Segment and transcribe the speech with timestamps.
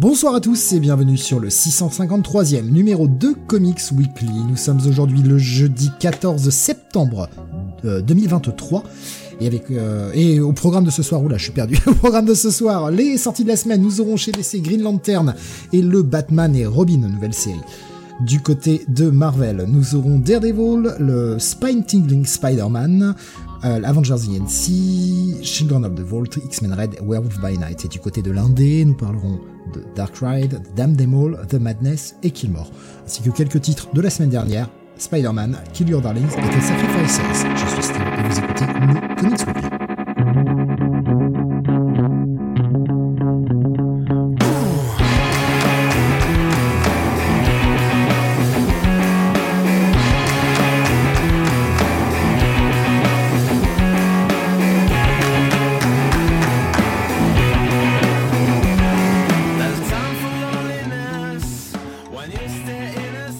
[0.00, 4.28] Bonsoir à tous et bienvenue sur le 653e numéro de Comics Weekly.
[4.48, 7.28] Nous sommes aujourd'hui le jeudi 14 septembre
[7.82, 8.84] 2023
[9.40, 11.80] et avec euh, et au programme de ce soir, oula, je suis perdu.
[11.88, 14.82] Au programme de ce soir, les sorties de la semaine, nous aurons chez DC Green
[14.82, 15.34] Lantern
[15.72, 17.58] et le Batman et Robin nouvelle série.
[18.20, 23.16] Du côté de Marvel, nous aurons Daredevil, le Spine Tingling Spider-Man,
[23.64, 27.84] euh, Avengers ENC, Children of the Vault, X-Men Red, Werewolf by Night.
[27.84, 29.40] Et du côté de l'Indé, nous parlerons
[29.74, 32.70] de Dark Ride, Them All, The Madness et Killmore,
[33.04, 37.20] ainsi que quelques titres de la semaine dernière, Spider-Man, Kill Your Darlings et The Sacrifices.
[37.56, 39.67] Je suis Steve et vous écoutez le Comics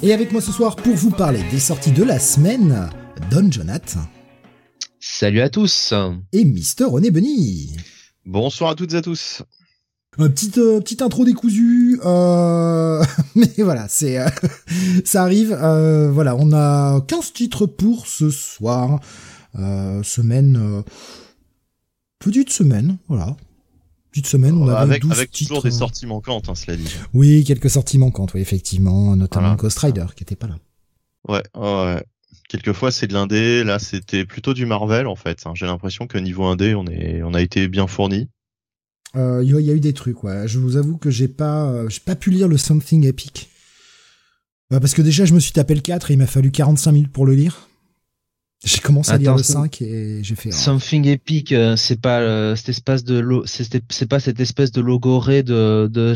[0.09, 2.89] Et avec moi ce soir pour vous parler des sorties de la semaine,
[3.31, 3.99] Don Jonath.
[4.99, 5.93] Salut à tous.
[6.33, 7.77] Et Mister René Benny.
[8.25, 9.43] Bonsoir à toutes et à tous.
[10.17, 13.05] Petite euh, petite intro décousue, euh...
[13.35, 14.31] mais voilà, c'est euh,
[15.05, 15.53] ça arrive.
[15.53, 19.01] Euh, voilà, on a 15 titres pour ce soir.
[19.55, 20.85] semaine
[22.19, 23.37] petite semaine, voilà.
[24.21, 25.49] Petite semaine, on avec, 12 avec titres.
[25.49, 26.89] toujours des sorties manquantes, hein, cela dit.
[27.15, 29.57] Oui, quelques sorties manquantes, oui, effectivement, notamment Voilà.
[29.57, 30.57] Ghost Rider qui était pas là.
[31.29, 32.03] Ouais, ouais.
[32.49, 35.43] Quelquefois c'est de l'indé, là c'était plutôt du Marvel en fait.
[35.45, 35.53] hein.
[35.55, 38.29] J'ai l'impression que niveau indé on est, on a été bien fourni.
[39.17, 40.49] Euh, Il y, a- il y a eu des trucs, ouais.
[40.49, 43.51] Je vous avoue que j'ai pas, euh, j'ai pas pu lire le Something Epic.
[44.73, 46.93] Euh, parce que déjà, je me suis tapé le 4 et il m'a fallu 45
[46.93, 47.68] minutes pour le lire.
[48.65, 50.51] J'ai commencé à lire le c'est- 5 et j'ai fait.
[50.51, 54.81] Something Epic, euh, c'est pas euh, cette espèce de lo- c'est pas cette espèce de
[54.81, 56.15] logoré de de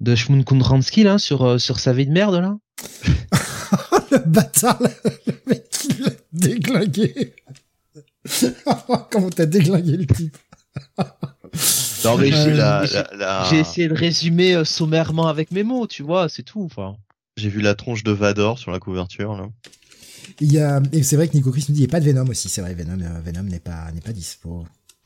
[0.00, 2.56] de Shmun Kunransky là sur euh, sur sa vie de merde là?
[4.10, 4.88] le bâtard, là,
[5.26, 7.34] le mec, il l'a déglingué.
[9.10, 10.36] Comment t'as déglingué le type?
[12.04, 12.54] Non mais Euh, j'ai
[13.18, 16.62] la, essayé de résumer euh, sommairement avec mes mots, tu vois, c'est tout.
[16.64, 16.96] Enfin,
[17.36, 19.48] j'ai vu la tronche de Vador sur la couverture là.
[20.40, 22.00] Il y a, et c'est vrai que Nico Chris nous dit, il n'y a pas
[22.00, 22.48] de Venom aussi.
[22.48, 24.64] C'est vrai, Venom, euh, Venom n'est pas, n'est pas dispo.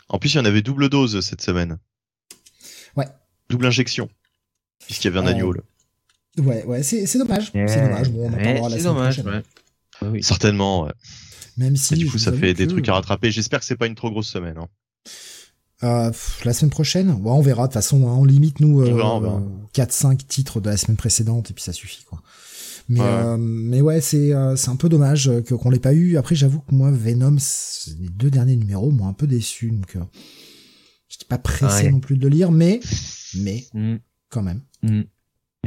[0.09, 1.79] En plus il y en avait double dose cette semaine.
[2.97, 3.07] Ouais.
[3.49, 4.09] Double injection.
[4.87, 5.61] Puisqu'il y avait un Euh, agneau là.
[6.39, 7.51] Ouais, ouais, c'est, c'est dommage.
[7.53, 8.11] C'est dommage.
[8.11, 9.23] Bon, on en Ouais, parlera la semaine dommage.
[9.23, 9.43] prochaine.
[10.03, 10.09] ouais.
[10.11, 10.23] Oui.
[10.23, 10.93] Certainement, ouais.
[11.57, 11.95] Même si.
[11.95, 13.31] Et du coup ça fait des trucs à rattraper.
[13.31, 14.59] J'espère que c'est pas une trop grosse semaine.
[14.59, 14.69] hein.
[15.83, 17.63] Euh, pff, la semaine prochaine, ouais, on verra.
[17.63, 19.21] De toute façon, hein, on limite nous verra.
[19.75, 22.23] 4-5 titres de la semaine précédente et puis ça suffit quoi.
[22.89, 23.07] Mais Ouais.
[23.07, 26.17] euh, mais ouais, c'est euh, c'est un peu dommage que qu'on l'ait pas eu.
[26.19, 27.37] Après, j'avoue que moi, Venom,
[27.99, 30.01] les deux derniers numéros m'ont un peu déçu, donc euh,
[31.09, 31.91] j'étais pas pressé Ouais.
[31.91, 32.81] non plus de le lire, mais
[33.39, 33.97] mais Mm,
[34.29, 34.61] quand même.
[34.83, 35.03] mm.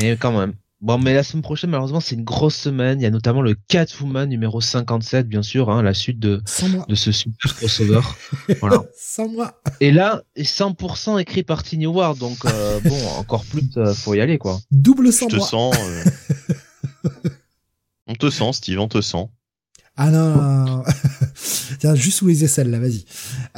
[0.02, 0.54] Mais quand même.
[0.80, 3.00] Bon, mais la semaine prochaine, malheureusement, c'est une grosse semaine.
[3.00, 6.40] Il y a notamment le Catwoman numéro 57, bien sûr, hein, la suite de,
[6.88, 8.02] de ce super crossover.
[8.62, 8.84] voilà.
[8.96, 9.60] sans moi.
[9.80, 14.14] Et là, est 100% écrit par Tiny Ward, donc euh, bon, encore plus, euh, faut
[14.14, 14.60] y aller, quoi.
[14.70, 15.48] Double Je sans te moi.
[15.48, 15.76] sens.
[15.80, 16.04] euh,
[18.08, 19.28] on te sent Steve, on te sent.
[20.00, 20.84] Ah non, non, non.
[21.80, 23.04] Tiens, juste sous les aisselles là, vas-y.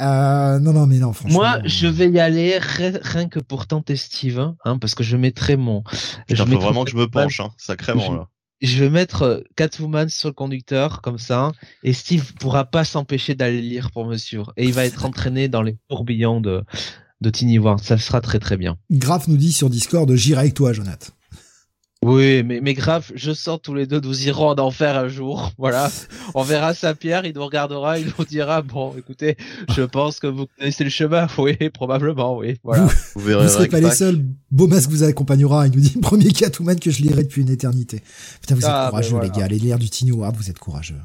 [0.00, 1.38] Euh, non, non, mais non, franchement.
[1.38, 5.16] Moi, je vais y aller ri- rien que pour tenter Steve, hein, parce que je
[5.18, 5.84] mettrai mon.
[6.30, 8.28] Il faut mettrai vraiment que je me Catwoman- penche, hein, sacrément là.
[8.62, 13.34] Je vais mettre euh, Catwoman sur le conducteur, comme ça, et Steve pourra pas s'empêcher
[13.34, 14.42] d'aller lire pour Monsieur.
[14.56, 16.62] Et il va être entraîné dans les tourbillons de,
[17.20, 17.80] de Tiny Ward.
[17.82, 18.76] Ça sera très très bien.
[18.90, 21.12] Graf nous dit sur Discord, j'irai avec toi, Jonathan.
[22.02, 25.52] Oui, mais, mais grave, je sens tous les deux, nous irons en enfer un jour.
[25.58, 25.90] Voilà.
[26.34, 29.36] On verra Saint-Pierre, il nous regardera, il nous dira, bon, écoutez,
[29.76, 31.26] je pense que vous connaissez le chemin.
[31.38, 32.56] Oui, probablement, oui.
[32.64, 32.88] Voilà.
[33.14, 33.44] Vous verrez.
[33.44, 34.24] Vous serez pas les seuls.
[34.50, 35.66] Beaumas vous accompagnera.
[35.66, 38.00] Il nous dit premier Catwoman que je lirai depuis une éternité.
[38.40, 39.32] Putain, vous êtes Ah, courageux, ben voilà.
[39.32, 39.44] les gars.
[39.44, 41.00] Allez lire du Tiny Ward, vous êtes courageux.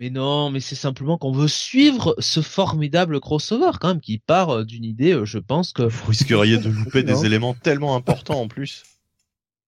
[0.00, 4.50] Mais non, mais c'est simplement qu'on veut suivre ce formidable crossover, quand même, qui part
[4.50, 5.82] euh, d'une idée, euh, je pense que.
[5.82, 8.82] Vous risqueriez de louper des éléments tellement importants en plus.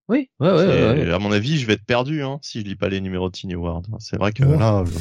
[0.09, 0.67] Oui, ouais, ouais, Et
[1.01, 1.13] ouais, ouais.
[1.13, 3.35] À mon avis, je vais être perdu hein, si je lis pas les numéros de
[3.35, 3.87] Tiny Ward.
[3.99, 4.93] C'est vrai que là, je-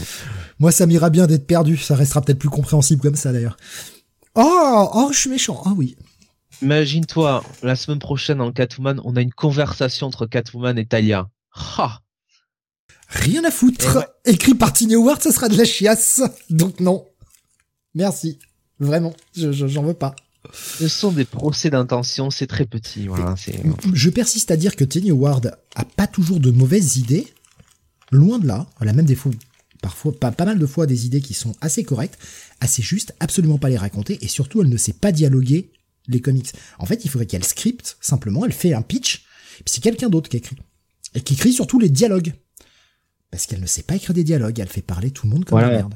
[0.58, 1.78] Moi, ça m'ira bien d'être perdu.
[1.78, 3.58] Ça restera peut-être plus compréhensible comme ça, d'ailleurs.
[4.34, 5.62] Oh, oh, je suis méchant.
[5.66, 5.96] Ah oui.
[6.64, 11.30] Imagine-toi, la semaine prochaine en Catwoman, on a une conversation entre Catwoman et Talia.
[11.78, 12.02] Ha
[13.10, 14.06] Rien à foutre.
[14.26, 16.22] Écrit par Tiny Howard, ça sera de la chiasse.
[16.50, 17.06] Donc non.
[17.94, 18.40] Merci.
[18.80, 20.16] Vraiment, je j'en veux pas.
[20.54, 23.08] Ce sont des procès d'intention, c'est très petit.
[23.08, 23.36] Voilà,
[23.94, 27.28] je persiste à dire que Tiny Howard a pas toujours de mauvaises idées.
[28.12, 28.68] Loin de là.
[28.82, 29.32] Elle a même des fois,
[29.82, 32.18] parfois, pas, pas mal de fois des idées qui sont assez correctes,
[32.60, 35.72] assez justes, absolument pas les raconter, et surtout elle ne sait pas dialoguer
[36.08, 36.52] les comics.
[36.78, 39.26] En fait, il faudrait qu'elle scripte, simplement, elle fait un pitch,
[39.56, 40.58] puis c'est quelqu'un d'autre qui écrit.
[41.14, 42.34] Et qui écrit surtout les dialogues.
[43.32, 45.60] Parce qu'elle ne sait pas écrire des dialogues, elle fait parler tout le monde comme
[45.60, 45.96] la merde.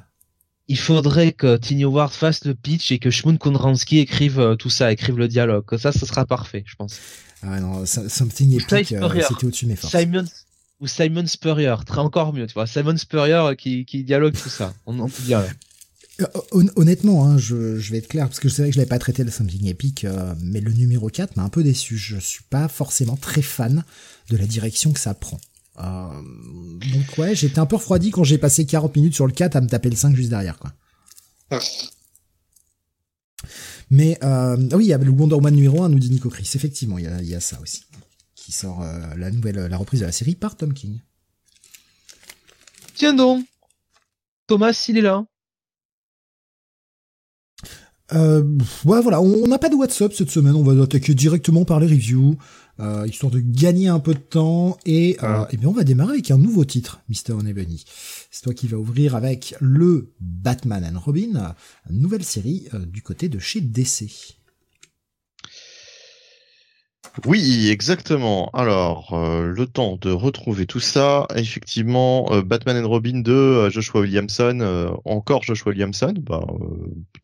[0.70, 4.70] Il faudrait que Tiny Ward fasse le pitch et que Shmoon Kondransky écrive euh, tout
[4.70, 5.66] ça, écrive le dialogue.
[5.78, 7.00] Ça, ce sera parfait, je pense.
[7.42, 9.98] Ah non, Something Epic, euh, c'était au-dessus de mes forces.
[9.98, 10.26] Simon,
[10.80, 12.68] ou Simon Spurrier, très encore mieux, tu vois.
[12.68, 14.76] Simon Spurrier qui, qui dialogue tout ça.
[14.86, 15.44] On, on peut dire.
[16.22, 16.26] Euh,
[16.76, 17.56] honnêtement, hein, je,
[17.90, 20.06] vais être clair, parce que c'est vrai que je l'avais pas traité le Something Epic,
[20.40, 21.98] mais le numéro 4 m'a un peu déçu.
[21.98, 23.84] Je suis pas forcément très fan
[24.30, 25.40] de la direction que ça prend.
[25.80, 26.22] Euh,
[26.92, 29.62] donc ouais, j'étais un peu refroidi quand j'ai passé 40 minutes sur le 4 à
[29.62, 30.74] me taper le 5 juste derrière, quoi.
[33.90, 36.30] Mais euh, ah oui, il y a le Wonder Woman numéro 1, nous dit Nico
[36.30, 36.50] Chris.
[36.54, 37.84] Effectivement, il y a, ça aussi.
[38.36, 41.00] Qui sort euh, la nouvelle, la reprise de la série par Tom King.
[42.94, 43.46] Tiens donc
[44.48, 45.26] Thomas, il est là.
[48.14, 48.44] Euh,
[48.86, 51.86] ouais, voilà, on n'a pas de WhatsApp cette semaine, on va attaquer directement par les
[51.86, 52.36] reviews,
[52.80, 56.14] euh, histoire de gagner un peu de temps, et, euh, et bien on va démarrer
[56.14, 57.34] avec un nouveau titre, Mr.
[57.34, 57.86] Onebony.
[58.32, 61.56] C'est toi qui vas ouvrir avec le Batman and Robin,
[61.90, 64.38] une nouvelle série euh, du côté de chez DC.
[67.26, 68.50] Oui, exactement.
[68.54, 71.28] Alors, euh, le temps de retrouver tout ça.
[71.36, 76.46] Effectivement, euh, Batman and Robin 2, euh, Joshua Williamson, encore Joshua Williamson, bah,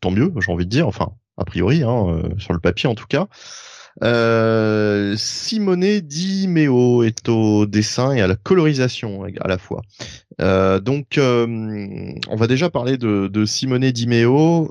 [0.00, 0.86] tant mieux, j'ai envie de dire.
[0.88, 3.28] Enfin, a priori, hein, sur le papier en tout cas.
[4.02, 9.82] Simone Di Meo est au dessin et à la colorisation à la fois.
[10.38, 14.70] donc, on va déjà parler de, de Simone Di Meo.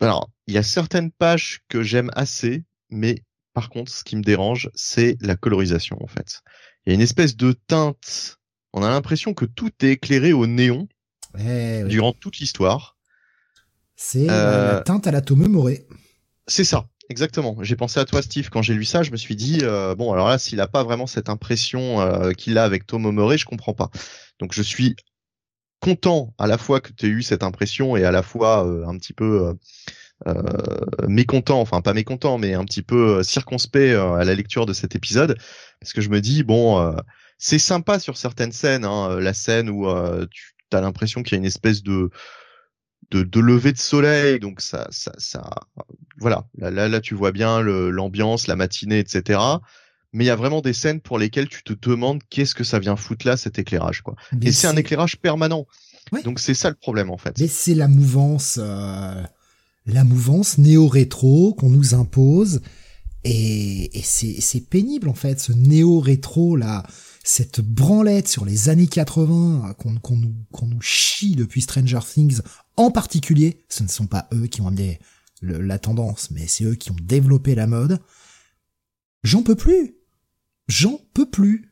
[0.00, 3.22] alors, il y a certaines pages que j'aime assez, mais
[3.54, 6.42] par contre, ce qui me dérange, c'est la colorisation en fait.
[6.84, 8.38] Il y a une espèce de teinte.
[8.72, 10.88] On a l'impression que tout est éclairé au néon
[11.36, 12.96] durant toute l'histoire.
[13.94, 15.86] C'est euh, la teinte à la Tome Moré.
[16.46, 17.56] C'est ça, exactement.
[17.62, 19.04] J'ai pensé à toi, Steve, quand j'ai lu ça.
[19.04, 22.32] Je me suis dit euh, bon, alors là, s'il a pas vraiment cette impression euh,
[22.32, 23.90] qu'il a avec Tome Moré, je comprends pas.
[24.40, 24.96] Donc je suis
[25.80, 28.96] content à la fois que tu aies eu cette impression et à la fois un
[28.98, 29.54] petit peu
[30.28, 34.66] euh, mécontent, enfin pas mécontent, mais un petit peu euh, circonspect euh, à la lecture
[34.66, 35.36] de cet épisode,
[35.80, 36.94] parce que je me dis bon,
[37.38, 39.86] c'est sympa sur certaines scènes, hein, la scène où
[40.30, 42.10] tu as l'impression qu'il y a une espèce de
[43.12, 45.48] de, de lever de soleil, donc ça, ça, ça,
[46.18, 49.38] voilà, là, là, là tu vois bien l'ambiance, la matinée, etc.
[50.12, 52.78] Mais il y a vraiment des scènes pour lesquelles tu te demandes qu'est-ce que ça
[52.78, 54.16] vient foutre là, cet éclairage, quoi.
[54.42, 55.66] Et c'est un éclairage permanent.
[56.24, 57.38] Donc c'est ça le problème en fait.
[57.38, 58.58] Mais c'est la mouvance.
[58.60, 59.22] Euh
[59.86, 62.60] la mouvance néo-rétro qu'on nous impose.
[63.24, 66.84] Et, et c'est pénible en fait, ce néo-rétro là,
[67.22, 72.40] cette branlette sur les années 80 qu'on qu'on nous, qu'on nous chie depuis Stranger Things
[72.76, 73.64] en particulier.
[73.68, 74.98] Ce ne sont pas eux qui ont amené
[75.42, 77.98] la tendance, mais c'est eux qui ont développé la mode.
[79.24, 79.96] J'en peux plus.
[80.68, 81.68] J'en peux plus.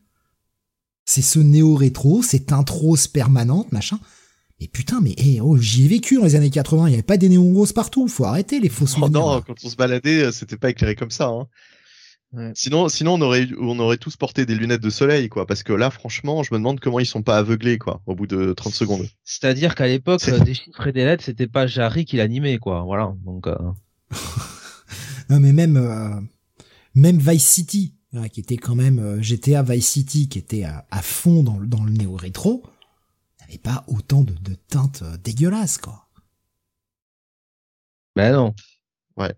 [1.04, 3.98] C'est ce néo-rétro, cette intro permanente, machin.
[4.60, 7.02] Et putain, mais hey, oh, j'y ai vécu dans les années 80, il n'y avait
[7.02, 10.24] pas des néons roses partout, faut arrêter les fausses oh non, quand on se baladait,
[10.24, 11.28] euh, c'était pas éclairé comme ça.
[11.28, 11.48] Hein.
[12.54, 15.46] Sinon, sinon on aurait, on aurait tous porté des lunettes de soleil, quoi.
[15.46, 18.26] Parce que là, franchement, je me demande comment ils sont pas aveuglés, quoi, au bout
[18.26, 19.08] de 30 secondes.
[19.24, 22.82] C'est-à-dire qu'à l'époque, euh, des chiffres et des lettres, c'était pas Jarry qui l'animait, quoi.
[22.82, 23.14] Voilà.
[23.24, 23.48] Donc.
[23.48, 23.56] Euh...
[25.30, 26.20] non, mais même, euh,
[26.94, 27.94] même Vice City,
[28.32, 31.92] qui était quand même GTA Vice City, qui était à, à fond dans, dans le
[31.92, 32.62] néo rétro
[33.50, 36.06] et pas autant de, de teintes euh, dégueulasses, quoi.
[38.16, 38.54] Ben non.
[39.16, 39.34] Ouais.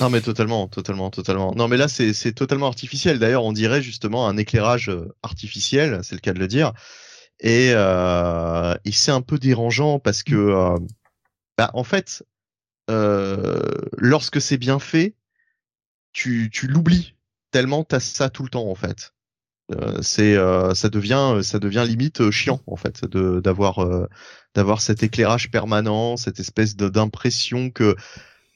[0.00, 1.52] Non mais totalement, totalement, totalement.
[1.56, 3.18] Non mais là c'est totalement artificiel.
[3.18, 6.72] D'ailleurs on dirait justement un éclairage euh, artificiel, c'est le cas de le dire.
[7.40, 10.78] Et, euh, et c'est un peu dérangeant parce que euh,
[11.56, 12.24] bah, en fait
[12.90, 13.60] euh,
[13.96, 15.14] lorsque c'est bien fait,
[16.12, 17.14] tu tu l'oublies
[17.50, 19.14] tellement t'as ça tout le temps en fait.
[19.72, 20.36] Euh, c'est
[20.74, 23.84] ça devient ça devient limite chiant en fait de d'avoir
[24.54, 27.96] d'avoir cet éclairage permanent, cette espèce d'impression que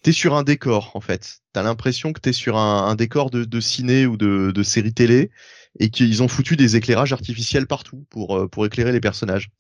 [0.03, 1.41] t'es sur un décor en fait.
[1.53, 4.93] T'as l'impression que t'es sur un, un décor de, de, ciné ou de, de série
[4.93, 5.31] télé
[5.79, 9.51] et qu'ils ont foutu des éclairages artificiels partout pour pour éclairer les personnages.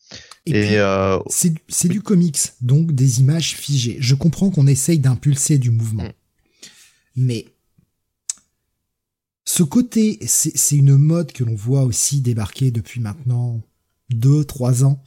[0.46, 3.96] Et, euh, c'est c'est du comics, donc des images figées.
[4.00, 6.04] Je comprends qu'on essaye d'impulser du mouvement.
[6.04, 6.12] Mm.
[7.16, 7.46] Mais
[9.44, 13.60] ce côté, c'est une mode que l'on voit aussi débarquer depuis maintenant
[14.08, 15.02] deux, trois ans,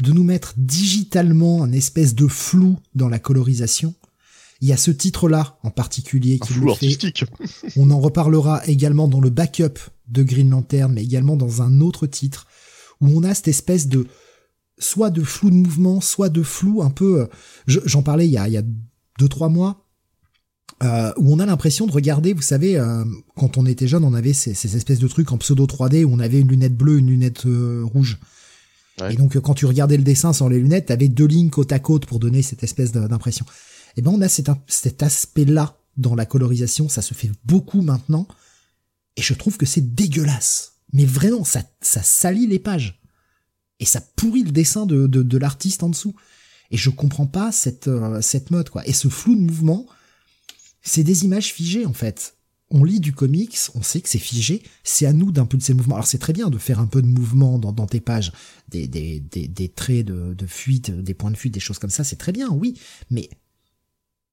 [0.00, 3.94] de nous mettre digitalement un espèce de flou dans la colorisation.
[4.60, 7.24] Il y a ce titre-là en particulier qui flou artistique.
[7.76, 12.06] On en reparlera également dans le backup de Green Lantern, mais également dans un autre
[12.06, 12.46] titre
[13.00, 14.06] où on a cette espèce de
[14.78, 17.22] soit de flou de mouvement, soit de flou un peu.
[17.22, 17.26] Euh,
[17.66, 18.62] j'en parlais il y a, il y a
[19.18, 19.86] deux trois mois
[20.82, 23.04] euh, où on a l'impression de regarder, vous savez, euh,
[23.36, 26.12] quand on était jeune, on avait ces, ces, espèces de trucs en pseudo 3D où
[26.12, 28.18] on avait une lunette bleue, une lunette euh, rouge.
[29.08, 31.78] Et donc quand tu regardais le dessin sans les lunettes, t'avais deux lignes côte à
[31.78, 33.46] côte pour donner cette espèce d'impression.
[33.96, 38.26] Eh ben on a cet, aspect-là dans la colorisation, ça se fait beaucoup maintenant,
[39.16, 40.74] et je trouve que c'est dégueulasse.
[40.92, 43.00] Mais vraiment, ça, ça salit les pages.
[43.78, 46.14] Et ça pourrit le dessin de, de, l'artiste en dessous.
[46.70, 47.88] Et je comprends pas cette,
[48.20, 48.86] cette mode, quoi.
[48.86, 49.86] Et ce flou de mouvement,
[50.82, 52.36] c'est des images figées en fait.
[52.72, 55.96] On lit du comics, on sait que c'est figé, c'est à nous d'impulser le mouvement.
[55.96, 58.32] Alors c'est très bien de faire un peu de mouvement dans, tes pages,
[58.68, 61.90] des, des, des, des traits de, de fuite, des points de fuite, des choses comme
[61.90, 62.78] ça, c'est très bien, oui,
[63.10, 63.28] mais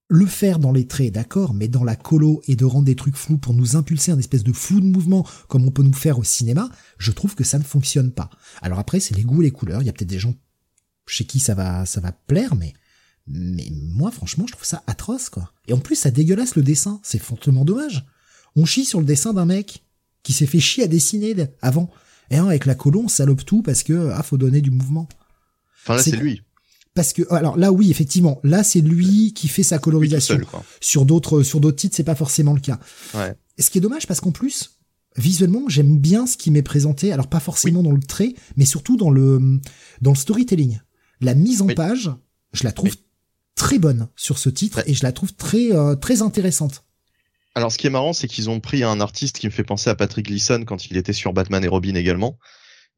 [0.10, 3.18] le faire dans les traits, d'accord, mais dans la colo et de rendre des trucs
[3.18, 6.18] flous pour nous impulser un espèce de flou de mouvement comme on peut nous faire
[6.18, 8.30] au cinéma, je trouve que ça ne fonctionne pas.
[8.62, 10.36] Alors après, c'est les goûts et les couleurs, il y a peut-être des gens
[11.08, 12.74] chez qui ça va, ça va plaire, mais
[13.28, 15.52] mais moi, franchement, je trouve ça atroce, quoi.
[15.68, 17.02] Et en plus, ça dégueulasse le dessin.
[17.04, 18.06] C'est fortement dommage.
[18.56, 19.84] On chie sur le dessin d'un mec
[20.24, 21.90] qui s'est fait chier à dessiner avant.
[22.30, 25.08] Et avec la colon, on salope tout parce que, ah, faut donner du mouvement.
[25.84, 26.42] Enfin, là, c'est lui.
[26.98, 30.42] Parce que, alors là, oui, effectivement, là, c'est lui qui fait sa colorisation.
[30.82, 32.80] sur d'autres, sur d'autres titres, c'est pas forcément le cas.
[33.14, 33.36] Ouais.
[33.60, 34.80] Ce qui est dommage parce qu'en plus,
[35.16, 37.14] visuellement, j'aime bien ce qui m'est présenté.
[37.14, 39.60] Alors pas forcément dans le trait, mais surtout dans le,
[40.02, 40.80] dans le storytelling.
[41.22, 42.10] La mise en page,
[42.54, 42.96] je la trouve
[43.54, 46.84] très bonne sur ce titre et je la trouve très euh, très intéressante.
[47.54, 49.92] Alors ce qui est marrant, c'est qu'ils ont pris un artiste qui me fait penser
[49.92, 52.40] à Patrick Gleason quand il était sur Batman et Robin également,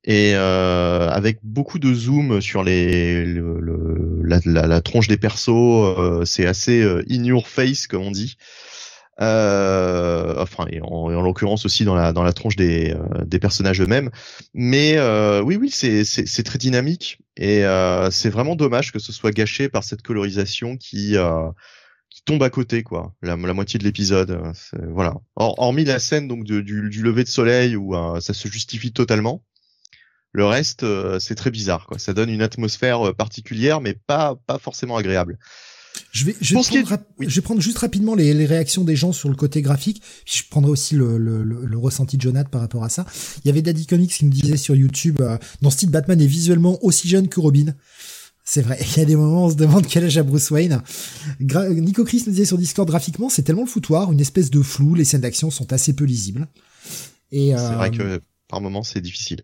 [0.03, 6.25] et euh, avec beaucoup de zoom sur les le, la, la, tronche des persos, euh,
[6.25, 8.37] c'est assez in your face comme on dit.
[9.21, 13.39] Euh, enfin, et en, en l'occurrence aussi dans la dans la tronche des euh, des
[13.39, 14.09] personnages eux-mêmes.
[14.53, 17.63] Mais euh, oui, oui, c'est c'est très dynamique et
[18.11, 21.15] c'est vraiment dommage que ce soit gâché par cette colorisation qui
[22.09, 24.41] qui tombe à côté quoi la, la moitié de l'épisode
[24.89, 29.41] voilà hormis la scène donc du, du, lever de soleil où ça se justifie totalement
[30.31, 30.86] le reste
[31.19, 35.38] c'est très bizarre quoi ça donne une atmosphère particulière mais pas pas forcément agréable
[36.12, 39.12] je vais, je vais, prendre, je vais prendre juste rapidement les, les, réactions des gens
[39.12, 40.01] sur le côté graphique.
[40.25, 43.05] je prendrai aussi le, le, le, ressenti de Jonathan par rapport à ça.
[43.43, 46.19] Il y avait Daddy Comics qui me disait sur YouTube, euh, dans ce titre, Batman
[46.19, 47.75] est visuellement aussi jeune que Robin.
[48.43, 48.79] C'est vrai.
[48.95, 50.81] Il y a des moments où on se demande quel âge a Bruce Wayne.
[51.39, 54.95] Nico Chris nous disait sur Discord, graphiquement, c'est tellement le foutoir, une espèce de flou.
[54.95, 56.48] Les scènes d'action sont assez peu lisibles.
[57.31, 59.43] Et c'est vrai euh, que par moments c'est difficile.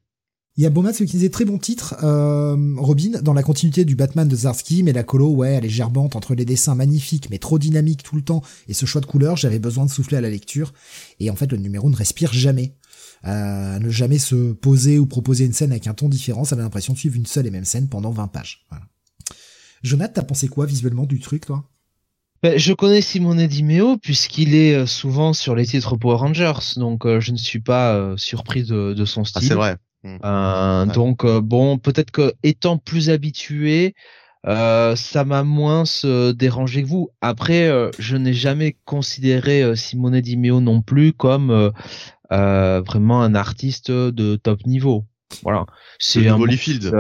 [0.58, 3.98] Il y a Beaumat qui disait très bon titre, euh, Robin, dans la continuité du
[3.98, 7.40] Batman de Zarsky, mais la colo, ouais, elle est gerbante entre les dessins magnifiques, mais
[7.40, 10.22] trop dynamiques tout le temps, et ce choix de couleurs, j'avais besoin de souffler à
[10.22, 10.72] la lecture,
[11.20, 12.74] et en fait, le numéro ne respire jamais.
[13.26, 16.64] Euh, ne jamais se poser ou proposer une scène avec un ton différent, ça avait
[16.64, 18.66] l'impression de suivre une seule et même scène pendant 20 pages.
[18.70, 18.86] Voilà.
[19.84, 21.66] Jonathan, t'as pensé quoi visuellement du truc, toi?
[22.44, 27.06] Ben, je connais Simone Dimeo puisqu'il est euh, souvent sur les titres Power Rangers, donc
[27.06, 29.48] euh, je ne suis pas surpris de, de son ah, style.
[29.50, 29.78] c'est vrai.
[30.06, 30.18] Mmh.
[30.24, 33.96] Euh, donc euh, bon, peut-être que étant plus habitué,
[34.46, 35.84] euh, ça m'a moins
[36.36, 37.10] dérangé que vous.
[37.22, 41.72] Après, je n'ai jamais considéré Simone Di Meo non plus comme
[42.30, 45.06] vraiment un artiste de top niveau.
[45.42, 45.66] Voilà,
[45.98, 46.94] c'est un Liefeld.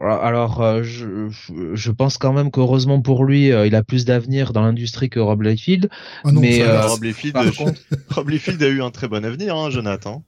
[0.00, 1.28] Alors, je,
[1.74, 5.42] je, pense quand même qu'heureusement pour lui, il a plus d'avenir dans l'industrie que Rob
[5.42, 5.90] Liefeld.
[6.24, 7.36] Ah mais Rob, Liefeld,
[8.10, 10.24] Rob Liefeld a eu un très bon avenir, hein, Jonathan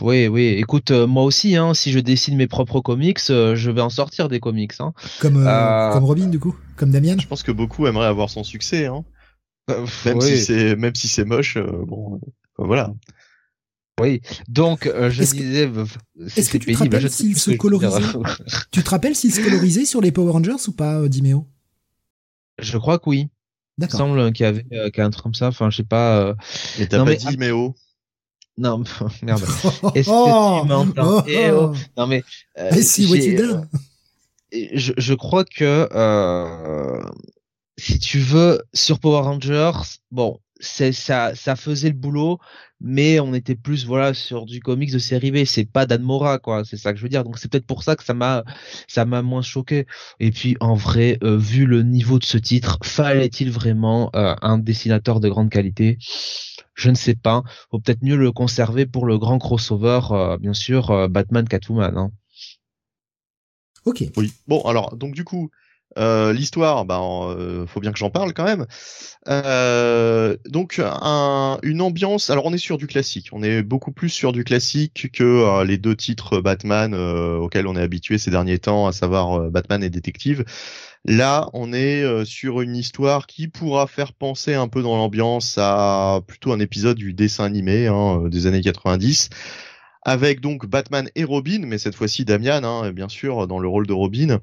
[0.00, 0.46] oui, oui.
[0.58, 3.90] Écoute, euh, moi aussi, hein, si je dessine mes propres comics, euh, je vais en
[3.90, 4.74] sortir des comics.
[4.80, 4.92] Hein.
[5.20, 6.56] Comme, euh, comme Robin, du coup?
[6.76, 7.16] Comme Damien?
[7.18, 8.86] Je pense que beaucoup aimeraient avoir son succès.
[8.86, 9.04] Hein.
[10.04, 12.20] même, si c'est, même si c'est moche, bon,
[12.58, 12.92] voilà.
[13.98, 15.70] Oui, donc je disais,
[16.36, 18.02] est-ce que tu te rappelles s'il se colorisait?
[18.70, 21.46] Tu te rappelles s'il se colorisait sur les Power Rangers ou pas, Dimeo?
[22.58, 23.28] Je crois que oui.
[23.78, 24.00] D'accord.
[24.00, 25.48] Il semble qu'il y avait qu'un truc comme ça.
[25.48, 26.36] Enfin, je sais pas.
[26.78, 27.74] Et t'as pas dit Dimeo?
[28.58, 28.84] Non,
[29.22, 29.42] merde.
[29.94, 31.74] Est-ce que tu m'entends eh oh.
[31.96, 32.22] Non mais.
[32.58, 33.60] Euh, what you
[34.72, 37.02] je, je crois que euh,
[37.76, 39.72] si tu veux sur Power Rangers,
[40.10, 42.38] bon, c'est ça ça faisait le boulot
[42.80, 46.38] mais on était plus voilà sur du comics de série B c'est pas Dan Mora
[46.38, 48.44] quoi c'est ça que je veux dire donc c'est peut-être pour ça que ça m'a
[48.88, 49.86] ça m'a moins choqué
[50.20, 54.58] et puis en vrai euh, vu le niveau de ce titre fallait-il vraiment euh, un
[54.58, 55.98] dessinateur de grande qualité?
[56.74, 60.54] Je ne sais pas faut peut-être mieux le conserver pour le grand crossover euh, bien
[60.54, 62.10] sûr Batman Catwoman hein.
[63.86, 64.02] Ok.
[64.16, 64.32] Oui.
[64.48, 65.50] Bon, alors, donc du coup,
[65.96, 68.66] euh, l'histoire, bah, euh, faut bien que j'en parle quand même.
[69.28, 72.30] Euh, donc un, une ambiance.
[72.30, 73.28] Alors on est sur du classique.
[73.32, 77.76] On est beaucoup plus sur du classique que euh, les deux titres Batman auxquels on
[77.76, 80.44] est habitué ces derniers temps, à savoir Batman et Détective.
[81.04, 86.20] Là, on est sur une histoire qui pourra faire penser un peu dans l'ambiance à
[86.26, 89.30] plutôt un épisode du dessin animé hein, des années 90
[90.06, 93.88] avec donc Batman et Robin, mais cette fois-ci Damian, hein, bien sûr, dans le rôle
[93.88, 94.38] de Robin.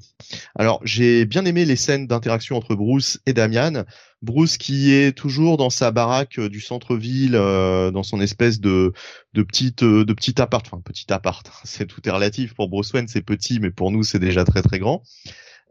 [0.55, 3.85] Alors j'ai bien aimé les scènes d'interaction entre Bruce et Damian.
[4.21, 8.91] Bruce qui est toujours dans sa baraque euh, du centre-ville, euh, dans son espèce de
[9.33, 12.53] petite euh, de petit appart, enfin petit appart, c'est tout est relatif.
[12.55, 15.01] Pour Bruce Wayne c'est petit, mais pour nous c'est déjà très très grand.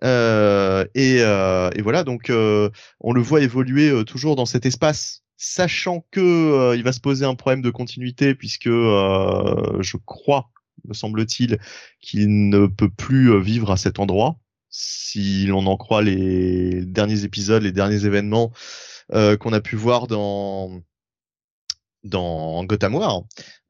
[0.02, 1.18] Et,
[1.82, 6.92] voilà, donc on le voit évoluer toujours dans cet espace sachant que euh, il va
[6.92, 10.50] se poser un problème de continuité puisque euh, je crois,
[10.84, 11.58] me semble-t-il,
[12.00, 14.38] qu'il ne peut plus euh, vivre à cet endroit.
[14.70, 18.52] Si l'on en croit les derniers épisodes, les derniers événements
[19.10, 20.80] qu'on a pu voir dans
[22.04, 23.22] dans Gotham War.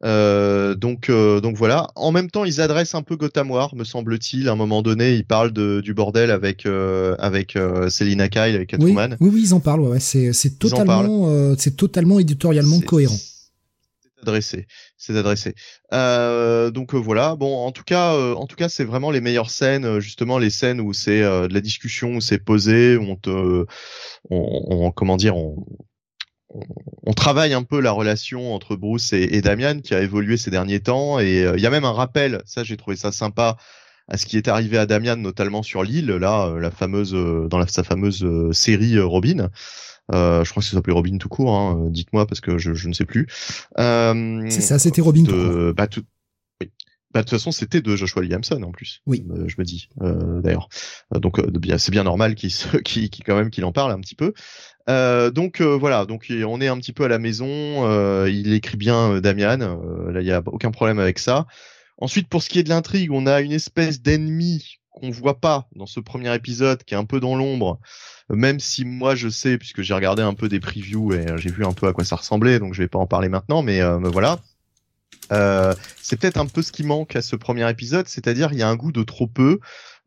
[0.04, 1.88] Euh, donc, euh, donc voilà.
[1.94, 4.48] En même temps, ils adressent un peu Gotham War, me semble-t-il.
[4.48, 8.54] À un moment donné, ils parlent de, du bordel avec euh, avec euh, Selina Kyle,
[8.54, 9.16] avec Catwoman.
[9.20, 9.80] Oui, oui, ils en parlent.
[9.80, 13.14] Ouais, c'est c'est totalement c'est totalement éditorialement cohérent.
[13.14, 15.54] C'est adressé, c'est adressé.
[15.90, 17.36] donc voilà.
[17.36, 20.80] Bon, en tout cas, en tout cas, c'est vraiment les meilleures scènes, justement les scènes
[20.80, 23.66] où c'est de la discussion, où c'est posé, où on te, on,
[24.30, 25.66] on comment dire, on
[27.04, 30.80] on travaille un peu la relation entre Bruce et, Damian qui a évolué ces derniers
[30.80, 33.56] temps et euh, il y a même un rappel, ça j'ai trouvé ça sympa
[34.08, 37.48] à ce qui est arrivé à Damian notamment sur l'île là euh, la fameuse euh,
[37.48, 39.48] dans sa fameuse série Robin.
[40.10, 43.06] je crois que ça s'appelait Robin tout court, hein, dites-moi parce que je, ne sais
[43.06, 43.26] plus.
[43.76, 45.74] c'est ça, c'était Robin tout court.
[45.74, 46.02] Bah, tout,
[47.12, 49.02] bah, de toute façon, c'était de Joshua Williamson en plus.
[49.06, 49.24] Oui.
[49.46, 50.68] je me dis d'ailleurs.
[51.14, 51.40] donc,
[51.78, 52.50] c'est bien normal qu'il,
[52.82, 54.32] qu'il, quand même qu'il en parle un petit peu.
[54.88, 57.46] Euh, donc euh, voilà, donc on est un petit peu à la maison.
[57.48, 59.58] Euh, il écrit bien Damian.
[60.10, 61.46] là, il y a aucun problème avec ça.
[61.98, 65.68] Ensuite, pour ce qui est de l'intrigue, on a une espèce d'ennemi qu'on voit pas
[65.76, 67.78] dans ce premier épisode, qui est un peu dans l'ombre.
[68.28, 71.64] Même si moi je sais, puisque j'ai regardé un peu des previews et j'ai vu
[71.64, 74.08] un peu à quoi ça ressemblait, donc je vais pas en parler maintenant, mais, mais
[74.10, 74.38] voilà.
[76.00, 78.68] c'est peut-être un peu ce qui manque à ce premier épisode, c'est-à-dire il y a
[78.68, 79.60] un goût de trop peu.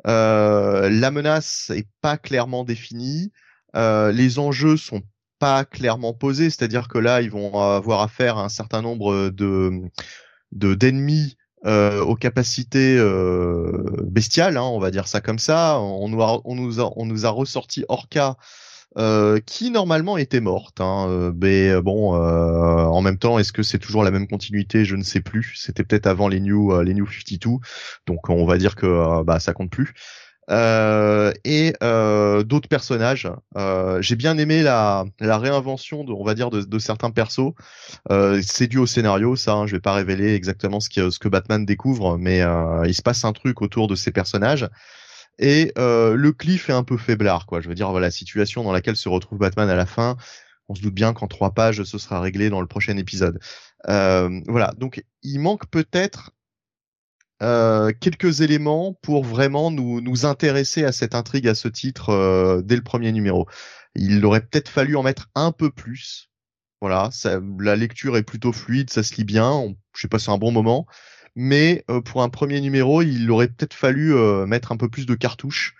[0.06, 3.32] la menace est pas clairement définie.
[3.76, 5.02] Euh, les enjeux sont
[5.40, 9.82] pas clairement posés, c'est-à-dire que là, ils vont avoir affaire à un certain nombre de
[10.52, 11.36] d'ennemis
[11.66, 15.80] euh, aux capacités euh, bestiales, hein, on va dire ça comme ça.
[15.80, 18.38] On nous a, ressorti Orca,
[19.46, 20.80] qui normalement était morte.
[20.80, 24.86] Hein, mais bon, en même temps, est-ce que c'est toujours la même continuité?
[24.86, 25.54] Je ne sais plus.
[25.58, 27.58] C'était peut-être avant les New, les New 52,
[28.08, 29.94] donc on va dire que bah ça compte plus.
[30.52, 33.30] Euh, et euh, d'autres personnages.
[33.58, 37.54] Euh, j'ai bien aimé la, la réinvention, de, on va dire, de, de certains persos.
[38.12, 39.54] Euh, c'est dû au scénario, ça.
[39.54, 42.94] Hein, je vais pas révéler exactement ce, qui, ce que Batman découvre, mais euh, il
[42.94, 44.68] se passe un truc autour de ces personnages.
[45.40, 47.60] Et le cliff est un peu faiblard, quoi.
[47.60, 50.16] Je veux dire, voilà, la situation dans laquelle se retrouve Batman à la fin.
[50.70, 53.40] On se doute bien qu'en trois pages, ce sera réglé dans le prochain épisode.
[53.86, 56.32] voilà, donc il manque peut-être
[57.42, 62.76] euh, quelques éléments pour vraiment nous, intéresser à cette intrigue, à ce titre, euh, dès
[62.76, 63.48] le premier numéro.
[63.96, 66.30] Il aurait peut-être fallu en mettre un peu plus.
[66.82, 69.74] Voilà, ça, la lecture est plutôt fluide, ça se lit bien.
[69.96, 70.86] je sais pas, un bon moment.
[71.36, 74.14] Mais euh, pour un premier numéro, il aurait peut-être fallu
[74.48, 75.76] mettre un peu plus de cartouches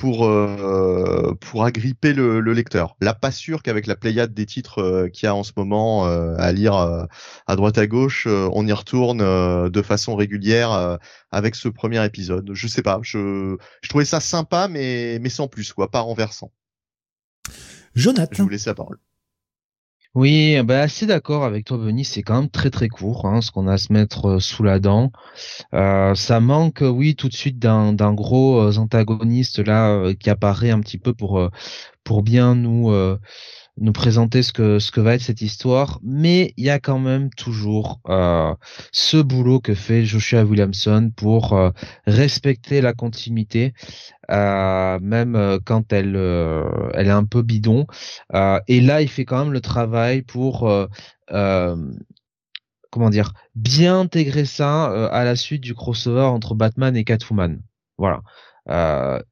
[0.00, 2.96] pour euh, pour agripper le, le, lecteur.
[3.02, 6.06] Là, pas sûr qu'avec la pléiade des titres euh, qu'il y a en ce moment
[6.06, 7.04] euh, à lire euh,
[7.46, 9.18] à droite à gauche, on y retourne
[9.68, 10.98] de façon régulière
[11.30, 12.50] avec ce premier épisode.
[12.54, 16.50] Je sais pas, je je trouvais ça sympa, mais mais sans plus quoi, pas renversant.
[17.94, 18.30] Jonathan.
[18.32, 18.98] Je vous laisse la parole.
[20.14, 22.04] Oui, bah assez d'accord avec toi, Benny.
[22.04, 24.62] C'est quand même très très court, hein, ce qu'on a à se mettre euh, sous
[24.64, 25.12] la dent.
[25.74, 30.80] Euh, ça manque, oui, tout de suite d'un gros euh, antagoniste là qui apparaît un
[30.80, 31.48] petit peu pour
[32.04, 32.90] pour bien nous
[33.78, 36.98] nous présenter ce que ce que va être cette histoire, mais il y a quand
[36.98, 38.54] même toujours euh,
[38.92, 41.70] ce boulot que fait Joshua Williamson pour euh,
[42.06, 43.72] respecter la continuité,
[44.30, 46.16] euh, même quand elle
[46.94, 47.86] elle est un peu bidon.
[48.68, 50.70] et là, il fait quand même le travail pour
[52.90, 57.60] comment dire bien intégrer ça à la suite du crossover entre Batman et Catwoman.
[57.98, 58.22] Voilà.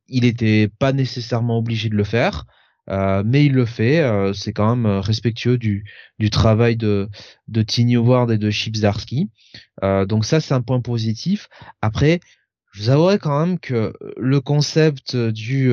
[0.09, 2.45] il était pas nécessairement obligé de le faire.
[2.91, 4.01] Euh, mais il le fait.
[4.01, 5.85] Euh, c'est quand même euh, respectueux du,
[6.19, 7.09] du travail de,
[7.49, 9.31] de Tiny Howard et de Chips Darsky.
[9.83, 11.49] donc ça, c'est un point positif.
[11.83, 12.21] Après,
[12.73, 15.73] je vous avouerai quand même que le concept du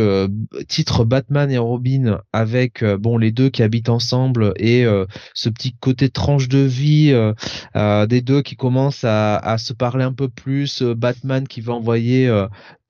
[0.68, 4.86] titre Batman et Robin avec bon les deux qui habitent ensemble et
[5.34, 7.14] ce petit côté tranche de vie
[7.76, 12.30] des deux qui commencent à, à, se parler un peu plus, Batman qui va envoyer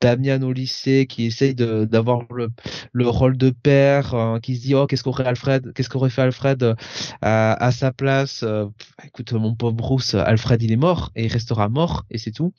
[0.05, 2.49] Damian au lycée qui essaye d'avoir le,
[2.93, 6.21] le, rôle de père, euh, qui se dit oh qu'est-ce qu'aurait Alfred, qu'est-ce qu'aurait fait
[6.21, 6.75] Alfred euh,
[7.21, 8.43] à, sa place.
[8.43, 8.67] Euh,
[9.03, 12.53] écoute mon pauvre Bruce, Alfred il est mort et il restera mort et c'est tout.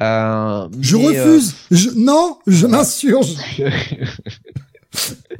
[0.00, 1.54] je refuse.
[1.70, 3.36] Je, non, je m'insurge.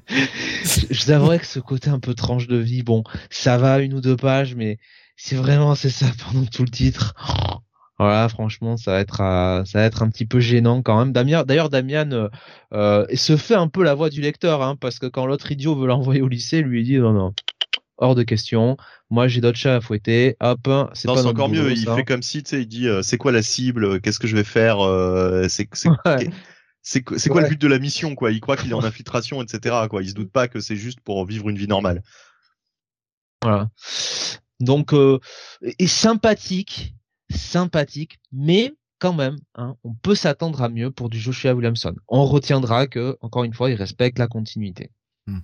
[0.08, 3.94] je vous avouerai que ce côté un peu tranche de vie, bon, ça va une
[3.94, 4.78] ou deux pages, mais
[5.16, 7.16] c'est vraiment c'est ça pendant tout le titre.
[8.00, 11.12] Voilà, franchement, ça va être euh, ça va être un petit peu gênant quand même.
[11.12, 12.30] Damien, d'ailleurs, Damien euh,
[12.72, 15.74] euh, se fait un peu la voix du lecteur, hein, parce que quand l'autre idiot
[15.74, 17.34] veut l'envoyer au lycée, lui il dit non non,
[17.98, 18.78] hors de question.
[19.10, 20.34] Moi, j'ai d'autres chats à fouetter.
[20.40, 21.72] Hop, c'est pas encore mieux.
[21.72, 24.34] il fait comme si, tu sais, il dit c'est quoi la cible, qu'est-ce que je
[24.34, 24.78] vais faire,
[25.50, 25.90] c'est c'est
[26.82, 28.30] c'est quoi le but de la mission, quoi?
[28.32, 29.76] Il croit qu'il est en infiltration, etc.
[29.90, 30.02] Quoi.
[30.02, 32.02] Il se doute pas que c'est juste pour vivre une vie normale.
[33.42, 33.68] Voilà.
[34.60, 35.18] Donc, euh,
[35.78, 36.94] et sympathique,
[37.30, 41.94] sympathique, mais quand même, hein, on peut s'attendre à mieux pour du Joshua Williamson.
[42.08, 44.90] On retiendra que, encore une fois, il respecte la continuité.
[45.26, 45.38] Hmm.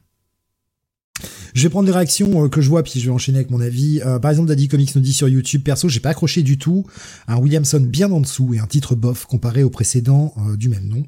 [1.54, 3.60] Je vais prendre les réactions euh, que je vois, puis je vais enchaîner avec mon
[3.60, 4.02] avis.
[4.02, 6.84] Euh, par exemple, Daddy Comics nous dit sur YouTube, perso, j'ai pas accroché du tout.
[7.28, 10.86] Un Williamson bien en dessous et un titre bof comparé au précédent euh, du même
[10.86, 11.04] nom.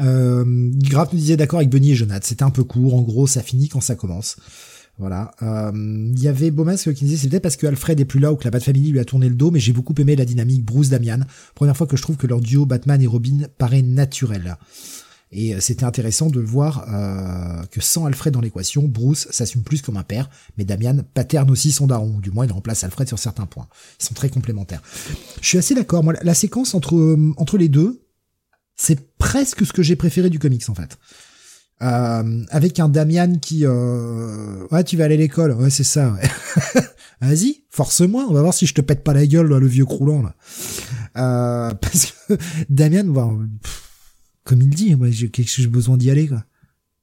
[0.00, 3.26] Euh, Graf nous disait d'accord avec Bunny et Jonathan, c'était un peu court, en gros
[3.26, 4.36] ça finit quand ça commence.
[4.98, 5.30] Voilà.
[5.42, 8.32] Euh, il y avait Bomas qui disait c'est peut-être parce que Alfred est plus là
[8.32, 10.24] ou que la Bat Family lui a tourné le dos, mais j'ai beaucoup aimé la
[10.24, 11.20] dynamique Bruce Damian.
[11.54, 14.56] Première fois que je trouve que leur duo Batman et Robin paraît naturel.
[15.30, 19.62] Et euh, c'était intéressant de le voir euh, que sans Alfred dans l'équation, Bruce s'assume
[19.62, 23.06] plus comme un père, mais Damian paterne aussi son daron, du moins il remplace Alfred
[23.06, 23.68] sur certains points.
[24.00, 24.82] Ils sont très complémentaires.
[25.40, 26.02] Je suis assez d'accord.
[26.02, 28.02] Moi, la séquence entre entre les deux,
[28.74, 30.98] c'est presque ce que j'ai préféré du comics en fait.
[31.80, 34.66] Euh, avec un Damian qui euh...
[34.72, 35.52] ouais tu vas aller à l'école.
[35.52, 36.82] Ouais c'est ça ouais.
[37.20, 38.26] vas-y force-moi.
[38.28, 40.34] On va voir si je te pète pas la gueule le vieux croulant là.
[41.16, 42.36] Euh, parce que
[42.68, 43.06] Damian
[44.42, 46.44] comme il dit moi j'ai j'ai besoin d'y aller quoi.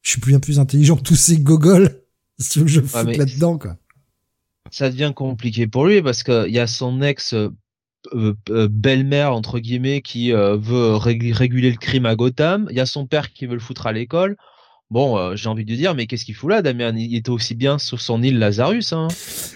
[0.02, 2.02] Je suis bien plus intelligent que tous ces gogoles.
[2.38, 3.78] Si je ouais, là dedans quoi.
[4.70, 7.50] ça devient compliqué pour lui parce que il y a son ex euh,
[8.14, 13.08] euh, belle-mère entre guillemets qui veut réguler le crime à Gotham, il y a son
[13.08, 14.36] père qui veut le foutre à l'école.
[14.92, 16.94] Bon, euh, j'ai envie de dire, mais qu'est-ce qu'il fout là, Damien?
[16.96, 19.08] Il était aussi bien sur son île Lazarus, hein,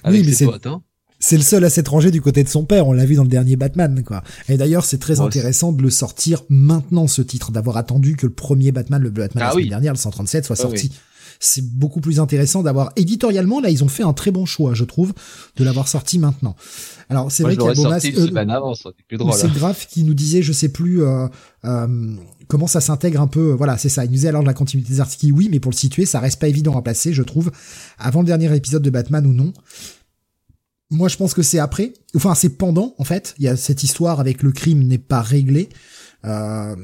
[0.03, 0.65] avec ses potes.
[0.65, 0.81] Hein.
[1.21, 3.23] C'est le seul à s'être rangé du côté de son père, on l'a vu dans
[3.23, 4.23] le dernier Batman, quoi.
[4.47, 8.31] Et d'ailleurs, c'est très intéressant de le sortir maintenant, ce titre, d'avoir attendu que le
[8.31, 10.91] premier Batman, le Batman ah la semaine dernière, le 137, soit ah sorti.
[11.39, 14.83] C'est beaucoup plus intéressant d'avoir, éditorialement, là, ils ont fait un très bon choix, je
[14.83, 15.13] trouve,
[15.55, 16.55] de l'avoir sorti maintenant.
[17.09, 20.69] Alors, c'est vrai qu'il y a Bomas, euh, c'est grave qui nous disait, je sais
[20.69, 21.27] plus, euh,
[21.63, 22.15] euh,
[22.49, 23.51] comment ça s'intègre un peu.
[23.51, 24.03] Voilà, c'est ça.
[24.03, 26.19] Il nous disait alors de la continuité des articles, oui, mais pour le situer, ça
[26.19, 27.51] reste pas évident à placer, je trouve,
[27.97, 29.53] avant le dernier épisode de Batman ou non.
[30.91, 31.93] Moi, je pense que c'est après.
[32.15, 33.35] Enfin, c'est pendant, en fait.
[33.37, 35.69] Il y a cette histoire avec le crime n'est pas réglé.
[36.25, 36.75] Euh,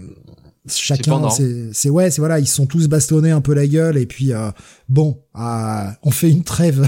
[0.68, 1.30] chacun,
[1.74, 4.52] c'est ouais, c'est voilà, ils sont tous bastonnés un peu la gueule et puis euh,
[4.90, 6.88] bon, euh, on fait une trêve.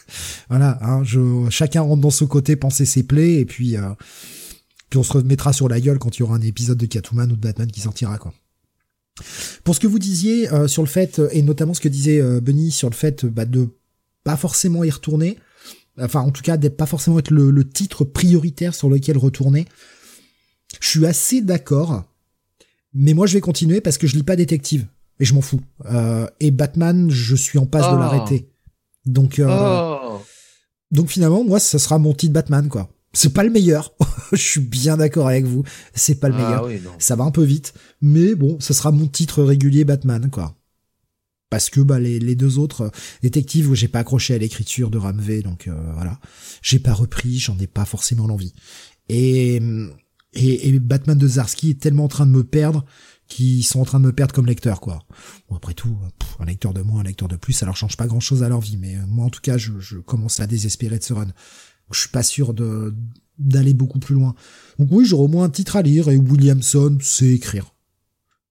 [0.48, 3.90] voilà, hein, je, chacun rentre dans ce côté, penser ses plaies et puis euh,
[4.90, 7.30] puis on se remettra sur la gueule quand il y aura un épisode de Catwoman
[7.30, 8.32] ou de Batman qui sortira quoi.
[9.64, 12.40] Pour ce que vous disiez euh, sur le fait, et notamment ce que disait euh,
[12.40, 13.68] Benny sur le fait bah, de
[14.24, 15.38] pas forcément y retourner,
[16.00, 19.66] enfin en tout cas d'être pas forcément être le, le, titre prioritaire sur lequel retourner,
[20.80, 22.04] je suis assez d'accord,
[22.94, 24.86] mais moi je vais continuer parce que je lis pas détective,
[25.20, 25.60] et je m'en fous.
[25.86, 27.98] Euh, et Batman, je suis en passe de oh.
[27.98, 28.48] l'arrêter.
[29.04, 30.20] Donc, oh.
[30.90, 32.90] donc finalement, moi, ça sera mon titre Batman, quoi.
[33.12, 33.94] C'est pas le meilleur.
[34.32, 35.64] je suis bien d'accord avec vous.
[35.94, 36.94] C'est pas le ah meilleur.
[36.98, 37.74] ça va un peu vite.
[38.00, 40.54] Mais bon, ça sera mon titre régulier Batman, quoi.
[41.50, 42.90] Parce que bah, les, les deux autres euh,
[43.22, 46.20] détectives où j'ai pas accroché à l'écriture de Ramvé, donc euh, voilà.
[46.60, 48.52] J'ai pas repris, j'en ai pas forcément l'envie.
[49.08, 49.62] Et,
[50.34, 52.84] et, et, Batman de Zarski est tellement en train de me perdre
[53.28, 55.00] qu'ils sont en train de me perdre comme lecteur, quoi.
[55.48, 55.96] Bon, après tout,
[56.38, 58.48] un lecteur de moins, un lecteur de plus, ça leur change pas grand chose à
[58.48, 58.76] leur vie.
[58.76, 61.28] Mais euh, moi, en tout cas, je, je commence à désespérer de ce run.
[61.90, 62.94] Je suis pas sûr de
[63.38, 64.34] d'aller beaucoup plus loin.
[64.78, 67.72] Donc oui, j'aurai au moins un titre à lire et Williamson, c'est écrire.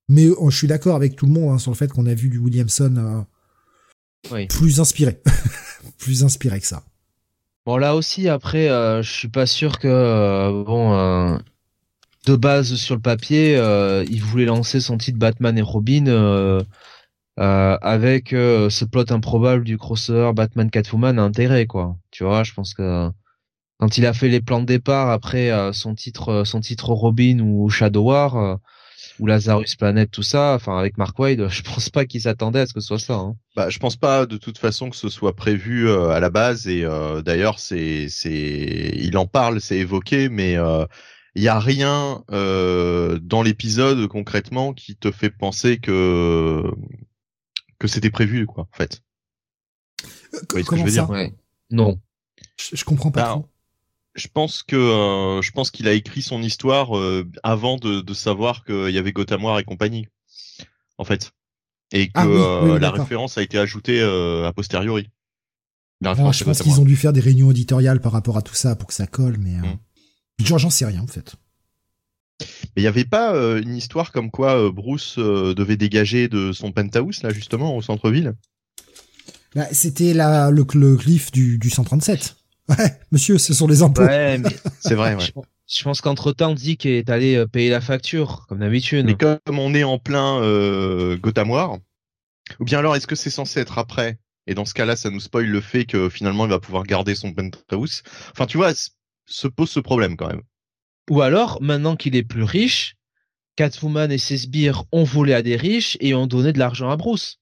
[0.08, 2.14] Mais oh, je suis d'accord avec tout le monde hein, sur le fait qu'on a
[2.14, 3.22] vu du Williamson euh,
[4.32, 4.48] Oui.
[4.48, 5.22] plus inspiré,
[5.98, 6.84] plus inspiré que ça.
[7.66, 11.38] Bon là aussi après euh, je suis pas sûr que euh, bon euh,
[12.32, 16.62] de base sur le papier euh, il voulait lancer son titre Batman et Robin euh,
[17.40, 21.96] euh, avec euh, ce plot improbable du crossover Batman Catwoman intégré quoi.
[22.12, 23.10] Tu vois, je pense que
[23.80, 27.70] quand il a fait les plans de départ après son titre son titre Robin ou
[27.70, 28.60] Shadow War
[29.20, 32.66] ou Lazarus Planet tout ça, enfin avec Mark Wade, je pense pas qu'il s'attendait à
[32.66, 33.14] ce que ce soit ça.
[33.14, 33.36] Hein.
[33.56, 36.68] Bah, je pense pas de toute façon que ce soit prévu euh, à la base
[36.68, 36.86] et
[37.24, 40.58] d'ailleurs c'est c'est il en parle, c'est évoqué, mais
[41.38, 46.64] il y a rien euh, dans l'épisode concrètement qui te fait penser que
[47.80, 49.02] que c'était prévu quoi en fait.
[50.34, 51.02] Euh, voyez ce que comment je veux ça?
[51.06, 51.34] Dire Ouais.
[51.70, 52.00] Non.
[52.60, 53.46] je, je comprends pas Bah, trop.
[54.16, 58.14] Je pense que euh, je pense qu'il a écrit son histoire euh, avant de, de
[58.14, 60.08] savoir qu'il y avait Gotham War et compagnie
[60.98, 61.32] en fait
[61.92, 65.10] et que Ah oui, oui, euh, oui, la référence a été ajoutée euh, a posteriori.
[66.02, 68.42] La Bon, référence je pense qu'ils ont dû faire des réunions éditoriales par rapport à
[68.42, 69.80] tout ça pour que ça colle, mais euh, Mm.
[70.46, 71.36] Genre j'en sais rien en fait.
[72.40, 76.28] Mais il n'y avait pas euh, une histoire comme quoi euh, Bruce euh, devait dégager
[76.28, 78.36] de son penthouse là justement au centre-ville?
[79.56, 82.36] Bah, c'était le, le cliff du, du 137.
[82.70, 84.02] Ouais, monsieur, ce sont les impôts.
[84.02, 84.50] Ouais, mais
[84.82, 85.16] C'est vrai.
[85.16, 85.24] Ouais.
[85.68, 89.06] je, pense qu'entre temps Dick est allé euh, payer la facture comme d'habitude.
[89.06, 91.78] Mais comme on est en plein euh, Gotham War,
[92.60, 94.20] ou bien alors est-ce que c'est censé être après?
[94.48, 97.16] Et dans ce cas-là, ça nous spoil le fait que finalement il va pouvoir garder
[97.16, 98.04] son penthouse.
[98.32, 98.74] Enfin, tu vois,
[99.28, 100.42] se pose ce problème quand même.
[101.10, 102.96] Ou alors, maintenant qu'il est plus riche,
[103.56, 106.98] Catwoman et ses sbires ont volé à des riches et ont donné de l'argent à
[106.98, 107.40] Bruce.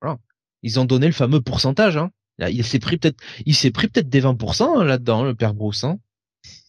[0.00, 0.18] Voilà.
[0.62, 1.96] Ils ont donné le fameux pourcentage.
[1.96, 2.10] Hein.
[2.38, 5.54] Là, Il s'est pris peut-être, il s'est pris peut-être des 20% hein, là-dedans, le père
[5.54, 5.84] Bruce.
[5.84, 5.98] Hein.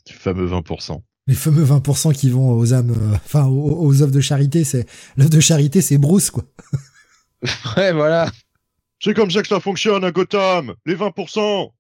[0.05, 1.01] Du fameux 20%.
[1.27, 4.85] Les fameux 20% qui vont aux âmes, euh, enfin aux, aux œuvres de charité, c'est
[5.17, 6.43] l'œuvre de charité, c'est Bruce quoi.
[7.77, 8.31] ouais, voilà.
[8.99, 11.71] C'est comme ça que ça fonctionne à Gotham Les 20%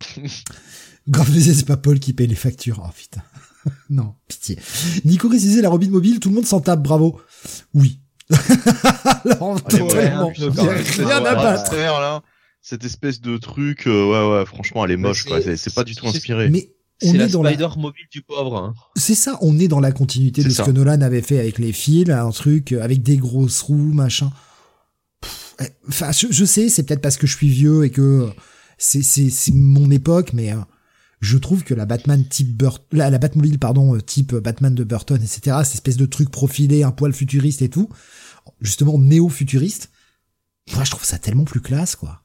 [1.08, 2.82] Grave plaisir, c'est pas Paul qui paye les factures.
[2.84, 3.22] Oh putain.
[3.90, 4.58] non, pitié.
[5.04, 7.20] Nico précisait la Robin mobile, tout le monde s'en tape, bravo.
[7.74, 8.00] Oui.
[9.24, 10.32] Alors, ouais, totalement.
[10.36, 11.74] Il y quand a rien à battre.
[11.76, 12.22] Là,
[12.60, 15.56] cette espèce de truc, euh, ouais, ouais, franchement, elle est moche, c'est- quoi.
[15.56, 16.50] C'est pas du tout inspiré.
[16.50, 18.56] Mais on C'est est la dans la, Spider mobile du pauvre.
[18.56, 18.74] Hein.
[18.96, 21.72] c'est ça, on est dans la continuité de ce que Nolan avait fait avec les
[21.72, 24.32] fils, un truc euh, avec des grosses roues, machin.
[25.20, 28.00] Pff, eh, Enfin, je, je sais, c'est peut-être parce que je suis vieux et que
[28.00, 28.30] euh,
[28.78, 30.56] c'est c'est c'est mon époque, mais euh,
[31.20, 34.84] je trouve que la Batman type Burt, la, la Batmobile pardon euh, type Batman de
[34.84, 35.58] Burton, etc.
[35.64, 37.88] Cette espèce de truc profilé, un poil futuriste et tout,
[38.60, 39.90] justement néo-futuriste.
[40.74, 42.22] Moi, je trouve ça tellement plus classe, quoi.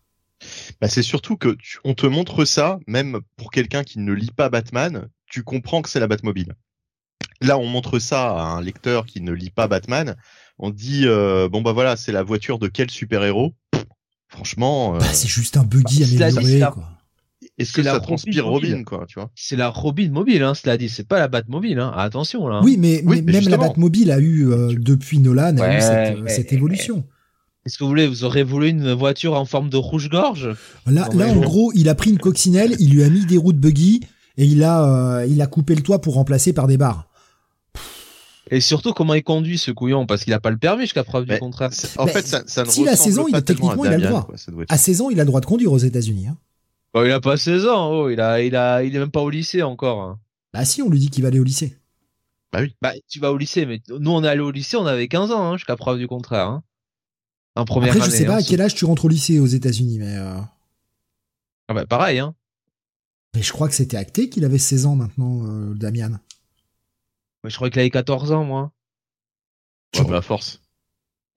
[0.81, 4.31] Bah, c'est surtout que tu- on te montre ça, même pour quelqu'un qui ne lit
[4.35, 6.55] pas Batman, tu comprends que c'est la Batmobile.
[7.41, 10.15] Là, on montre ça à un lecteur qui ne lit pas Batman.
[10.59, 13.53] On dit euh, bon bah voilà, c'est la voiture de quel super héros
[14.27, 16.89] Franchement, euh, Bah, c'est juste un buggy bah, amélioré, la- quoi.
[17.57, 18.71] Est-ce c'est que la ça Robin transpire mobile.
[18.71, 20.89] Robin, quoi, tu vois C'est la Robin mobile, hein, cela dit.
[20.89, 21.79] C'est pas la Batmobile.
[21.79, 21.91] Hein.
[21.95, 22.61] Attention là.
[22.63, 23.57] Oui, mais, Oui, mais mais même la.
[23.57, 26.57] Batmobile a eu, euh, depuis Nolan, a eu cette, ouais, cette ouais.
[26.57, 27.03] évolution.
[27.63, 30.49] Qu'est-ce que vous voulez Vous aurez voulu une voiture en forme de rouge-gorge?
[30.87, 33.25] Là, Non, là, mais en gros, il a pris une coccinelle, il lui a mis
[33.27, 33.99] des roues de buggy,
[34.37, 37.07] et il a, euh, il a coupé le toit pour remplacer par des barres.
[38.49, 40.05] Et surtout, comment il conduit ce couillon?
[40.07, 41.69] Parce qu'il a pas le permis jusqu'à preuve du contraire.
[41.71, 43.69] C'est- En fait, ça, ça ne s'il a ressemble 16 ans, il pas a- tellement
[43.69, 44.25] à techniquement, il a le droit.
[44.25, 44.35] quoi,
[44.67, 46.27] À 16 ans, il a le droit de conduire aux États-Unis.
[46.27, 46.37] Hein.
[46.93, 49.21] Bon, il a pas 16 ans, oh, il a, il a, il est même pas
[49.21, 50.01] au lycée encore.
[50.01, 50.19] hein.
[50.53, 51.77] Bah si, on lui dit qu'il va aller au lycée.
[52.81, 55.31] Bah, tu vas au lycée, mais nous on est allé au lycée, on avait 15
[55.31, 56.47] ans, hein, jusqu'à preuve du contraire.
[56.47, 56.63] Hein.
[57.55, 58.11] En première Après, année.
[58.11, 60.37] je sais pas hein, à quel âge tu rentres au lycée aux États-Unis, mais, euh,
[61.69, 62.35] Ah bah pareil, hein.
[63.33, 66.19] mais je crois que c'était acté qu'il avait 16 ans maintenant, euh, Damian.
[67.45, 68.73] Mais je crois qu'il avait 14 ans, moi.
[69.97, 70.60] Ouais, mais à force.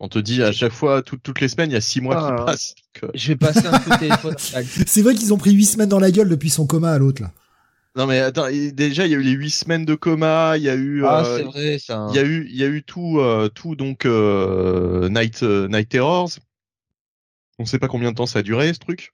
[0.00, 2.16] On te dit à chaque fois, tout- toutes les semaines, il y a six mois
[2.18, 2.36] Ah.
[2.38, 2.74] qui passent.
[3.02, 4.34] donc, euh, Je vais passer un coup de téléphone.
[4.86, 7.22] C'est vrai qu'ils ont pris 8 semaines dans la gueule depuis son coma à l'autre,
[7.22, 7.30] là.
[7.96, 10.68] Non mais attends, déjà il y a eu les huit semaines de coma, il y
[10.68, 12.08] a eu, Ah, euh, c'est vrai, ça.
[12.10, 15.68] il y a eu, il y a eu tout, euh, tout donc euh, Night, euh,
[15.68, 16.30] Night Terrors.
[17.60, 19.12] On sait pas combien de temps ça a duré ce truc.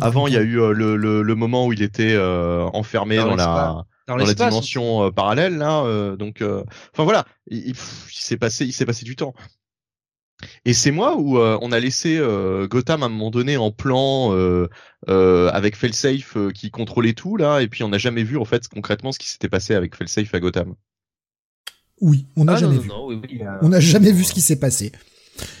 [0.00, 3.16] Avant, il y a eu euh, le, le, le moment où il était euh, enfermé
[3.16, 3.84] Dans dans, la.
[4.18, 5.82] Dans dans la dimension euh, parallèle là.
[5.84, 9.16] euh, donc, euh, enfin voilà, il, il- pff, il s'est passé, il s'est passé du
[9.16, 9.34] temps.
[10.64, 13.70] Et c'est moi où euh, on a laissé euh, Gotham à un moment donné en
[13.70, 14.68] plan euh,
[15.08, 18.46] euh, avec Failsafe euh, qui contrôlait tout là, et puis on n'a jamais vu en
[18.46, 20.74] fait concrètement ce qui s'était passé avec Failsafe à Gotham.
[22.00, 22.88] Oui, on n'a Ah, jamais non, vu.
[22.88, 24.92] non, oui, oui, euh, On n'a jamais vu ce qui s'est passé.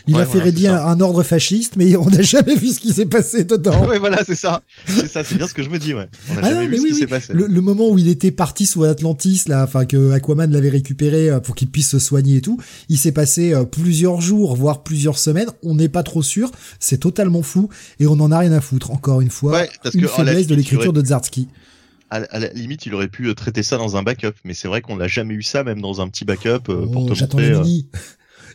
[0.06, 2.68] Il Ouais, a fait voilà, rédiger un, un ordre fasciste, mais on n'a jamais vu
[2.68, 3.86] ce qui s'est passé dedans.
[3.86, 4.62] ouais, voilà, c'est ça.
[4.86, 6.08] C'est ça, c'est bien ce que je me dis, ouais.
[6.30, 7.00] On a Ah jamais non, vu ce oui, qui oui.
[7.00, 7.32] s'est passé.
[7.32, 11.30] Le, le moment où il était parti sous Atlantis, là, enfin que Aquaman l'avait récupéré
[11.30, 14.82] euh, pour qu'il puisse se soigner et tout, il s'est passé euh, plusieurs jours, voire
[14.82, 15.48] plusieurs semaines.
[15.62, 17.68] On n'est pas trop sûr, c'est totalement flou
[18.00, 18.90] et on en a rien à foutre.
[18.90, 21.48] Encore une fois, Ouais, parce une que, faiblesse de limite, l'écriture de Zartsky.
[22.12, 24.66] À, à la limite, il aurait pu euh, traiter ça dans un backup, mais c'est
[24.66, 27.20] vrai qu'on n'a jamais eu ça, même dans un petit backup, euh, pour Oh, te
[27.20, 27.50] montrer.
[27.52, 27.62] euh.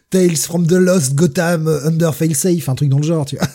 [0.10, 3.48] Tales from the Lost Gotham Under Failsafe, un truc dans le genre, tu vois.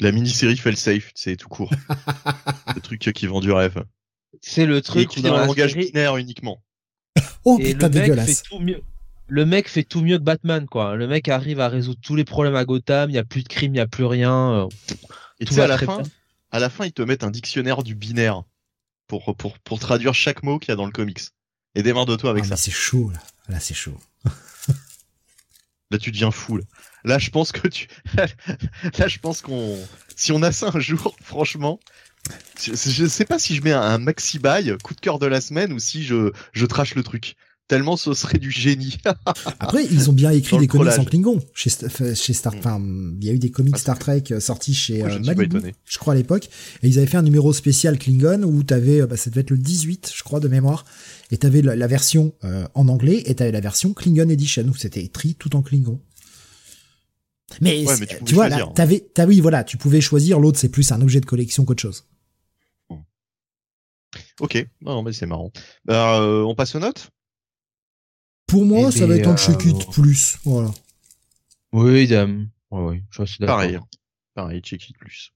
[0.00, 1.70] La mini-série Failsafe, c'est tout court.
[2.74, 3.82] le truc qui vend du rêve.
[4.40, 6.62] C'est le truc qui est la langage série, binaire uniquement.
[7.44, 8.26] Oh et putain le mec dégueulasse.
[8.42, 8.80] fait tout mieux.
[9.26, 10.94] Le mec fait tout mieux que Batman, quoi.
[10.94, 13.10] Le mec arrive à résoudre tous les problèmes à Gotham.
[13.10, 14.52] Il y a plus de crimes, il y a plus rien.
[14.52, 14.66] euh,
[15.40, 16.10] Et Tout tu sais, va à la fin, bien.
[16.52, 18.42] à la fin, ils te mettent un dictionnaire du binaire
[19.08, 21.20] pour, pour, pour traduire chaque mot qu'il y a dans le comics.
[21.74, 22.56] Et démarre-toi avec Ah, ça.
[22.56, 23.20] c'est chaud là.
[23.48, 23.96] Là c'est chaud.
[25.90, 26.56] Là, tu deviens fou.
[26.58, 26.64] Là,
[27.04, 29.78] Là, je pense que tu, là, je pense qu'on,
[30.16, 31.78] si on a ça un jour, franchement,
[32.60, 35.26] je, je sais pas si je mets un, un maxi buy, coup de cœur de
[35.26, 37.36] la semaine, ou si je, je trash le truc.
[37.68, 38.96] Tellement ce serait du génie.
[39.60, 41.04] Après, ils ont bien écrit Dans des comics en.
[41.04, 41.38] Klingon.
[41.54, 41.68] Chez,
[42.14, 42.58] chez Star, Mm.
[42.58, 42.80] enfin,
[43.20, 45.18] il y a eu des comics Ah, Star Trek euh, sortis chez Moi, euh, je
[45.18, 45.74] ne suis pas Malibu, étonné.
[45.84, 46.48] je crois à l'époque.
[46.82, 49.50] Et ils avaient fait un numéro spécial Klingon où t'avais, euh, bah, ça devait être
[49.50, 50.86] le 18, je crois, de mémoire.
[51.30, 54.74] Et t'avais la, la version euh, en anglais et t'avais la version Klingon Edition où
[54.74, 56.00] c'était écrit tout en Klingon.
[57.60, 58.74] Mais, Ouais, c'est- mais tu vois, là, choisir.
[58.74, 60.38] t'avais, t'as, oui, voilà, tu pouvais choisir.
[60.40, 62.04] L'autre, c'est plus un objet de collection qu'autre chose.
[64.40, 65.52] Ok, non, non, mais c'est marrant.
[65.84, 67.10] Bah, euh, on passe aux notes?
[68.46, 70.38] Pour moi, Eh ça va être un check it euh, plus.
[70.44, 70.70] Voilà.
[71.72, 72.48] Oui, idem.
[72.70, 73.56] Ouais, ouais, je suis d'accord.
[73.56, 73.78] Pareil,
[74.34, 75.32] pareil, check it plus.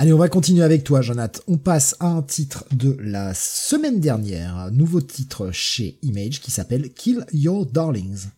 [0.00, 1.42] Allez, on va continuer avec toi, Jonathan.
[1.48, 6.52] On passe à un titre de la semaine dernière, un nouveau titre chez Image qui
[6.52, 8.28] s'appelle Kill Your Darlings.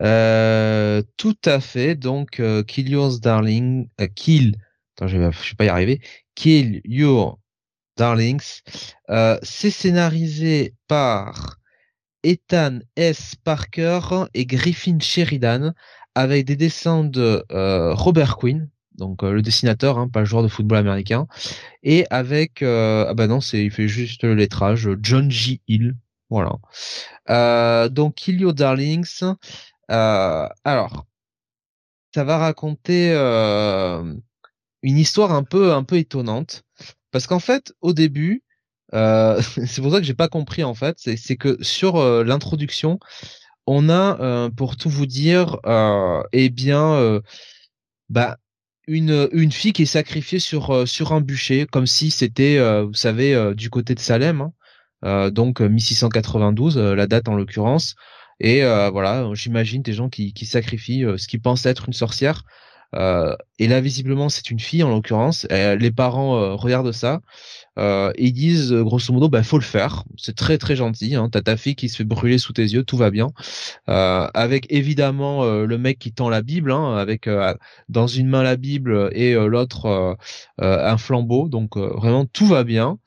[0.00, 1.96] Euh, tout à fait.
[1.96, 4.56] Donc, euh, Kill Your Darling, euh, Kill.
[5.02, 6.00] Je pas y.
[6.34, 7.38] Kill Your
[7.98, 8.62] Darlings.
[9.10, 11.58] Euh, c'est scénarisé par
[12.22, 13.34] Ethan S.
[13.44, 14.00] Parker
[14.32, 15.74] et Griffin Sheridan,
[16.14, 17.44] avec des dessins de
[17.92, 21.26] Robert Quinn, donc euh, le dessinateur, hein, pas le joueur de football américain,
[21.82, 25.62] et avec euh, ah bah non, c'est il fait juste le lettrage John J.
[25.68, 25.96] Hill.
[26.30, 26.52] Voilà.
[27.30, 29.22] Euh, donc Kill Your Darlings.
[29.90, 31.06] Euh, alors,
[32.14, 34.14] ça va raconter euh,
[34.82, 36.64] une histoire un peu un peu étonnante
[37.10, 38.42] parce qu'en fait, au début,
[38.94, 42.98] euh, c'est pour ça que j'ai pas compris en fait, c'est que sur l'introduction,
[43.66, 45.58] on a pour tout vous dire,
[46.32, 47.20] eh bien,
[48.10, 48.38] bah
[48.88, 52.84] une une fille qui est sacrifiée sur euh, sur un bûcher, comme si c'était, euh,
[52.84, 54.40] vous savez, euh, du côté de Salem,
[55.02, 55.30] hein.
[55.30, 57.94] Donc euh, 1692, euh, la date en l'occurrence.
[58.40, 62.44] Et voilà, j'imagine des gens qui, qui sacrifient ce qu'ils pensent être une sorcière.
[62.94, 65.46] Euh, et là, visiblement, c'est une fille en l'occurrence.
[65.50, 67.20] Et les parents euh, regardent ça
[67.78, 70.04] euh, et ils disent euh, grosso modo, bah faut le faire.
[70.16, 71.14] C'est très très gentil.
[71.14, 71.28] Hein.
[71.30, 73.28] T'as ta fille qui se fait brûler sous tes yeux, tout va bien.
[73.88, 77.54] Euh, avec évidemment euh, le mec qui tend la Bible, hein, avec euh,
[77.88, 80.14] dans une main la Bible et euh, l'autre euh,
[80.60, 81.48] euh, un flambeau.
[81.48, 82.98] Donc euh, vraiment tout va bien.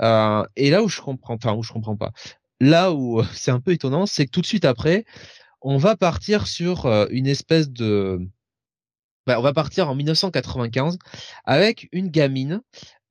[0.00, 2.12] Euh, et là où je comprends, enfin où je comprends pas,
[2.60, 5.04] là où euh, c'est un peu étonnant, c'est que tout de suite après,
[5.62, 8.20] on va partir sur euh, une espèce de,
[9.28, 10.96] bah, on va partir en 1995
[11.44, 12.62] avec une gamine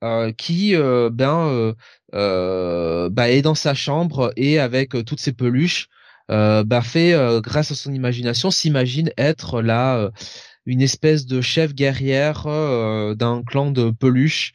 [0.03, 1.75] euh, qui euh, ben
[2.15, 5.89] euh, bah, est dans sa chambre et avec toutes ses peluches
[6.27, 10.09] bah, fait grâce à son imagination s'imagine être là
[10.65, 12.45] une espèce de chef guerrière
[13.15, 14.53] d'un clan de peluches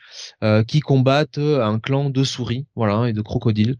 [0.66, 3.76] qui combattent un clan de souris voilà et de crocodiles.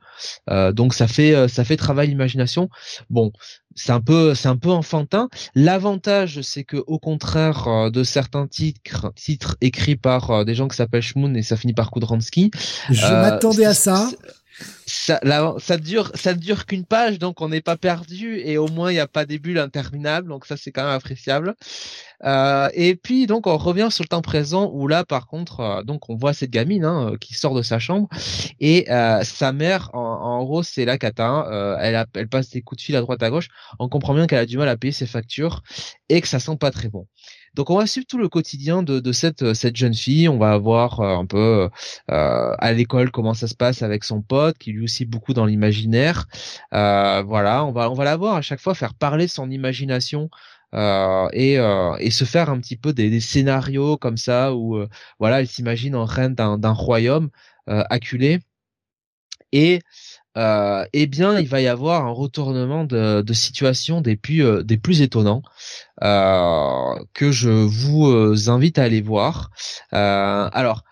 [0.48, 2.70] Donc ça fait ça fait travail l'imagination.
[3.10, 3.32] Bon
[3.74, 8.46] c'est un peu c'est un peu enfantin l'avantage c'est que au contraire euh, de certains
[8.46, 12.50] titres titres écrits par euh, des gens qui s'appellent Schmoon et ça finit par Kudransky
[12.90, 14.08] Je euh, m'attendais à ça.
[14.86, 18.90] Ça, là, dure, ça dure qu'une page, donc on n'est pas perdu et au moins
[18.90, 21.54] il n'y a pas des bulles interminables, donc ça c'est quand même appréciable.
[22.24, 25.82] Euh, et puis donc on revient sur le temps présent où là par contre, euh,
[25.82, 28.08] donc on voit cette gamine hein, qui sort de sa chambre
[28.60, 32.28] et euh, sa mère, en, en gros c'est la cata, hein, euh, elle, a- elle
[32.28, 33.48] passe des coups de fil à droite à gauche,
[33.78, 35.62] on comprend bien qu'elle a du mal à payer ses factures
[36.08, 37.06] et que ça sent pas très bon.
[37.54, 41.00] Donc on va suivre tout le quotidien de, de cette, jeune fille, on va voir
[41.00, 41.68] euh, un peu
[42.10, 45.46] euh, à l'école comment ça se passe avec son pote qui lui aussi beaucoup dans
[45.46, 46.26] l'imaginaire.
[46.74, 50.30] Euh, voilà on va on la voir à chaque fois faire parler son imagination
[50.74, 55.40] euh, et euh, se faire un petit peu des, scénarios comme ça où euh, voilà
[55.40, 57.30] elle s'imagine en reine d'un royaume
[57.68, 58.40] euh, acculé
[60.36, 64.62] euh, eh bien, il va y avoir un retournement de, de situation des plus, euh,
[65.00, 65.42] étonnants
[66.02, 69.50] euh, que je vous invite à aller voir.
[69.90, 70.84] Alors,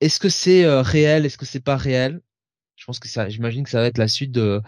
[0.00, 2.20] est-ce que c'est réel Est-ce que c'est pas réel?
[2.76, 4.60] Je pense que ça, j'imagine que ça va être la suite de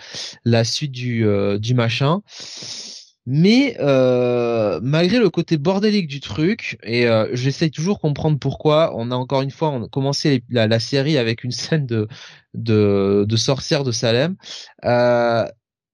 [0.44, 2.22] la suite du machin.
[3.26, 9.10] Mais euh, malgré le côté bordélique du truc, et euh, j'essaye toujours comprendre pourquoi, on
[9.10, 12.06] a encore une fois commencé la, la, série avec une scène de
[12.52, 14.36] de, de sorcière de Salem.
[14.84, 15.46] Euh,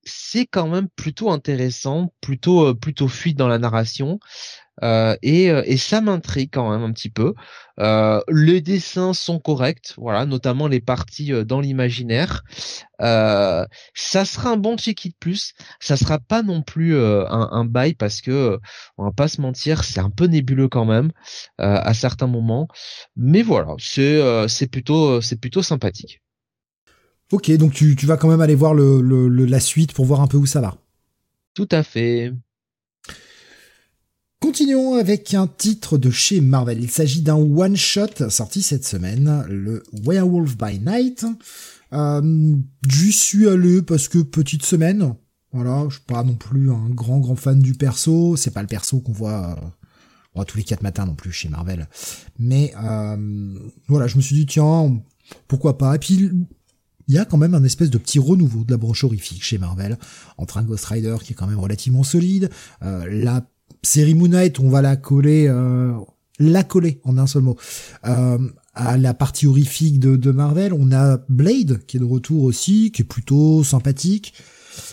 [0.05, 4.19] c'est quand même plutôt intéressant, plutôt euh, plutôt fluide dans la narration.
[4.83, 7.35] Euh, et, euh, et, ça m'intrigue quand même un petit peu.
[7.81, 12.43] Euh, les dessins sont corrects, voilà, notamment les parties dans l'imaginaire.
[12.99, 15.55] Ça sera un bon check-it plus.
[15.81, 18.59] Ça sera pas non plus un, un bail parce que
[18.99, 21.13] on va pas se mentir, c'est un peu nébuleux quand même
[21.59, 22.69] à certains moments.
[23.17, 26.21] Mais voilà, c'est c'est plutôt c'est plutôt sympathique.
[27.33, 30.21] Ok, donc tu, tu vas quand même aller voir le, le, la suite pour voir
[30.21, 30.77] un peu où ça va.
[31.55, 32.33] Tout à fait.
[34.41, 36.83] Continuons avec un titre de chez Marvel.
[36.83, 41.27] Il s'agit d'un one-shot sorti cette semaine, le Werewolf by Night.
[41.93, 42.57] Euh,
[42.89, 45.15] J'y suis allé parce que petite semaine.
[45.53, 48.37] Voilà, je suis pas non plus un grand grand fan du perso.
[48.37, 49.57] C'est pas le perso qu'on voit
[50.37, 51.89] euh, tous les quatre matins non plus chez Marvel.
[52.39, 53.59] Mais euh,
[53.89, 55.01] voilà, je me suis dit tiens,
[55.49, 55.97] pourquoi pas.
[55.97, 56.31] Et puis
[57.11, 59.59] il y a quand même un espèce de petit renouveau de la branche horrifique chez
[59.59, 59.99] Marvel,
[60.39, 62.51] entre un Ghost Rider qui est quand même relativement solide,
[62.85, 63.45] euh, la
[63.83, 65.93] série Moon Knight, on va la coller, euh,
[66.39, 67.57] la coller en un seul mot,
[68.07, 68.39] euh,
[68.75, 72.93] à la partie horrifique de, de, Marvel, on a Blade qui est de retour aussi,
[72.93, 74.33] qui est plutôt sympathique.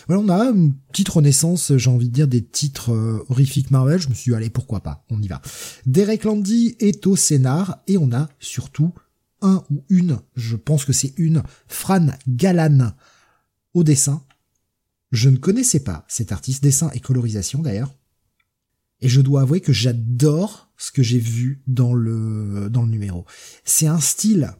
[0.08, 4.00] Voilà, on a une petite renaissance, j'ai envie de dire, des titres euh, horrifiques Marvel.
[4.00, 5.40] Je me suis dit, allez, pourquoi pas, on y va.
[5.86, 8.92] Derek Landy est au scénar, et on a surtout
[9.40, 12.92] un ou une, je pense que c'est une, Fran Galan
[13.74, 14.24] au dessin.
[15.12, 17.94] Je ne connaissais pas cet artiste, dessin et colorisation d'ailleurs.
[19.00, 23.24] Et je dois avouer que j'adore ce que j'ai vu dans le, dans le numéro.
[23.64, 24.52] C'est un style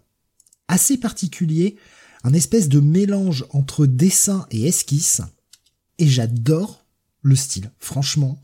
[0.69, 1.77] assez particulier,
[2.23, 5.23] un espèce de mélange entre dessin et esquisse.
[5.99, 6.87] Et j'adore
[7.23, 7.73] le style.
[7.79, 8.41] Franchement,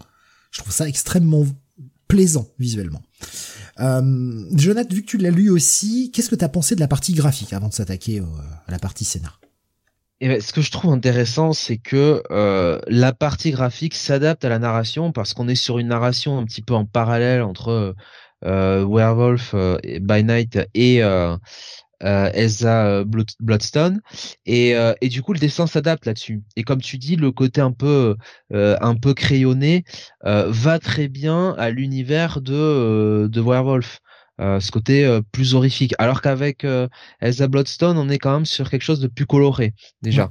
[0.50, 1.46] je trouve ça extrêmement
[2.08, 3.02] plaisant visuellement.
[3.80, 6.88] Euh, Jonathan, vu que tu l'as lu aussi, qu'est-ce que tu as pensé de la
[6.88, 8.20] partie graphique avant de s'attaquer
[8.66, 9.40] à la partie scénar?
[10.20, 14.48] Et ben, ce que je trouve intéressant, c'est que euh, la partie graphique s'adapte à
[14.48, 17.94] la narration parce qu'on est sur une narration un petit peu en parallèle entre
[18.44, 21.02] euh, Werewolf euh, by Night et
[22.04, 23.04] euh, euh, Elsa
[23.40, 24.00] Bloodstone
[24.46, 27.72] et, et du coup le dessin s'adapte là-dessus et comme tu dis le côté un
[27.72, 28.16] peu
[28.52, 29.84] un peu crayonné
[30.22, 34.00] va très bien à l'univers de de Werewolf
[34.40, 35.94] euh, ce côté euh, plus horrifique.
[35.98, 36.88] Alors qu'avec euh,
[37.20, 40.30] Elsa Bloodstone, on est quand même sur quelque chose de plus coloré déjà.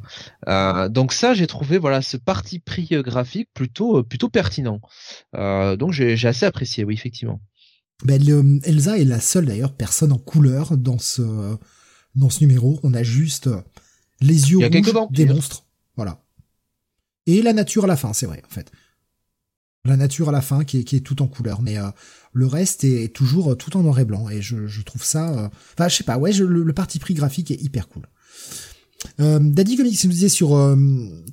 [0.89, 4.81] donc ça, j'ai trouvé voilà ce parti pris graphique plutôt plutôt pertinent.
[5.33, 7.39] donc j'ai assez apprécié, oui effectivement.
[8.03, 11.57] Ben, Elsa est la seule d'ailleurs personne en couleur dans ce
[12.15, 12.79] dans ce numéro.
[12.83, 13.49] On a juste
[14.21, 16.23] les yeux rouges des monstres, voilà.
[17.25, 18.71] Et la nature à la fin, c'est vrai en fait
[19.85, 21.89] la nature à la fin qui est, qui est tout en couleur, mais euh,
[22.31, 25.29] le reste est toujours euh, tout en noir et blanc et je, je trouve ça,
[25.33, 28.03] euh, enfin je sais pas, ouais, le, parti pris graphique est hyper cool.
[29.19, 30.77] Euh, Daddy Comics nous disait sur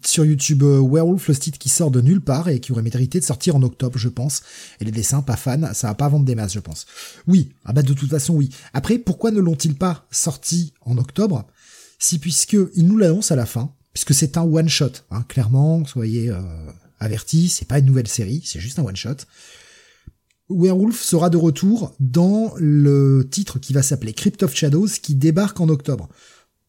[0.05, 3.25] sur YouTube Werewolf le titre qui sort de nulle part et qui aurait mérité de
[3.25, 4.43] sortir en octobre, je pense.
[4.81, 6.87] Et les dessins, pas fan, ça va pas vendre des masses, je pense.
[7.27, 8.51] Oui, ah bah de toute façon oui.
[8.73, 11.47] Après, pourquoi ne l'ont-ils pas sorti en octobre?
[11.99, 15.85] Si puisque ils nous l'annoncent à la fin, puisque c'est un one shot, hein, clairement,
[15.85, 16.33] soyez
[17.01, 19.17] averti, c'est pas une nouvelle série, c'est juste un one shot.
[20.51, 25.61] Werewolf sera de retour dans le titre qui va s'appeler Crypt of Shadows qui débarque
[25.61, 26.09] en octobre.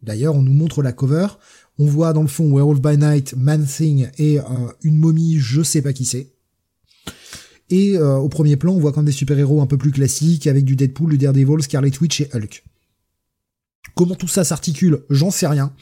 [0.02, 1.28] D'ailleurs, on nous montre la cover.
[1.78, 4.44] On voit dans le fond Werewolf by Night, Man Thing et euh,
[4.84, 6.34] une momie, je sais pas qui c'est.
[7.70, 10.66] Et euh, au premier plan, on voit quand des super-héros un peu plus classiques avec
[10.66, 12.64] du Deadpool, du Daredevil, Scarlet Witch et Hulk.
[13.96, 15.74] Comment tout ça s'articule, j'en sais rien.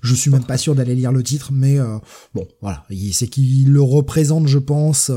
[0.00, 1.98] Je suis même pas sûr d'aller lire le titre, mais euh,
[2.34, 5.10] bon, voilà, c'est qu'il le représente, je pense,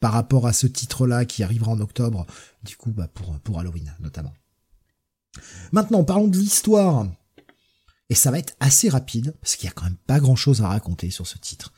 [0.00, 2.26] par rapport à ce titre-là qui arrivera en octobre,
[2.64, 4.32] du coup, bah, pour pour Halloween notamment.
[5.72, 7.06] Maintenant, parlons de l'histoire.
[8.12, 10.68] Et ça va être assez rapide, parce qu'il y a quand même pas grand-chose à
[10.68, 11.72] raconter sur ce titre.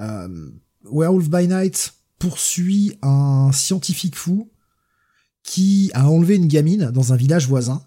[0.00, 0.50] Euh,
[0.84, 4.50] Werewolf by Night poursuit un scientifique fou
[5.42, 7.82] qui a enlevé une gamine dans un village voisin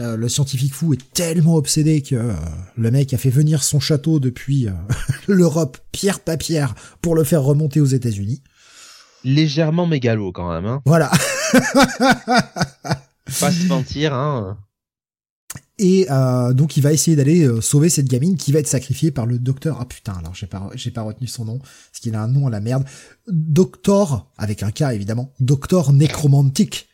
[0.00, 2.32] euh, le scientifique fou est tellement obsédé que euh,
[2.76, 4.72] le mec a fait venir son château depuis euh,
[5.28, 8.42] l'Europe pierre par pierre pour le faire remonter aux États-Unis.
[9.24, 10.66] Légèrement mégalo quand même.
[10.66, 10.82] Hein.
[10.84, 11.10] Voilà.
[13.40, 14.14] Pas se mentir.
[14.14, 14.58] Hein.
[15.78, 19.10] Et euh, donc il va essayer d'aller euh, sauver cette gamine qui va être sacrifiée
[19.10, 19.78] par le docteur.
[19.80, 22.48] Ah putain, alors j'ai pas j'ai pas retenu son nom parce qu'il a un nom
[22.48, 22.84] à la merde.
[23.28, 25.32] Docteur avec un K évidemment.
[25.38, 26.87] Docteur nécromantique.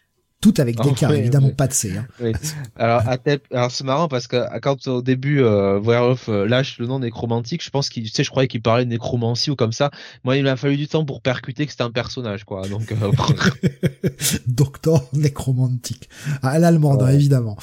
[0.44, 1.54] Tout avec des Ah, oui, évidemment oui.
[1.54, 1.96] pas de C.
[1.96, 2.06] Hein.
[2.20, 2.32] Oui.
[2.76, 3.02] Alors,
[3.50, 7.64] alors c'est marrant parce que quand au début euh, Werewolf euh, lâche le nom nécromantique,
[7.64, 9.90] je pense qu'il, tu sais, je croyais qu'il parlait de nécromancie ou comme ça.
[10.22, 12.68] Moi, il m'a fallu du temps pour percuter que c'était un personnage, quoi.
[12.68, 13.10] Donc, euh,
[14.46, 16.10] Docteur nécromantique.
[16.42, 17.56] Ah, à l'allemande, hein, évidemment.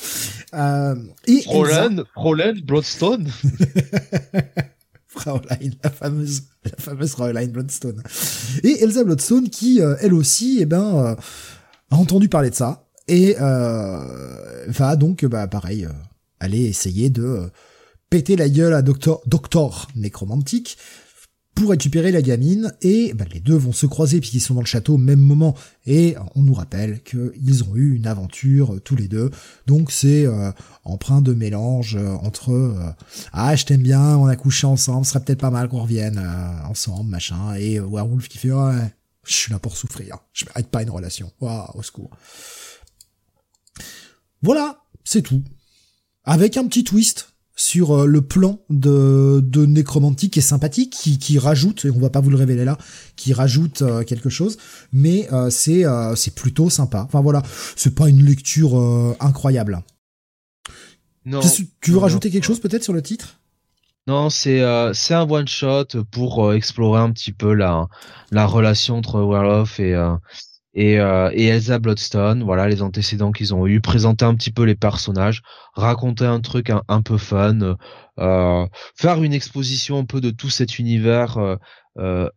[0.55, 0.95] Euh,
[1.27, 3.29] et Fräulein, Fräulein Bloodstone.
[5.07, 8.01] Fraulein, la fameuse, la fameuse Fraulein Bloodstone.
[8.63, 11.15] Et Elsa Bloodstone qui, euh, elle aussi, eh ben,
[11.91, 15.89] a entendu parler de ça et euh, va donc, bah, pareil, euh,
[16.39, 17.47] aller essayer de euh,
[18.09, 20.77] péter la gueule à Docteur, Docteur Nécromantique
[21.55, 24.65] pour récupérer la gamine et bah, les deux vont se croiser puisqu'ils sont dans le
[24.65, 29.07] château au même moment et on nous rappelle qu'ils ont eu une aventure tous les
[29.07, 29.29] deux.
[29.67, 30.51] Donc c'est euh,
[30.85, 32.95] empreint de mélange euh, entre
[33.33, 36.21] ah je t'aime bien on a couché ensemble ce serait peut-être pas mal qu'on revienne
[36.69, 38.93] ensemble machin et Werewolf qui fait ouais
[39.25, 42.11] je suis là pour souffrir je mérite pas une relation waouh au secours
[44.41, 45.43] voilà c'est tout
[46.23, 51.37] avec un petit twist sur euh, le plan de, de nécromantique est sympathique, qui, qui
[51.37, 52.77] rajoute, et on va pas vous le révéler là,
[53.15, 54.57] qui rajoute euh, quelque chose,
[54.91, 57.03] mais euh, c'est euh, c'est plutôt sympa.
[57.07, 57.43] Enfin voilà,
[57.75, 59.83] c'est pas une lecture euh, incroyable.
[61.25, 61.41] Non.
[61.41, 62.33] Tu veux non, rajouter non.
[62.33, 63.40] quelque chose peut-être sur le titre?
[64.07, 67.87] Non, c'est euh, c'est un one shot pour euh, explorer un petit peu la
[68.31, 70.15] la relation entre Werewolf et euh,
[70.73, 74.75] et, euh, Elsa Bloodstone, voilà les antécédents qu'ils ont eu, présenter un petit peu les
[74.75, 75.41] personnages,
[75.75, 77.77] raconter un truc un, peu fun,
[78.19, 81.37] euh, faire une exposition un peu de tout cet univers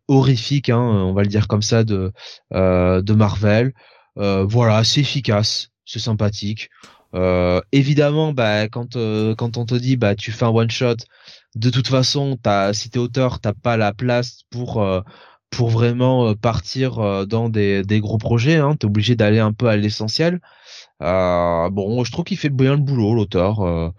[0.08, 2.12] horrifique, hein, on va le dire comme ça, de
[2.52, 3.72] de Marvel.
[4.16, 6.70] Voilà, c'est efficace, c'est sympathique.
[7.14, 10.96] Euh, évidemment, bah quand euh, quand on te dit bah tu fais un one shot,
[11.54, 15.00] de toute façon, t'as si t'es auteur, t'as pas la place pour euh,
[15.50, 18.56] pour vraiment euh, partir euh, dans des, des gros projets.
[18.56, 20.40] Hein, T'es obligé d'aller un peu à l'essentiel.
[21.02, 23.60] Euh, bon, je trouve qu'il fait bien le boulot, l'auteur.
[23.60, 23.90] Euh,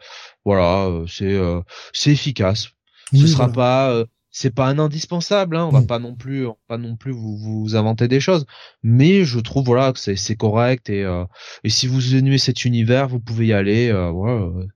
[0.46, 1.62] voilà, euh, c'est euh,
[1.94, 2.70] c'est efficace.
[3.14, 3.54] Ce sera voilà.
[3.54, 5.56] pas euh, c'est pas un indispensable.
[5.58, 5.86] Hein, on va Non.
[5.86, 8.46] pas non plus on va pas non plus vous, vous inventer des choses.
[8.84, 11.26] Mais je trouve voilà que c'est c'est correct et euh,
[11.64, 13.90] et si vous aimez cet univers, vous pouvez y aller.
[13.92, 14.68] Euh, voilà, euh,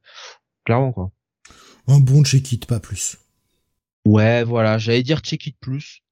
[0.66, 1.12] clairement quoi.
[1.90, 3.18] Un bon check-it, pas plus.
[4.06, 6.04] Ouais, voilà, j'allais dire check it plus.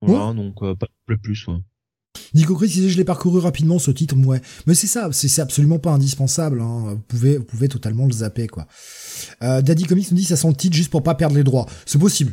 [0.00, 0.86] Voilà, donc euh, pas
[1.22, 1.46] plus.
[1.46, 1.58] Ouais.
[2.32, 4.40] Nico Chris disait je l'ai parcouru rapidement ce titre, ouais.
[4.66, 6.62] Mais c'est ça, c'est absolument pas indispensable.
[6.62, 6.94] Hein.
[6.94, 8.66] Vous pouvez, vous pouvez totalement le zapper quoi.
[9.42, 11.66] Euh, Daddy Comics nous dit ça sent le titre juste pour pas perdre les droits.
[11.84, 12.32] C'est possible.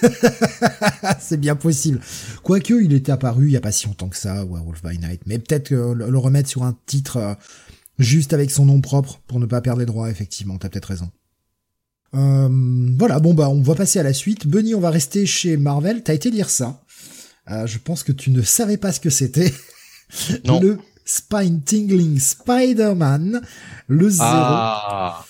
[1.18, 2.00] c'est bien possible.
[2.44, 5.22] Quoique il était apparu il y a pas si longtemps que ça, Werewolf by Night.
[5.26, 7.34] Mais peut-être que le, le remettre sur un titre euh,
[7.98, 10.08] juste avec son nom propre pour ne pas perdre les droits.
[10.08, 11.10] Effectivement, t'as peut-être raison.
[12.14, 12.48] Euh,
[12.98, 14.46] voilà, bon bah on va passer à la suite.
[14.46, 16.02] Bunny, on va rester chez Marvel.
[16.02, 16.82] T'as été lire ça.
[17.50, 19.52] Euh, je pense que tu ne savais pas ce que c'était.
[20.46, 20.58] Non.
[20.60, 23.42] Le Spine Tingling Spider-Man,
[23.88, 24.22] le zéro.
[24.26, 25.24] Ah,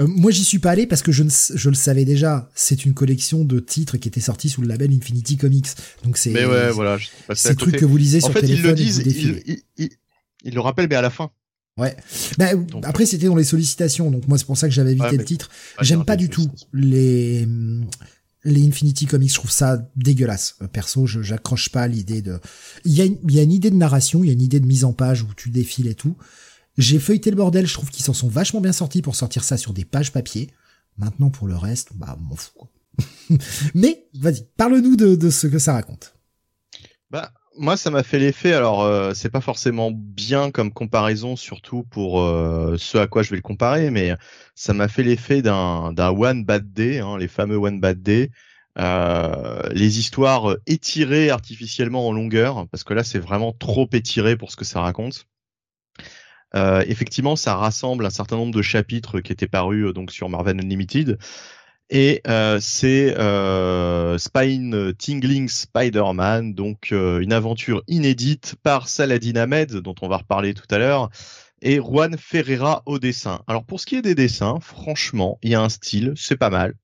[0.00, 2.50] Euh, moi, j'y suis pas allé parce que je, ne, je le savais déjà.
[2.54, 5.68] C'est une collection de titres qui était sortie sous le label Infinity Comics.
[6.04, 6.98] Donc c'est Mais ouais, voilà,
[7.34, 9.62] c'est le truc que vous lisez En sur fait, ils téléphone le disent, ils, ils,
[9.76, 9.90] ils-
[10.44, 11.30] ils le rappellent, mais à la fin.
[11.78, 11.96] Ouais.
[12.38, 12.46] Bah,
[12.82, 15.24] après, c'était dans les sollicitations, donc moi, c'est pour ça que j'avais évité Ouais, le
[15.24, 15.48] titre.
[15.80, 17.48] J'aime j'ai pas du tout les
[18.44, 19.30] les Infinity Comics.
[19.30, 20.56] Je trouve ça dégueulasse.
[20.62, 22.40] Euh, Perso, je j'accroche pas à l'idée de.
[22.84, 24.42] Il y a une- il y a une idée de narration, il y a une
[24.42, 26.16] idée de mise en page où tu défiles et tout.
[26.78, 27.66] J'ai feuilleté le bordel.
[27.66, 30.50] Je trouve qu'ils s'en sont vachement bien sortis pour sortir ça sur des pages papier.
[30.96, 32.50] Maintenant, pour le reste, bah, m'en fous.
[32.56, 32.70] quoi.
[33.74, 36.14] Mais vas-y, parle-nous de, de ce que ça raconte.
[37.10, 38.52] Bah, moi, ça m'a fait l'effet.
[38.52, 43.30] Alors, euh, c'est pas forcément bien comme comparaison, surtout pour euh, ce à quoi je
[43.30, 44.14] vais le comparer, mais
[44.54, 48.30] ça m'a fait l'effet d'un one bad day, hein, les fameux one bad day.
[48.78, 54.52] Euh, les histoires étirées artificiellement en longueur, parce que là, c'est vraiment trop étiré pour
[54.52, 55.26] ce que ça raconte.
[56.54, 60.28] Euh, effectivement, ça rassemble un certain nombre de chapitres qui étaient parus euh, donc sur
[60.28, 61.18] Marvel Unlimited.
[61.90, 69.72] Et euh, c'est euh, Spine Tingling Spider-Man, donc euh, une aventure inédite par Saladin Ahmed,
[69.76, 71.08] dont on va reparler tout à l'heure,
[71.62, 73.42] et Juan Ferreira au dessin.
[73.46, 76.50] Alors pour ce qui est des dessins, franchement, il y a un style, c'est pas
[76.50, 76.74] mal.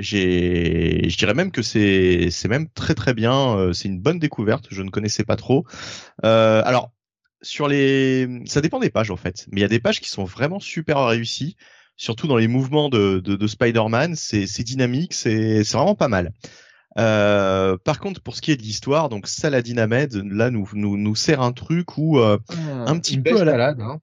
[0.00, 3.56] J'ai, je dirais même que c'est, c'est même très très bien.
[3.56, 4.66] euh, C'est une bonne découverte.
[4.70, 5.64] Je ne connaissais pas trop.
[6.22, 6.90] Alors
[7.42, 10.10] sur les, ça dépend des pages en fait, mais il y a des pages qui
[10.10, 11.56] sont vraiment super réussies
[12.00, 16.32] surtout dans les mouvements de, de, de Spider-Man, c'est dynamique, c'est vraiment pas mal.
[16.98, 20.96] Euh, par contre, pour ce qui est de l'histoire, donc Saladin Ahmed, là, nous, nous,
[20.96, 22.38] nous sert un truc où, euh,
[22.86, 24.00] Un petit peu à la- salade, hein.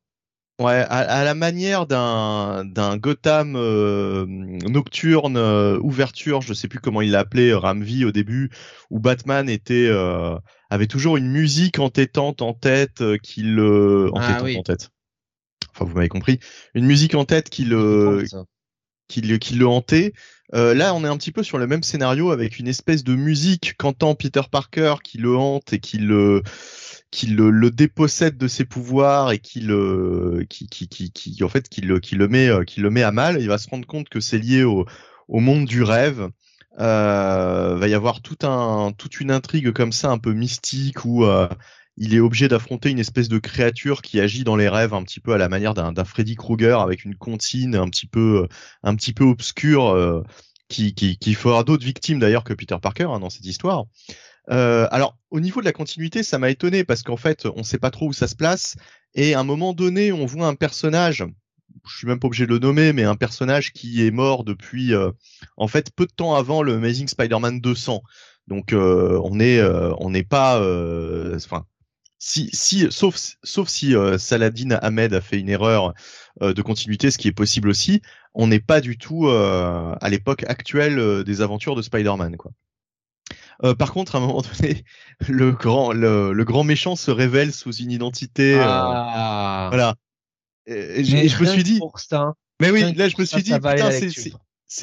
[0.60, 7.02] Ouais, à, la manière d'un d'un Gotham euh, nocturne euh, ouverture, je sais plus comment
[7.02, 8.50] il l'appelait, Ramvi au début,
[8.90, 10.36] où Batman était euh,
[10.72, 14.90] avait toujours une musique entêtante en tête qui le ah en tête.
[15.78, 16.40] Enfin, vous m'avez compris,
[16.74, 18.26] une musique en tête qui le
[19.08, 20.14] qui le qui le hantait.
[20.52, 23.76] là, on est un petit peu sur le même scénario avec une espèce de musique
[23.78, 26.42] qu'entend Peter Parker qui le hante et qui le
[27.12, 31.50] qui le, le, dépossède de ses pouvoirs et qui le qui, qui, qui, qui en
[31.50, 33.42] fait qui le qui le met euh, qui le met à mal.
[33.42, 34.86] Il va se rendre compte que c'est lié au,
[35.28, 36.30] au monde du rêve.
[36.80, 41.26] Euh, va y avoir tout un toute une intrigue comme ça un peu mystique où
[41.26, 41.48] euh,
[41.98, 45.20] il est obligé d'affronter une espèce de créature qui agit dans les rêves un petit
[45.20, 48.48] peu à la manière d'un Freddy Krueger avec une comptine un petit peu
[48.84, 50.24] un petit peu obscure euh,
[50.70, 53.86] qui, qui, qui fera d'autres victimes d'ailleurs que Peter Parker hein, dans cette histoire.
[54.50, 57.78] Euh, alors, au niveau de la continuité, ça m'a étonné parce qu'en fait, on sait
[57.78, 58.76] pas trop où ça se place.
[59.14, 61.26] Et à un moment donné, on voit un personnage,
[61.86, 64.94] je suis même pas obligé de le nommer, mais un personnage qui est mort depuis,
[64.94, 65.12] euh,
[65.58, 68.04] en fait, peu de temps avant le Amazing Spider-Man 200.
[68.48, 69.62] Donc, euh, on est,
[70.00, 70.58] on n'est pas,
[71.36, 71.66] enfin,
[72.20, 75.94] si, si, sauf, sauf si Saladin Ahmed a fait une erreur
[76.42, 78.02] de continuité, ce qui est possible aussi,
[78.34, 82.52] on n'est pas du tout à l'époque actuelle des aventures de Spider-Man, quoi.
[83.64, 84.84] Euh, par contre, à un moment donné,
[85.28, 88.56] le grand, le, grand méchant se révèle sous une identité.
[88.56, 89.68] Euh, ah.
[89.70, 89.96] voilà.
[90.66, 91.80] Et, je, me suis dit.
[92.62, 94.34] mais oui, là, je me suis dit, putain, c'est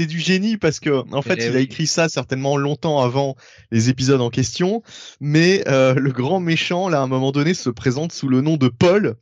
[0.07, 3.37] du génie parce que en fait, eh il a écrit ça certainement longtemps avant
[3.70, 4.82] les épisodes en question.
[5.20, 8.57] Mais euh, le grand méchant, là, à un moment donné, se présente sous le nom
[8.57, 9.16] de Paul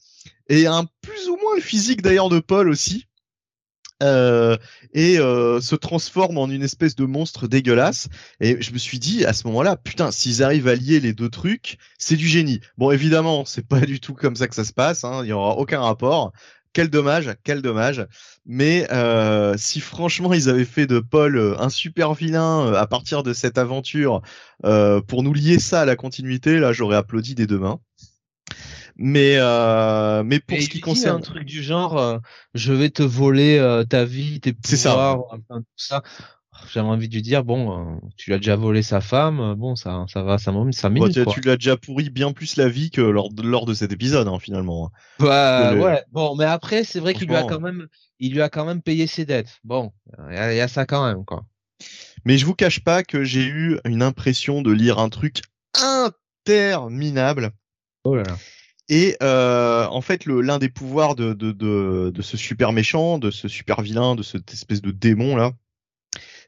[0.49, 3.07] et a un plus ou moins le physique d'ailleurs de Paul aussi.
[4.03, 4.57] Euh,
[4.95, 8.09] et euh, se transforme en une espèce de monstre dégueulasse.
[8.41, 11.29] Et je me suis dit à ce moment-là, putain, s'ils arrivent à lier les deux
[11.29, 12.61] trucs, c'est du génie.
[12.79, 15.05] Bon, évidemment, c'est pas du tout comme ça que ça se passe.
[15.05, 16.33] Hein, il y aura aucun rapport.
[16.73, 18.07] Quel dommage, quel dommage.
[18.47, 23.33] Mais euh, si franchement ils avaient fait de Paul un super vilain à partir de
[23.33, 24.23] cette aventure
[24.63, 27.81] pour nous lier ça à la continuité, là j'aurais applaudi des deux mains.
[28.97, 32.19] Mais euh, mais pour ce qui concerne un truc du genre, euh,
[32.55, 36.03] je vais te voler euh, ta vie, tes pouvoirs, enfin, tout ça.
[36.71, 40.05] J'avais envie de lui dire bon, euh, tu l'as déjà volé sa femme, bon ça
[40.09, 41.15] ça va, ça ça minutes.
[41.15, 43.91] tu, tu l'as déjà pourri bien plus la vie que lors de, lors de cet
[43.93, 44.91] épisode hein, finalement.
[45.19, 47.89] Bah ouais, bon mais après c'est vrai qu'il lui a quand même
[48.19, 49.61] il lui a quand même payé ses dettes.
[49.65, 49.93] Bon,
[50.31, 51.45] il y, y, a ça quand même quoi.
[52.25, 55.43] Mais je vous cache pas que j'ai eu une impression de lire un truc
[55.75, 57.51] interminable.
[58.05, 58.37] Oh là là.
[58.89, 63.31] Et euh, en fait, l'un des pouvoirs de, de, de, de, ce super méchant, de
[63.31, 65.53] ce super vilain, de cette espèce de démon là,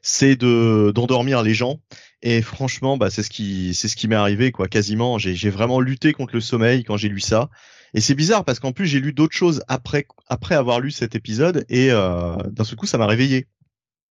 [0.07, 1.79] c'est de d'endormir les gens.
[2.21, 4.67] Et franchement, bah c'est ce qui c'est ce qui m'est arrivé quoi.
[4.67, 7.49] Quasiment, j'ai vraiment lutté contre le sommeil quand j'ai lu ça.
[7.95, 11.15] Et c'est bizarre parce qu'en plus j'ai lu d'autres choses après après avoir lu cet
[11.15, 13.47] épisode et euh, d'un seul coup ça m'a réveillé.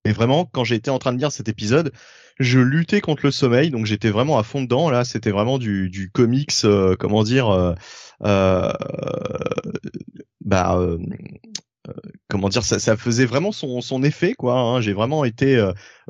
[0.05, 1.93] Et vraiment, quand j'étais en train de lire cet épisode,
[2.39, 4.91] je luttais contre le sommeil, donc j'étais vraiment à fond dedans.
[4.91, 7.73] Là, c'était vraiment du, du comics, euh, comment dire, euh,
[8.25, 8.71] euh,
[10.45, 10.99] bah, euh,
[12.29, 14.55] comment dire, ça, ça, faisait vraiment son, son effet, quoi.
[14.59, 14.81] Hein.
[14.81, 15.63] J'ai vraiment été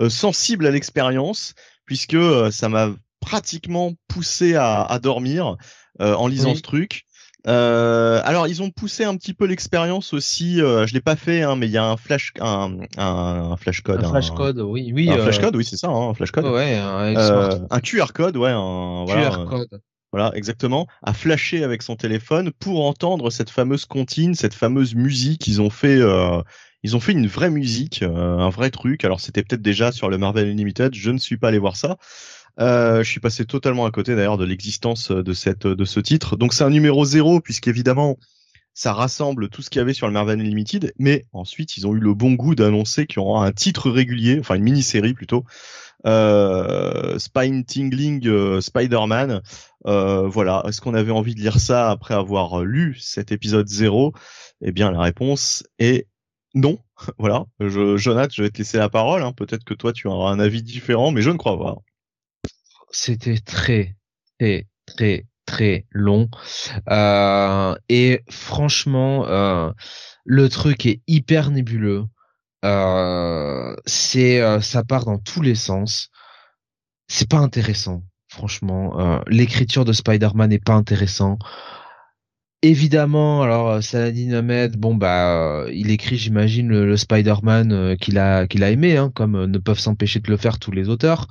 [0.08, 1.54] sensible à l'expérience
[1.86, 2.16] puisque
[2.50, 5.56] ça m'a pratiquement poussé à, à dormir
[5.98, 7.06] en lisant ce truc.
[7.46, 10.62] Euh, alors ils ont poussé un petit peu l'expérience aussi.
[10.62, 13.82] Euh, je l'ai pas fait, hein, mais il y a un flash, un, un, flash
[13.82, 14.02] code.
[14.02, 15.10] Un flash code, oui, oui.
[15.10, 16.46] Un flash code, oui, c'est ça, hein, un flash code.
[16.46, 19.80] Ouais, un, un QR code, ouais, un QR code.
[20.14, 25.48] Voilà, exactement, à flasher avec son téléphone pour entendre cette fameuse comptine, cette fameuse musique.
[25.48, 26.40] Ils ont fait, euh,
[26.84, 29.04] ils ont fait une vraie musique, euh, un vrai truc.
[29.04, 30.94] Alors c'était peut-être déjà sur le Marvel Unlimited.
[30.94, 31.96] Je ne suis pas allé voir ça.
[32.60, 36.36] Euh, je suis passé totalement à côté d'ailleurs de l'existence de cette de ce titre.
[36.36, 38.16] Donc c'est un numéro zéro puisqu'évidemment
[38.72, 41.94] ça rassemble tout ce qu'il y avait sur le Marvel Unlimited, mais ensuite ils ont
[41.94, 45.44] eu le bon goût d'annoncer qu'il y aura un titre régulier, enfin une mini-série plutôt,
[46.06, 49.42] euh, Spine Tingling euh, Spider-Man.
[49.86, 54.12] Euh, voilà, est-ce qu'on avait envie de lire ça après avoir lu cet épisode 0
[54.62, 56.06] Eh bien, la réponse est
[56.54, 56.78] non.
[57.18, 59.22] voilà, je, Jonathan, je vais te laisser la parole.
[59.22, 59.32] Hein.
[59.32, 61.76] Peut-être que toi, tu auras un avis différent, mais je ne crois pas.
[62.90, 63.96] C'était très,
[64.38, 66.28] très, très, très long.
[66.88, 69.72] Euh, et franchement, euh,
[70.24, 72.04] le truc est hyper nébuleux.
[72.64, 76.10] Euh, c'est euh, ça part dans tous les sens.
[77.08, 78.98] C'est pas intéressant, franchement.
[79.00, 81.38] Euh, l'écriture de Spider-Man n'est pas intéressant.
[82.62, 88.70] évidemment, alors Saladin Ahmed, bon bah, il écrit, j'imagine, le, Spider-Man qu'il a qu'il a
[88.70, 91.26] aimé, hein, comme ne peuvent s'empêcher de le faire tous les auteurs.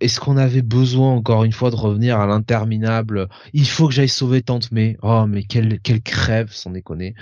[0.00, 4.08] Est-ce qu'on avait besoin encore une fois de revenir à l'interminable Il faut que j'aille
[4.08, 4.96] sauver Tante May.
[5.02, 7.14] Oh mais quelle quelle crève, sans déconner.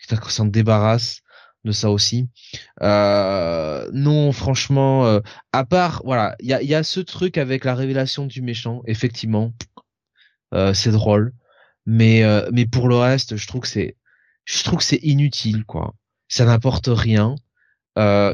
[0.00, 1.23] Putain, qu'on s'en débarrasse
[1.64, 2.28] de ça aussi.
[2.82, 5.20] Euh, non, franchement, euh,
[5.52, 9.52] à part, voilà, il y a, ce truc avec la révélation du méchant, effectivement,
[10.54, 11.32] euh, c'est drôle,
[11.86, 13.96] mais mais pour le reste, je trouve que c'est,
[14.44, 15.94] je trouve que c'est inutile, quoi.
[16.28, 17.36] Ça n'apporte rien.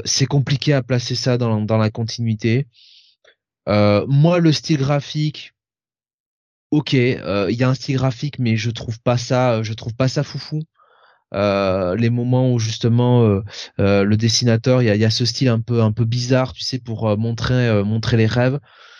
[0.04, 2.66] c'est compliqué à placer ça dans, dans la continuité.
[3.66, 5.54] moi, le style graphique,
[6.70, 10.08] ok, il y a un style graphique, mais je trouve pas ça, je trouve pas
[10.08, 10.62] ça foufou.
[11.32, 13.42] Euh, les moments où justement euh,
[13.78, 16.52] euh, le dessinateur, il y a, y a, ce style un peu un peu bizarre,
[16.52, 18.58] tu sais, pour montrer montrer les rêves.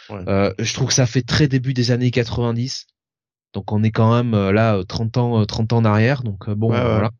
[0.08, 2.86] je trouve que ça fait très début des années 90.
[3.52, 6.22] Donc on est quand même là 30 ans 30 ans en arrière.
[6.22, 7.10] Donc bon voilà.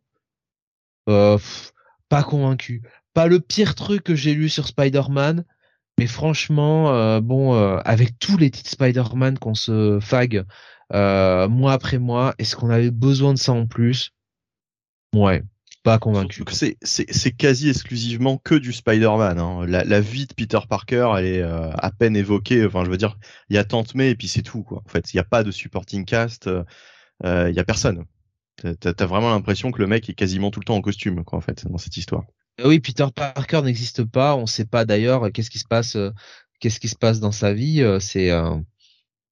[2.09, 2.83] pas convaincu.
[3.13, 5.45] Pas le pire truc que j'ai lu sur Spider-Man.
[5.99, 7.53] Mais franchement, bon,
[7.85, 10.45] avec tous les titres Spider-Man qu'on se fag
[10.93, 14.13] mois après mois, est-ce qu'on avait besoin de ça en plus?
[15.15, 15.43] Ouais,
[15.83, 16.45] pas convaincu.
[16.51, 19.39] C'est, c'est, c'est quasi exclusivement que du Spider-Man.
[19.39, 19.67] Hein.
[19.67, 22.67] La, la, vie de Peter Parker, elle est euh, à peine évoquée.
[22.67, 23.17] Enfin, je veux dire,
[23.49, 24.63] il y a Tante May et puis c'est tout.
[24.63, 24.83] Quoi.
[24.85, 26.49] En fait, il n'y a pas de supporting cast.
[26.49, 26.65] Euh,
[27.49, 28.05] il y a personne.
[28.57, 31.39] T'as, t'as vraiment l'impression que le mec est quasiment tout le temps en costume, quoi,
[31.39, 32.25] en fait, dans cette histoire.
[32.61, 34.37] Euh, oui, Peter Parker n'existe pas.
[34.37, 35.97] On ne sait pas d'ailleurs qu'est-ce qui se passe,
[36.61, 37.83] qu'est-ce qui se passe dans sa vie.
[38.01, 38.31] C'est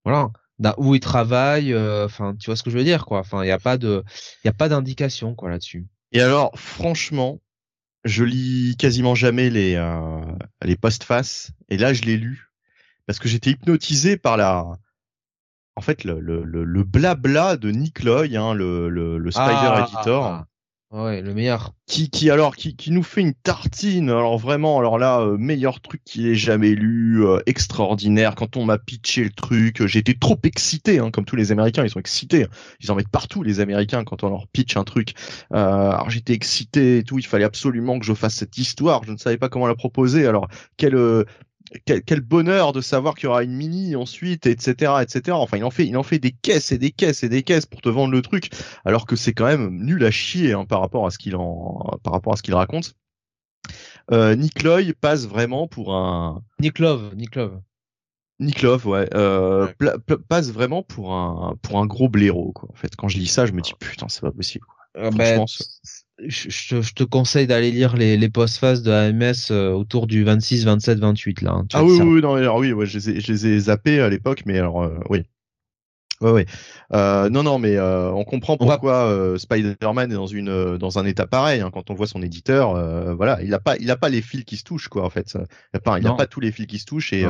[0.05, 0.31] voilà
[0.76, 3.20] où il travaille, euh, enfin, tu vois ce que je veux dire, quoi.
[3.20, 4.04] Enfin, il n'y a pas de,
[4.44, 5.86] il y a pas d'indication, quoi, là-dessus.
[6.12, 7.40] Et alors, franchement,
[8.04, 10.20] je lis quasiment jamais les euh,
[10.62, 12.50] les post-face, et là, je l'ai lu
[13.06, 14.66] parce que j'étais hypnotisé par la,
[15.76, 19.86] en fait, le le le, blabla de Nick Loy, hein, le le, le Spider ah,
[19.86, 20.24] Editor.
[20.24, 20.46] Ah,
[20.91, 21.74] Ouais, le meilleur.
[21.86, 24.09] Qui, qui alors, qui, qui nous fait une tartine.
[24.09, 28.34] Alors vraiment, alors là, euh, meilleur truc qu'il ait jamais lu, euh, extraordinaire.
[28.34, 31.84] Quand on m'a pitché le truc, euh, j'étais trop excité, hein, comme tous les Américains,
[31.84, 32.47] ils sont excités.
[32.80, 35.12] Ils en mettent partout les Américains quand on leur pitch un truc.
[35.51, 37.18] alors j'étais excité et tout.
[37.18, 39.05] Il fallait absolument que je fasse cette histoire.
[39.05, 40.26] Je ne savais pas comment la proposer.
[40.26, 40.95] Alors quel
[41.85, 45.37] quel, bonheur de savoir qu'il y aura une mini ensuite, etc., etc.
[45.37, 47.66] Enfin, il en fait, il en fait des caisses et des caisses et des caisses
[47.66, 48.51] pour te vendre le truc,
[48.85, 51.99] alors que c'est quand même nul à chier hein, par rapport à ce qu'il en,
[52.03, 52.95] par rapport à ce qu'il raconte.
[54.11, 56.43] Euh, Nick Loy passe vraiment pour un.
[56.61, 57.61] Nick Love, Nick Love.
[58.41, 59.66] Nick Love, ouais, euh,
[60.29, 62.69] passe vraiment pour un pour un gros blaireau quoi.
[62.73, 64.64] En fait, quand je lis ça, je me dis putain, c'est pas possible.
[64.64, 65.03] Quoi.
[65.03, 65.45] Euh, ben,
[66.27, 70.64] je, je, te conseille d'aller lire les, les post-phases de AMS euh, autour du 26,
[70.64, 71.53] 27, 28 là.
[71.53, 74.01] Hein, ah oui, oui, non, alors oui, ouais, je, les ai, je les ai zappés
[74.01, 75.25] à l'époque, mais alors euh, oui.
[76.21, 76.47] Ouais, ouais.
[76.93, 81.07] Euh, non, non, mais euh, on comprend pourquoi euh, Spider-Man est dans une dans un
[81.07, 81.61] état pareil.
[81.61, 82.75] Hein, quand on voit son éditeur,
[83.14, 85.35] voilà, il a pas il a pas les fils qui se touchent quoi en fait.
[85.73, 87.25] Il a pas il a pas tous les fils qui se touchent et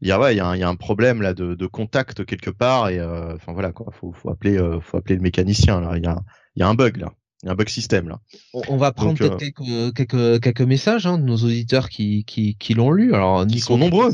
[0.00, 2.24] il y a ouais il y a, y a un problème là de, de contact
[2.24, 3.92] quelque part et enfin voilà quoi.
[3.92, 5.98] Faut faut appeler faut appeler le mécanicien là.
[5.98, 6.18] Il y a
[6.56, 7.12] il y a un bug là.
[7.46, 8.20] Un bug système là.
[8.52, 12.74] On, va prendre peut-être quelques, quelques, quelques messages hein, de nos auditeurs qui, qui, qui
[12.74, 13.14] l'ont lu.
[13.14, 14.12] Alors, qui sont nombreux.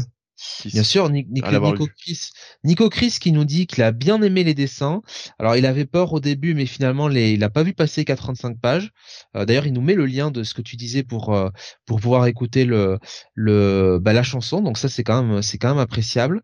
[0.66, 2.30] Bien sûr, Nico, Chris,
[2.62, 5.00] Nico Chris qui nous dit qu'il a bien aimé les dessins.
[5.38, 8.60] Alors il avait peur au début, mais finalement les, il a pas vu passer 45
[8.60, 8.90] pages.
[9.34, 11.48] Euh, d'ailleurs, il nous met le lien de ce que tu disais pour euh,
[11.86, 12.98] pour pouvoir écouter le
[13.34, 14.60] le bah, la chanson.
[14.60, 16.42] Donc ça c'est quand même c'est quand même appréciable.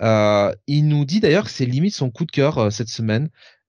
[0.00, 3.28] Euh, il nous dit d'ailleurs que c'est limite son coup de cœur cette semaine.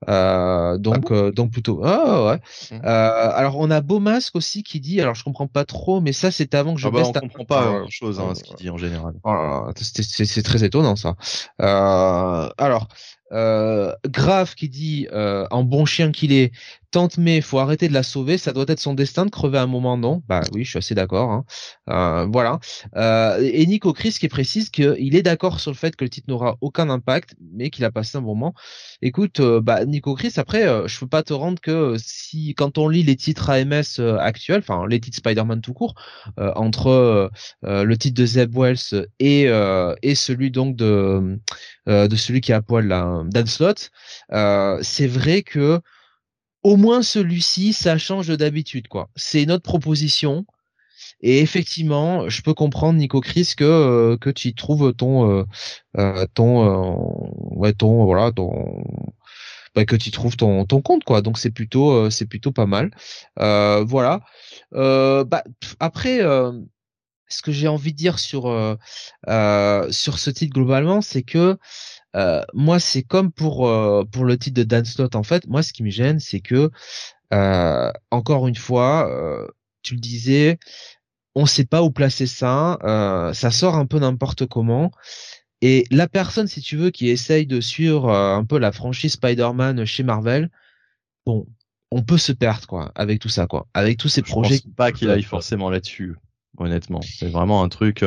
[0.09, 1.81] Euh, donc, ah euh, donc plutôt.
[1.83, 2.37] Ah ouais.
[2.71, 2.81] Mmh.
[2.85, 5.01] Euh, alors on a Beau Masque aussi qui dit.
[5.01, 6.87] Alors je comprends pas trop, mais ça c'est avant que je.
[6.87, 9.13] Ah bah, on comprend pas grand chose hein, ce qu'il dit en général.
[9.23, 11.15] Oh c'est très étonnant ça.
[11.59, 12.87] alors
[13.33, 16.51] euh, Grave qui dit euh, en bon chien qu'il est,
[16.93, 19.67] tente mais faut arrêter de la sauver, ça doit être son destin de crever un
[19.67, 20.21] moment, non?
[20.29, 21.31] Bah oui, je suis assez d'accord.
[21.31, 21.45] Hein.
[21.89, 22.59] Euh, voilà.
[22.95, 26.29] Euh, et Nico Chris qui précise qu'il est d'accord sur le fait que le titre
[26.29, 28.53] n'aura aucun impact, mais qu'il a passé un bon moment.
[29.01, 32.87] Écoute, euh, bah Nico Chris, après, je peux pas te rendre que si quand on
[32.87, 35.95] lit les titres AMS actuels, enfin les titres Spider-Man tout court,
[36.37, 37.31] entre
[37.63, 39.43] le titre de Zeb Wells et
[40.03, 41.39] et celui donc de
[41.87, 43.89] de celui qui a poil là, Dan Slott,
[44.29, 45.81] c'est vrai que
[46.63, 49.09] au moins celui-ci, ça change d'habitude, quoi.
[49.15, 50.45] C'est notre proposition.
[51.21, 55.43] Et effectivement, je peux comprendre, Nico Chris, que euh, que tu trouves ton euh,
[55.97, 56.95] euh ton euh,
[57.55, 58.83] ouais ton voilà ton
[59.75, 61.21] bah, que tu trouves ton ton compte quoi.
[61.21, 62.91] Donc c'est plutôt c'est plutôt pas mal.
[63.37, 64.21] voilà.
[64.71, 65.43] bah
[65.79, 66.19] après
[67.29, 68.43] ce que j'ai envie de dire sur
[69.25, 71.57] sur ce titre globalement, c'est que
[72.15, 75.47] euh, moi c'est comme pour euh, pour le titre de Dan Slott en fait.
[75.47, 76.69] Moi ce qui me gêne c'est que
[77.33, 79.09] euh, encore une fois,
[79.81, 80.59] tu le disais,
[81.35, 82.77] on sait pas où placer ça.
[83.33, 84.91] ça sort un peu n'importe comment.
[85.61, 89.85] Et la personne, si tu veux, qui essaye de suivre un peu la franchise Spider-Man
[89.85, 90.51] chez Marvel,
[91.25, 91.47] bon,
[91.89, 94.59] on peut se perdre quoi avec tout ça quoi, avec tous ces Je projets.
[94.59, 96.15] pense pas qu'il aille forcément là-dessus,
[96.57, 97.01] honnêtement.
[97.01, 98.03] C'est vraiment un truc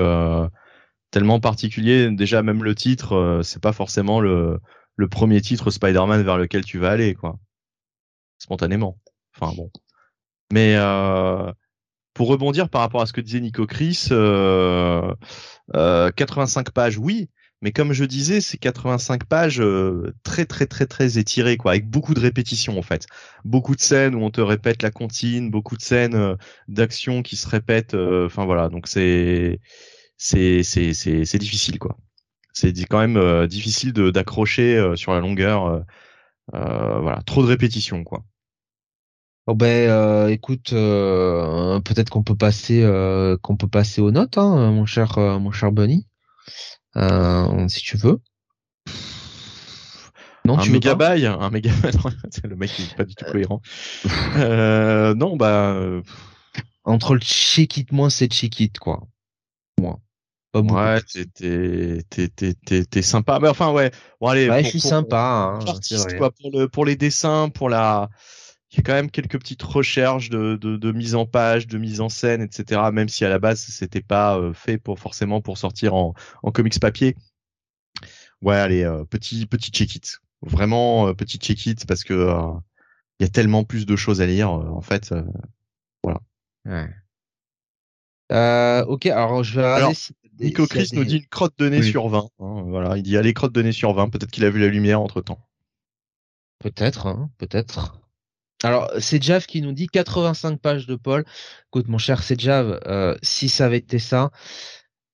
[1.10, 2.10] tellement particulier.
[2.10, 4.58] Déjà, même le titre, euh, c'est pas forcément le,
[4.96, 7.38] le premier titre Spider-Man vers lequel tu vas aller, quoi.
[8.38, 8.98] Spontanément.
[9.34, 9.70] Enfin bon.
[10.52, 11.52] Mais euh,
[12.14, 15.14] pour rebondir par rapport à ce que disait Nico Chris, euh,
[15.72, 17.28] 85 euh, pages, oui.
[17.62, 19.62] Mais comme je disais, c'est 85 pages
[20.22, 23.06] très très très très étirées, quoi, avec beaucoup de répétitions en fait,
[23.44, 26.36] beaucoup de scènes où on te répète la comptine, beaucoup de scènes
[26.68, 27.94] d'action qui se répètent.
[27.94, 29.58] Enfin voilà, donc c'est
[30.18, 31.96] c'est c'est c'est c'est difficile quoi.
[32.52, 35.84] C'est quand même euh, difficile de d'accrocher euh, sur la longueur.
[36.54, 38.24] Euh, voilà, trop de répétitions quoi.
[39.48, 42.82] Oh ben, écoute, peut-être qu'on peut passer,
[43.42, 46.08] qu'on peut passer aux notes, hein, mon cher, mon cher Bunny,
[47.68, 48.20] si tu veux.
[50.44, 51.96] Non, un tu mégabyte, un mégabyte.
[52.44, 53.60] le mec est pas du tout cohérent.
[54.34, 55.80] non, bah.
[56.82, 59.06] Entre le check it moins c'est check it quoi.
[60.62, 60.94] Moi.
[60.94, 61.00] Ouais,
[61.30, 62.00] t'es
[62.34, 63.38] t'es t'es sympa.
[63.40, 63.90] Mais enfin ouais.
[64.20, 64.48] Bon allez.
[64.48, 65.60] Ouais, je suis sympa.
[65.60, 65.64] Hein,
[66.18, 68.08] quoi, pour le pour les dessins, pour la.
[68.72, 71.78] Il y a quand même quelques petites recherches de, de, de mise en page, de
[71.78, 72.90] mise en scène, etc.
[72.92, 76.50] Même si à la base c'était pas euh, fait pour forcément pour sortir en, en
[76.50, 77.16] comics papier.
[78.42, 80.18] Ouais, allez, euh, petit petit check it.
[80.42, 82.28] Vraiment euh, petit check it parce que
[83.18, 85.14] il y a tellement plus de choses à lire en fait.
[86.02, 86.20] voilà.
[86.66, 86.88] Ouais.
[88.32, 89.94] Euh, ok, alors je vais
[90.40, 92.28] Nico Chris nous dit une crotte de nez sur 20.
[92.40, 94.10] Hein, voilà, il dit allez crotte de nez sur 20.
[94.10, 95.38] Peut-être qu'il a vu la lumière entre temps.
[96.58, 98.00] Peut-être, hein, peut-être.
[98.62, 101.24] Alors, c'est Jav qui nous dit 85 pages de Paul.
[101.68, 104.30] Écoute, mon cher c'est Jav, euh, si ça avait été ça,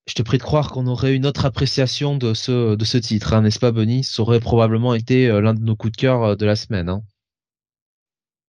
[0.06, 3.34] je te prie de croire qu'on aurait une autre appréciation de ce de ce titre,
[3.34, 6.22] hein, n'est-ce pas, Bunny Ça aurait probablement été euh, l'un de nos coups de cœur
[6.22, 6.88] euh, de la semaine.
[6.88, 7.02] Hein.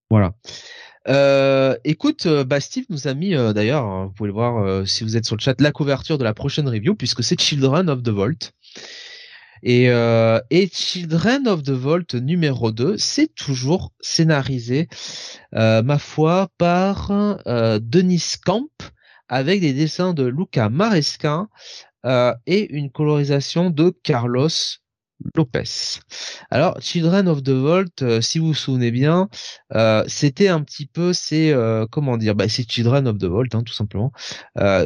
[0.10, 0.36] Voilà.
[1.10, 4.88] Euh, écoute, euh, bah Steve nous a mis euh, d'ailleurs, hein, vous pouvez le voir
[4.88, 7.90] si vous êtes sur le chat, la couverture de la prochaine review puisque c'est Children
[7.90, 8.52] of the Vault.
[9.66, 14.90] Et, et Children of the Vault numéro 2, c'est toujours scénarisé,
[15.54, 17.14] ma foi, par
[17.46, 18.68] Denis Camp
[19.30, 21.48] avec des dessins de Luca Maresca
[22.06, 24.50] et une colorisation de Carlos
[25.36, 26.00] Lopez.
[26.52, 29.30] Alors, Children of the Vault, euh, si vous vous souvenez bien,
[29.76, 33.48] euh, c'était un petit peu, c'est euh, comment dire, bah, c'est Children of the Vault,
[33.54, 34.12] hein, tout simplement,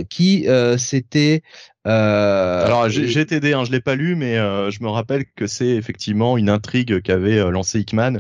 [0.09, 1.41] qui c'était.
[1.85, 5.69] Alors, j'ai été aidé, hein, je l'ai pas lu, mais je me rappelle que c'est
[5.69, 8.19] effectivement une intrigue qu'avait lancé Hickman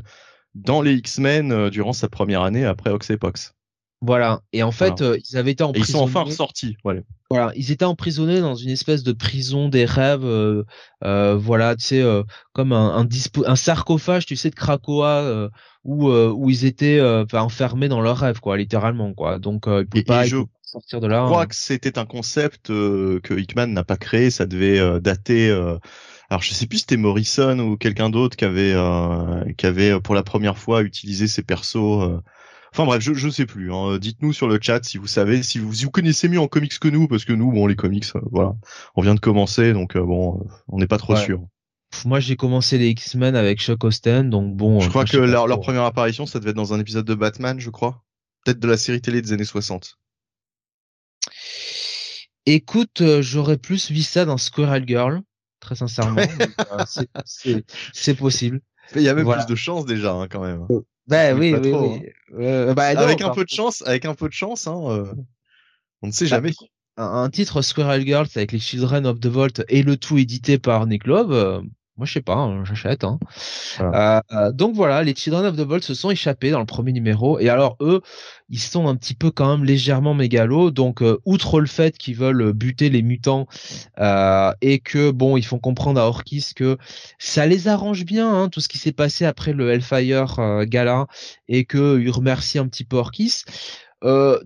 [0.55, 3.56] dans les X-Men durant sa première année après Oxepox.
[4.01, 4.41] Voilà.
[4.53, 5.89] Et en fait, euh, ils avaient été emprisonnés.
[5.89, 6.77] ils sont enfin ressortis.
[6.83, 7.01] Voilà.
[7.31, 7.51] Voilà.
[7.55, 10.23] Ils étaient emprisonnés dans une espèce de prison des rêves.
[10.23, 10.63] Euh,
[11.03, 12.23] euh voilà, tu sais, euh,
[12.53, 13.07] comme un un,
[13.45, 15.49] un, sarcophage, tu sais, de Krakoa,
[15.83, 17.01] où où ils étaient
[17.33, 19.39] enfermés dans leurs rêves, quoi, littéralement, quoi.
[19.39, 20.25] Donc ils pouvaient pas
[20.61, 21.23] sortir de là.
[21.23, 21.45] Je crois hein.
[21.47, 24.29] que c'était un concept que Hickman n'a pas créé.
[24.29, 25.49] Ça devait dater.
[26.29, 28.75] alors je sais plus si c'était Morrison ou quelqu'un d'autre qui avait
[29.57, 32.21] qui avait pour la première fois utilisé ces persos
[32.77, 33.73] Enfin bref, je je sais plus.
[33.73, 33.97] Hein.
[33.97, 36.87] Dites-nous sur le chat si vous savez, si vous, vous connaissez mieux en comics que
[36.87, 38.53] nous, parce que nous, bon, les comics, euh, voilà,
[38.95, 41.41] on vient de commencer, donc euh, bon, euh, on n'est pas trop sûr.
[42.05, 44.79] Moi, j'ai commencé les X-Men avec Chuck Austen, donc bon.
[44.79, 47.59] Je crois que leur, leur, première apparition, ça devait être dans un épisode de Batman,
[47.59, 48.03] je crois,
[48.45, 49.97] peut-être de la série télé des années 60.
[52.45, 55.21] Écoute, j'aurais plus vu ça dans Squirrel Girl,
[55.61, 56.21] très sincèrement.
[57.95, 58.61] c'est possible.
[58.95, 60.67] Il y a même plus de chance déjà, hein, quand même.
[61.07, 62.45] Bah oui, oui, oui.
[62.45, 62.73] Hein.
[62.73, 65.13] Bah, avec un peu de chance, avec un peu de chance, hein, euh,
[66.01, 66.51] on ne sait bah, jamais.
[66.97, 70.87] Un, titre Squirrel Girls avec les Children of the Vault et le tout édité par
[70.87, 71.61] Nick Love, euh,
[71.97, 73.03] moi je sais pas, hein, j'achète.
[73.03, 73.19] Hein.
[73.79, 76.91] Euh, euh, donc voilà, les Children of the Vault se sont échappés dans le premier
[76.91, 78.01] numéro et alors eux,
[78.49, 80.71] ils sont un petit peu quand même légèrement mégalos.
[80.71, 83.47] Donc euh, outre le fait qu'ils veulent buter les mutants
[84.61, 86.77] et que bon, ils font comprendre à Orkis que
[87.17, 91.07] ça les arrange bien hein, tout ce qui s'est passé après le Hellfire Gala
[91.47, 93.43] et que ils remercient un petit peu Orkis.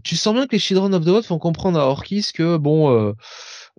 [0.04, 3.14] tu sens bien que les Children of the Vault font comprendre à Orkis que bon.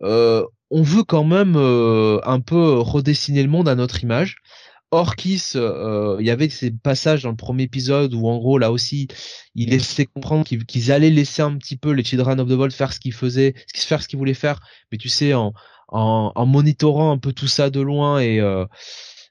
[0.02, 4.38] Euh, on veut quand même euh, un peu redessiner le monde à notre image.
[4.90, 8.72] Orkis, euh, il y avait ces passages dans le premier épisode où en gros là
[8.72, 9.08] aussi,
[9.54, 12.92] il laissait comprendre qu'ils allaient laisser un petit peu les Children of the Vault faire
[12.92, 14.60] ce qu'ils faisaient, faire ce qu'ils voulaient faire,
[14.90, 15.52] mais tu sais en
[15.88, 18.40] en, en monitorant un peu tout ça de loin et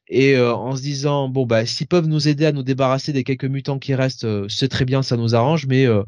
[0.07, 3.23] et euh, en se disant bon bah s'ils peuvent nous aider à nous débarrasser des
[3.23, 6.03] quelques mutants qui restent, euh, c'est très bien, ça nous arrange, mais euh,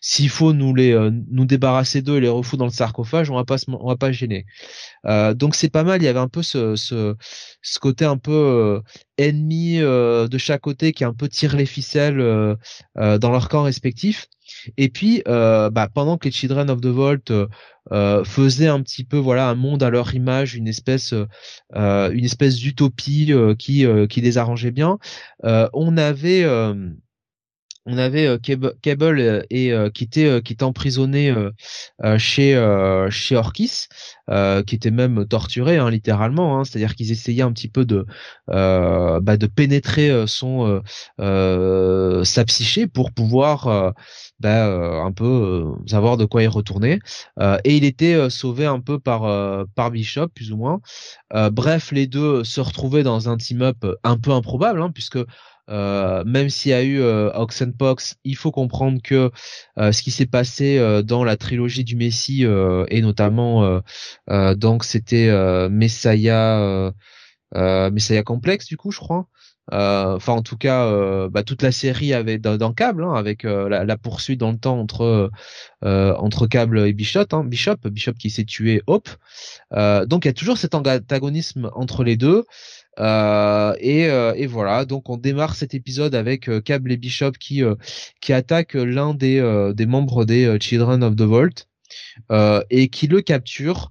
[0.00, 0.92] s'il faut nous les
[1.30, 4.10] nous débarrasser d'eux et les refouler dans le sarcophage, on va pas on va pas
[4.12, 4.46] gêner.
[5.34, 7.14] donc c'est pas mal, il y avait un peu ce ce,
[7.62, 8.82] ce côté un peu
[9.18, 12.18] ennemi de chaque côté qui un peu tire les ficelles
[12.96, 14.26] dans leur camp respectif.
[14.76, 17.46] Et puis, euh, bah, pendant que les Children of the Vault euh,
[17.92, 21.14] euh, faisaient un petit peu, voilà, un monde à leur image, une espèce,
[21.74, 24.98] une espèce d'utopie qui qui les arrangeait bien,
[25.42, 26.44] on avait
[27.86, 31.34] on avait Cable, et qui était qui était emprisonné
[32.18, 33.86] chez chez Orkis,
[34.66, 38.06] qui était même torturé hein, littéralement, hein, c'est-à-dire qu'ils essayaient un petit peu de
[38.48, 40.82] bah, de pénétrer son
[41.18, 43.94] sa psyché pour pouvoir
[44.42, 46.98] bah, un peu euh, savoir de quoi il retournait.
[47.40, 49.22] Euh, et il était sauvé un peu par
[49.74, 50.80] par Bishop, plus ou moins.
[51.52, 55.18] bref, les deux se retrouvaient dans un team-up un peu improbable, hein, puisque
[55.72, 59.30] euh, même s'il y a eu euh, Oxenpox, il faut comprendre que
[59.76, 62.44] ce qui s'est passé dans la trilogie du Messie
[62.88, 63.82] et notamment
[64.28, 65.30] donc c'était
[65.68, 66.92] Messiah
[67.54, 69.28] Messiah complexe du coup je crois
[69.72, 73.44] euh, enfin, en tout cas, euh, bah, toute la série avait dans, Cable, hein, avec
[73.44, 75.30] euh, la, poursuite dans le temps entre
[75.82, 79.08] entre Cable et Bishop, hein, Bishop, Bishop qui s'est tué Hope.
[79.72, 82.44] donc il y a toujours cet antagonisme entre les deux.
[82.98, 87.62] Et, et, voilà, donc on démarre cet épisode avec Cable et Bishop qui
[88.20, 91.66] qui attaquent l'un des des membres des Children of the Vault.
[92.70, 93.90] et qui le capture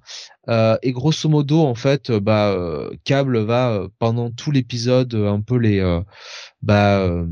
[0.49, 5.41] euh, et grosso modo, en fait, euh, bah, euh, Cable va pendant tout l'épisode un
[5.41, 5.81] peu les,
[6.61, 7.25] bah,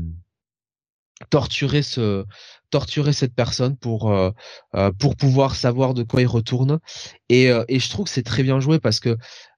[1.30, 2.24] torturer ce,
[2.70, 4.12] torturer cette personne pour
[4.98, 6.80] pour pouvoir savoir de quoi il retourne.
[7.28, 9.16] Et, et je trouve que c'est très bien joué parce que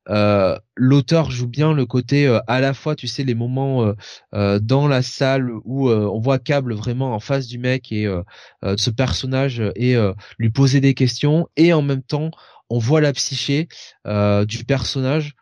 [0.09, 3.95] euh, l'auteur joue bien le côté à la fois tu sais les moments
[4.35, 8.77] euh, dans la salle où on voit Cable vraiment en face du mec et de
[8.77, 9.97] ce personnage et
[10.39, 12.31] lui poser des questions et en même temps
[12.73, 13.69] on voit la psyché
[14.07, 15.35] euh, du personnage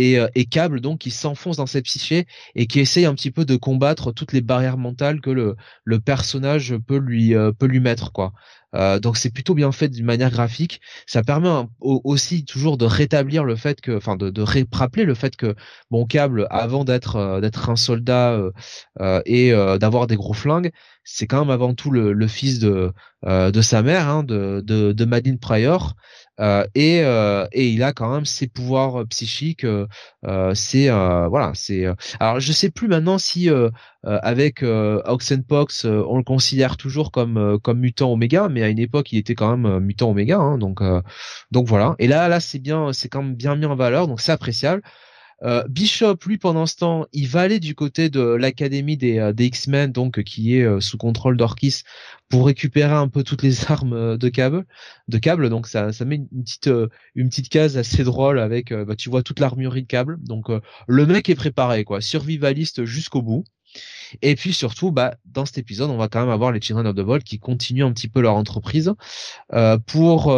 [0.00, 3.30] et, euh, et, Cable donc qui s'enfonce dans cette psyché et qui essaye un petit
[3.30, 7.66] peu de combattre toutes les barrières mentales que le, le personnage peut lui euh, peut
[7.66, 8.32] lui mettre quoi.
[9.02, 10.80] donc c'est plutôt bien fait d'une manière graphique.
[11.06, 15.36] Ça permet aussi toujours de rétablir le fait que, enfin de, de rappeler le fait
[15.36, 15.54] que
[15.90, 18.40] bon Cable avant d'être d'être un soldat
[19.26, 20.70] et d'avoir des gros flingues,
[21.04, 22.92] c'est quand même avant tout le, le fils de
[23.26, 25.94] de sa mère, hein, de, de, de Madeleine Pryor,
[26.29, 26.29] euh,
[26.74, 29.66] et, euh, et il a quand même ses pouvoirs euh, psychiques.
[30.54, 31.86] c'est voilà, c'est.
[32.18, 33.48] alors je sais plus maintenant si
[34.04, 39.18] avec Oxenpox on le considère toujours comme comme mutant Oméga, mais à une époque il
[39.18, 40.38] était quand même mutant Oméga.
[40.38, 40.80] Hein, donc
[41.50, 41.94] donc voilà.
[41.98, 44.82] Et là là c'est bien, c'est quand même bien mis en valeur, donc c'est appréciable.
[45.42, 49.32] Euh, Bishop, lui, pendant ce temps, il va aller du côté de l'académie des, euh,
[49.32, 51.82] des X-Men, donc qui est euh, sous contrôle d'Orkis,
[52.28, 54.66] pour récupérer un peu toutes les armes de câble.
[55.08, 56.70] De câble, donc ça, ça met une petite,
[57.14, 60.18] une petite case assez drôle avec, bah, tu vois toute l'armurerie de câble.
[60.22, 60.46] Donc
[60.86, 63.44] le mec est préparé, quoi, survivaliste jusqu'au bout.
[64.22, 66.96] Et puis surtout, bah, dans cet épisode, on va quand même avoir les Children of
[66.96, 68.92] the Vault qui continuent un petit peu leur entreprise
[69.52, 70.32] euh, pour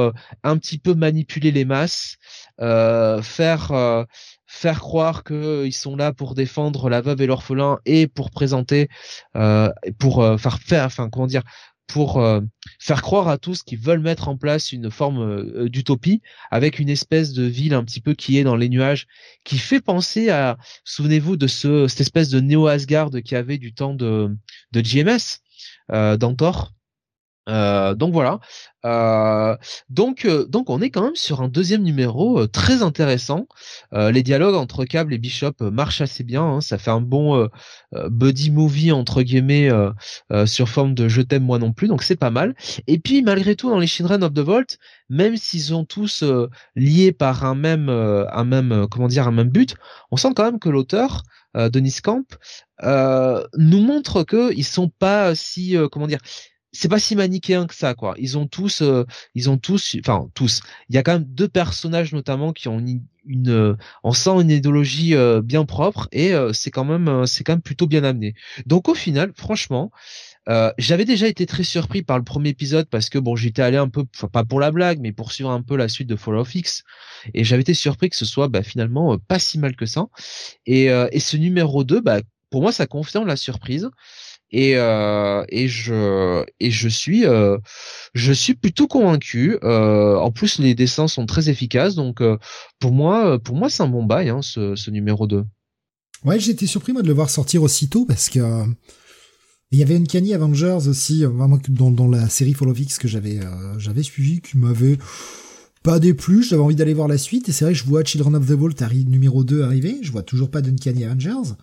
[0.45, 2.19] un petit peu manipuler les masses,
[2.61, 3.73] euh, faire
[4.53, 8.89] faire croire qu'ils sont là pour défendre la veuve et l'orphelin et pour présenter,
[9.35, 11.43] euh, pour euh, faire faire, enfin comment dire,
[11.87, 12.43] pour euh,
[12.79, 17.33] faire croire à tous qu'ils veulent mettre en place une forme d'utopie avec une espèce
[17.33, 19.07] de ville un petit peu qui est dans les nuages,
[19.43, 23.73] qui fait penser à, souvenez-vous de ce cette espèce de Néo Asgard qui avait du
[23.73, 24.37] temps de
[24.73, 25.41] de GMS
[25.93, 26.37] euh, dans.
[27.49, 28.39] Euh, donc voilà.
[28.85, 29.57] Euh,
[29.91, 33.47] donc euh, donc on est quand même sur un deuxième numéro très intéressant.
[33.93, 36.43] les dialogues entre Cable et Bishop marchent assez bien.
[36.43, 36.61] Hein.
[36.61, 37.49] ça fait un bon
[38.11, 39.71] buddy movie entre guillemets
[40.47, 41.89] sur forme de je t'aime moi non plus.
[41.89, 42.55] Donc c'est pas mal.
[42.87, 44.79] Et puis malgré tout dans les Children of the Vault,
[45.09, 46.25] même s'ils sont tous
[46.77, 49.75] liés par un même un même comment dire un même but,
[50.11, 51.23] on sent quand même que l'auteur
[51.55, 52.25] Denis Camp
[52.83, 56.21] nous montre que ils sont pas si comment dire
[56.73, 58.15] c'est pas si manichéen que ça quoi.
[58.19, 59.05] Ils ont tous euh,
[59.35, 60.63] ils ont tous enfin tous.
[60.89, 64.51] Il y a quand même deux personnages notamment qui ont une, une euh, on une
[64.51, 68.35] idéologie euh, bien propre et c'est quand même c'est quand même plutôt bien amené.
[68.67, 69.91] Donc au final, franchement,
[70.79, 73.89] j'avais déjà été très surpris par le premier épisode parce que bon, j'étais allé un
[73.89, 76.55] peu pas pour la blague mais pour suivre un peu la suite de Fall of
[76.55, 76.85] X
[77.35, 80.07] et j'avais été surpris que ce soit bah, finalement pas si mal que ça.
[80.67, 82.21] Et, et ce numéro 2 bah
[82.51, 83.91] pour moi ça confirme la surprise.
[84.53, 87.59] Et euh, et je et je suis euh,
[88.15, 89.59] je suis plutôt convaincu.
[89.65, 92.23] Euh, en plus, les dessins sont très efficaces, donc
[92.79, 95.45] pour moi pour moi c'est un bon bail hein, ce, numéro 2.
[96.25, 98.65] Ouais, j'étais surpris moi de le voir sortir aussitôt parce que
[99.73, 102.99] il y avait une Canny Avengers aussi, vraiment dans, dans la série Fall of X
[102.99, 103.41] que j'avais
[103.79, 104.99] j'avais suivi, qui m'avait
[105.83, 108.37] pas déplu, j'avais envie d'aller voir la suite, et c'est vrai que je vois Children
[108.37, 108.75] of the Vault
[109.07, 111.55] numéro 2 arriver, je vois toujours pas d'Uncanny Avengers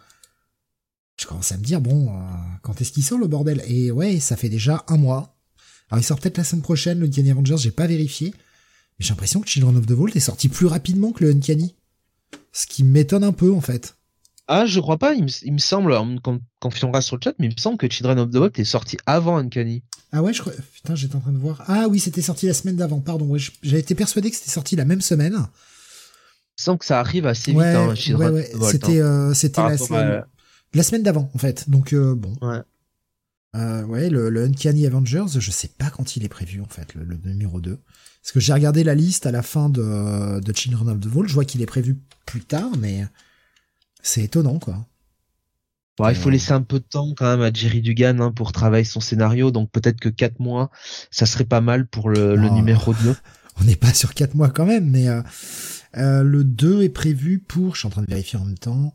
[1.19, 2.21] je commence à me dire, bon, euh,
[2.61, 3.61] quand est-ce qu'il sort le bordel?
[3.67, 5.35] Et ouais, ça fait déjà un mois.
[5.89, 8.33] Alors il sort peut-être la semaine prochaine, le Uncanny Avengers, j'ai pas vérifié.
[8.97, 11.75] Mais j'ai l'impression que Children of the Vault est sorti plus rapidement que le Uncanny.
[12.53, 13.95] Ce qui m'étonne un peu, en fait.
[14.47, 16.19] Ah, je crois pas, il me, semble, on me
[16.59, 18.97] confirmera sur le chat, mais il me semble que Children of the Vault est sorti
[19.05, 19.83] avant Uncanny.
[20.11, 21.63] Ah ouais, je crois, putain, j'étais en train de voir.
[21.67, 23.29] Ah oui, c'était sorti la semaine d'avant, pardon.
[23.61, 25.37] J'avais été persuadé que c'était sorti la même semaine.
[26.57, 28.71] Je sens que ça arrive assez vite, hein, Children ouais, ouais.
[28.71, 29.29] C'était, hein.
[29.29, 30.23] euh, c'était la, semaine
[30.73, 31.69] la semaine d'avant, en fait.
[31.69, 32.35] Donc, euh, bon.
[32.41, 32.61] Ouais.
[33.55, 36.93] Euh, ouais, le, le, Uncanny Avengers, je sais pas quand il est prévu, en fait,
[36.93, 37.77] le, numéro 2.
[38.21, 41.27] Parce que j'ai regardé la liste à la fin de, de Children of the Vault,
[41.27, 43.05] je vois qu'il est prévu plus tard, mais
[44.03, 44.85] c'est étonnant, quoi.
[45.97, 46.31] Bon, il faut euh.
[46.31, 49.51] laisser un peu de temps quand même à Jerry Dugan hein, pour travailler son scénario,
[49.51, 50.71] donc peut-être que 4 mois,
[51.11, 53.15] ça serait pas mal pour le, le numéro 2.
[53.59, 55.21] On n'est pas sur 4 mois quand même, mais euh,
[55.97, 58.93] euh, le 2 est prévu pour, je suis en train de vérifier en même temps,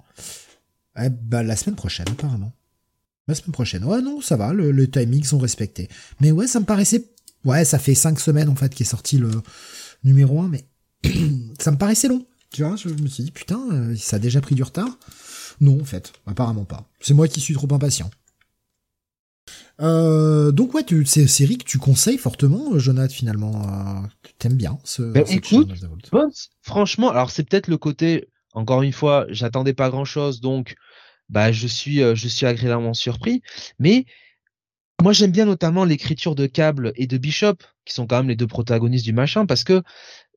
[0.99, 2.53] eh bah, la semaine prochaine, apparemment.
[3.26, 3.84] La semaine prochaine.
[3.84, 5.88] Ouais, non, ça va, le, le timing sont respectés.
[6.20, 7.11] Mais ouais, ça me paraissait...
[7.45, 9.30] Ouais, ça fait cinq semaines, en fait, qu'est sorti le
[10.03, 10.64] numéro 1, mais
[11.59, 12.26] ça me paraissait long.
[12.51, 14.99] Tu vois, je me suis dit, putain, euh, ça a déjà pris du retard.
[15.61, 16.88] Non, en fait, apparemment pas.
[17.01, 18.11] C'est moi qui suis trop impatient.
[19.80, 23.62] Euh, donc ouais, c'est série que tu conseilles fortement, Jonathan, finalement.
[23.68, 24.07] Euh,
[24.38, 25.68] t'aimes bien ce, ben, écoute,
[26.62, 30.76] franchement, alors c'est peut-être le côté encore une fois, j'attendais pas grand chose, donc
[31.28, 33.42] bah je suis euh, je suis agréablement surpris.
[33.78, 34.07] Mais
[35.02, 38.36] moi j'aime bien notamment l'écriture de Cable et de Bishop, qui sont quand même les
[38.36, 39.82] deux protagonistes du machin, parce que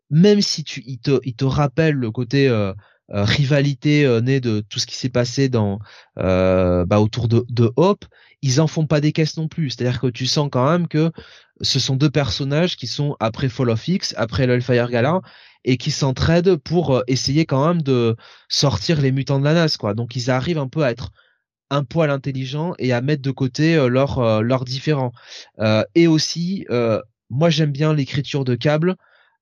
[0.09, 1.45] même si tu il te il te
[1.89, 2.73] le côté euh,
[3.11, 5.79] euh, rivalité née de tout ce qui s'est passé dans
[6.15, 8.05] bah, autour de, de Hope,
[8.41, 9.69] ils en font pas des caisses non plus.
[9.69, 11.11] C'est-à-dire que tu sens quand même que
[11.61, 15.21] ce sont deux personnages qui sont après Fall of X, après l'Hellfire Gala,
[15.67, 18.15] et qui s'entraident pour euh, essayer quand même de
[18.47, 19.93] sortir les mutants de la NAS, quoi.
[19.93, 21.11] Donc ils arrivent un peu à être
[21.69, 25.11] un poil intelligent et à mettre de côté euh, leurs euh, différents.
[25.93, 26.65] et aussi,
[27.29, 28.95] moi j'aime bien l'écriture de câble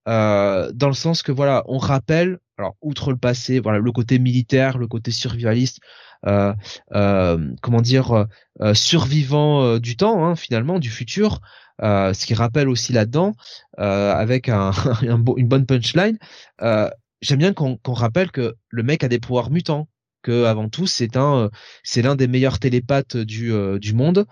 [0.06, 4.78] dans le sens que voilà, on rappelle, alors outre le passé, voilà, le côté militaire,
[4.78, 5.80] le côté survivaliste,
[6.24, 8.26] comment dire,
[8.74, 11.42] survivant du temps hein, finalement, du futur.
[11.82, 13.36] Euh, ce qui rappelle aussi là-dedans,
[13.80, 16.18] euh, avec un, une bonne punchline,
[16.62, 16.90] euh,
[17.22, 19.88] j'aime bien qu'on rappelle que le mec a des pouvoirs mutants
[20.26, 21.50] que avant tout c'est un
[21.84, 24.26] c'est l'un des meilleurs télépathes du du monde.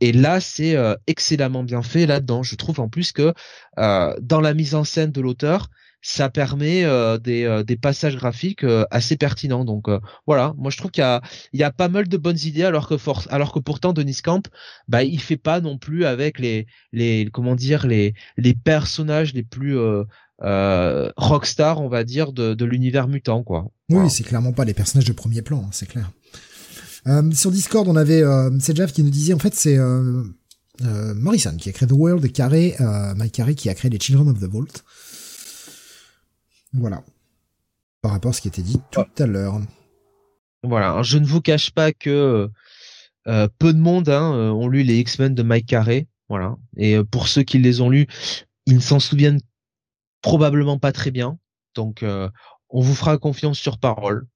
[0.00, 2.42] Et là c'est excellemment bien fait là-dedans.
[2.42, 3.32] Je trouve en plus que
[3.76, 5.68] dans la mise en scène de l'auteur
[6.06, 9.64] ça permet euh, des, euh, des, passages graphiques euh, assez pertinents.
[9.64, 9.88] Donc
[10.26, 11.20] voilà, moi je trouve qu'il y a,
[11.52, 12.94] il y a pas mal de bonnes idées alors que
[13.30, 14.48] alors que pourtant Denis Camp,
[14.88, 19.42] bah il fait pas non plus avec les les comment dire les les personnages les
[19.42, 19.76] plus
[20.42, 23.70] euh, rockstar on va dire de, de l'univers mutant quoi.
[23.88, 26.10] Oui, c'est clairement pas les personnages de premier plan, hein, c'est clair.
[27.32, 28.22] sur Discord, on avait
[28.60, 29.78] c'est Jeff qui nous disait en fait c'est
[30.82, 32.76] Morrison qui a créé The World et Carré,
[33.16, 34.82] Mike Carré qui a créé les Children of the Vault.
[36.72, 37.02] Voilà.
[38.02, 39.60] Par rapport à ce qui était dit tout à l'heure.
[40.62, 41.02] Voilà.
[41.02, 42.50] Je ne vous cache pas que
[43.26, 46.06] euh, peu de monde hein, euh, ont lu les X-Men de Mike Carey.
[46.28, 46.56] Voilà.
[46.76, 48.06] Et euh, pour ceux qui les ont lus,
[48.66, 49.40] ils ne s'en souviennent
[50.22, 51.38] probablement pas très bien.
[51.74, 52.04] Donc,
[52.70, 54.26] on vous fera confiance sur parole.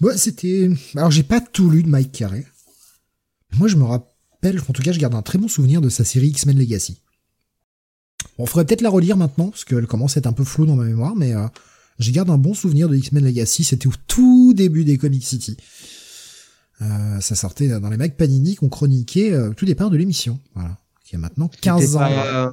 [0.00, 0.70] Ouais, c'était.
[0.96, 2.46] Alors, j'ai pas tout lu de Mike Carey.
[3.54, 6.04] Moi, je me rappelle, en tout cas, je garde un très bon souvenir de sa
[6.04, 7.00] série X-Men Legacy.
[8.38, 10.76] On ferait peut-être la relire maintenant, parce qu'elle commence à être un peu floue dans
[10.76, 11.46] ma mémoire, mais euh,
[11.98, 15.56] j'y garde un bon souvenir de X-Men Legacy, c'était au tout début des Comic City.
[16.80, 20.78] Euh, ça sortait dans les mecs Panini qu'on chroniquait euh, tout départ de l'émission, voilà,
[21.04, 22.52] qui a maintenant 15 ans.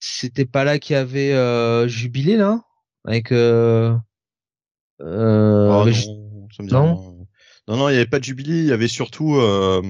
[0.00, 2.62] C'était pas là qu'il y avait euh, Jubilé, là
[3.04, 3.32] Avec...
[3.32, 3.94] Euh...
[5.00, 5.84] Oh,
[6.60, 7.26] non,
[7.68, 9.36] non, non, il y avait pas de Jubilé, il y avait surtout...
[9.36, 9.82] Euh,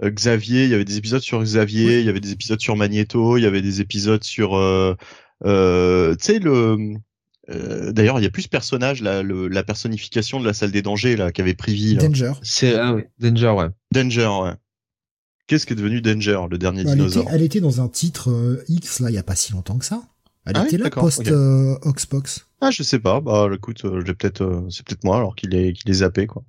[0.00, 3.36] Xavier, il y avait des épisodes sur Xavier, il y avait des épisodes sur Magneto,
[3.36, 4.94] il y avait des épisodes sur, euh,
[5.44, 6.94] euh, tu sais le,
[7.50, 10.70] euh, d'ailleurs il y a plus ce personnage là, le, la personnification de la salle
[10.70, 11.96] des dangers là qui avait pris vie.
[11.96, 12.32] Danger.
[12.42, 13.68] C'est ah Danger ouais.
[13.92, 14.52] Danger ouais.
[15.48, 19.00] Qu'est-ce qui est devenu Danger, le dernier bah, dinosaure elle était, dans un titre X
[19.00, 20.02] là, il y a pas si longtemps que ça.
[20.46, 21.28] Elle ah était là post
[21.82, 22.46] Oxbox.
[22.60, 25.90] Ah je sais pas, bah écoute, j'ai peut-être, c'est peut-être moi alors qu'il est qu'il
[25.90, 26.44] est zappé quoi.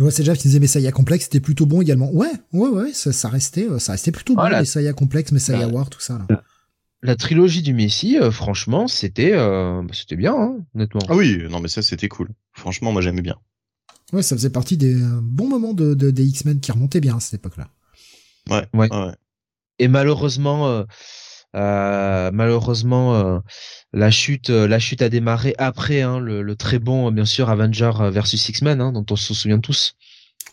[0.00, 2.10] Ouais, c'est Jeff qui disait Messiah Complex, c'était plutôt bon également.
[2.12, 4.60] Ouais, ouais, ouais, ça, ça restait, euh, ça restait plutôt bon, Voilà.
[4.60, 5.72] Messiah Complex, Messiah Ouais.
[5.72, 6.42] War, tout ça, là.
[7.02, 11.00] La trilogie du Messi, euh, franchement, c'était euh, c'était bien, hein, honnêtement.
[11.08, 12.28] Ah oui, non mais ça c'était cool.
[12.52, 13.36] Franchement, moi j'aimais bien.
[14.12, 17.16] Ouais, ça faisait partie des euh, bons moments de, de- des X-Men qui remontaient bien
[17.16, 17.68] à cette époque-là.
[18.48, 18.66] Ouais.
[18.74, 18.92] Ouais.
[18.92, 19.12] ouais.
[19.78, 20.84] Et malheureusement, euh,
[21.56, 23.38] euh, malheureusement, euh,
[23.92, 27.48] la chute, euh, la chute a démarré après hein, le, le très bon, bien sûr,
[27.50, 29.94] Avenger versus X-Men, hein, dont on se souvient tous.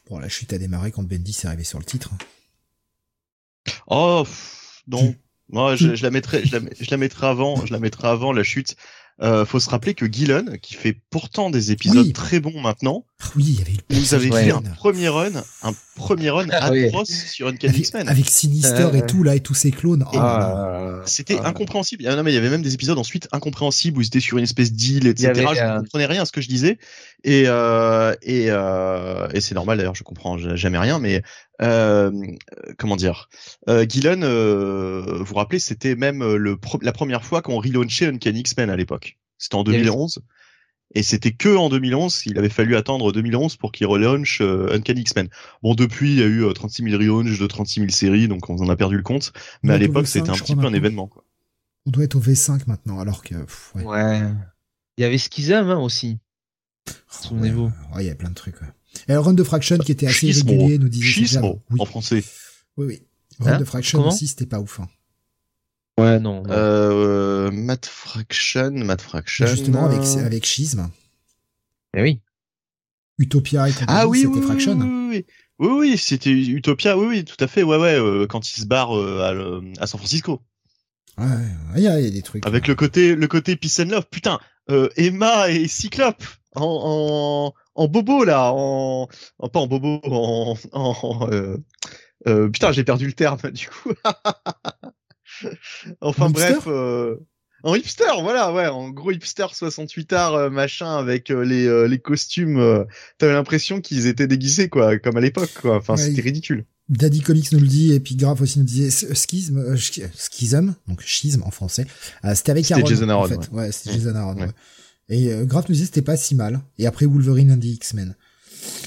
[0.09, 2.11] Bon, la chute a démarré quand Bendis est arrivé sur le titre.
[3.88, 5.15] Oh pff, non.
[5.49, 8.07] Moi, je, je la mettrais, je la, met- je la mettrais avant, je la mettrais
[8.09, 8.75] avant la chute.
[9.21, 12.13] Euh, faut se rappeler que Gillen, qui fait pourtant des épisodes Oui.
[12.13, 13.05] très bons maintenant,
[13.35, 13.77] oui, il y avait eu
[14.15, 15.31] avait personnage fait un premier run,
[15.64, 16.85] un premier run Ah oui.
[16.85, 18.07] atroce sur Uncanny avec, X-Men.
[18.10, 20.06] avec Sinister Euh, et tout, là, et tous ces clones.
[20.14, 21.02] Oh.
[21.06, 21.48] C'était Ah.
[21.49, 22.06] incompréhensible.
[22.07, 24.38] Ah non, mais il y avait même des épisodes ensuite incompréhensibles où ils étaient sur
[24.38, 25.31] une espèce d'île, etc.
[25.35, 26.77] Je euh, ne comprenais rien à ce que je disais.
[27.23, 31.23] Et, euh, et, euh, et c'est normal d'ailleurs, je comprends jamais rien, mais
[31.61, 32.11] euh,
[32.77, 33.30] comment dire
[33.68, 38.06] euh, Gillen, euh, vous vous rappelez, c'était même le pro- la première fois qu'on relaunchait
[38.07, 39.18] Uncanny X-Men à l'époque.
[39.39, 40.19] C'était en Il y avait- 2011.
[40.95, 45.01] Et c'était que en 2011, il avait fallu attendre 2011 pour qu'il relaunch euh, Uncanny
[45.01, 45.27] X-Men.
[45.61, 48.49] Bon, depuis, il y a eu euh, 36 000 relaunchs de 36 000 séries, donc
[48.49, 49.34] on en a perdu le compte.
[49.64, 51.07] Mais On à l'époque, V5, c'était un petit peu un événement.
[51.07, 51.23] Quoi.
[51.85, 53.35] On doit être au V5 maintenant, alors que.
[53.35, 53.84] pff, ouais.
[53.84, 54.22] Ouais.
[54.97, 56.18] Il y avait Schism hein, aussi.
[57.09, 57.65] Souvenez-vous.
[57.65, 58.59] Ouais, ouais, il y avait plein de trucs.
[58.61, 58.68] Ouais.
[59.09, 60.51] Et Run de Fraction qui était assez Schismo.
[60.53, 62.23] irrégulier, nous disait Schismo, Oui, en français.
[62.77, 63.01] oui, oui.
[63.39, 64.80] Run Hein de Fraction Comment aussi, c'était pas ouf.
[64.80, 64.88] hein.
[65.99, 66.43] Ouais, non.
[66.43, 66.49] non.
[66.51, 69.47] Euh, Matt Fraction, Matt Fraction.
[69.47, 70.89] Justement, avec, euh, avec Schism.
[71.95, 72.21] Eh oui.
[73.17, 74.77] Utopia et Ah oui, c'était oui, Fraction.
[74.79, 75.25] oui, oui, oui.
[75.59, 78.65] Oui, oui, c'était Utopia, oui, oui, tout à fait, ouais, ouais, euh, quand il se
[78.67, 80.43] barre euh, à, à San Francisco.
[81.17, 81.31] Ouais, ouais,
[81.77, 82.45] il y, a il y a des trucs.
[82.45, 84.05] Avec le côté, le côté peace and love.
[84.11, 86.23] Putain, euh, Emma et Cyclope
[86.55, 89.07] en, en, en bobo là, en,
[89.39, 91.57] en pas en bobo, en, en euh,
[92.27, 93.93] euh, putain, j'ai perdu le terme du coup.
[96.01, 97.15] enfin En bref, hipster euh,
[97.64, 101.88] en hipster, voilà, ouais, en gros hipster 68 art euh, machin avec euh, les euh,
[101.88, 102.85] les costumes.
[103.18, 105.77] T'avais l'impression qu'ils étaient déguisés quoi, comme à l'époque quoi.
[105.77, 106.65] Enfin, Ouais, c'était ridicule.
[106.89, 110.73] Daddy Comics nous le dit, et puis Graph aussi nous disait S- Schism, sch- Schism,
[110.88, 111.85] donc schisme en français.
[112.34, 112.88] C'était avec C'était Aaron.
[112.89, 113.49] Jason en Aaron, fait.
[113.51, 113.95] Ouais, c'était Ouais.
[113.97, 114.35] Jason Aaron.
[114.35, 114.45] Ouais.
[114.45, 114.51] ouais.
[115.09, 116.61] Et Graph nous disait c'était pas si mal.
[116.77, 118.15] Et après Wolverine and the X-Men.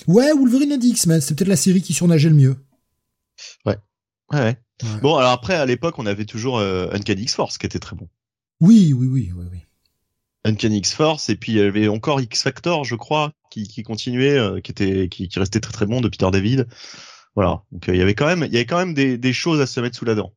[0.06, 2.56] Ouais, Wolverine and the X-Men, c'était peut-être la série qui surnageait le mieux.
[3.66, 3.76] Ouais,
[4.32, 4.40] ouais.
[4.40, 5.00] Ouais.
[5.02, 8.08] Bon, alors après, à l'époque, on avait toujours euh, Uncanny X-Force qui était très bon.
[8.60, 9.58] Oui, oui, oui, oui, oui.
[10.44, 14.60] Uncanny X-Force et puis il y avait encore X-Factor je crois qui, qui continuait euh,
[14.60, 16.66] qui était qui, qui restait très très bon de Peter David
[17.34, 19.32] voilà donc euh, il y avait quand même il y avait quand même des, des
[19.34, 20.32] choses à se mettre sous la dent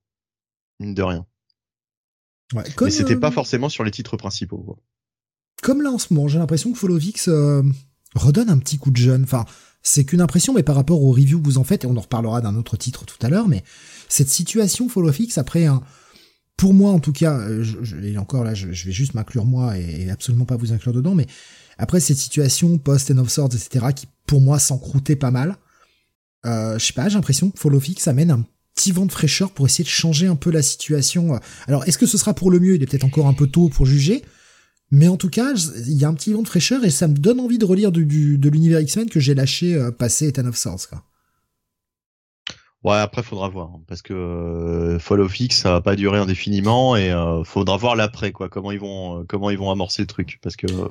[0.81, 1.25] mine de rien
[2.53, 4.77] Ouais, comme, mais c'était euh, pas forcément sur les titres principaux quoi.
[5.61, 7.63] comme là en ce moment, j'ai l'impression que Followvix euh,
[8.15, 9.23] redonne un petit coup de jeune.
[9.23, 9.45] Enfin,
[9.81, 12.01] c'est qu'une impression, mais par rapport aux reviews que vous en faites, et on en
[12.01, 13.63] reparlera d'un autre titre tout à l'heure, mais
[14.07, 15.81] cette situation Followfix après un,
[16.57, 19.77] pour moi en tout cas, euh, je, et encore là, je, vais juste m'inclure moi
[19.77, 21.27] et, absolument pas vous inclure dedans, mais
[21.77, 25.57] après cette situation post and of Swords, etc., qui pour moi s'encroutait pas mal,
[26.45, 28.45] euh, je sais pas, j'ai l'impression que Followfix amène un
[28.75, 31.39] petit vent de fraîcheur pour essayer de changer un peu la situation.
[31.67, 32.75] Alors, est-ce que ce sera pour le mieux?
[32.75, 34.23] Il est peut-être encore un peu tôt pour juger,
[34.95, 35.53] mais en tout cas,
[35.87, 37.91] il y a un petit vent de fraîcheur et ça me donne envie de relire
[37.91, 40.87] du, du- de l'univers X-Men que j'ai lâché euh, passé Ten of Swords.
[40.89, 41.03] Quoi.
[42.83, 46.95] ouais après faudra voir hein, parce que euh, Follow Fix ça va pas durer indéfiniment
[46.95, 50.07] et euh, faudra voir l'après quoi comment ils vont euh, comment ils vont amorcer le
[50.07, 50.87] truc parce que euh,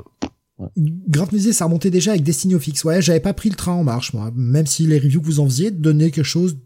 [1.09, 2.85] Grave Musée, ça remontait déjà avec Destiny of X.
[2.85, 4.31] Ouais, j'avais pas pris le train en marche, moi.
[4.37, 6.57] Même si les reviews que vous en faisiez donnaient quelque chose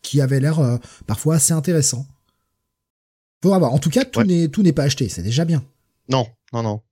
[0.00, 2.06] qui avait l'air euh, parfois assez intéressant.
[3.42, 3.74] Faudra voir.
[3.74, 4.24] En tout cas, tout Ouais.
[4.26, 5.08] n'est tout n'est pas acheté.
[5.10, 5.62] C'est déjà bien.
[6.08, 6.82] non non non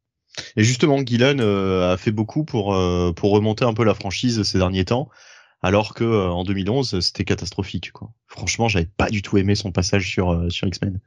[0.56, 4.42] et justement Gillen euh, a fait beaucoup pour euh, pour remonter un peu la franchise
[4.44, 5.08] ces derniers temps
[5.62, 8.12] alors que euh, en 2011 c'était catastrophique quoi.
[8.28, 11.00] Franchement, j'avais pas du tout aimé son passage sur euh, sur X-Men.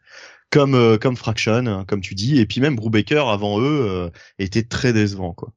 [0.52, 4.10] Comme euh, comme Fraction, hein, comme tu dis, et puis même Brubaker avant eux euh,
[4.38, 5.54] était très décevant quoi.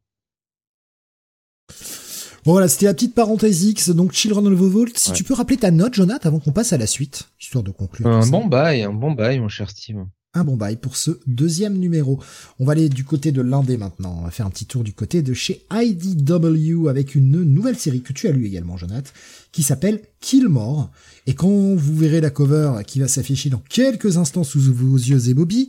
[2.44, 3.90] Bon voilà, c'était la petite parenthèse X.
[3.90, 4.86] Donc Children of the Vault.
[4.94, 5.16] Si Ouais.
[5.16, 8.06] tu peux rappeler ta note, Jonathan, avant qu'on passe à la suite, histoire de conclure.
[8.06, 8.30] Un tout ça.
[8.30, 10.04] bon bail, un bon bail, mon cher Steve.
[10.36, 12.20] Un bon bail pour ce deuxième numéro.
[12.58, 14.16] On va aller du côté de l'indé maintenant.
[14.20, 18.02] On va faire un petit tour du côté de chez IDW avec une nouvelle série
[18.02, 19.10] que tu as lu également, Jonathan,
[19.52, 20.90] qui s'appelle Killmore.
[21.26, 25.28] Et quand vous verrez la cover qui va s'afficher dans quelques instants sous vos yeux
[25.28, 25.68] et Bobby,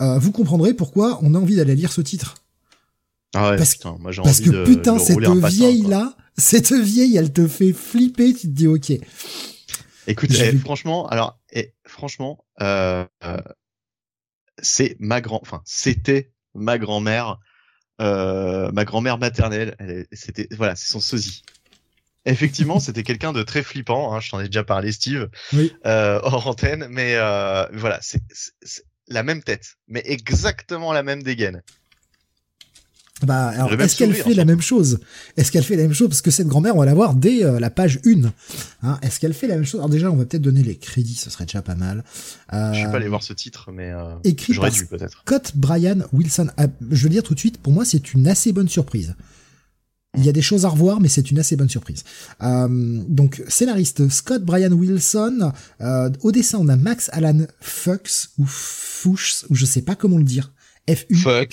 [0.00, 2.34] euh, vous comprendrez pourquoi on a envie d'aller lire ce titre.
[3.34, 5.48] Ah ouais, Parce- putain, moi Parce envie que de, putain, de cette rouler un patin,
[5.48, 5.90] vieille quoi.
[5.90, 8.92] là, cette vieille, elle te fait flipper, tu te dis ok.
[10.08, 13.36] Écoute, eh, franchement, alors, eh, franchement, euh, euh,
[14.60, 17.38] c'est ma grand, enfin, c'était ma grand-mère,
[18.00, 19.76] euh, ma grand-mère maternelle.
[20.12, 21.42] C'était, voilà, c'est son sosie.
[22.24, 24.12] Effectivement, c'était quelqu'un de très flippant.
[24.14, 25.72] Hein, je t'en ai déjà parlé, Steve, Oui.
[25.86, 26.88] euh, hors antenne.
[26.90, 28.20] Mais euh, voilà, c'est
[29.08, 31.62] la même tête, mais exactement la même dégaine.
[33.22, 34.98] Bah, alors, est-ce qu'elle fait la même chose?
[35.38, 36.08] Est-ce qu'elle fait la même chose?
[36.08, 38.30] Parce que cette grand-mère, on va la voir dès euh, la page 1.
[38.82, 39.80] Hein, est-ce qu'elle fait la même chose?
[39.80, 42.04] Alors déjà, on va peut-être donner les crédits, ce serait déjà pas mal.
[42.52, 45.22] Euh, Je suis pas allé voir ce titre, mais euh, écrit j'aurais par dû peut-être.
[45.24, 46.48] Scott Brian Wilson.
[46.58, 49.14] Ah, je veux dire tout de suite, pour moi, c'est une assez bonne surprise.
[50.18, 52.04] Il y a des choses à revoir, mais c'est une assez bonne surprise.
[52.42, 52.68] Euh,
[53.08, 55.52] donc, scénariste Scott Brian Wilson.
[55.80, 60.18] Euh, au dessin, on a Max Alan Fuchs ou Fuchs, ou je sais pas comment
[60.18, 60.52] le dire.
[61.16, 61.52] Fuck.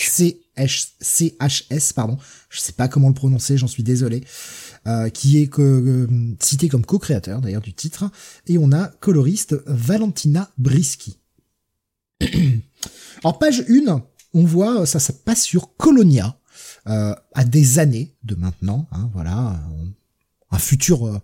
[0.58, 2.18] F-U-C-H-S, pardon.
[2.50, 4.24] Je sais pas comment le prononcer, j'en suis désolé.
[4.86, 6.08] Euh, qui est euh,
[6.42, 8.12] cité comme co-créateur d'ailleurs du titre.
[8.48, 11.20] Et on a coloriste Valentina Brisky.
[13.24, 14.04] en page 1,
[14.34, 16.38] on voit, ça, ça passe sur Colonia,
[16.88, 19.58] euh, à des années de maintenant, hein, voilà,
[20.52, 21.18] un futur euh,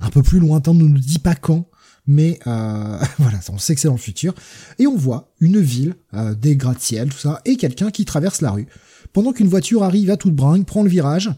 [0.00, 1.68] un peu plus lointain, ne nous dit pas quand,
[2.06, 4.34] mais euh, voilà, on sait que c'est dans le futur,
[4.78, 8.50] et on voit une ville, euh, des gratte-ciel, tout ça, et quelqu'un qui traverse la
[8.50, 8.66] rue,
[9.12, 11.30] pendant qu'une voiture arrive à toute bringue, prend le virage,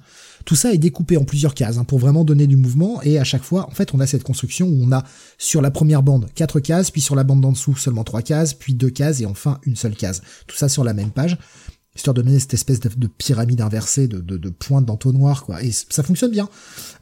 [0.47, 3.25] tout ça est découpé en plusieurs cases hein, pour vraiment donner du mouvement et à
[3.25, 5.03] chaque fois, en fait, on a cette construction où on a
[5.39, 8.55] sur la première bande quatre cases, puis sur la bande d'en dessous seulement trois cases,
[8.55, 10.23] puis deux cases et enfin une seule case.
[10.47, 11.37] Tout ça sur la même page,
[11.97, 15.63] histoire de donner cette espèce de, de pyramide inversée de, de, de pointes d'entonnoir, quoi.
[15.63, 16.49] Et ça fonctionne bien.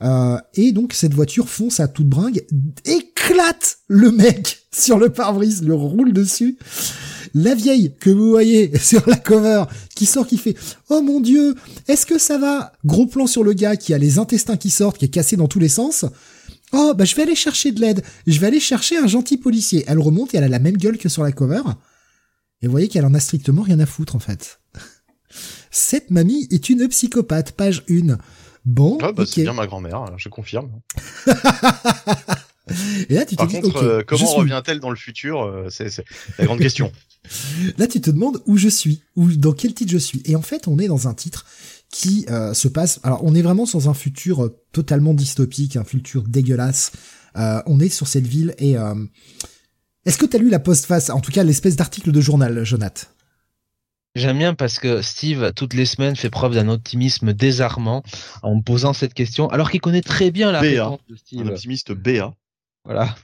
[0.03, 2.43] Euh, et donc cette voiture fonce à toute bringue,
[3.29, 6.59] éclate le mec sur le pare-brise, le roule dessus.
[7.35, 9.65] La vieille que vous voyez sur la cover
[9.95, 10.55] qui sort qui fait
[10.89, 11.55] "Oh mon dieu,
[11.89, 12.73] est-ce que ça va?
[12.85, 15.49] Gros plan sur le gars qui a les intestins qui sortent, qui est cassé dans
[15.49, 16.05] tous les sens.
[16.73, 18.03] Oh, bah je vais aller chercher de l'aide.
[18.27, 19.85] Je vais aller chercher un gentil policier.
[19.87, 21.63] Elle remonte et elle a la même gueule que sur la cover.
[22.63, 24.61] Et vous voyez qu'elle en a strictement rien à foutre en fait.
[25.71, 28.17] Cette mamie est une psychopathe, page 1.
[28.65, 29.25] Bon, Ouais, bah.
[29.27, 30.71] C'est bien ma grand-mère, hein, je confirme.
[33.09, 36.05] Et là tu te dis, contre, euh, comment revient-elle dans le futur euh, C'est
[36.39, 36.91] la grande question.
[37.79, 40.23] Là, tu te demandes où je suis, ou dans quel titre je suis.
[40.27, 41.47] Et en fait, on est dans un titre
[41.91, 43.01] qui euh, se passe.
[43.03, 46.93] Alors, on est vraiment dans un futur euh, totalement dystopique, un futur dégueulasse.
[47.37, 48.95] Euh, on est sur cette ville et euh,
[50.05, 53.11] est-ce que t'as lu la postface, en tout cas l'espèce d'article de journal, Jonath
[54.15, 58.05] J'aime bien parce que Steve, toutes les semaines, fait preuve d'un optimisme désarmant
[58.45, 60.67] en me posant cette question, alors qu'il connaît très bien la BA.
[60.67, 61.47] réponse de Un Steve.
[61.49, 62.33] optimiste BA.
[62.85, 63.15] Voilà.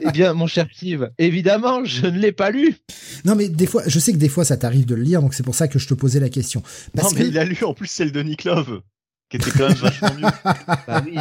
[0.00, 2.76] eh bien, mon cher Steve, évidemment, je ne l'ai pas lu.
[3.24, 5.34] Non, mais des fois, je sais que des fois ça t'arrive de le lire, donc
[5.34, 6.62] c'est pour ça que je te posais la question.
[6.94, 8.82] Parce non, mais que il a lu en plus celle de Nick Love,
[9.28, 10.28] qui était quand même vachement mieux.
[10.86, 11.16] Bah oui.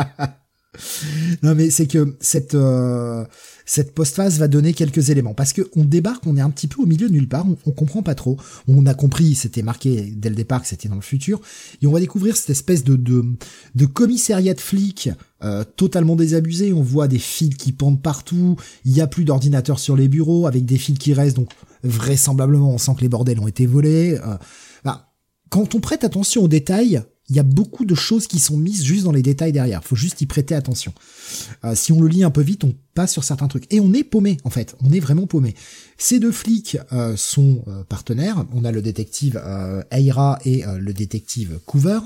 [1.43, 3.25] Non mais c'est que cette euh,
[3.65, 6.81] cette postface va donner quelques éléments parce que on débarque, on est un petit peu
[6.81, 8.37] au milieu de nulle part, on, on comprend pas trop.
[8.67, 11.41] On a compris, c'était marqué dès le départ que c'était dans le futur
[11.81, 13.25] et on va découvrir cette espèce de de,
[13.75, 15.09] de commissariat de flics
[15.43, 16.71] euh, totalement désabusé.
[16.71, 20.47] On voit des fils qui pendent partout, il y a plus d'ordinateurs sur les bureaux
[20.47, 21.49] avec des fils qui restent donc
[21.83, 24.17] vraisemblablement on sent que les bordels ont été volés.
[24.25, 24.37] Euh,
[24.85, 25.11] bah,
[25.49, 28.83] quand on prête attention aux détails, il y a beaucoup de choses qui sont mises
[28.83, 29.85] juste dans les détails derrière.
[29.85, 30.93] Faut juste y prêter attention.
[31.63, 33.73] Euh, si on le lit un peu vite, on passe sur certains trucs.
[33.73, 34.75] Et on est paumé, en fait.
[34.81, 35.55] On est vraiment paumé.
[35.97, 38.45] Ces deux flics euh, sont euh, partenaires.
[38.51, 39.41] On a le détective
[39.91, 41.99] Eira et le détective Coover,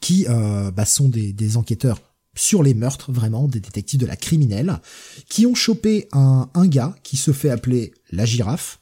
[0.00, 2.00] qui bah, sont des, enquêteurs
[2.34, 4.80] sur les meurtres, vraiment, des détectives de la criminelle,
[5.28, 8.80] qui ont chopé un, un gars qui se fait appeler la girafe,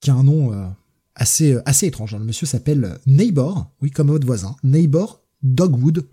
[0.00, 0.74] qui a un nom
[1.18, 2.14] assez euh, assez étrange.
[2.14, 2.18] hein.
[2.18, 6.06] Le monsieur s'appelle Neighbor, oui comme votre voisin, Neighbor Dogwood,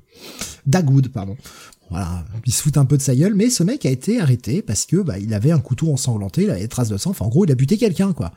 [0.67, 1.35] Dagwood pardon.
[1.89, 4.61] Voilà, il se fout un peu de sa gueule, mais ce mec a été arrêté
[4.61, 7.11] parce que bah il avait un couteau ensanglanté, il avait des traces de sang.
[7.11, 8.33] Enfin en gros il a buté quelqu'un quoi.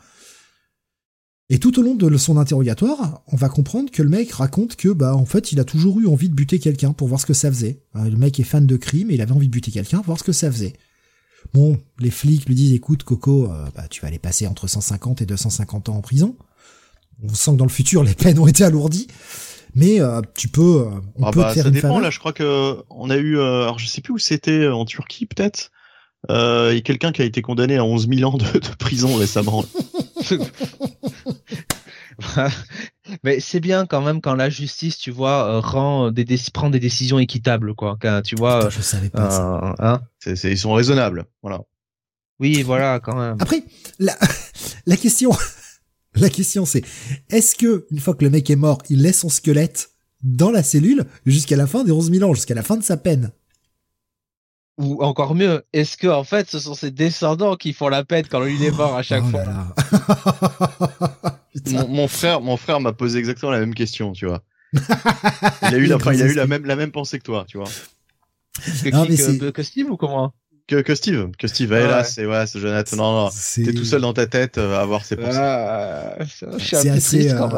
[1.50, 4.90] Et tout au long de son interrogatoire, on va comprendre que le mec raconte que
[4.90, 7.32] bah en fait il a toujours eu envie de buter quelqu'un pour voir ce que
[7.32, 7.80] ça faisait.
[7.96, 10.06] Euh, Le mec est fan de crime et il avait envie de buter quelqu'un pour
[10.06, 10.74] voir ce que ça faisait.
[11.54, 15.22] Bon, les flics lui disent écoute Coco, euh, bah tu vas aller passer entre 150
[15.22, 16.36] et 250 ans en prison.
[17.22, 19.08] On sent que dans le futur les peines ont été alourdies,
[19.74, 21.88] mais euh, tu peux, euh, on Ah peut bah, te faire ça une dépend.
[21.88, 22.00] faveur.
[22.02, 24.74] Là, je crois que on a eu, euh, alors je sais plus où c'était, euh,
[24.74, 25.70] en Turquie peut-être.
[26.30, 28.74] Euh, il y a quelqu'un qui a été condamné à 11 000 ans de, de
[28.78, 29.64] prison récemment.
[33.24, 36.80] Mais c'est bien quand même quand la justice, tu vois, euh, rend des prend des
[36.80, 37.96] décisions équitables, quoi.
[38.00, 39.60] Quand, tu vois, Putain, je savais pas ça.
[39.64, 40.00] euh, hein.
[40.44, 41.26] Ils sont raisonnables.
[41.42, 41.60] Voilà.
[42.40, 43.36] Oui, voilà, quand même.
[43.40, 43.62] Après,
[43.98, 44.16] la,
[44.86, 45.30] la question,
[46.20, 46.82] la question c'est,
[47.30, 49.90] est-ce que une fois que le mec est mort, il laisse son squelette
[50.22, 52.96] dans la cellule jusqu'à la fin des 11 000 ans, jusqu'à la fin de sa
[52.96, 53.30] peine?
[54.78, 58.26] Ou encore mieux, est-ce que en fait, ce sont ses descendants qui font la peine
[58.30, 59.44] quand lui est mort à chaque Oh fois?
[59.44, 61.44] là là.
[61.52, 61.72] Putain.
[61.82, 64.42] Mon, mon frère, mon frère m'a posé exactement la même question, tu vois.
[64.72, 64.80] il
[65.62, 67.68] a eu, la, il a eu la même, la même pensée que toi, tu vois.
[68.84, 70.32] Que, non, que, que, Steve ou comment?
[70.68, 71.86] Que, que Steve, que Steve, ouais.
[71.86, 72.96] là, c'est ouais, c'est Jonathan.
[72.96, 75.38] Non, non, t'es tout seul dans ta tête euh, à avoir ses pensées.
[75.40, 76.16] Ah,
[76.58, 77.32] c'est assez.
[77.32, 77.48] Euh...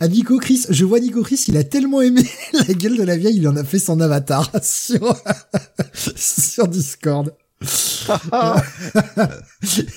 [0.00, 2.22] À Nico Chris, je vois Nico Chris, il a tellement aimé
[2.66, 5.14] la gueule de la vieille, il en a fait son avatar sur
[6.16, 7.34] sur Discord.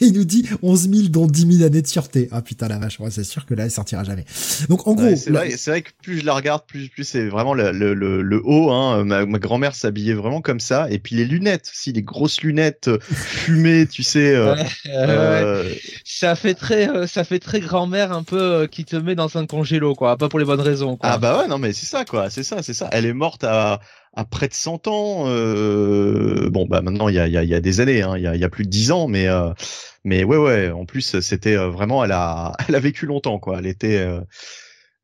[0.02, 2.28] Il nous dit 11 000 dont 10 000 années de sûreté.
[2.32, 4.26] Ah putain la vache, c'est sûr que là elle sortira jamais.
[4.70, 7.54] Donc en gros, c'est vrai, vrai, que plus je la regarde, plus plus c'est vraiment
[7.54, 8.72] le, le, le, haut.
[8.72, 9.06] Hein.
[9.06, 12.90] Ma, ma grand-mère s'habillait vraiment comme ça, et puis les lunettes, si les grosses lunettes
[12.90, 14.36] euh, fumées, tu sais.
[14.36, 14.56] Euh,
[14.88, 15.74] euh...
[16.04, 19.46] Ça fait très, euh, ça fait très grand-mère un peu qui te met dans un
[19.46, 20.18] congélo, quoi.
[20.18, 20.98] Pas pour les bonnes raisons.
[20.98, 21.10] Quoi.
[21.10, 22.30] Ah bah ouais, non mais c'est ça, quoi.
[22.30, 22.90] C'est ça, c'est ça.
[22.92, 23.80] Elle est morte à
[24.14, 25.24] à près de 100 ans.
[25.28, 28.24] Euh, bon, bah maintenant il y a, y, a, y a, des années, hein, il
[28.24, 29.50] y, a, y, a, plus de 10 ans, mais euh,
[30.04, 30.72] mais ouais ouais.
[30.72, 33.60] En plus, c'était euh, vraiment, elle a elle a vécu longtemps quoi.
[33.60, 34.22] Elle était euh,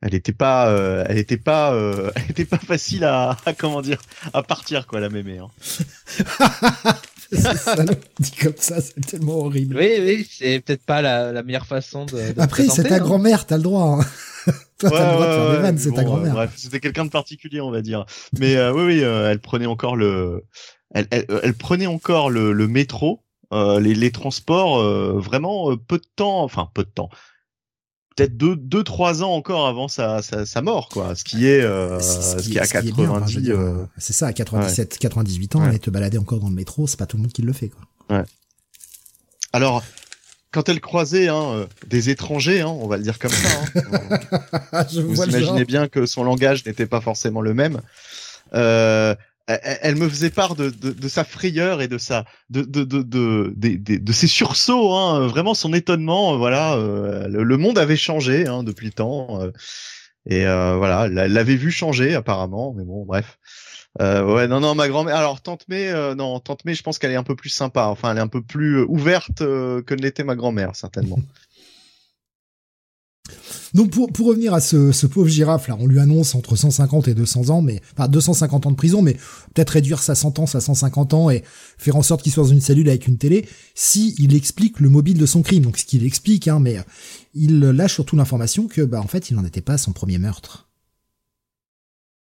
[0.01, 1.73] elle était pas euh, elle était pas
[2.15, 4.01] elle était pas facile à, à, comment dire
[4.33, 5.39] à partir quoi la mémé.
[5.39, 5.49] Hein.
[7.31, 7.75] ça,
[8.19, 9.77] dit comme ça, c'est tellement horrible.
[9.77, 12.33] Oui, oui, c'est peut-être pas la, la, meilleure façon de.
[12.33, 12.99] de Après, c'est ta hein.
[12.99, 13.99] grand-mère, t'as le droit.
[13.99, 14.05] Hein.
[14.79, 16.33] Toi, t'as le droit de faire des vannes, c'est ta grand-mère.
[16.33, 18.05] bref, c'était quelqu'un de particulier, on va dire.
[18.39, 20.45] Mais euh, oui, oui, euh, elle prenait encore le,
[20.93, 23.21] elle, elle, elle prenait encore le, le métro,
[23.53, 27.09] euh, les, les transports, euh, vraiment peu de temps, enfin peu de temps,
[28.15, 31.15] peut-être deux, deux, trois ans encore avant sa, sa, sa mort, quoi.
[31.15, 33.51] Ce qui est, euh, ce qui, est à 90.
[33.97, 34.97] C'est ça, à 97, ouais.
[34.99, 35.75] 98 ans, ouais.
[35.75, 37.69] et te balader encore dans le métro, c'est pas tout le monde qui le fait,
[37.69, 38.17] quoi.
[38.17, 38.25] Ouais.
[39.53, 39.83] Alors,
[40.51, 43.49] quand elle croisait hein, euh, des étrangers, hein, on va le dire comme ça,
[44.73, 47.81] hein, vous imaginez bien que son langage n'était pas forcément le même.
[48.53, 49.15] Euh,
[49.47, 53.01] elle, me faisait part de, de, de, sa frayeur et de sa de de de
[53.01, 56.37] de, de, de ses sursauts, hein, vraiment son étonnement.
[56.37, 59.51] Voilà, euh, le, le, monde avait changé hein, depuis le temps euh,
[60.29, 63.39] et euh, voilà, elle l'avait vu changer apparemment, mais bon, bref.
[64.01, 65.15] Euh, ouais, non, non, ma grand-mère.
[65.15, 67.85] Alors, tante May, euh, non, tante May, je pense qu'elle est un peu plus sympa.
[67.85, 71.19] Enfin, elle est un peu plus euh, ouverte que ne l'était ma grand-mère, certainement.
[73.73, 77.13] Donc pour, pour revenir à ce, pauvre girafe là, on lui annonce entre 150 et
[77.13, 79.13] 200 ans, mais enfin 250 ans de prison, mais
[79.53, 81.43] peut-être réduire sa sentence à 150 ans et
[81.77, 84.89] faire en sorte qu'il soit dans une cellule avec une télé, si il explique le
[84.89, 85.63] mobile de son crime.
[85.63, 86.77] Donc ce qu'il explique, hein, mais
[87.35, 90.17] il lâche surtout l'information que bah en fait il n'en était pas à son premier
[90.17, 90.67] meurtre.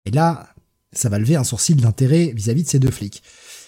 [0.06, 0.48] Et là,
[0.92, 3.22] ça va lever un sourcil d'intérêt vis-à-vis de ces deux flics.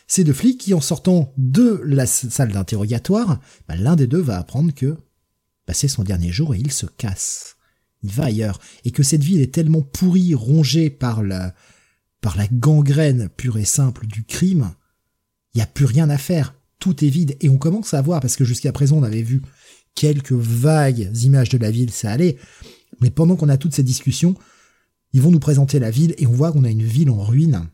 [0.06, 4.38] Ces deux flics qui, en sortant de la salle d'interrogatoire, bah, l'un des deux va
[4.38, 4.96] apprendre que
[5.66, 7.56] bah, c'est son dernier jour et il se casse.
[8.02, 8.60] Il va ailleurs.
[8.84, 11.54] Et que cette ville est tellement pourrie, rongée par la,
[12.20, 14.72] par la gangrène pure et simple du crime,
[15.54, 16.54] il n'y a plus rien à faire.
[16.78, 17.36] Tout est vide.
[17.40, 19.40] Et on commence à voir, parce que jusqu'à présent on avait vu
[19.94, 22.38] quelques vagues images de la ville, ça allait.
[23.00, 24.34] Mais pendant qu'on a toutes ces discussions,
[25.12, 27.68] ils vont nous présenter la ville et on voit qu'on a une ville en ruine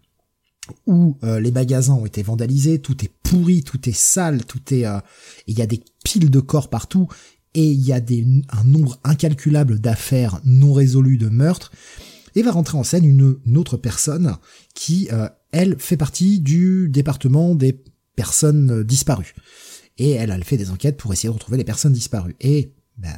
[0.86, 4.86] où euh, les magasins ont été vandalisés, tout est pourri, tout est sale, tout est,
[4.86, 4.98] euh,
[5.46, 7.08] il y a des piles de corps partout
[7.54, 11.72] et il y a des, un nombre incalculable d'affaires non résolues de meurtres.
[12.34, 14.36] Et va rentrer en scène une, une autre personne
[14.74, 17.82] qui, euh, elle, fait partie du département des
[18.14, 19.34] personnes disparues.
[19.96, 22.36] Et elle, elle fait des enquêtes pour essayer de retrouver les personnes disparues.
[22.40, 23.08] Et bah,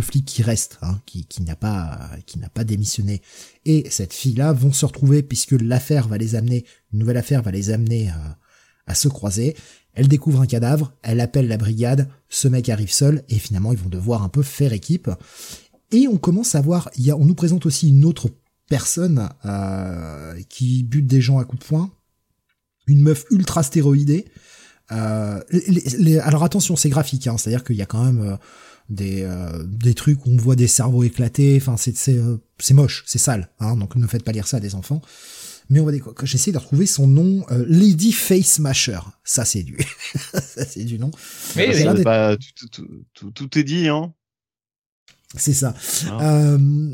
[0.00, 3.22] flic qui reste, hein, qui, n'a pas, qui n'a pas démissionné,
[3.64, 7.50] et cette fille-là vont se retrouver puisque l'affaire va les amener, une nouvelle affaire va
[7.50, 8.10] les amener
[8.86, 9.56] à, se croiser.
[9.94, 13.78] Elle découvre un cadavre, elle appelle la brigade, ce mec arrive seul, et finalement ils
[13.78, 15.10] vont devoir un peu faire équipe.
[15.90, 18.30] Et on commence à voir, on nous présente aussi une autre
[18.68, 21.90] personne euh, qui bute des gens à coups de poing,
[22.86, 24.26] une meuf ultra stéroïdée.
[24.92, 25.40] Euh,
[26.22, 28.36] alors attention, c'est graphique, hein, c'est-à-dire qu'il y a quand même euh,
[28.88, 31.58] des euh, des trucs où on voit des cerveaux éclatés.
[31.60, 33.50] Enfin, c'est c'est euh, c'est moche, c'est sale.
[33.60, 35.02] Hein, donc ne faites pas lire ça à des enfants.
[35.68, 39.00] Mais on va que j'essaie de retrouver son nom, euh, Lady Face Smasher.
[39.24, 39.76] Ça c'est du,
[40.14, 41.10] ça c'est du nom.
[41.56, 44.14] Mais oui, bah, tout, tout, tout, tout, est dit, hein.
[45.36, 45.74] C'est ça.
[46.08, 46.44] Ah.
[46.44, 46.90] Euh,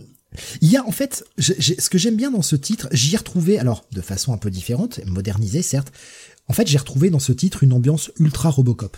[0.63, 3.59] il y a en fait, ce que j'aime bien dans ce titre, j'y ai retrouvé,
[3.59, 5.93] alors de façon un peu différente, modernisée certes.
[6.49, 8.97] En fait, j'ai retrouvé dans ce titre une ambiance ultra Robocop.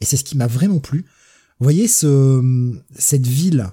[0.00, 1.06] Et c'est ce qui m'a vraiment plu.
[1.58, 3.68] Vous voyez ce, cette ville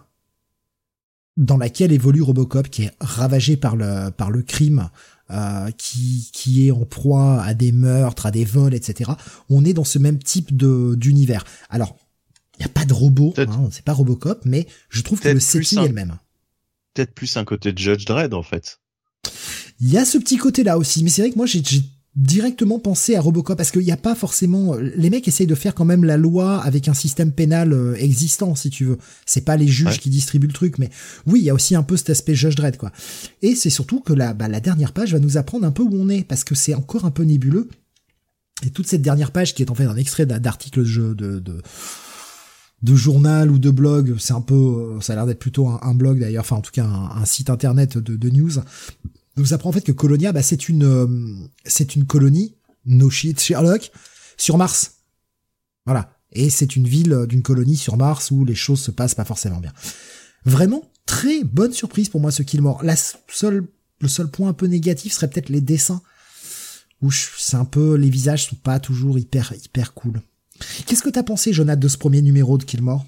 [1.35, 4.89] dans laquelle évolue Robocop, qui est ravagée par le, par le crime,
[5.31, 9.11] euh, qui, qui est en proie à des meurtres, à des vols, etc.
[9.49, 11.43] On est dans ce même type de d'univers.
[11.69, 11.97] Alors,
[12.57, 15.39] il n'y a pas de robot, hein, c'est pas Robocop, mais je trouve que le
[15.39, 16.17] setting est le même.
[16.93, 18.79] Peut-être plus un côté de Judge Dredd, en fait.
[19.79, 21.61] Il y a ce petit côté-là aussi, mais c'est vrai que moi, j'ai
[22.15, 25.73] directement penser à Robocop parce qu'il n'y a pas forcément les mecs essayent de faire
[25.73, 28.99] quand même la loi avec un système pénal euh, existant si tu veux.
[29.25, 30.91] C'est pas les juges qui distribuent le truc mais
[31.25, 32.91] oui il y a aussi un peu cet aspect Judge Dredd quoi.
[33.41, 35.91] Et c'est surtout que la, bah, la dernière page va nous apprendre un peu où
[35.93, 37.67] on est parce que c'est encore un peu nébuleux.
[38.63, 41.61] Et toute cette dernière page qui est en fait un extrait d'article de, de, de
[42.83, 45.93] de journal ou de blog, c'est un peu, euh, ça a l'air d'être plutôt un,
[45.93, 48.59] blog d'ailleurs, enfin en tout cas un, site internet de, de news,
[49.37, 52.55] nous apprend en fait que Colonia, bah, c'est une, euh, c'est une colonie,
[52.85, 53.91] no shit Sherlock,
[54.37, 54.97] sur Mars.
[55.85, 56.17] Voilà.
[56.31, 59.59] Et c'est une ville d'une colonie sur Mars où les choses se passent pas forcément
[59.59, 59.73] bien.
[60.45, 62.83] Vraiment, très bonne surprise pour moi ce Killmore.
[62.83, 63.67] La seule,
[64.01, 66.01] le seul point un peu négatif serait peut-être les dessins.
[67.01, 70.21] Où c'est un peu, les visages sont pas toujours hyper, hyper cool.
[70.85, 73.05] Qu'est-ce que t'as pensé, Jonathan, de ce premier numéro de Killmore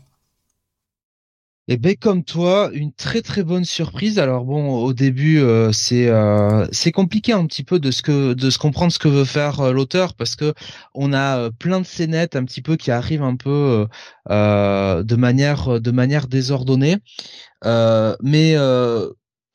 [1.68, 4.20] et ben comme toi, une très très bonne surprise.
[4.20, 8.34] Alors bon, au début euh, c'est euh, c'est compliqué un petit peu de ce que
[8.34, 10.54] de se comprendre ce que veut faire euh, l'auteur parce que
[10.94, 13.88] on a plein de scénettes un petit peu qui arrivent un peu
[14.30, 16.98] de manière de manière désordonnée.
[17.64, 18.56] mais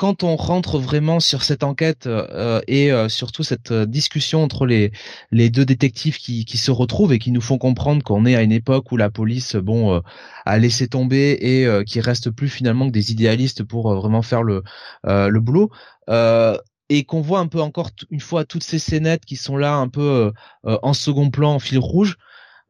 [0.00, 4.64] quand on rentre vraiment sur cette enquête euh, et euh, surtout cette euh, discussion entre
[4.64, 8.50] les deux détectives qui, se retrouvent et qui nous font comprendre qu'on est à une
[8.50, 10.00] époque où la police bon
[10.46, 14.62] a laissé tomber et qui reste plus finalement que des idéalistes pour vraiment faire le
[15.04, 15.70] le boulot
[16.08, 19.88] et qu'on voit un peu encore une fois toutes ces scénettes qui sont là un
[19.88, 20.32] peu
[20.64, 22.16] en second plan en fil rouge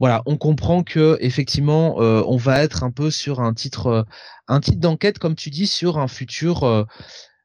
[0.01, 4.07] voilà, on comprend que effectivement, on va être un peu sur un titre,
[4.49, 6.87] un titre d'enquête, comme tu dis, sur un futur,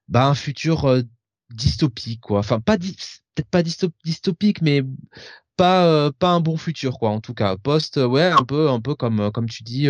[0.08, 1.04] bah un futur
[1.52, 2.40] dystopique, quoi.
[2.40, 4.82] Enfin, pas peut-être pas dystopique, mais
[5.58, 7.10] pas pas un bon futur, quoi.
[7.10, 9.90] En tout cas, post, ouais, un peu, un peu comme comme tu dis,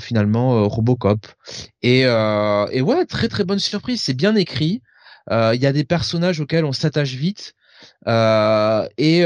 [0.00, 1.26] finalement, Robocop.
[1.82, 4.02] Et et ouais, très très bonne surprise.
[4.02, 4.82] C'est bien écrit.
[5.30, 7.54] Il y a des personnages auxquels on s'attache vite.
[8.06, 9.24] et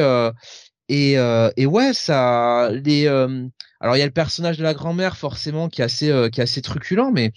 [0.90, 3.46] et, euh, et ouais, ça, les, euh,
[3.78, 6.40] alors il y a le personnage de la grand-mère forcément qui est assez, euh, qui
[6.40, 7.32] est assez truculent, mais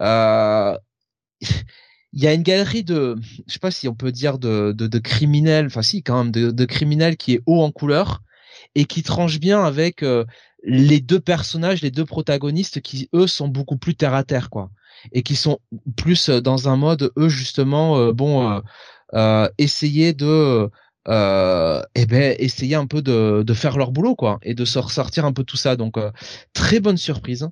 [0.00, 0.76] euh,
[1.40, 3.16] il y a une galerie de,
[3.46, 6.32] je sais pas si on peut dire de, de, de criminels, enfin si quand même,
[6.32, 8.20] de, de, criminels qui est haut en couleur
[8.74, 10.04] et qui tranche bien avec
[10.62, 14.70] les deux personnages, les deux protagonistes qui eux sont beaucoup plus terre à terre quoi,
[15.12, 15.60] et qui sont
[15.96, 18.62] plus dans un mode eux justement, bon,
[19.56, 20.70] essayer de
[21.08, 24.78] euh, eh ben essayer un peu de, de, faire leur boulot quoi et de se
[24.78, 25.74] ressortir un peu tout ça.
[25.74, 26.12] Donc euh,
[26.52, 27.48] très bonne surprise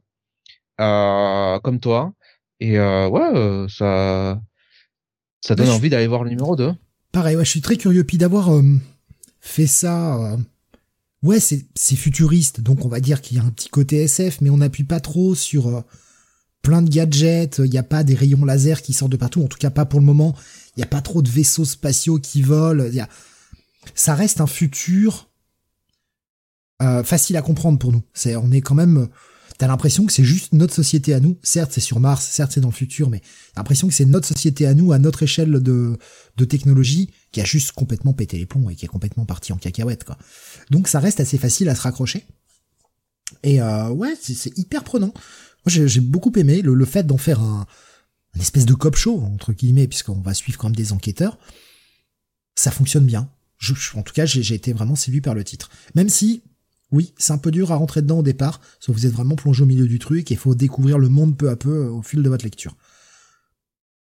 [0.80, 2.12] euh, comme toi.
[2.60, 4.40] Et ouais ça
[5.40, 6.72] ça donne envie d'aller voir le numéro 2
[7.10, 8.04] pareil ouais je suis très curieux.
[8.04, 8.50] Puis d'avoir
[9.40, 10.36] fait ça
[11.22, 12.60] ouais c'est c'est futuriste.
[12.60, 15.00] Donc on va dire qu'il y a un petit côté SF mais on n'appuie pas
[15.00, 15.82] trop sur
[16.62, 17.60] plein de gadgets.
[17.64, 19.42] Il n'y a pas des rayons laser qui sortent de partout.
[19.42, 20.36] En tout cas pas pour le moment.
[20.76, 22.84] Il n'y a pas trop de vaisseaux spatiaux qui volent.
[22.86, 23.08] Il y a
[23.94, 25.30] ça reste un futur
[26.82, 28.02] euh, facile à comprendre pour nous.
[28.14, 29.08] C'est, on est quand même,
[29.58, 31.38] t'as l'impression que c'est juste notre société à nous.
[31.42, 33.20] Certes, c'est sur Mars, certes, c'est dans le futur, mais
[33.54, 35.98] t'as l'impression que c'est notre société à nous, à notre échelle de,
[36.48, 40.04] technologie, qui a juste complètement pété les plombs et qui est complètement parti en cacahuète,
[40.04, 40.16] quoi.
[40.70, 42.24] Donc, ça reste assez facile à se raccrocher.
[43.42, 45.12] Et euh, ouais, c'est, hyper prenant.
[45.66, 47.66] Moi, j'ai, beaucoup aimé le, le fait d'en faire un,
[48.34, 51.38] une espèce de cop show entre guillemets, puisqu'on va suivre quand même des enquêteurs.
[52.54, 53.30] Ça fonctionne bien
[53.94, 55.70] en tout cas, j'ai été vraiment séduit par le titre.
[55.94, 56.42] Même si,
[56.92, 59.36] oui, c'est un peu dur à rentrer dedans au départ, sauf que vous êtes vraiment
[59.36, 61.90] plongé au milieu du truc et il faut découvrir le monde peu à peu euh,
[61.90, 62.76] au fil de votre lecture.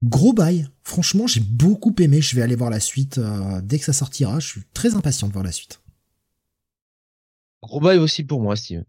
[0.04, 2.22] Gros bail, franchement, j'ai beaucoup aimé.
[2.22, 4.40] Je vais aller voir la suite euh, dès que ça sortira.
[4.40, 5.82] Je suis très impatient de voir la suite.
[7.62, 8.84] Gros bail aussi pour moi, Steve.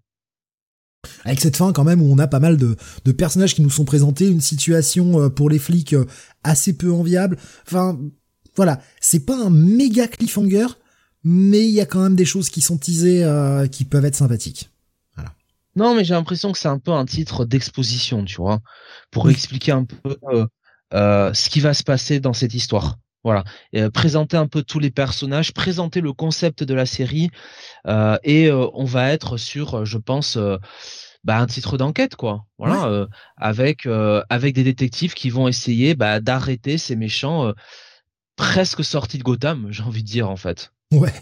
[1.24, 3.70] Avec cette fin quand même où on a pas mal de, de personnages qui nous
[3.70, 5.94] sont présentés, une situation euh, pour les flics
[6.44, 7.36] assez peu enviable.
[7.66, 7.98] Enfin,
[8.55, 10.66] voilà, c'est pas un méga cliffhanger,
[11.24, 14.16] mais il y a quand même des choses qui sont teasées euh, qui peuvent être
[14.16, 14.70] sympathiques.
[15.15, 15.33] Voilà.
[15.77, 18.61] Non, mais j'ai l'impression que c'est un peu un titre d'exposition, tu vois,
[19.11, 20.47] pour expliquer un peu euh,
[20.95, 22.99] euh, ce qui va se passer dans cette histoire.
[23.24, 23.45] Voilà,
[23.95, 27.31] présenter un peu tous les personnages, présenter le concept de la série,
[28.24, 30.37] et on va être sur, je pense,
[31.23, 32.47] bah, un titre d'enquête, quoi.
[32.59, 33.07] Voilà,
[33.37, 33.87] avec
[34.29, 37.53] avec des détectives qui vont essayer bah, d'arrêter ces méchants
[38.36, 40.72] presque sorti de Gotham, j'ai envie de dire en fait.
[40.92, 41.12] Ouais,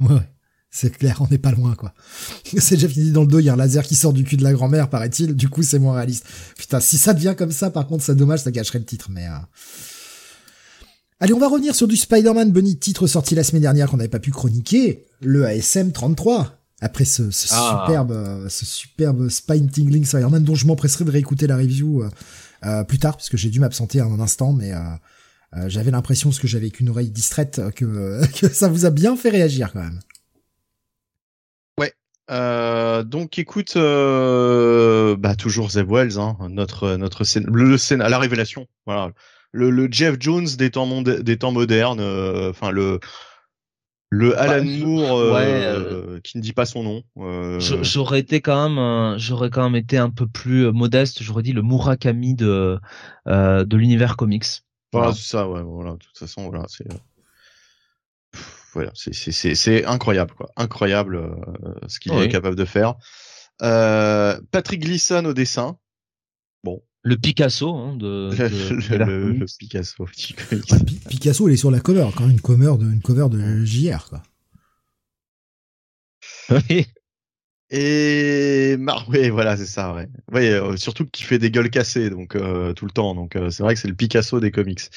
[0.00, 0.28] ouais, ouais.
[0.72, 1.92] C'est clair, on n'est pas loin, quoi.
[2.44, 4.36] C'est déjà fini dans le dos, il y a un laser qui sort du cul
[4.36, 6.24] de la grand-mère, paraît-il, du coup c'est moins réaliste.
[6.56, 9.26] Putain, si ça devient comme ça, par contre, c'est dommage, ça gâcherait le titre, mais...
[9.26, 9.38] Euh...
[11.18, 14.08] Allez, on va revenir sur du Spider-Man Bunny, titre sorti la semaine dernière qu'on n'avait
[14.08, 16.56] pas pu chroniquer, le ASM 33.
[16.80, 17.84] Après ce, ah.
[17.86, 22.08] superbe, ce superbe Spine Tingling Spider-Man dont je m'empresserai de réécouter la review euh,
[22.64, 24.78] euh, plus tard, parce que j'ai dû m'absenter un instant, mais Euh,
[25.66, 29.30] j'avais l'impression, parce que j'avais qu'une oreille distraite, que, que ça vous a bien fait
[29.30, 30.00] réagir quand même.
[31.78, 31.92] Ouais.
[32.30, 38.08] Euh, donc écoute, euh, bah toujours Zeb Wells, hein, notre notre scène, le scène à
[38.08, 39.12] la révélation, voilà,
[39.52, 43.00] le, le Jeff Jones des temps monde, des temps modernes, euh, enfin le
[44.12, 47.02] le Bah, Alan Moore euh, ouais, euh, qui ne dit pas son nom.
[47.18, 51.22] euh, J'aurais été quand même, euh, j'aurais quand même été un peu plus euh, modeste.
[51.22, 52.78] J'aurais dit le Murakami de
[53.28, 54.46] euh, de l'univers comics.
[54.92, 55.12] Voilà, Voilà.
[55.14, 55.92] c'est ça, ouais, voilà.
[55.92, 56.96] De toute façon, voilà, c'est, euh,
[58.32, 60.50] pff, voilà, c'est, c'est, c'est, c'est incroyable, quoi.
[60.56, 61.34] Incroyable euh,
[61.88, 62.22] ce qu'il Oui.
[62.24, 62.94] est capable de faire.
[63.62, 65.76] Euh, Patrick Gleason au dessin.
[67.02, 68.48] Le Picasso hein, de, Le,
[68.88, 69.46] de- le- le-.
[69.58, 70.04] Picasso.
[70.04, 70.10] Ouais,
[70.84, 73.64] Pi- Picasso, il est sur la cover, quand même une cover de, une cover de
[73.64, 74.22] JR, quoi.
[76.68, 76.86] Oui.
[77.72, 80.08] Et Mar voilà, c'est ça, ouais.
[80.32, 83.14] Ouais, euh, surtout qu'il fait des gueules cassées, donc euh, tout le temps.
[83.14, 84.90] Donc euh, c'est vrai que c'est le Picasso des comics.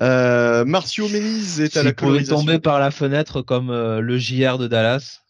[0.00, 2.36] Euh, Marcio Méniz est à la colorisation.
[2.36, 5.20] tomber par la fenêtre comme euh, le JR de Dallas.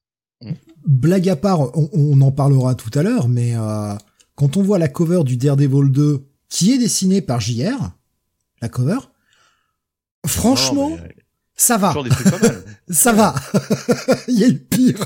[0.86, 3.94] Blague à part, on, on en parlera tout à l'heure, mais euh,
[4.36, 7.90] quand on voit la cover du Daredevil 2, qui est dessinée par JR,
[8.62, 8.98] la cover,
[10.26, 11.16] franchement, Non, mais,
[11.56, 11.88] ça va.
[11.88, 12.64] toujours des trucs pas mal.
[12.90, 13.34] Ça va.
[14.28, 15.04] Il y a eu pire.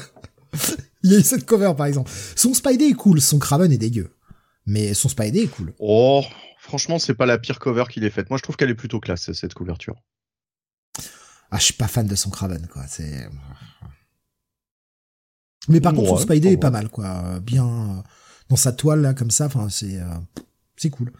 [1.04, 2.10] Il y a eu cette cover, par exemple.
[2.36, 4.14] Son Spidey est cool, son Craven est dégueu.
[4.66, 5.74] Mais son Spidey est cool.
[5.78, 6.22] Oh,
[6.58, 8.30] franchement, c'est pas la pire cover qu'il ait faite.
[8.30, 9.96] Moi, je trouve qu'elle est plutôt classe, cette couverture.
[11.50, 12.84] Ah, je suis pas fan de son Craven, quoi.
[12.88, 13.28] C'est...
[15.68, 16.54] Mais par contre, son Spidey ouais.
[16.54, 17.40] est pas mal, quoi.
[17.40, 18.02] Bien euh,
[18.48, 19.46] dans sa toile, là, comme ça.
[19.46, 20.00] Enfin, c'est...
[20.00, 20.06] euh,
[20.76, 21.12] c'est cool.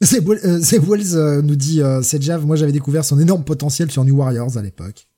[0.00, 4.16] Zeb Wells euh, nous dit, c'est Jav, moi j'avais découvert son énorme potentiel sur New
[4.16, 5.08] Warriors à l'époque.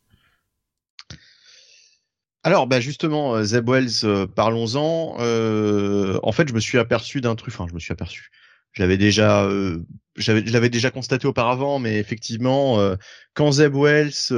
[2.43, 5.17] Alors, bah justement, euh, Zeb Wells, euh, parlons-en.
[5.21, 7.53] Euh, en fait, je me suis aperçu d'un truc.
[7.55, 8.31] Enfin, je me suis aperçu.
[8.73, 9.81] J'avais déjà, euh,
[10.17, 12.95] j'avais, je l'avais déjà constaté auparavant, mais effectivement, euh,
[13.35, 14.33] quand Zeb Wells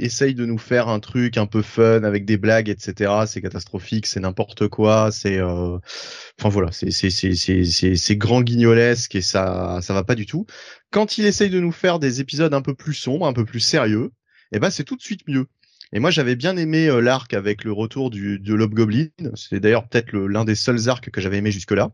[0.00, 4.06] essaye de nous faire un truc un peu fun avec des blagues, etc., c'est catastrophique,
[4.06, 5.80] c'est n'importe quoi, c'est, enfin
[6.50, 10.26] voilà, c'est, c'est, c'est, c'est, c'est, c'est grand guignolesque et ça, ça va pas du
[10.26, 10.44] tout.
[10.90, 13.60] Quand il essaye de nous faire des épisodes un peu plus sombres, un peu plus
[13.60, 14.10] sérieux,
[14.52, 15.46] eh ben c'est tout de suite mieux.
[15.92, 19.08] Et moi, j'avais bien aimé euh, l'arc avec le retour du, de Goblin.
[19.34, 21.90] C'est d'ailleurs peut-être l'un des seuls arcs que j'avais aimé jusque-là.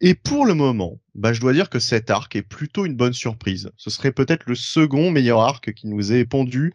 [0.00, 3.12] Et pour le moment, bah, je dois dire que cet arc est plutôt une bonne
[3.12, 3.70] surprise.
[3.76, 6.72] Ce serait peut-être le second meilleur arc qui nous est pondu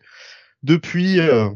[0.64, 1.50] depuis euh,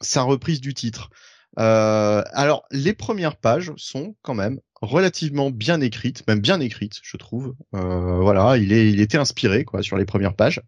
[0.00, 1.10] sa reprise du titre.
[1.58, 7.16] Euh, alors, les premières pages sont quand même relativement bien écrites, même bien écrites, je
[7.16, 7.54] trouve.
[7.72, 10.62] Voilà, il il était inspiré quoi sur les premières pages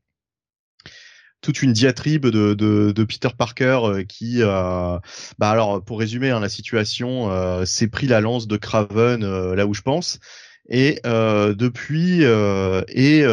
[1.43, 4.98] toute une diatribe de, de, Peter Parker euh, qui, euh,
[5.39, 9.66] bah alors pour résumer hein, la situation, euh, s'est pris la lance de Craven là
[9.66, 10.20] où je pense,
[10.70, 13.27] et depuis et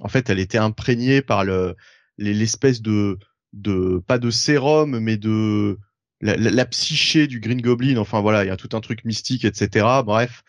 [0.00, 1.76] en fait elle était imprégnée par le
[2.18, 3.18] les- l'espèce de
[3.52, 5.78] de pas de sérum mais de
[6.20, 7.96] la, la- la psyché du Green Goblin.
[7.98, 10.02] Enfin voilà, il y a tout un truc mystique, etc.
[10.02, 10.42] Bref.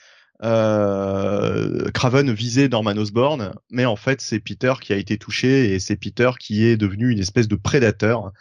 [0.43, 5.79] Euh, Craven visait Norman Osborn, mais en fait c'est Peter qui a été touché et
[5.79, 8.33] c'est Peter qui est devenu une espèce de prédateur,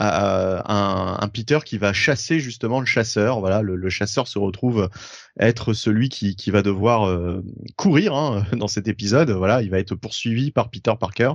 [0.00, 3.40] euh, un, Peter qui va chasser justement le chasseur.
[3.40, 4.88] Voilà, le, chasseur se retrouve
[5.40, 7.42] être celui qui, va devoir euh,
[7.76, 9.30] courir hein, dans cet épisode.
[9.30, 11.32] Voilà, il va être poursuivi par Peter Parker.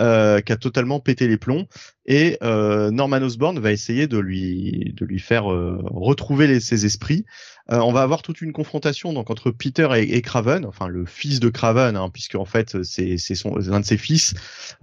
[0.00, 1.66] euh, qui a totalement pété les plombs
[2.06, 7.24] et Norman Osborn va essayer de lui de lui faire retrouver ses esprits
[7.70, 11.48] on va avoir toute une confrontation donc entre Peter et, Craven, enfin le fils de
[11.48, 14.34] Craven, hein, puisque en fait c'est son l'un de ses fils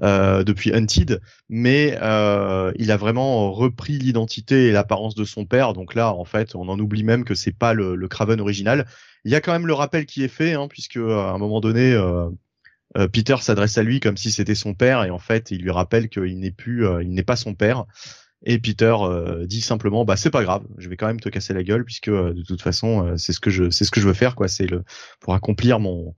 [0.03, 5.73] euh, depuis Hunted, mais euh, il a vraiment repris l'identité et l'apparence de son père.
[5.73, 8.85] Donc là, en fait, on en oublie même que c'est pas le, le Craven original.
[9.25, 11.59] Il y a quand même le rappel qui est fait, hein, puisque à un moment
[11.59, 11.93] donné.
[11.93, 12.29] euh,
[12.97, 15.71] euh, Peter s'adresse à lui comme si c'était son père et en fait il lui
[15.71, 17.85] rappelle qu'il n'est plus, euh, il n'est pas son père.
[18.45, 21.53] Et Peter euh, dit simplement bah c'est pas grave, je vais quand même te casser
[21.53, 23.99] la gueule puisque euh, de toute façon euh, c'est ce que je c'est ce que
[23.99, 24.83] je veux faire quoi, c'est le
[25.19, 26.15] pour accomplir mon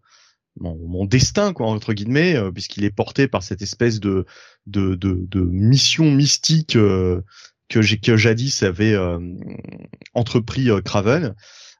[0.59, 4.25] mon, mon destin quoi entre guillemets euh, puisqu'il est porté par cette espèce de
[4.67, 7.21] de de, de mission mystique euh,
[7.69, 9.19] que j'ai que jadis avait euh,
[10.13, 11.35] entrepris Craven.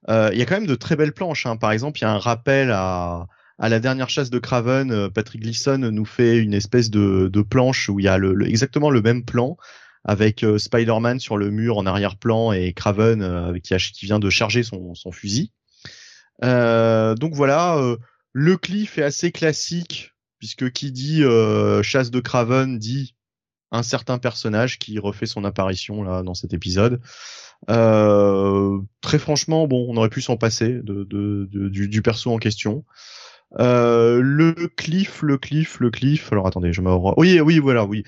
[0.08, 1.58] Il y a quand même de très belles planches hein.
[1.58, 3.28] par exemple, il y a un rappel à
[3.62, 7.90] à la dernière chasse de Craven, Patrick Gleason nous fait une espèce de, de planche
[7.90, 9.58] où il y a le, le- exactement le même plan
[10.04, 14.64] avec euh, Spider-Man sur le mur en arrière-plan et Craven euh, qui, vient de charger
[14.64, 15.52] son, fusil.
[16.44, 17.78] Euh, donc voilà,
[18.32, 21.24] le cliff est assez classique puisque qui dit
[21.84, 23.16] chasse de Craven dit
[23.72, 27.02] un certain personnage qui refait son apparition là dans cet épisode.
[27.68, 32.86] Très franchement, bon, on aurait pu s'en passer du perso en question.
[33.58, 36.32] Euh, le cliff, le cliff, le cliff.
[36.32, 36.92] Alors attendez, je me.
[37.18, 38.04] Oui, oui, voilà, oui.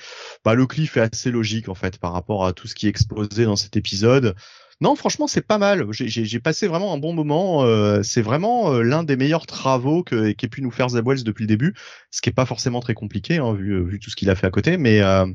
[0.45, 2.89] Bah le cliff est assez logique en fait par rapport à tout ce qui est
[2.89, 4.35] exposé dans cet épisode.
[4.81, 5.85] Non, franchement, c'est pas mal.
[5.91, 7.63] J'ai passé vraiment un bon moment.
[7.63, 11.23] Euh, c'est vraiment euh, l'un des meilleurs travaux que qu'ait pu nous faire Zeb Wells
[11.23, 11.75] depuis le début,
[12.09, 14.47] ce qui est pas forcément très compliqué hein, vu vu tout ce qu'il a fait
[14.47, 14.77] à côté.
[14.77, 15.27] Mais euh,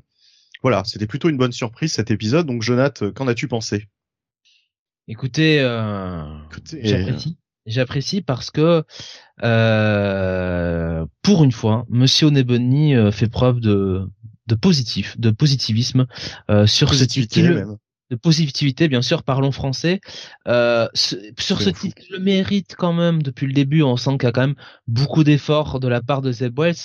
[0.62, 2.46] voilà, c'était plutôt une bonne surprise cet épisode.
[2.46, 3.86] Donc, Jonath, qu'en as-tu pensé?
[5.06, 5.58] Écoutez,
[6.50, 7.38] Écoutez j'apprécie.
[7.66, 8.84] J'apprécie parce que
[9.42, 14.08] euh, pour une fois, Monsieur Onebony fait preuve de
[14.46, 16.06] de positif, de positivisme
[16.50, 17.38] euh, sur ce titre
[18.10, 20.00] de positivité, bien sûr, parlons français.
[20.46, 23.82] Euh, sur ce titre, le mérite quand même depuis le début.
[23.82, 24.54] On sent qu'il y a quand même
[24.86, 26.76] beaucoup d'efforts de la part de Zeb Wells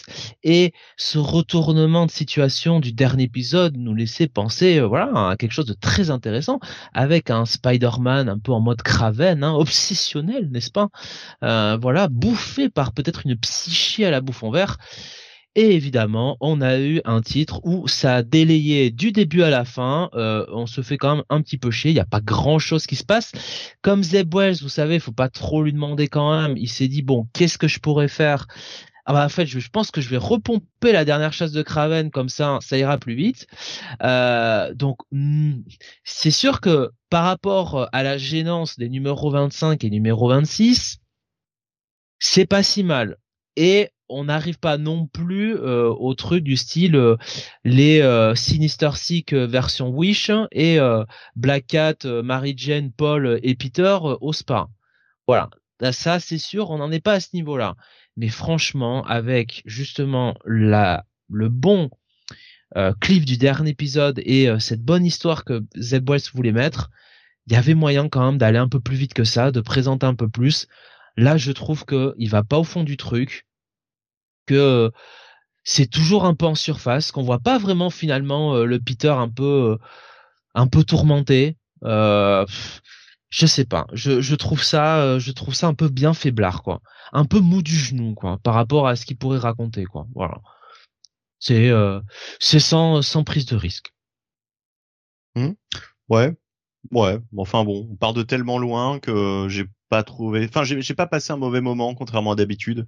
[0.44, 5.52] et ce retournement de situation du dernier épisode nous laissait penser, euh, voilà, à quelque
[5.54, 6.60] chose de très intéressant
[6.94, 10.90] avec un Spider-Man un peu en mode Craven, hein, obsessionnel, n'est-ce pas?
[11.44, 14.78] Euh, Voilà, bouffé par peut-être une psyché à la bouffe en vert.
[15.56, 19.66] Et évidemment, on a eu un titre où ça a délayé du début à la
[19.66, 20.10] fin.
[20.14, 21.92] Euh, on se fait quand même un petit peu chier.
[21.92, 23.34] Il n'y a pas grand chose qui se passe.
[23.82, 26.56] Comme Zeb Wells, vous savez, faut pas trop lui demander quand même.
[26.56, 28.48] Il s'est dit bon, qu'est-ce que je pourrais faire?
[29.06, 32.12] Ah bah en fait, je, pense que je vais repomper la dernière chasse de Craven
[32.12, 33.48] comme ça, ça ira plus vite.
[34.04, 35.62] Euh, donc hmm,
[36.06, 41.00] c'est sûr que par rapport à la gênance des numéros 25 et numéro 26,
[42.20, 43.18] c'est pas si mal.
[43.58, 47.16] Et on n'arrive pas non plus euh, au truc du style euh,
[47.64, 50.80] les euh, Sinister Six version Wish et
[51.36, 54.68] Black Cat, Mary Jane, Paul et Peter au spa.
[55.28, 55.50] Voilà,
[55.92, 57.76] ça c'est sûr, on n'en est pas à ce niveau-là.
[58.18, 61.90] Mais franchement, avec justement le bon
[63.00, 66.90] cliff du dernier épisode et cette bonne histoire que Zeb Wells voulait mettre,
[67.48, 70.06] il y avait moyen quand même d'aller un peu plus vite que ça, de présenter
[70.06, 70.68] un peu plus.
[71.18, 73.46] Là, je trouve que il va pas au fond du truc
[74.46, 74.92] que
[75.64, 79.30] c'est toujours un peu en surface, qu'on voit pas vraiment finalement euh, le Peter un
[79.30, 79.78] peu euh,
[80.56, 81.58] un peu tourmenté.
[81.84, 82.46] Euh,
[83.30, 86.82] je sais pas, je, trouve ça je trouve ça un peu bien faiblard quoi,
[87.14, 90.06] un peu mou du genou quoi par rapport à ce qu'il pourrait raconter quoi.
[90.14, 90.42] Voilà.
[91.40, 91.72] C'est
[92.40, 93.94] c'est sans sans prise de risque.
[95.36, 95.52] Mmh.
[96.10, 96.36] Ouais.
[96.92, 101.06] Ouais, enfin bon, on part de tellement loin que j'ai pas trouvé, enfin j'ai pas
[101.06, 102.88] passé un mauvais moment contrairement à d'habitude.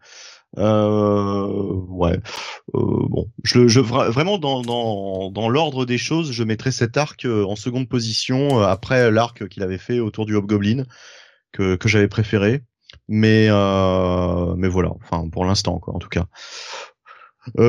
[0.58, 2.18] Euh, ouais.
[2.76, 7.26] Euh, bon, je, je vraiment dans dans, dans l'ordre des choses, je mettrais cet arc
[7.26, 10.86] euh, en seconde position après l'arc qu'il avait fait autour du Hobgoblin
[11.52, 12.64] que que j'avais préféré.
[13.10, 13.50] Mais
[14.56, 14.92] mais voilà.
[15.04, 16.26] Enfin pour l'instant quoi, en tout cas.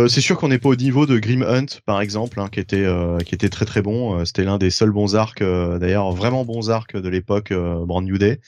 [0.06, 2.86] C'est sûr qu'on n'est pas au niveau de Grim Hunt, par exemple, hein, qui était
[3.26, 4.24] qui était très très bon.
[4.24, 8.38] C'était l'un des seuls bons arcs, d'ailleurs vraiment bons arcs de l'époque Brand New Day,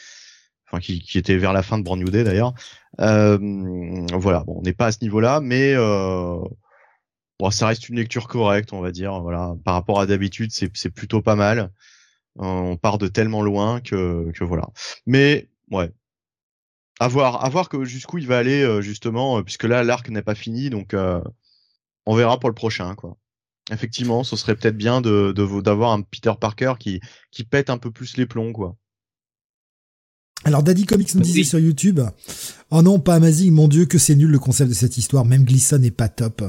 [0.67, 2.55] enfin qui, qui était vers la fin de Brand New Day d'ailleurs.
[3.01, 3.39] Euh,
[4.13, 6.39] voilà, bon, on n'est pas à ce niveau-là, mais euh,
[7.39, 9.21] bon, ça reste une lecture correcte, on va dire.
[9.21, 11.73] Voilà, par rapport à d'habitude, c'est plutôt pas mal.
[12.41, 14.69] Euh, on part de tellement loin que que voilà.
[15.07, 15.91] Mais ouais,
[17.01, 20.35] à voir, à voir que jusqu'où il va aller justement, puisque là l'arc n'est pas
[20.35, 20.95] fini, donc
[22.07, 23.17] on verra pour le prochain quoi.
[23.73, 27.01] Effectivement, ce serait peut-être bien de d'avoir un Peter Parker qui
[27.33, 28.77] qui pète un peu plus les plombs quoi.
[30.45, 32.01] Alors Daddy Comics nous disait sur YouTube,
[32.71, 35.45] oh non pas Amazing, mon dieu que c'est nul le concept de cette histoire, même
[35.45, 36.43] Glisson n'est pas top.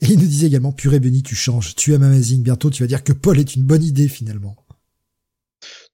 [0.00, 2.88] Et il nous disait également, purée Benny tu changes, tu aimes Amazing, bientôt tu vas
[2.88, 4.56] dire que Paul est une bonne idée finalement.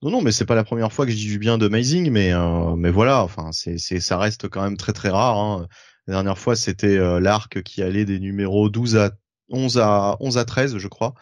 [0.02, 2.32] Non non mais c'est pas la première fois que je dis du bien d'Amazing, mais
[2.32, 5.38] euh, mais voilà, enfin c'est c'est ça reste quand même très très rare.
[5.38, 5.66] Hein.
[6.06, 9.12] La dernière fois c'était euh, l'arc qui allait des numéros 12 à
[9.50, 11.14] 11 à 11 à 13 je crois.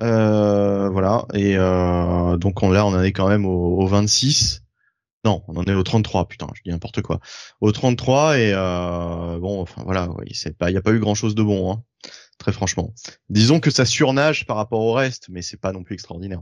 [0.00, 1.56] Euh, voilà et
[2.38, 4.62] donc on, là on en est quand même au, au 26
[5.28, 7.20] non, on en est au 33, putain, je dis n'importe quoi.
[7.60, 11.00] Au 33 et euh, bon, enfin voilà, oui, c'est pas, il y a pas eu
[11.00, 11.82] grand chose de bon, hein,
[12.38, 12.94] très franchement.
[13.28, 16.40] Disons que ça surnage par rapport au reste, mais c'est pas non plus extraordinaire.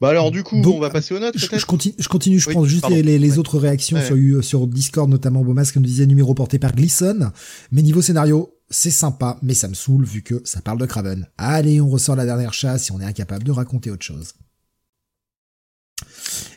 [0.00, 1.38] Bah alors du coup, on va passer aux notes.
[1.38, 5.44] Je, je, continue, je continue, je prends juste les, autres réactions sur sur Discord, notamment
[5.44, 7.30] Bomas, comme disait numéro porté par Glisson.
[7.70, 11.28] Mais niveau scénario, c'est sympa, mais ça me saoule vu que ça parle de Craven.
[11.38, 14.34] Allez, on ressort la dernière chasse et on est incapable de raconter autre chose.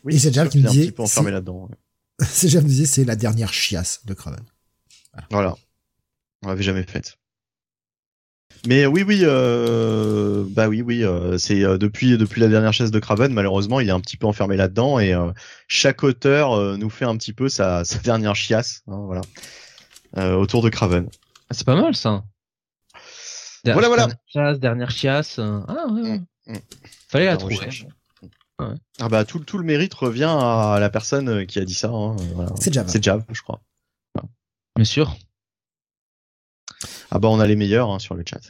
[0.04, 0.94] Oui, et c'est Jam qui me disait.
[0.98, 1.70] enfermé là-dedans.
[2.22, 4.46] C'est Jam disait, c'est la dernière chiasse de Craven.
[5.32, 5.56] Voilà.
[6.44, 7.18] On l'avait jamais faite.
[8.68, 12.90] Mais oui, oui, euh, bah oui, oui, euh, c'est euh, depuis depuis la dernière chasse
[12.90, 15.32] de Craven, malheureusement, il est un petit peu enfermé là-dedans et euh,
[15.68, 20.70] chaque auteur nous fait un petit peu sa, sa dernière chiasse, hein, voilà, autour de
[20.70, 21.10] Craven.
[21.50, 22.24] Ah, c'est pas mal ça.
[23.66, 24.08] voilà, voilà.
[24.08, 25.40] Dernière chasse, dernière chiasse.
[25.40, 26.02] Ah ouais.
[26.02, 26.20] ouais.
[26.20, 26.60] Mm, mm.
[27.10, 27.58] Fallait la trouver.
[29.00, 31.90] Ah bah tout, tout le mérite revient à la personne qui a dit ça.
[31.90, 32.16] Hein,
[32.60, 32.88] C'est Jav.
[32.88, 33.62] C'est Jav, je crois.
[34.76, 35.16] Bien sûr.
[37.12, 38.42] Ah bah on a les meilleurs hein, sur le chat.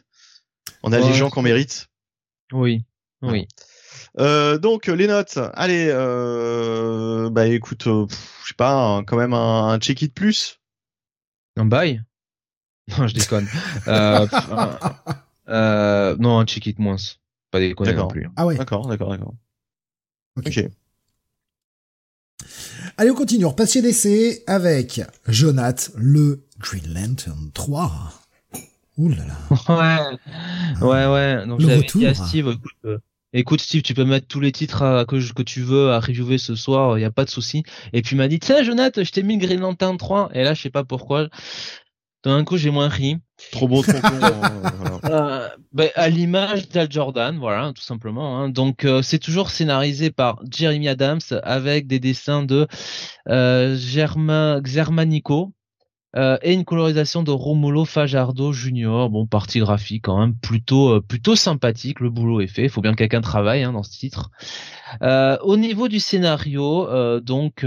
[0.84, 1.88] On a les gens qu'on mérite.
[2.52, 2.86] Oui,
[3.22, 3.48] oui.
[4.20, 8.06] Euh, donc les notes, allez, euh, bah écoute, euh,
[8.44, 10.60] je sais pas, quand même un, un check it plus.
[11.58, 12.04] Un bail
[12.98, 13.48] Non, je déconne.
[13.88, 14.28] euh,
[15.50, 16.96] euh, non, un check it moins.
[17.52, 18.30] Pas déconner non plus.
[18.36, 18.56] Ah ouais.
[18.58, 19.34] D'accord, d'accord, d'accord.
[20.38, 20.70] Ok.
[22.98, 23.46] Allez, on continue.
[23.46, 28.14] On repasse chez DC avec Jonath, le Green Lantern 3.
[28.98, 30.18] Ouh là là.
[30.82, 31.48] Ouais, ouais, ouais.
[31.48, 32.98] Donc j'avais dit à Steve, écoute, euh,
[33.34, 36.56] écoute, Steve, tu peux mettre tous les titres que, que tu veux à reviewer ce
[36.56, 37.64] soir, il y a pas de souci.
[37.92, 40.30] Et puis il m'a dit, tiens, Jonath, je t'ai mis le Green Lantern 3.
[40.34, 41.28] Et là, je sais pas pourquoi.
[42.30, 43.18] D'un coup, j'ai moins ri.
[43.52, 44.20] Trop beau, trop con.
[45.04, 48.40] Hein, euh, ben, à l'image d'Al Jordan, voilà, tout simplement.
[48.40, 48.50] Hein.
[48.50, 52.68] Donc, euh, c'est toujours scénarisé par Jeremy Adams avec des dessins de
[53.30, 55.54] euh, Germain Xermanico
[56.16, 59.12] euh, et une colorisation de Romulo Fajardo Junior.
[59.12, 62.00] Bon, partie graphique quand même plutôt euh, plutôt sympathique.
[62.00, 62.64] Le boulot est fait.
[62.64, 64.32] Il faut bien que quelqu'un travaille hein, dans ce titre.
[65.02, 67.66] au niveau du scénario, donc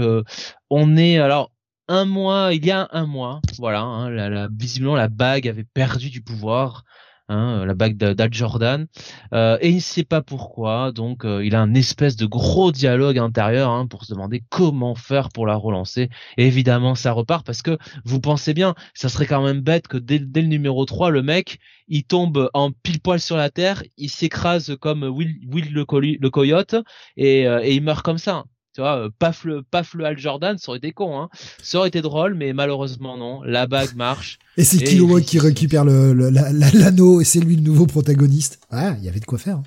[0.69, 1.51] on est alors
[1.89, 6.11] un mois, il y a un mois, voilà, hein, la, visiblement la bague avait perdu
[6.11, 6.83] du pouvoir,
[7.29, 8.85] hein, la bague d'Al Jordan,
[9.33, 12.71] euh, et il ne sait pas pourquoi, donc euh, il a un espèce de gros
[12.71, 16.09] dialogue intérieur hein, pour se demander comment faire pour la relancer.
[16.37, 20.19] Évidemment, ça repart parce que vous pensez bien, ça serait quand même bête que dès,
[20.19, 21.57] le numéro 3, le mec,
[21.87, 26.75] il tombe en pile poil sur la terre, il s'écrase comme Will, Will le, coyote
[27.17, 30.17] et, euh, et il meurt comme ça tu vois, euh, paf le, paf le Al
[30.17, 31.29] Jordan, ça aurait été con, hein.
[31.61, 33.41] Ça aurait été drôle, mais malheureusement non.
[33.43, 34.39] La bague marche.
[34.57, 38.59] et c'est Kilowog qui récupère le, l'anneau et c'est lui le nouveau protagoniste.
[38.69, 39.57] Ah, il y avait de quoi faire.
[39.57, 39.63] Hein.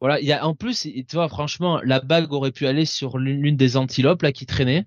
[0.00, 3.18] Voilà, il y a en plus, tu vois, franchement, la bague aurait pu aller sur
[3.18, 4.86] l'une des antilopes là qui traînait.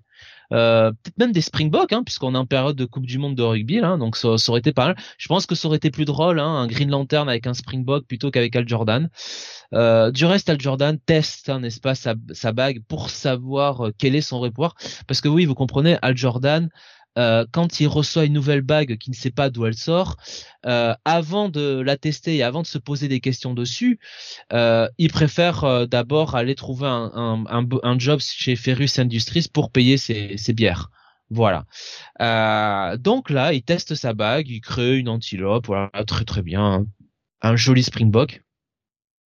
[0.52, 3.42] Euh, peut-être même des Springboks, hein, puisqu'on est en période de Coupe du Monde de
[3.42, 4.96] rugby, là, donc ça, aurait été pas mal.
[5.18, 8.06] Je pense que ça aurait été plus drôle, hein, un Green Lantern avec un Springbok
[8.06, 9.08] plutôt qu'avec Al Jordan.
[9.72, 13.94] Euh, du reste, Al Jordan teste, hein, n'est-ce pas, sa, sa, bague pour savoir euh,
[13.96, 14.74] quel est son pouvoir,
[15.06, 16.68] parce que oui, vous comprenez, Al Jordan,
[17.18, 20.16] euh, quand il reçoit une nouvelle bague qui ne sait pas d'où elle sort,
[20.66, 23.98] euh, avant de la tester et avant de se poser des questions dessus,
[24.52, 30.90] euh, il préfère d'abord aller trouver un, job chez Ferrus Industries pour payer ses, bières.
[31.30, 31.64] Voilà.
[32.96, 36.86] Donc là, il teste sa bague, il crée une antilope, voilà, très très bien,
[37.42, 38.42] un joli Springbok.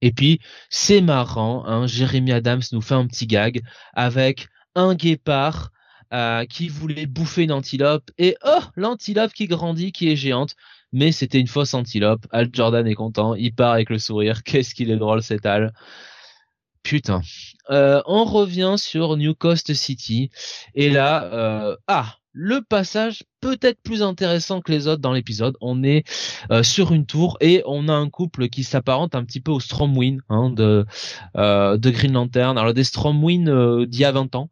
[0.02, 0.40] Et puis
[0.70, 3.60] c'est marrant, hein, Jérémy Adams nous fait un petit gag
[3.92, 5.70] avec un guépard
[6.12, 8.10] euh, qui voulait bouffer une antilope.
[8.18, 10.56] Et oh l'antilope qui grandit qui est géante.
[10.92, 12.26] Mais c'était une fausse antilope.
[12.30, 13.34] Al Jordan est content.
[13.34, 14.42] Il part avec le sourire.
[14.44, 15.72] Qu'est-ce qu'il est drôle cet Al
[16.82, 17.20] putain.
[17.70, 20.30] Euh, on revient sur New Coast City.
[20.74, 25.56] Et là euh, ah le passage peut-être plus intéressant que les autres dans l'épisode.
[25.60, 26.04] On est
[26.50, 29.60] euh, sur une tour et on a un couple qui s'apparente un petit peu au
[29.60, 30.84] Stromwind hein, de
[31.36, 32.58] euh, de Green Lantern.
[32.58, 34.50] Alors des Stromwind euh, d'il y a 20 ans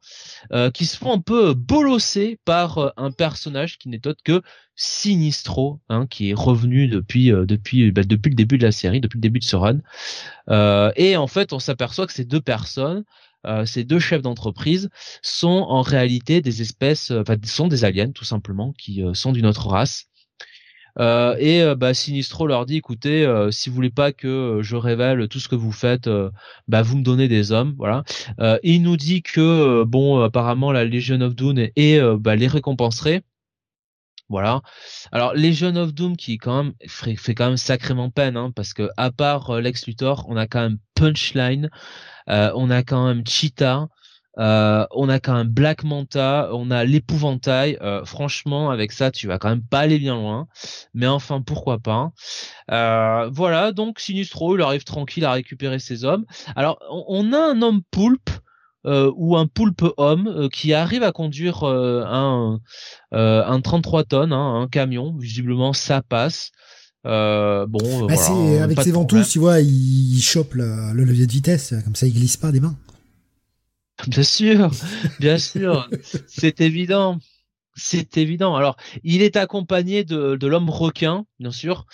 [0.72, 4.42] qui se font un peu bolosser par un personnage qui n'est autre que
[4.76, 9.18] Sinistro, hein, qui est revenu depuis depuis bah, depuis le début de la série, depuis
[9.18, 9.80] le début de ce run.
[10.96, 13.04] et en fait, on s'aperçoit que ces deux personnes
[13.46, 14.90] euh, ces deux chefs d'entreprise
[15.22, 19.32] sont en réalité des espèces, euh, enfin sont des aliens tout simplement, qui euh, sont
[19.32, 20.06] d'une autre race.
[20.98, 25.48] et bah, Sinistro leur dit écoutez, si vous voulez pas que je révèle tout ce
[25.48, 26.10] que vous faites,
[26.66, 28.02] bah, vous me donnez des hommes, voilà.
[28.64, 33.22] il nous dit que bon, apparemment la Legion of Doom et bah, les récompenserait.
[34.28, 34.60] Voilà.
[35.12, 38.90] Alors Legion of Doom qui quand même fait, quand même sacrément peine, hein, parce que
[38.96, 41.68] à part Lex Luthor, on a quand même Punchline, euh,
[42.28, 43.88] on a quand même Cheetah.
[44.38, 47.76] Euh, on a quand même Black Manta, on a l'épouvantail.
[47.82, 50.46] Euh, franchement, avec ça, tu vas quand même pas aller bien loin.
[50.94, 52.12] Mais enfin, pourquoi pas
[52.68, 56.24] Voilà, donc Sinistro, il arrive tranquille à récupérer ses hommes.
[56.56, 58.30] Alors, on, a un homme poulpe.
[58.84, 62.60] ou un poulpe homme qui arrive à conduire un,
[63.12, 65.16] un 33 tonnes, hein, un camion.
[65.18, 66.52] Visiblement, ça passe.
[67.06, 71.74] Euh, bon, bah, voilà, avec ses ventouses, tu vois, il, chope le, levier de vitesse,
[71.84, 72.76] comme ça il glisse pas des mains.
[74.06, 74.70] Bien sûr,
[75.18, 75.88] bien sûr,
[76.26, 77.18] c'est évident,
[77.74, 78.54] c'est évident.
[78.54, 81.86] Alors, il est accompagné de, de l'homme requin, bien sûr.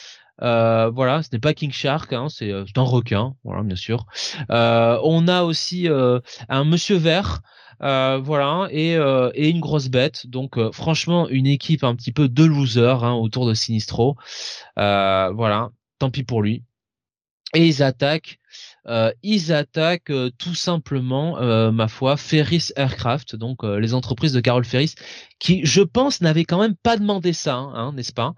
[0.43, 4.07] Euh, voilà, ce n'est pas King Shark, hein, c'est un requin, voilà, bien sûr.
[4.51, 7.41] Euh, on a aussi euh, un Monsieur Vert
[7.83, 10.27] euh, voilà, et, euh, et une grosse bête.
[10.27, 14.17] Donc euh, franchement, une équipe un petit peu de losers hein, autour de Sinistro.
[14.77, 16.63] voilà, tant pis pour lui.
[17.55, 18.39] Et ils attaquent
[18.87, 24.41] euh, ils attaquent euh, tout simplement, euh, ma foi, Ferris Aircraft, donc les entreprises de
[24.41, 24.95] Carol Ferris,
[25.39, 28.35] qui, je pense, n'avaient quand même pas demandé ça, hein, hein n'est-ce pas?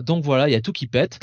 [0.00, 1.18] Donc voilà, il y a tout qui pète.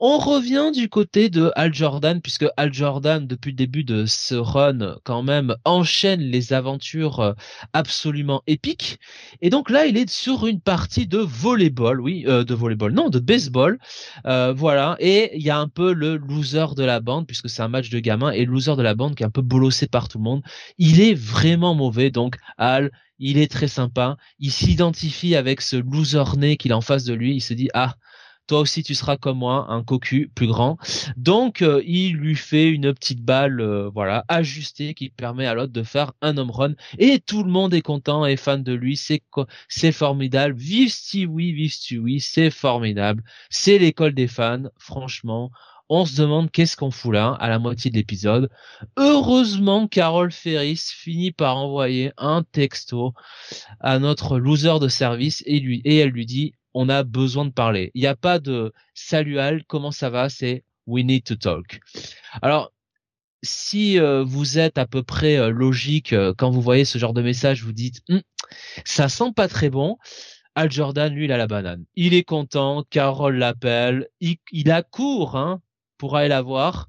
[0.00, 4.34] On revient du côté de Al Jordan, puisque Al Jordan, depuis le début de ce
[4.34, 7.34] run, quand même, enchaîne les aventures
[7.72, 8.98] absolument épiques.
[9.40, 13.18] Et donc là, il est sur une partie de volleyball, oui, de volleyball, non, de
[13.18, 13.78] baseball,
[14.24, 14.96] voilà.
[15.00, 18.30] Et il y a un peu le loser de la bande, puisque match de gamin
[18.30, 20.42] et loser de la bande qui est un peu bolossé par tout le monde.
[20.78, 24.16] Il est vraiment mauvais, donc Al, il est très sympa.
[24.38, 27.34] Il s'identifie avec ce loser né qu'il a en face de lui.
[27.34, 27.94] Il se dit ah
[28.46, 30.76] toi aussi tu seras comme moi, un cocu plus grand.
[31.16, 35.72] Donc euh, il lui fait une petite balle, euh, voilà, ajustée qui permet à l'autre
[35.72, 36.74] de faire un home run.
[36.98, 38.96] Et tout le monde est content et fan de lui.
[38.96, 39.22] C'est
[39.68, 40.54] c'est formidable.
[40.54, 43.22] Vive Stewie, vive Stewie, c'est formidable.
[43.50, 45.50] C'est l'école des fans, franchement
[45.94, 48.48] on se demande qu'est-ce qu'on fout là à la moitié de l'épisode.
[48.96, 53.12] Heureusement, Carol Ferris finit par envoyer un texto
[53.78, 57.50] à notre loser de service et lui et elle lui dit on a besoin de
[57.50, 57.90] parler.
[57.94, 60.30] Il n'y a pas de salut Al, comment ça va?
[60.30, 61.80] C'est we need to talk.
[62.40, 62.72] Alors
[63.42, 67.12] si euh, vous êtes à peu près euh, logique euh, quand vous voyez ce genre
[67.12, 68.22] de message, vous dites hum,
[68.86, 69.98] ça sent pas très bon.
[70.54, 71.84] Al Jordan, lui, il a la banane.
[71.96, 75.60] Il est content, Carole l'appelle, il, il accourt hein,
[76.02, 76.88] pour aller la voir.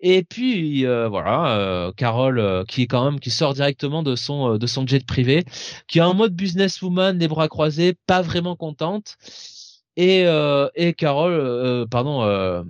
[0.00, 4.14] Et puis euh, voilà, euh, Carole euh, qui est quand même qui sort directement de
[4.14, 5.46] son de son jet privé,
[5.88, 9.16] qui est en mode businesswoman, les bras croisés, pas vraiment contente.
[9.96, 10.24] Et
[10.74, 12.64] et Carole, pardon,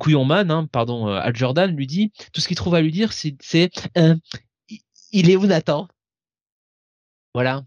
[0.00, 3.70] Couillonman, hein, pardon, Al Jordan lui dit tout ce qu'il trouve à lui dire, c'est
[5.12, 5.88] il est où Nathan?
[7.32, 7.64] Voilà.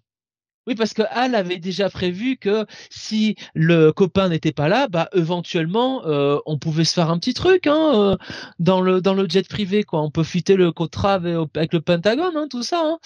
[0.66, 5.10] Oui, parce que Al avait déjà prévu que si le copain n'était pas là, bah
[5.14, 8.18] éventuellement euh, on pouvait se faire un petit truc hein, euh,
[8.60, 10.02] dans le dans le jet privé quoi.
[10.02, 12.82] On peut fitter le contrat avec, le Pentagone, hein, tout ça.
[12.86, 13.00] Hein.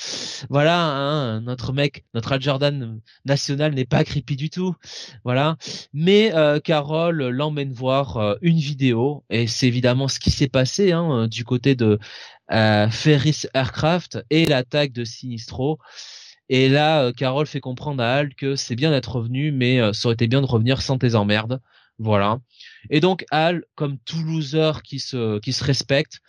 [0.50, 4.76] Voilà, hein, notre mec, notre Al Jordan national n'est pas creepy du tout.
[5.24, 5.58] Voilà,
[5.94, 11.28] mais euh, Carole l'emmène voir une vidéo et c'est évidemment ce qui s'est passé hein,
[11.28, 11.98] du côté de
[12.50, 15.80] Ferris Aircraft et l'attaque de Sinistro.
[16.50, 19.94] Et là, euh, Carole fait comprendre à Al que c'est bien d'être revenu, mais euh,
[19.94, 21.60] ça aurait été bien de revenir sans tes emmerdes.
[22.00, 22.40] Voilà.
[22.92, 26.20] Et donc Al, comme tout loser qui se qui se respecte,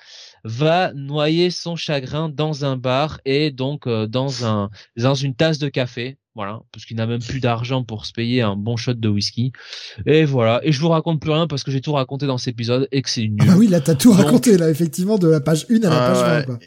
[0.43, 5.59] va noyer son chagrin dans un bar et donc euh, dans un dans une tasse
[5.59, 6.17] de café.
[6.35, 9.53] Voilà, parce qu'il n'a même plus d'argent pour se payer un bon shot de whisky.
[10.07, 10.61] Et voilà.
[10.63, 13.03] Et je vous raconte plus rien parce que j'ai tout raconté dans cet épisode et
[13.03, 13.49] que c'est nul.
[13.51, 16.13] Ah oui, là t'as tout raconté là, effectivement, de la page 1 à la ah
[16.13, 16.59] page 20.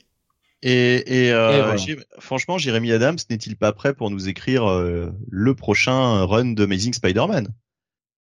[0.64, 1.76] Et, et, euh,
[2.20, 6.94] franchement, Jérémy Adams n'est-il pas prêt pour nous écrire euh, le prochain run de Amazing
[6.94, 7.48] Spider-Man?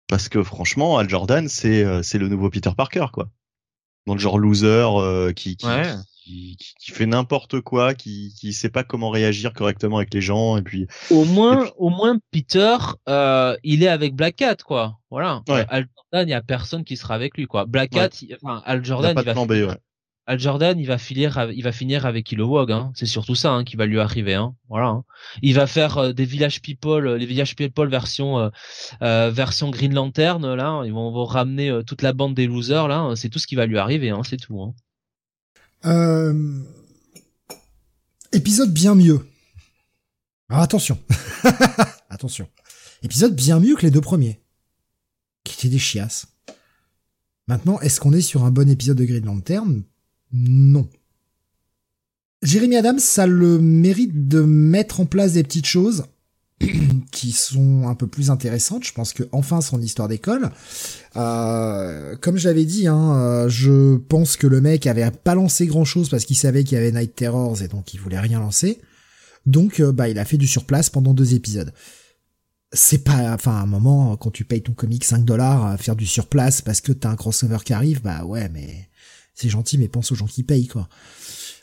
[0.09, 3.29] Parce que franchement, Al Jordan, c'est euh, c'est le nouveau Peter Parker, quoi.
[4.07, 5.67] Dans le genre loser euh, qui qui,
[6.25, 10.59] qui, qui, fait n'importe quoi, qui qui sait pas comment réagir correctement avec les gens,
[10.59, 10.89] et puis.
[11.11, 12.77] Au moins, au moins Peter,
[13.63, 14.99] il est avec Black Cat, quoi.
[15.09, 15.43] Voilà.
[15.49, 17.65] Al Jordan, il y a personne qui sera avec lui, quoi.
[17.65, 18.11] Black Cat,
[18.43, 19.45] enfin, Al Jordan, il, va.
[19.45, 19.79] ouais.
[20.27, 21.67] Al Jordan, il va finir, il
[22.07, 22.93] avec Kilowog, hein.
[22.95, 24.55] C'est surtout ça hein, qui va lui arriver, hein.
[24.71, 24.89] Voilà.
[24.89, 25.05] Hein.
[25.43, 28.51] Il va faire euh, des Village People, euh, les Village People version
[29.03, 30.83] euh, version Green Lantern là.
[30.87, 33.13] Ils vont, ramener toute la bande des losers là.
[33.17, 34.23] C'est tout ce qui va lui arriver, hein.
[34.25, 34.75] C'est tout.
[35.83, 36.35] Hein.
[38.33, 39.29] Épisode bien mieux.
[40.49, 40.99] Attention,
[42.11, 42.49] attention.
[43.03, 44.41] Épisode bien mieux que les deux premiers,
[45.43, 46.27] qui étaient des chiasses.
[47.47, 49.85] Maintenant, est-ce qu'on est sur un bon épisode de Green Lantern?
[50.35, 50.89] Non.
[52.43, 56.05] Jérémy Adams a le mérite de mettre en place des petites choses
[57.13, 58.85] qui sont un peu plus intéressantes.
[58.85, 60.51] Je pense que enfin son histoire d'école.
[61.17, 65.85] Euh, comme j'avais dit, hein, euh, je pense que le mec avait pas lancé grand
[65.85, 68.81] chose parce qu'il savait qu'il y avait Night Terrors et donc il voulait rien lancer.
[69.47, 71.73] Donc euh, bah il a fait du surplace pendant deux épisodes.
[72.73, 76.07] C'est pas, enfin à un moment quand tu payes ton comic 5 dollars faire du
[76.07, 78.89] surplace parce que t'as un crossover qui arrive, bah ouais mais
[79.35, 80.89] c'est gentil, mais pense aux gens qui payent, quoi.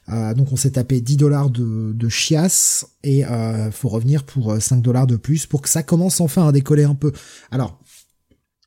[0.09, 4.59] Euh, donc on s'est tapé 10 dollars de, de chiasse et euh, faut revenir pour
[4.59, 7.11] 5 euh, dollars de plus pour que ça commence enfin à décoller un peu.
[7.51, 7.79] Alors,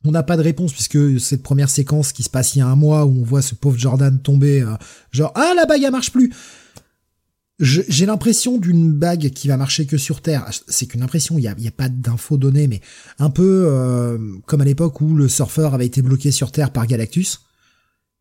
[0.05, 2.67] on n'a pas de réponse puisque cette première séquence qui se passe il y a
[2.67, 4.75] un mois où on voit ce pauvre Jordan tomber, euh,
[5.11, 6.33] genre ah la bague elle marche plus.
[7.59, 10.49] J'ai l'impression d'une bague qui va marcher que sur Terre.
[10.67, 12.81] C'est qu'une impression, il n'y a, y a, pas d'infos données, mais
[13.17, 17.44] un peu comme à l'époque où le surfeur avait été bloqué sur Terre par Galactus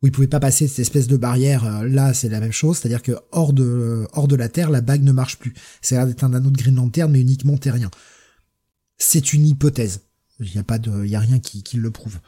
[0.02, 1.64] où il pouvait pas passer cette espèce de barrière.
[1.64, 4.80] Euh, là, c'est la même chose, c'est-à-dire que hors de hors de la Terre, la
[4.80, 5.54] bague ne marche plus.
[5.80, 7.90] C'est l'air d'être un anneau de Green Lantern, mais uniquement terrien.
[8.98, 10.02] C'est une hypothèse.
[10.40, 12.18] Il y a pas de, y a rien qui, qui le prouve.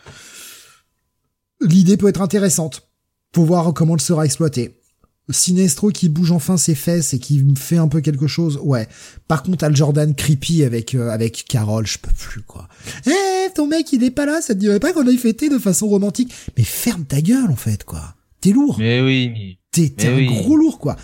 [1.61, 2.89] L'idée peut être intéressante.
[3.35, 4.81] Faut voir comment elle sera exploitée.
[5.29, 8.87] Sinestro qui bouge enfin ses fesses et qui fait un peu quelque chose, ouais.
[9.27, 12.69] Par contre, Al Jordan creepy avec euh, avec Carole, je peux plus quoi.
[13.07, 15.59] Eh, ton mec il est pas là, ça te dirait pas qu'on aille fêter de
[15.59, 18.15] façon romantique Mais ferme ta gueule en fait quoi.
[18.41, 18.77] T'es lourd.
[18.79, 19.59] Mais oui.
[19.73, 20.97] T'es un gros lourd quoi.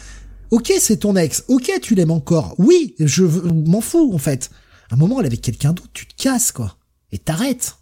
[0.51, 1.45] Ok, c'est ton ex.
[1.49, 2.55] Ok, tu l'aimes encore.
[2.59, 4.51] Oui, je m'en fous en fait.
[4.91, 6.77] À un moment, elle est avec quelqu'un d'autre, tu te casses quoi
[7.13, 7.77] et t'arrêtes.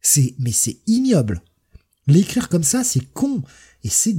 [0.00, 1.42] C'est mais c'est ignoble.
[2.06, 3.42] L'écrire comme ça, c'est con
[3.82, 4.14] et c'est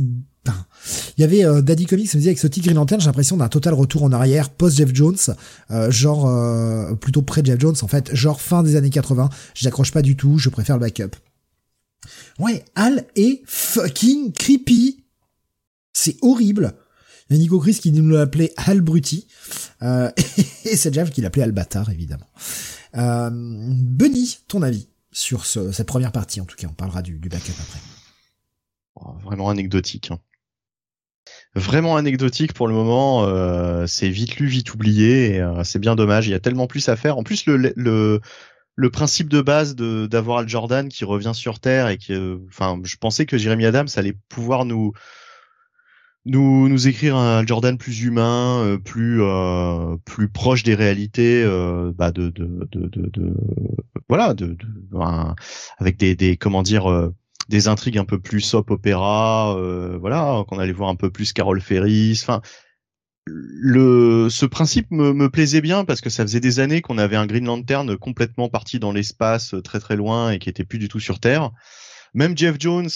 [1.18, 3.38] il y avait euh, Daddy Comics me disait avec ce titre Green Lantern, j'ai l'impression
[3.38, 5.18] d'un total retour en arrière post Jeff Jones,
[5.72, 9.30] euh, genre euh, plutôt près Jeff Jones en fait, genre fin des années 80.
[9.54, 11.16] J'accroche pas du tout, je préfère le backup.
[12.38, 15.04] Ouais, Al est fucking creepy.
[15.94, 16.74] C'est horrible.
[17.30, 19.28] Il y a Nico Chris qui nous l'appelait Al Brutti.
[19.82, 22.28] et c'est Jeff qui l'appelait Al Bâtard, évidemment.
[22.98, 24.88] Euh, Benny, ton avis?
[25.16, 27.80] Sur cette première partie, en tout cas, on parlera du, du backup après.
[28.96, 30.12] Oh, vraiment anecdotique.
[30.12, 30.20] Hein.
[31.56, 33.24] Vraiment anecdotique pour le moment.
[33.24, 35.40] Euh, c'est vite lu, vite oublié.
[35.40, 36.28] Euh, c'est bien dommage.
[36.28, 37.18] Il y a tellement plus à faire.
[37.18, 41.98] En plus, le, le, principe de base d'avoir Al Jordan qui revient sur Terre et
[41.98, 42.14] qui,
[42.50, 44.92] enfin, je pensais que Jeremy Adams allait pouvoir nous
[46.26, 51.92] nous nous écrire un Jordan plus humain, euh, plus euh, plus proche des réalités, euh,
[51.96, 53.34] bah de, de, de, de,
[54.10, 54.58] voilà, de,
[55.78, 57.12] avec des, des comment dire
[57.50, 59.56] des intrigues un peu plus soap opéra,
[60.00, 62.42] voilà, qu'on allait voir un peu plus Carol Ferris, enfin
[63.28, 67.16] le ce principe me, me plaisait bien parce que ça faisait des années qu'on avait
[67.16, 70.88] un Green Lantern complètement parti dans l'espace très très loin et qui était plus du
[70.88, 71.52] tout sur Terre.
[72.14, 72.90] Même Jeff Jones,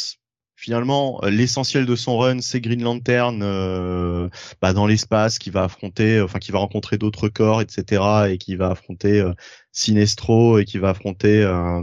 [0.59, 4.27] finalement euh, l'essentiel de son run c'est Green Lantern euh,
[4.61, 8.57] bah, dans l'espace qui va affronter enfin qui va rencontrer d'autres corps etc et qui
[8.57, 9.31] va affronter euh,
[9.71, 11.81] Sinestro et qui va affronter euh,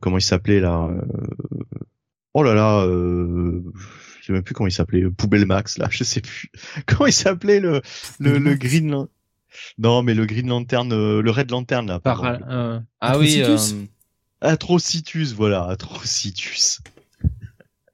[0.00, 0.90] comment il s'appelait là
[2.34, 6.20] oh là là je sais même plus comment il s'appelait Poubelle Max là je sais
[6.20, 6.50] plus
[6.86, 7.80] comment il s'appelait le
[8.18, 9.08] le, le Green Lantern
[9.78, 12.24] non mais le Green Lantern le Red Lantern là Par,
[13.00, 13.40] ah oui
[14.40, 16.80] Atrocitus voilà Atrocitus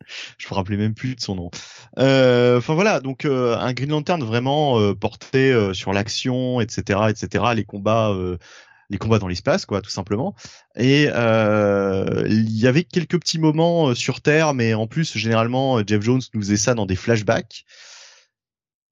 [0.39, 1.51] je me rappelais même plus de son nom.
[1.99, 7.45] Euh, enfin voilà, donc euh, un Green Lantern vraiment euh, porté sur l'action, etc., etc.,
[7.55, 8.15] les combats,
[8.91, 10.35] les combats dans l'espace, quoi, tout simplement.
[10.77, 16.23] Et il y avait quelques petits moments sur Terre, mais en plus généralement Jeff Jones
[16.35, 17.65] nous faisait ça dans des flashbacks.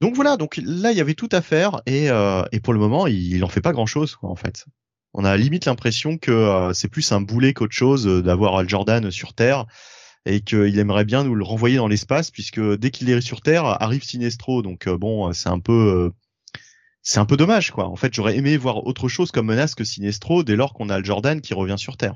[0.00, 3.06] Donc voilà, donc là il y avait tout à faire et, et pour le moment
[3.06, 4.66] il, il en fait pas grand chose quoi en fait.
[5.14, 9.32] On a limite l'impression que c'est plus un boulet qu'autre chose d'avoir Al Jordan sur
[9.32, 9.66] Terre
[10.26, 13.64] et qu'il aimerait bien nous le renvoyer dans l'espace puisque dès qu'il est sur Terre
[13.64, 16.58] arrive Sinestro donc euh, bon c'est un peu euh,
[17.02, 17.86] c'est un peu dommage quoi.
[17.86, 20.98] En fait j'aurais aimé voir autre chose comme menace que Sinestro dès lors qu'on a
[20.98, 22.14] le Jordan qui revient sur Terre.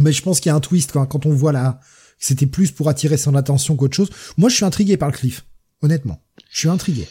[0.00, 1.06] Mais je pense qu'il y a un twist quoi.
[1.06, 1.80] quand on voit là
[2.18, 4.10] c'était plus pour attirer son attention qu'autre chose.
[4.36, 5.44] Moi je suis intrigué par le cliff
[5.82, 7.06] honnêtement je suis intrigué.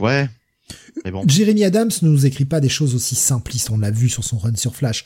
[0.00, 0.28] Ouais.
[1.04, 1.22] Mais bon.
[1.26, 4.38] Jeremy Adams ne nous écrit pas des choses aussi simplistes, on l'a vu sur son
[4.38, 5.04] run sur Flash.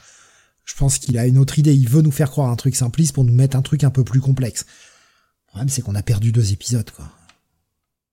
[0.65, 1.75] Je pense qu'il a une autre idée.
[1.75, 4.05] Il veut nous faire croire un truc simpliste pour nous mettre un truc un peu
[4.05, 4.65] plus complexe.
[4.65, 7.07] Le problème, c'est qu'on a perdu deux épisodes, quoi.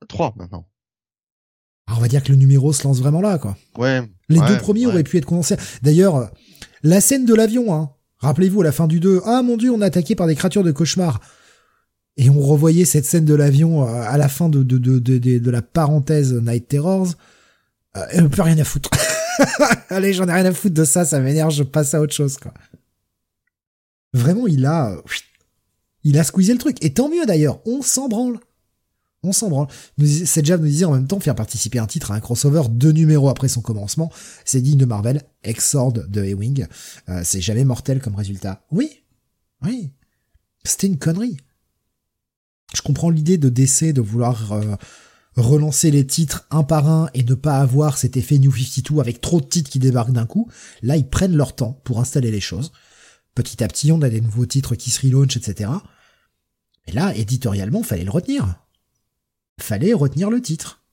[0.07, 0.65] Trois, maintenant.
[1.87, 3.57] Alors, on va dire que le numéro se lance vraiment là, quoi.
[3.77, 4.01] Ouais.
[4.29, 5.57] Les deux premiers auraient pu être condensés.
[5.81, 6.31] D'ailleurs,
[6.83, 7.91] la scène de l'avion, hein.
[8.19, 10.63] Rappelez-vous, à la fin du 2, ah mon dieu, on est attaqué par des créatures
[10.63, 11.21] de cauchemar.
[12.17, 15.51] Et on revoyait cette scène de l'avion euh, à la fin de, de, de, de,
[15.51, 17.07] la parenthèse Night Terrors.
[17.95, 18.89] Euh, elle peut rien à foutre.
[19.89, 22.37] Allez, j'en ai rien à foutre de ça, ça m'énerve, je passe à autre chose,
[22.37, 22.53] quoi.
[24.13, 24.95] Vraiment, il a,
[26.03, 26.83] il a squeezé le truc.
[26.83, 28.39] Et tant mieux d'ailleurs, on s'en branle.
[29.21, 29.67] On s'en branle.
[30.25, 32.91] Cette jab nous disait en même temps faire participer un titre à un crossover deux
[32.91, 34.11] numéros après son commencement.
[34.45, 36.65] C'est digne de Marvel, Exord de Ewing.
[37.09, 38.65] Euh, c'est jamais mortel comme résultat.
[38.71, 39.03] Oui.
[39.61, 39.91] Oui.
[40.63, 41.37] C'était une connerie.
[42.73, 44.75] Je comprends l'idée de DC de vouloir euh,
[45.35, 49.21] relancer les titres un par un et ne pas avoir cet effet New 52 avec
[49.21, 50.49] trop de titres qui débarquent d'un coup.
[50.81, 52.71] Là, ils prennent leur temps pour installer les choses.
[53.35, 55.71] Petit à petit, on a des nouveaux titres qui se relaunch, etc.
[56.87, 58.55] Et là, éditorialement, fallait le retenir.
[59.59, 60.83] Fallait retenir le titre.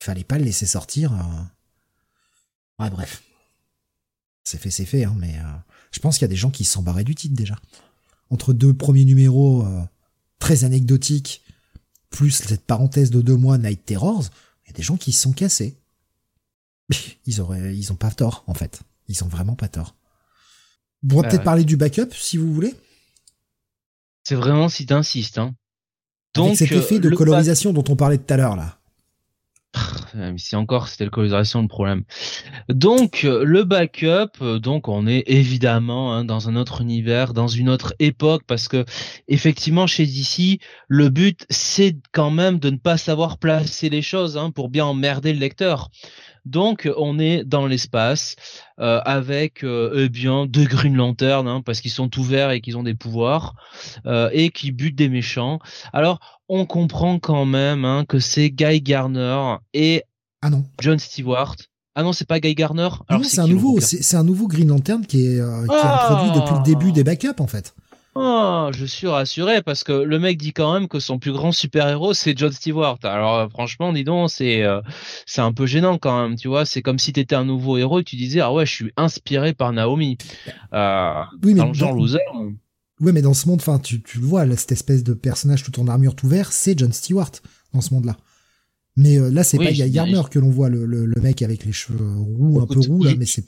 [0.00, 1.12] Fallait pas le laisser sortir.
[1.12, 2.88] Euh...
[2.90, 3.22] bref.
[4.44, 5.58] C'est fait, c'est fait, hein, mais euh,
[5.92, 7.56] je pense qu'il y a des gens qui s'embarraient du titre déjà.
[8.30, 9.82] Entre deux premiers numéros euh,
[10.38, 11.41] très anecdotiques
[12.12, 14.24] plus cette parenthèse de deux mois Night Terrors,
[14.64, 15.76] il y a des gens qui se sont cassés.
[17.26, 18.82] Ils auraient, ils ont pas tort, en fait.
[19.08, 19.96] Ils ont vraiment pas tort.
[21.10, 22.74] On va peut-être parler du backup, si vous voulez.
[24.24, 25.54] C'est vraiment si t'insistes, hein.
[26.34, 28.78] Donc, Avec cet effet de colorisation dont on parlait tout à l'heure, là.
[30.36, 32.04] Ici encore, c'était la colorisation le problème.
[32.68, 37.94] Donc le backup, donc on est évidemment hein, dans un autre univers, dans une autre
[37.98, 38.84] époque, parce que
[39.28, 44.36] effectivement chez DC, le but c'est quand même de ne pas savoir placer les choses
[44.36, 45.90] hein, pour bien emmerder le lecteur.
[46.44, 48.34] Donc on est dans l'espace
[48.80, 52.60] euh, avec euh, eh bien deux Green Lantern hein, parce qu'ils sont tout verts et
[52.60, 53.54] qu'ils ont des pouvoirs
[54.06, 55.60] euh, et qui butent des méchants.
[55.92, 60.02] Alors on comprend quand même hein, que c'est Guy Garner et
[60.42, 60.64] ah non.
[60.80, 61.56] John Stewart.
[61.94, 62.88] Ah non, c'est pas Guy Garner.
[63.06, 66.54] Alors c'est un nouveau, c'est un nouveau Green Lantern qui est, qui est introduit depuis
[66.54, 67.74] le début des backups en fait.
[68.14, 71.50] Oh, je suis rassuré parce que le mec dit quand même que son plus grand
[71.50, 72.98] super-héros c'est John Stewart.
[73.04, 74.82] Alors euh, franchement, dis donc, c'est euh,
[75.24, 76.66] c'est un peu gênant quand même, tu vois.
[76.66, 79.54] C'est comme si t'étais un nouveau héros et tu disais ah ouais, je suis inspiré
[79.54, 80.18] par Naomi.
[80.74, 82.18] Euh, oui, mais dans le genre loser.
[83.00, 85.80] Oui, mais dans ce monde, enfin, tu tu le vois, cette espèce de personnage tout
[85.80, 87.32] en armure tout vert, c'est John Stewart
[87.72, 88.18] dans ce monde-là.
[88.96, 91.98] Mais là, c'est pas Guy Garner que l'on voit le, le, mec avec les cheveux
[92.18, 93.46] roux, un peu roux là, mais c'est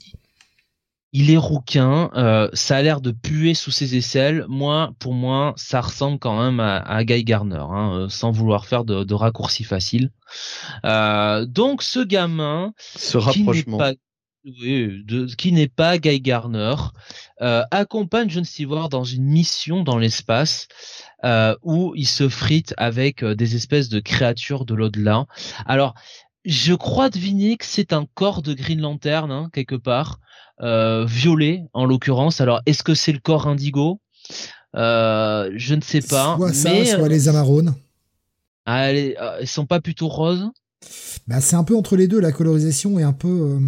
[1.17, 4.45] il est rouquin, euh, ça a l'air de puer sous ses aisselles.
[4.49, 8.83] Moi, pour moi, ça ressemble quand même à, Guy Garner, hein, euh, sans vouloir faire
[8.83, 10.11] de, de raccourcis faciles.
[10.83, 13.79] Euh, donc, ce gamin, ce rapprochement.
[14.43, 16.75] Qui n'est pas, Guy Garner,
[17.39, 20.67] accompagne John Stewart dans une mission dans l'espace
[21.63, 25.25] où il se frite avec des espèces de créatures de l'au-delà.
[25.65, 25.95] Alors,
[26.45, 30.19] je crois deviner que c'est un corps de Green Lantern hein, quelque part
[30.61, 32.39] euh, violet en l'occurrence.
[32.39, 33.99] Alors est-ce que c'est le corps indigo?
[34.75, 36.35] Euh, Je ne sais pas.
[36.37, 37.75] Soit ça, soit les amarones.
[38.65, 39.15] Ah, elles,
[39.45, 40.49] sont pas plutôt roses?
[41.27, 42.19] Bah, c'est un peu entre les deux.
[42.19, 43.27] La colorisation est un peu.
[43.27, 43.59] Euh,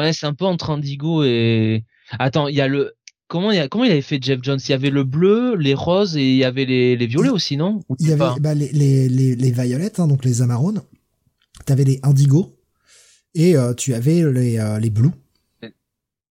[0.00, 1.84] ouais, c'est un peu entre indigo et.
[2.18, 2.94] Attends, il y a le.
[3.26, 3.68] Comment il, a...
[3.68, 6.36] Comment il avait fait Jeff Jones Il y avait le bleu, les roses et il
[6.36, 7.80] y avait les, les violets aussi, non?
[7.98, 10.82] Il y avait bah, les, les, les, les violettes, hein, donc les amarones.
[11.64, 12.56] T'avais les indigos
[13.34, 15.12] et tu avais les, les bleus.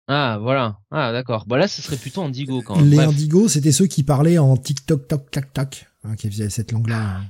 [0.08, 0.80] Ah, voilà.
[0.90, 1.46] Ah, d'accord.
[1.46, 2.90] Bah là, ce serait plutôt Indigo quand même.
[2.90, 6.72] Les Indigo, c'était ceux qui parlaient en tic-toc, toc, tac, tac, hein, qui faisaient cette
[6.72, 7.26] langue-là, hein,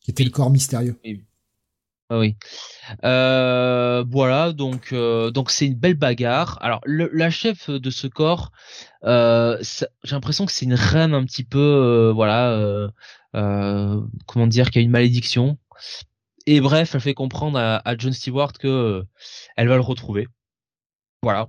[0.00, 0.98] qui était le corps mystérieux.
[1.04, 1.24] Oui.
[2.08, 2.36] Ah oui.
[3.04, 6.58] Euh, voilà, donc euh, donc c'est une belle bagarre.
[6.60, 8.50] Alors le, la chef de ce corps,
[9.04, 12.90] euh, j'ai l'impression que c'est une reine un petit peu, euh, voilà,
[13.36, 15.58] euh, comment dire, qui a une malédiction.
[16.46, 19.04] Et bref, elle fait comprendre à, à John Stewart que
[19.56, 20.26] elle va le retrouver.
[21.22, 21.48] Voilà.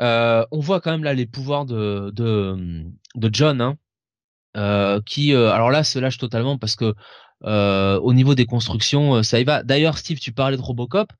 [0.00, 2.84] Euh, on voit quand même là les pouvoirs de de,
[3.14, 3.76] de John, hein,
[4.56, 6.94] euh, qui euh, alors là se lâche totalement parce que
[7.42, 9.62] au niveau des constructions ça y va.
[9.62, 11.12] D'ailleurs, Steve, tu parlais de Robocop.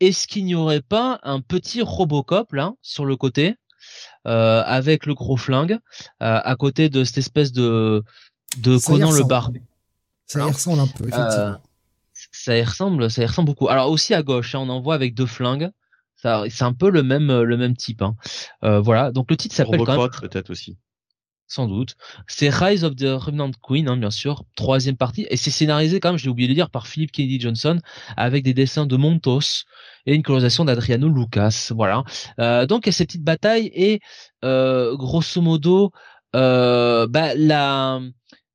[0.00, 3.56] Est-ce qu'il n'y aurait pas un petit Robocop là sur le côté
[4.24, 5.78] avec le gros flingue
[6.20, 8.02] à côté de cette espèce de
[8.58, 9.58] de Conan le barbe
[10.26, 10.46] Ça y hein?
[10.46, 11.58] ressemble un peu effectivement.
[12.46, 13.68] Ça y ressemble, ça y ressemble beaucoup.
[13.68, 15.70] Alors aussi à gauche, hein, on en voit avec deux flingues
[16.48, 18.02] c'est un peu le même le même type.
[18.02, 18.16] Hein.
[18.64, 19.12] Euh, voilà.
[19.12, 20.10] Donc le titre s'appelle quand même.
[20.10, 20.76] peut-être aussi.
[21.48, 21.94] Sans doute.
[22.26, 26.08] C'est Rise of the Revenant Queen, hein, bien sûr, troisième partie, et c'est scénarisé quand
[26.08, 27.78] même, je l'ai oublié de dire, par Philip Kennedy Johnson,
[28.16, 29.62] avec des dessins de Montos
[30.06, 31.68] et une colorisation d'Adriano Lucas.
[31.70, 32.02] Voilà.
[32.40, 34.00] Euh, donc il y a ces petites batailles et
[34.44, 35.92] euh, grosso modo,
[36.32, 37.06] bah,
[37.36, 38.00] la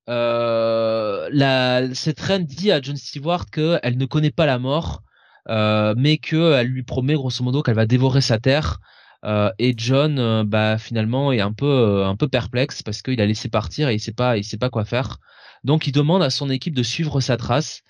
[0.07, 5.03] la, cette reine dit à John Stewart qu'elle ne connaît pas la mort
[5.49, 8.79] euh, mais qu'elle lui promet grosso modo qu'elle va dévorer sa terre.
[9.23, 13.25] Euh, et John, euh, bah finalement, est un peu un peu perplexe parce qu'il a
[13.25, 15.17] laissé partir et il sait pas il sait pas quoi faire.
[15.63, 17.81] Donc il demande à son équipe de suivre sa trace.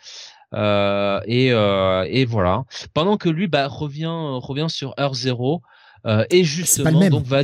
[0.54, 2.64] Euh, et, et voilà.
[2.94, 5.62] Pendant que lui bah, revient revient sur heure zéro
[6.30, 7.44] et justement donc va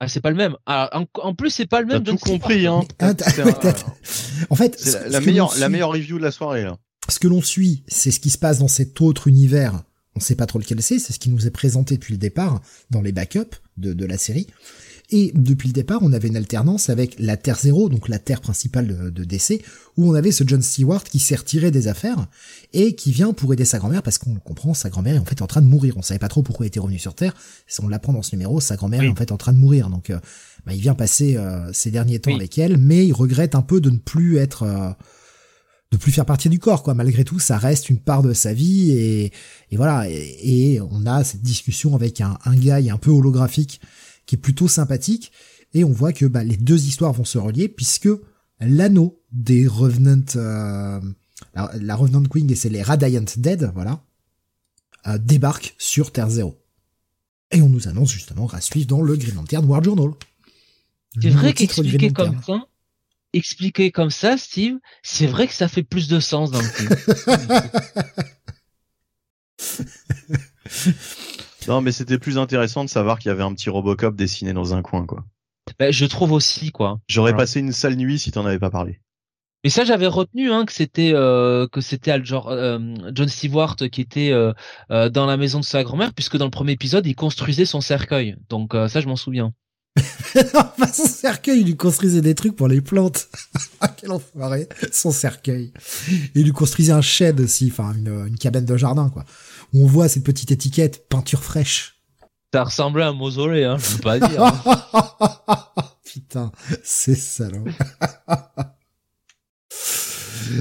[0.00, 0.56] ah, c'est pas le même.
[0.66, 2.02] Ah, en, plus, c'est pas le même.
[2.02, 2.82] T'as tout compris, hein.
[4.50, 6.76] en fait, c'est la, meilleure, la meilleure review de la soirée, là
[7.08, 9.82] ce que l'on suit, c'est ce qui se passe dans cet autre univers.
[10.16, 12.62] On sait pas trop lequel c'est, c'est ce qui nous est présenté depuis le départ
[12.90, 14.46] dans les backups de, de la série.
[15.10, 18.40] Et depuis le départ, on avait une alternance avec la Terre Zéro, donc la Terre
[18.40, 19.62] principale de, de DC,
[19.96, 22.26] où on avait ce John Stewart qui s'est retiré des affaires
[22.72, 25.42] et qui vient pour aider sa grand-mère parce qu'on comprend, sa grand-mère est en fait
[25.42, 25.94] en train de mourir.
[25.96, 27.34] On savait pas trop pourquoi il était revenu sur Terre.
[27.66, 29.90] Si on l'apprend dans ce numéro, sa grand-mère est en fait en train de mourir.
[29.90, 30.18] Donc, euh,
[30.64, 33.82] bah, il vient passer euh, ses derniers temps avec elle, mais il regrette un peu
[33.82, 34.90] de ne plus être euh,
[35.92, 36.94] de plus faire partie du corps, quoi.
[36.94, 39.32] Malgré tout, ça reste une part de sa vie et,
[39.70, 40.08] et voilà.
[40.08, 43.80] Et, on a cette discussion avec un, un gars un peu holographique
[44.26, 45.32] qui est plutôt sympathique
[45.74, 48.08] et on voit que bah, les deux histoires vont se relier puisque
[48.60, 51.00] l'anneau des Revenant, euh,
[51.54, 54.02] la, Revenant Queen et c'est les Radiant Dead, voilà,
[55.06, 56.58] euh, débarque sur Terre Zéro.
[57.50, 60.10] Et on nous annonce justement à suivre dans le Green Lantern War Journal.
[61.20, 62.66] C'est vrai qu'expliqué comme ça,
[63.32, 66.96] expliqué comme ça, Steve, c'est vrai que ça fait plus de sens dans le film.
[71.68, 74.74] non, mais c'était plus intéressant de savoir qu'il y avait un petit Robocop dessiné dans
[74.74, 75.24] un coin, quoi.
[75.78, 77.00] Ben, je trouve aussi, quoi.
[77.08, 79.00] J'aurais passé une sale nuit si t'en avais pas parlé.
[79.66, 84.30] Et ça, j'avais retenu hein, que c'était euh, que c'était euh, John Stewart qui était
[84.30, 84.52] euh,
[85.08, 88.36] dans la maison de sa grand-mère, puisque dans le premier épisode, il construisait son cercueil.
[88.50, 89.52] Donc ça, je m'en souviens.
[90.36, 93.28] Enfin, son cercueil, il lui construisait des trucs pour les plantes.
[93.80, 94.68] ah, quel enfoiré.
[94.90, 95.72] Son cercueil.
[96.34, 99.24] Il lui construisait un shed aussi, enfin, une, une cabane de jardin, quoi.
[99.74, 102.00] Où on voit cette petite étiquette, peinture fraîche.
[102.52, 104.44] Ça ressemblait à un mausolée, hein, je peux pas dire.
[106.04, 106.52] Putain,
[106.84, 107.64] c'est salaud.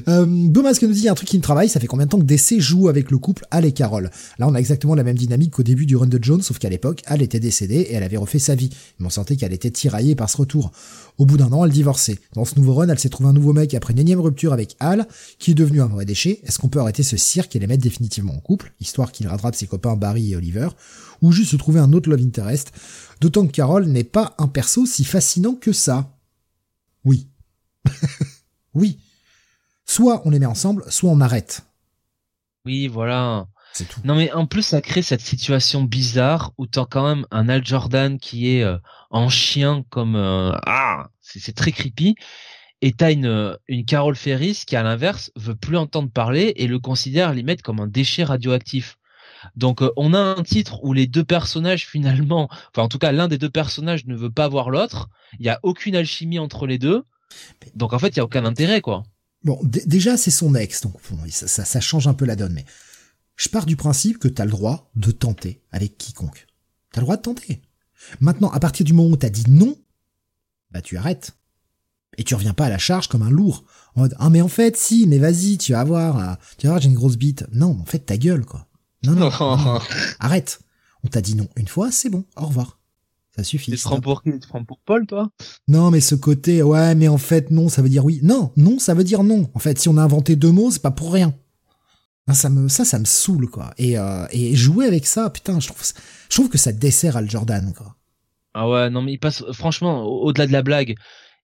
[0.08, 2.60] Euh, nous dit un truc qui me travaille, ça fait combien de temps que DC
[2.60, 5.64] joue avec le couple Al et Carol Là, on a exactement la même dynamique qu'au
[5.64, 8.40] début du run de Jones, sauf qu'à l'époque, Al était décédée et elle avait refait
[8.40, 8.70] sa vie.
[9.00, 10.72] Mais on sentait qu'elle était tiraillée par ce retour.
[11.18, 12.20] Au bout d'un an, elle divorçait.
[12.34, 14.76] Dans ce nouveau run, elle s'est trouvé un nouveau mec après une énième rupture avec
[14.80, 15.08] Al,
[15.40, 16.40] qui est devenu un vrai déchet.
[16.44, 19.56] Est-ce qu'on peut arrêter ce cirque et les mettre définitivement en couple, histoire qu'il rattrape
[19.56, 20.70] ses copains Barry et Oliver,
[21.22, 22.72] ou juste se trouver un autre love interest
[23.22, 26.18] D'autant que Carol n'est pas un perso si fascinant que ça?
[27.06, 27.28] Oui.
[28.74, 28.98] oui.
[29.86, 31.66] Soit on les met ensemble, soit on arrête.
[32.66, 33.48] Oui, voilà.
[33.74, 34.00] C'est tout.
[34.04, 37.66] Non mais en plus ça crée cette situation bizarre où t'as quand même un Al
[37.66, 38.78] Jordan qui est euh,
[39.10, 42.16] en chien comme euh, ah c'est très creepy
[42.82, 46.68] et t'as une euh, une Carol Ferris qui à l'inverse veut plus entendre parler et
[46.68, 48.98] le considère limite comme un déchet radioactif.
[49.56, 53.12] Donc euh, on a un titre où les deux personnages finalement, enfin en tout cas
[53.12, 55.10] l'un des deux personnages ne veut pas voir l'autre.
[55.40, 57.04] Il y a aucune alchimie entre les deux.
[57.74, 59.04] Donc en fait il y a aucun intérêt quoi.
[59.44, 62.54] Bon, déjà c'est son ex, donc bon, ça, ça, ça change un peu la donne,
[62.54, 62.66] mais
[63.36, 66.48] je pars du principe que t'as le droit de tenter avec quiconque.
[66.92, 67.62] T'as le droit de tenter.
[68.20, 69.78] Maintenant, à partir du moment où t'as dit non,
[70.72, 71.34] bah tu arrêtes.
[72.18, 73.66] Et tu reviens pas à la charge comme un lourd.
[73.96, 76.74] En mode, ah mais en fait, si, mais vas-y, tu vas voir, euh, tu vas
[76.74, 77.46] voir, j'ai une grosse bite.
[77.52, 78.68] Non, en fait, ta gueule, quoi.
[79.04, 79.80] Non, non, non,
[80.20, 80.60] arrête.
[81.04, 82.80] On t'a dit non une fois, c'est bon, au revoir.
[83.36, 83.72] Ça suffit.
[83.72, 84.32] Tu te prends pour qui?
[84.32, 85.30] Tu te prends pour Paul toi?
[85.68, 88.20] Non, mais ce côté, ouais, mais en fait, non, ça veut dire oui.
[88.22, 89.50] Non, non, ça veut dire non.
[89.54, 91.34] En fait, si on a inventé deux mots, c'est pas pour rien.
[92.28, 93.74] Non, ça me, ça, ça me saoule, quoi.
[93.78, 95.82] Et, euh, et jouer avec ça, putain, je trouve,
[96.30, 97.96] je trouve que ça dessert Al Jordan, quoi.
[98.54, 100.94] Ah ouais, non mais il passe franchement au- au-delà de la blague,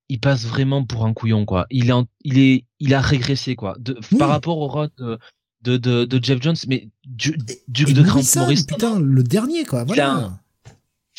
[0.09, 1.65] il passe vraiment pour un couillon quoi.
[1.71, 4.19] Il est en- il est il a régressé quoi de, Oui.
[4.19, 5.17] par rapport au run de
[5.63, 7.35] de, de, de Jeff Jones mais du,
[7.67, 8.63] Duke et de Grant Morrison.
[8.67, 9.83] putain, le dernier, quoi.
[9.85, 10.39] Voilà.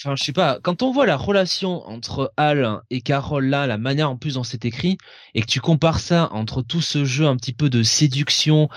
[0.02, 3.76] Enfin, je sais pas, quand on voit la relation entre Al et Carol là, la
[3.76, 4.96] manière en plus dont c'est écrit,
[5.34, 8.70] et que tu compares ça entre tout ce jeu un petit peu de séduction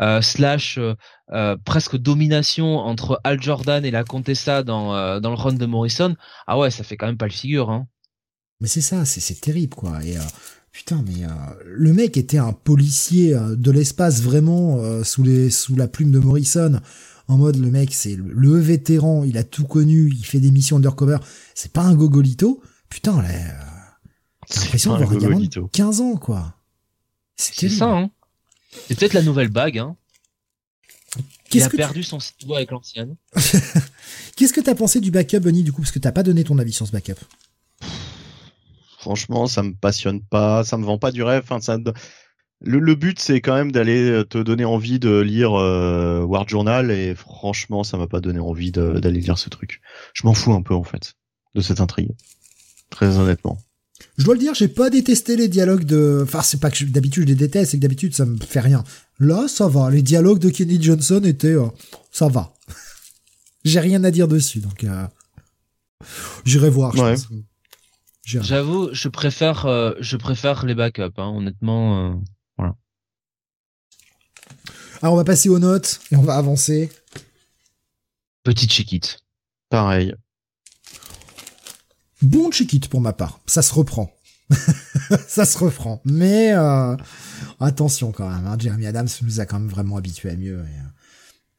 [0.00, 0.94] euh, slash euh,
[1.32, 6.16] euh, presque domination entre Al Jordan et la Contessa dans dans le run de Morrison,
[6.46, 7.86] ah ouais, ça fait quand même pas le figure hein.
[8.62, 10.04] Mais c'est ça, c'est, terrible, quoi.
[10.04, 10.16] Et,
[10.70, 11.26] putain, mais,
[11.64, 16.78] le mec était un policier de l'espace, vraiment, sous les, sous la plume de Morrison.
[17.30, 20.78] En mode, le mec, c'est le, vétéran, il a tout connu, il fait des missions
[20.78, 21.18] undercover.
[21.54, 22.60] C'est pas un gogolito.
[22.88, 23.52] Putain, là, euh,
[24.48, 25.68] T'as l'impression de un un gamin de gogolito.
[25.72, 26.56] 15 ans, quoi.
[27.36, 28.10] C'est ça hein.
[28.88, 29.96] C'est peut-être la nouvelle bague hein.
[31.16, 33.14] Il Qu'est-ce a que, tu- perdu son doigt avec l'ancienne.
[34.36, 36.58] qu'est-ce que t'as pensé du backup, Bunny, du coup, parce que t'as pas donné ton
[36.58, 37.14] avis sur ce backup?
[38.98, 41.42] Franchement, ça me passionne pas, ça me vend pas du rêve.
[41.44, 41.78] Enfin, ça.
[42.62, 46.90] Le, le but, c'est quand même d'aller te donner envie de lire euh, War Journal,
[46.90, 49.80] et franchement, ça m'a pas donné envie de- d'aller lire ce truc.
[50.12, 51.14] Je m'en fous un peu en fait
[51.54, 52.10] de cette intrigue,
[52.90, 53.58] très honnêtement.
[54.18, 56.20] Je dois le dire, j'ai pas détesté les dialogues de.
[56.22, 58.60] Enfin, c'est pas que je- d'habitude je les déteste, c'est que d'habitude ça me fait
[58.60, 58.84] rien.
[59.18, 59.90] Là, ça va.
[59.90, 61.66] Les dialogues de Kenny Johnson étaient, euh,
[62.10, 62.52] ça va.
[63.64, 65.06] j'ai rien à dire dessus, donc euh,
[66.44, 66.94] j'irai voir.
[66.96, 67.12] je Ouais.
[67.12, 67.28] pense.
[68.24, 68.44] J'irai.
[68.44, 72.20] J'avoue, je préfère euh, je préfère les backups hein, honnêtement.
[75.02, 76.90] Alors, on va passer aux notes et on va avancer.
[78.42, 79.20] Petite chiquite.
[79.70, 80.14] Pareil.
[82.22, 83.40] Bon check-it pour ma part.
[83.46, 84.12] Ça se reprend.
[85.28, 86.02] ça se reprend.
[86.04, 86.96] Mais euh,
[87.60, 88.46] attention quand même.
[88.46, 90.58] Hein, Jeremy Adams nous a quand même vraiment habitués à mieux.
[90.58, 90.90] et, euh,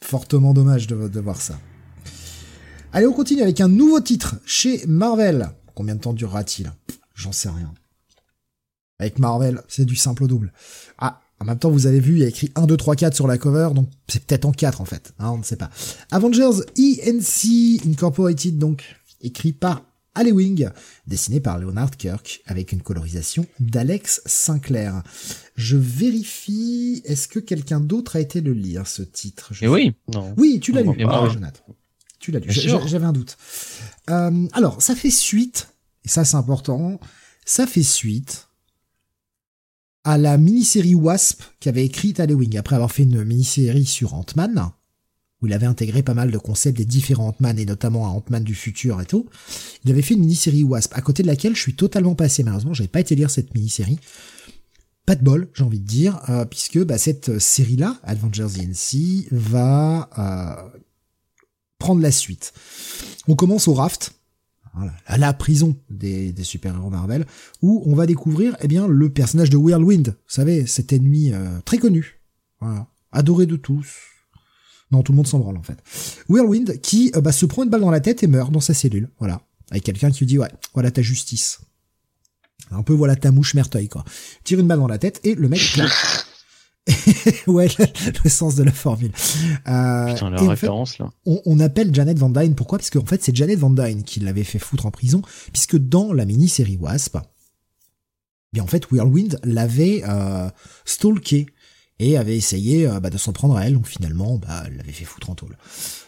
[0.03, 1.59] fortement dommage de, de voir ça.
[2.93, 5.49] Allez, on continue avec un nouveau titre chez Marvel.
[5.73, 6.71] Combien de temps durera-t-il?
[7.15, 7.73] J'en sais rien.
[8.99, 10.53] Avec Marvel, c'est du simple au double.
[10.97, 13.15] Ah, en même temps, vous avez vu, il y a écrit 1, 2, 3, 4
[13.15, 15.11] sur la cover, donc c'est peut-être en 4 en fait.
[15.17, 15.71] Hein, on ne sait pas.
[16.11, 18.83] Avengers ENC Incorporated, donc,
[19.21, 19.81] écrit par
[20.15, 20.69] Wing,
[21.07, 25.01] dessiné par Leonard Kirk, avec une colorisation d'Alex Sinclair.
[25.55, 29.49] Je vérifie, est-ce que quelqu'un d'autre a été le lire, ce titre?
[29.51, 29.95] Je Et oui.
[30.13, 30.35] Non.
[30.37, 31.33] oui, tu l'as lu, Et moi, ah, oui.
[31.33, 31.63] Jonathan.
[32.19, 32.51] Tu l'as lu.
[32.51, 33.35] J'avais un doute.
[34.11, 35.69] Euh, alors, ça fait suite,
[36.05, 36.99] et ça c'est important,
[37.45, 38.47] ça fait suite
[40.03, 44.71] à la mini-série Wasp qu'avait écrite Wing après avoir fait une mini-série sur Ant-Man.
[45.41, 48.43] où il avait intégré pas mal de concepts des différents Ant-Man et notamment un Ant-Man
[48.43, 49.27] du futur et tout.
[49.83, 52.43] Il avait fait une mini-série Wasp, à côté de laquelle je suis totalement passé.
[52.43, 53.99] Malheureusement, j'avais pas été lire cette mini-série.
[55.05, 60.09] Pas de bol, j'ai envie de dire, euh, puisque bah, cette série-là, Avengers ENC, va
[60.17, 60.79] euh,
[61.79, 62.53] prendre la suite.
[63.27, 64.13] On commence au raft,
[65.05, 67.25] à la prison des, des super-héros Marvel,
[67.61, 71.59] où on va découvrir eh bien le personnage de Whirlwind, vous savez, cet ennemi euh,
[71.65, 72.21] très connu,
[72.59, 73.87] voilà, adoré de tous,
[74.91, 75.77] non, tout le monde s'en branle en fait.
[76.27, 78.73] Whirlwind qui euh, bah, se prend une balle dans la tête et meurt dans sa
[78.73, 79.09] cellule.
[79.19, 79.41] Voilà.
[79.69, 81.61] Avec quelqu'un qui lui dit ouais, voilà ta justice.
[82.71, 84.03] Un peu voilà ta mouche merteuil quoi.
[84.43, 85.61] Tire une balle dans la tête et le mec
[87.47, 87.67] ouais,
[88.23, 89.11] le, sens de la formule.
[89.67, 91.11] Euh, Putain, la référence là.
[91.25, 92.55] On, appelle Janet Van Dyne.
[92.55, 92.77] Pourquoi?
[92.77, 96.13] Parce qu'en fait, c'est Janet Van Dyne qui l'avait fait foutre en prison, puisque dans
[96.13, 97.17] la mini-série Wasp,
[98.53, 100.49] bien en fait, Whirlwind l'avait euh,
[100.85, 101.47] stalké
[101.99, 104.91] et avait essayé euh, bah, de s'en prendre à elle, donc finalement, bah, elle l'avait
[104.91, 105.57] fait foutre en tôle.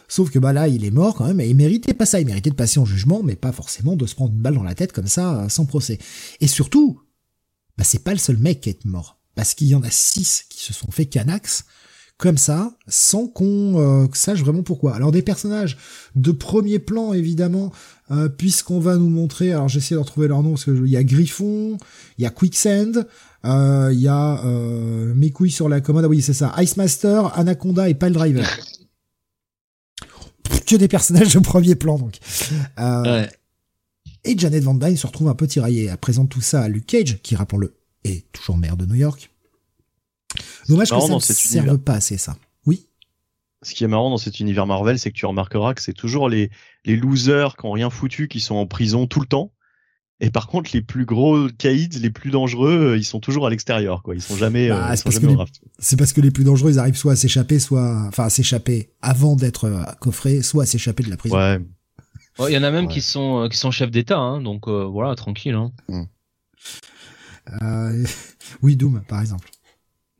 [0.08, 2.26] Sauf que bah là, il est mort quand même, et il méritait pas ça, il
[2.26, 4.74] méritait de passer en jugement, mais pas forcément de se prendre une balle dans la
[4.74, 5.98] tête comme ça, sans procès.
[6.40, 7.00] Et surtout,
[7.78, 10.44] bah c'est pas le seul mec qui est mort, parce qu'il y en a six
[10.48, 11.64] qui se sont fait canax,
[12.16, 14.94] comme ça, sans qu'on euh, sache vraiment pourquoi.
[14.94, 15.76] Alors des personnages
[16.14, 17.72] de premier plan, évidemment,
[18.36, 21.78] puisqu'on va nous montrer, alors j'essaie de retrouver leur nom, parce qu'il y a Griffon,
[22.18, 23.06] il y a Quicksand,
[23.44, 26.04] il euh, y a euh, mes couilles sur la commode.
[26.06, 26.54] Ah oui, c'est ça.
[26.62, 28.48] Ice Master, Anaconda et Pile Driver.
[30.66, 32.18] que des personnages de premier plan, donc.
[32.78, 33.26] Euh,
[34.24, 35.88] et Janet Van Dyne se retrouve un peu tiraillée.
[35.90, 37.74] Elle présente tout ça à Luke Cage, qui, rappelons-le,
[38.04, 39.30] est toujours maire de New York.
[40.68, 42.36] Dommage que ça ne serve pas assez, ça.
[42.66, 42.86] Oui.
[43.62, 46.28] Ce qui est marrant dans cet univers Marvel, c'est que tu remarqueras que c'est toujours
[46.28, 46.50] les,
[46.84, 49.52] les losers qui ont rien foutu, qui sont en prison tout le temps.
[50.20, 53.50] Et par contre, les plus gros caïds, les plus dangereux, euh, ils sont toujours à
[53.50, 54.14] l'extérieur, quoi.
[54.14, 55.44] Ils sont jamais, bah, euh,
[55.78, 58.90] C'est parce que les plus dangereux, ils arrivent soit à s'échapper, soit, enfin, à s'échapper
[59.02, 61.36] avant d'être euh, coffrés, soit à s'échapper de la prison.
[61.36, 61.60] Ouais.
[62.48, 65.54] Il y en a même qui sont qui sont chefs d'État, hein, donc voilà, tranquille.
[65.54, 66.06] Hein.
[67.50, 68.04] Mm.
[68.62, 69.50] oui, Doom, par exemple.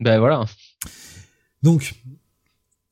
[0.01, 0.44] Ben voilà.
[1.62, 1.94] Donc,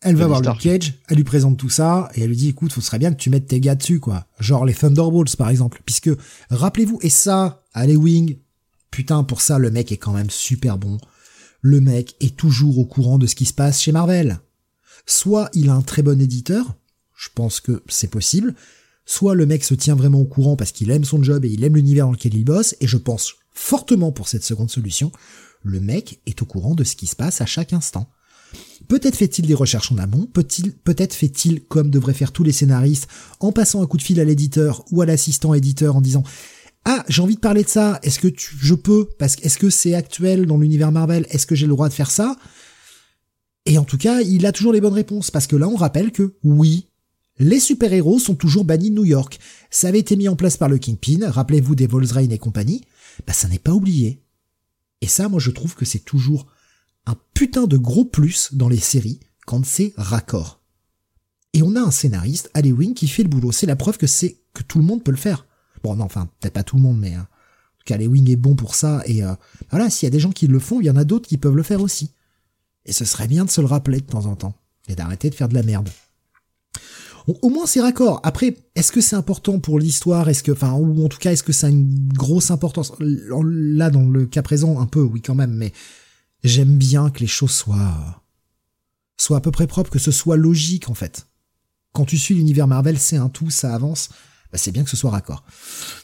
[0.00, 2.72] elle va voir Luke Cage, elle lui présente tout ça, et elle lui dit, écoute,
[2.72, 4.26] ce serait bien que tu mettes tes gars dessus, quoi.
[4.40, 5.80] Genre les Thunderbolts, par exemple.
[5.84, 6.10] Puisque,
[6.50, 8.38] rappelez-vous, et ça, allez Wing,
[8.90, 10.98] putain, pour ça, le mec est quand même super bon.
[11.60, 14.40] Le mec est toujours au courant de ce qui se passe chez Marvel.
[15.06, 16.74] Soit il a un très bon éditeur,
[17.16, 18.54] je pense que c'est possible,
[19.04, 21.62] soit le mec se tient vraiment au courant parce qu'il aime son job et il
[21.62, 25.12] aime l'univers dans lequel il bosse, et je pense fortement pour cette seconde solution,
[25.62, 28.10] le mec est au courant de ce qui se passe à chaque instant.
[28.88, 33.08] Peut-être fait-il des recherches en amont, peut-être fait-il comme devraient faire tous les scénaristes,
[33.40, 36.24] en passant un coup de fil à l'éditeur ou à l'assistant éditeur en disant
[36.84, 38.00] ah, j'ai envie de parler de ça.
[38.02, 41.54] Est-ce que je peux Parce que est-ce que c'est actuel dans l'univers Marvel Est-ce que
[41.54, 42.36] j'ai le droit de faire ça?
[43.66, 46.10] Et en tout cas, il a toujours les bonnes réponses parce que là, on rappelle
[46.10, 46.88] que oui,
[47.38, 49.38] les super-héros sont toujours bannis de New York.
[49.70, 51.30] Ça avait été mis en place par le Kingpin.
[51.30, 52.82] Rappelez-vous des Volksrain et compagnie.
[53.26, 54.22] Bah, ça n'est pas oublié.
[55.00, 56.46] Et ça, moi, je trouve que c'est toujours
[57.06, 60.60] un putain de gros plus dans les séries quand c'est raccord.
[61.54, 63.52] Et on a un scénariste, Wing, qui fait le boulot.
[63.52, 65.46] C'est la preuve que c'est que tout le monde peut le faire.
[65.82, 68.30] Bon, non, enfin, peut-être pas tout le monde, mais hein, en tout cas, Ali Wing
[68.30, 69.02] est bon pour ça.
[69.06, 69.34] Et euh,
[69.70, 71.38] voilà, s'il y a des gens qui le font, il y en a d'autres qui
[71.38, 72.12] peuvent le faire aussi.
[72.84, 74.54] Et ce serait bien de se le rappeler de temps en temps
[74.88, 75.88] et d'arrêter de faire de la merde.
[77.26, 78.20] Au, moins c'est raccord.
[78.24, 80.28] Après, est-ce que c'est important pour l'histoire?
[80.28, 82.92] Est-ce que, enfin, ou en tout cas, est-ce que ça a une grosse importance?
[83.00, 85.52] Là, dans le cas présent, un peu, oui, quand même.
[85.52, 85.72] Mais
[86.44, 88.22] J'aime bien que les choses soient
[89.16, 91.26] soient à peu près propres, que ce soit logique en fait.
[91.92, 94.08] Quand tu suis l'univers Marvel, c'est un tout, ça avance.
[94.50, 95.44] Bah, c'est bien que ce soit raccord.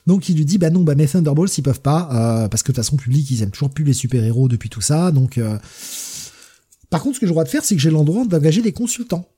[0.07, 2.70] Donc il lui dit bah non bah mes Thunderbolts ils peuvent pas euh, parce que
[2.70, 5.36] de toute façon public ils aiment toujours plus les super héros depuis tout ça donc
[5.36, 5.59] euh...
[6.89, 9.28] par contre ce que droit de faire c'est que j'ai l'endroit d'engager des consultants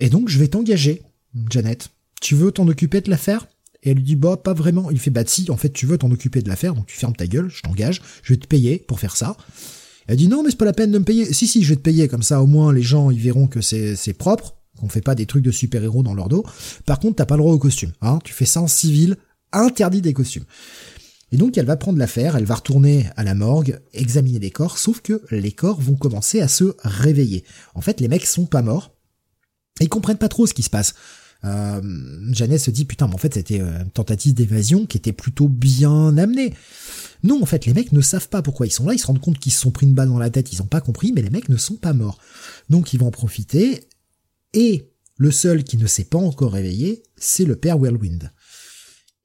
[0.00, 1.02] et donc je vais t'engager
[1.50, 1.90] Janet
[2.20, 3.46] tu veux t'en occuper de l'affaire?
[3.82, 5.96] Et elle lui dit bah pas vraiment il fait bah si en fait tu veux
[5.96, 8.78] t'en occuper de l'affaire donc tu fermes ta gueule je t'engage je vais te payer
[8.78, 9.36] pour faire ça
[10.10, 11.32] elle dit non, mais c'est pas la peine de me payer.
[11.32, 13.60] Si, si, je vais te payer, comme ça au moins les gens ils verront que
[13.60, 16.44] c'est, propre, qu'on fait pas des trucs de super-héros dans leur dos.
[16.84, 17.92] Par contre, t'as pas le droit au costume.
[18.00, 18.18] Hein.
[18.24, 19.16] Tu fais ça en civil,
[19.52, 20.42] interdit des costumes.
[21.30, 24.78] Et donc elle va prendre l'affaire, elle va retourner à la morgue, examiner les corps,
[24.78, 27.44] sauf que les corps vont commencer à se réveiller.
[27.76, 28.96] En fait, les mecs sont pas morts,
[29.80, 30.94] ils comprennent pas trop ce qui se passe.
[31.44, 31.80] Euh,
[32.32, 36.16] Jeannette se dit putain, mais en fait c'était une tentative d'évasion qui était plutôt bien
[36.18, 36.54] amenée.
[37.22, 39.20] Non, en fait, les mecs ne savent pas pourquoi ils sont là, ils se rendent
[39.20, 41.22] compte qu'ils se sont pris une balle dans la tête, ils ont pas compris, mais
[41.22, 42.18] les mecs ne sont pas morts.
[42.70, 43.88] Donc ils vont en profiter,
[44.54, 48.32] et le seul qui ne s'est pas encore réveillé, c'est le père Whirlwind.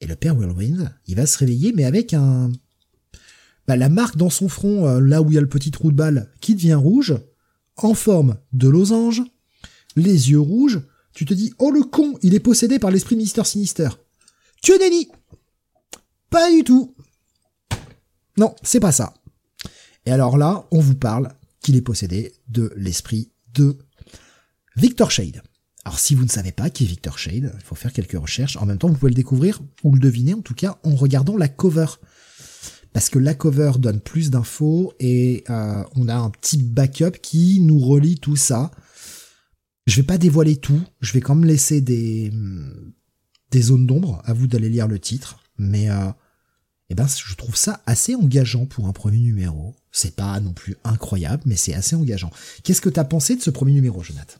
[0.02, 2.52] Et le père Whirlwind, il va se réveiller, mais avec un...
[3.68, 5.91] Bah, la marque dans son front, euh, là où il y a le petit trou
[5.91, 7.15] de balle, qui devient rouge,
[7.77, 9.23] en forme de losange,
[9.96, 10.82] les yeux rouges,
[11.14, 13.90] tu te dis oh le con, il est possédé par l'esprit Mister Sinister.
[14.62, 15.10] Tu déni.
[16.30, 16.96] Pas du tout.
[18.38, 19.14] Non, c'est pas ça.
[20.06, 23.78] Et alors là, on vous parle qu'il est possédé de l'esprit de
[24.76, 25.42] Victor Shade.
[25.86, 28.58] Alors si vous ne savez pas qui est Victor Shade, il faut faire quelques recherches.
[28.58, 31.38] En même temps, vous pouvez le découvrir ou le deviner en tout cas en regardant
[31.38, 31.86] la cover.
[32.92, 37.60] Parce que la cover donne plus d'infos et euh, on a un petit backup qui
[37.62, 38.72] nous relie tout ça.
[39.86, 42.32] Je vais pas dévoiler tout, je vais quand même laisser des,
[43.56, 45.40] zones d'ombre, à vous d'aller lire le titre.
[45.57, 46.10] Mais euh,
[46.90, 49.76] eh ben, je trouve ça assez engageant pour un premier numéro.
[49.91, 52.32] C'est pas non plus incroyable, mais c'est assez engageant.
[52.64, 54.38] Qu'est-ce que t'as pensé de ce premier numéro, Jonathan?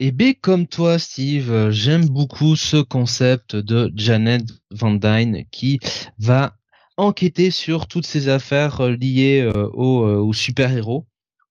[0.00, 5.80] Et bien comme toi, Steve, j'aime beaucoup ce concept de Janet Van Dyne qui
[6.20, 6.56] va
[6.98, 11.06] enquêter sur toutes ces affaires euh, liées euh, aux, euh, aux super-héros.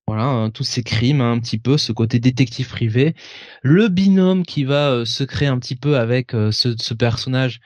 [0.07, 3.13] Voilà, hein, tous ces crimes, hein, un petit peu, ce côté détective privé.
[3.61, 7.59] Le binôme qui va se créer un petit peu avec ce, ce, personnage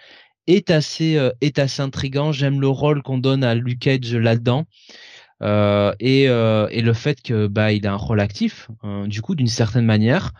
[0.48, 2.32] est assez, est assez intrigant.
[2.32, 4.66] J'aime le rôle qu'on donne à Luke Cage là-dedans.
[5.42, 9.48] et, et le fait que bah il a un rôle actif, hein, du coup d'une
[9.48, 10.34] certaine manière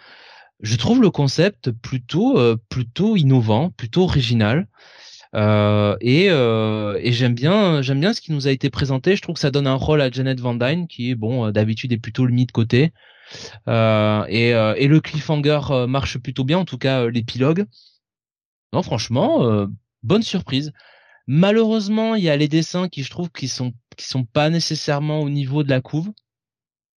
[0.62, 4.68] je trouve le concept plutôt euh, plutôt innovant, plutôt original.
[5.34, 9.16] Euh, et, euh, et j'aime bien j'aime bien ce qui nous a été présenté.
[9.16, 11.94] Je trouve que ça donne un rôle à Janet Van Dyne qui bon euh, d'habitude
[11.94, 12.92] est plutôt le mis de côté.
[13.68, 17.66] Et, le cliffhanger marche plutôt bien, en tout cas l'épilogue.
[18.74, 19.68] Non franchement
[20.04, 20.74] bonne surprise.
[21.28, 25.22] Malheureusement il y a les dessins qui je trouve qui sont qui sont pas nécessairement
[25.22, 26.12] au niveau de la couve.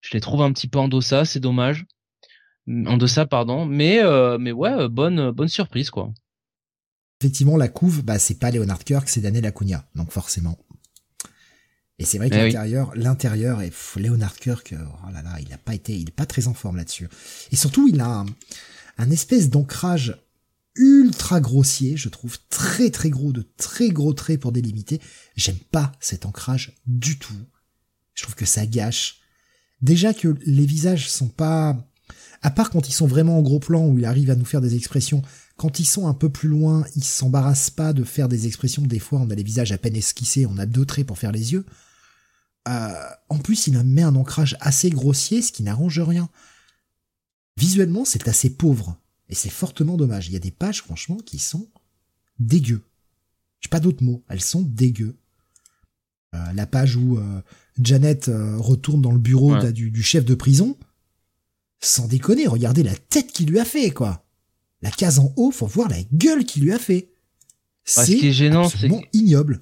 [0.00, 1.86] Je les trouve un petit peu en deçà, c'est dommage
[2.86, 4.00] en deçà pardon mais
[4.38, 6.12] mais ouais bonne bonne surprise quoi
[7.24, 9.88] effectivement la couve bah c'est pas Leonard Kirk c'est Daniel Acuna.
[9.94, 10.58] Donc forcément.
[11.98, 15.50] Et c'est vrai que eh l'intérieur l'intérieur est Leonard Kirk euh, oh là là il
[15.54, 17.08] a pas été il est pas très en forme là-dessus.
[17.50, 18.26] Et surtout il a un,
[18.98, 20.20] un espèce d'ancrage
[20.76, 25.00] ultra grossier je trouve très très gros de très gros traits pour délimiter.
[25.34, 27.32] J'aime pas cet ancrage du tout.
[28.12, 29.20] Je trouve que ça gâche.
[29.80, 31.88] Déjà que les visages sont pas
[32.42, 34.60] à part quand ils sont vraiment en gros plan où il arrive à nous faire
[34.60, 35.22] des expressions,
[35.56, 38.82] quand ils sont un peu plus loin, ils s'embarrassent pas de faire des expressions.
[38.82, 41.32] Des fois, on a les visages à peine esquissés, on a deux traits pour faire
[41.32, 41.64] les yeux.
[42.68, 42.92] Euh,
[43.28, 46.28] en plus, il met un ancrage assez grossier, ce qui n'arrange rien.
[47.56, 48.98] Visuellement, c'est assez pauvre.
[49.28, 50.28] Et c'est fortement dommage.
[50.28, 51.68] Il y a des pages, franchement, qui sont
[52.40, 52.82] dégueu.
[53.60, 54.24] J'ai pas d'autres mots.
[54.28, 55.16] Elles sont dégueu.
[56.34, 57.40] Euh, la page où euh,
[57.80, 58.28] Janet
[58.58, 60.76] retourne dans le bureau du, chef de prison,
[61.80, 64.23] sans déconner, regardez la tête qu'il lui a fait, quoi.
[64.84, 67.08] La case en haut, faut voir la gueule qu'il lui a fait.
[67.84, 69.58] C'est ce qui est gênant, c'est ignoble.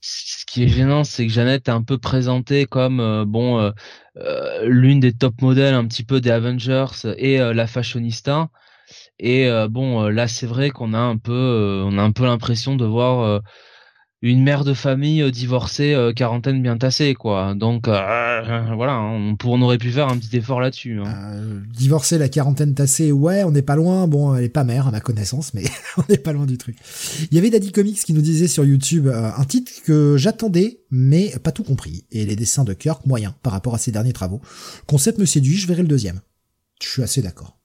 [0.00, 3.72] Ce qui est gênant, c'est que Jeannette est un peu présentée comme euh, bon euh,
[4.16, 6.86] euh, l'une des top modèles un petit peu des Avengers
[7.18, 8.48] et la fashionista.
[9.18, 12.84] Et bon, là, c'est vrai qu'on a un peu, on a un peu l'impression de
[12.84, 13.40] voir
[14.30, 17.54] une mère de famille euh, divorcée euh, quarantaine bien tassée quoi.
[17.54, 21.42] Donc euh, voilà hein, on, aurait pu faire un petit effort là-dessus hein.
[21.70, 24.08] divorcée la quarantaine tassée ouais on n'est pas loin.
[24.08, 25.64] Bon elle est pas mère à ma connaissance mais
[25.98, 26.76] on n'est pas loin du truc.
[27.30, 31.34] Il y avait Daddy Comics qui nous disait sur YouTube un titre que j'attendais mais
[31.42, 34.40] pas tout compris et les dessins de Kirk moyens par rapport à ses derniers travaux.
[34.86, 36.20] Concept me séduit je verrai le deuxième.
[36.82, 37.58] Je suis assez d'accord.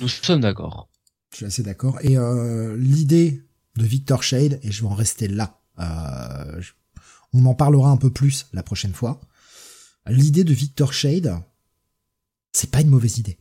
[0.00, 0.88] Nous sommes d'accord.
[1.30, 1.98] Je suis assez d'accord.
[2.02, 2.16] Et
[2.76, 3.44] l'idée
[3.86, 5.60] Victor Shade et je vais en rester là.
[5.78, 6.62] Euh,
[7.32, 9.20] on en parlera un peu plus la prochaine fois.
[10.06, 11.40] L'idée de Victor Shade,
[12.52, 13.38] c'est pas une mauvaise idée.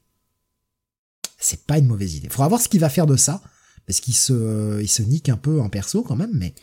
[1.37, 2.29] C'est pas une mauvaise idée.
[2.29, 3.41] Faudra voir ce qu'il va faire de ça,
[3.87, 6.53] parce qu'il se, il se nique un peu en perso quand même, mais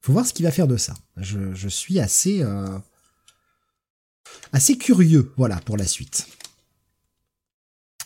[0.00, 0.94] faut voir ce qu'il va faire de ça.
[1.16, 2.78] Je, je suis assez, euh,
[4.52, 6.26] assez curieux, voilà, pour la suite.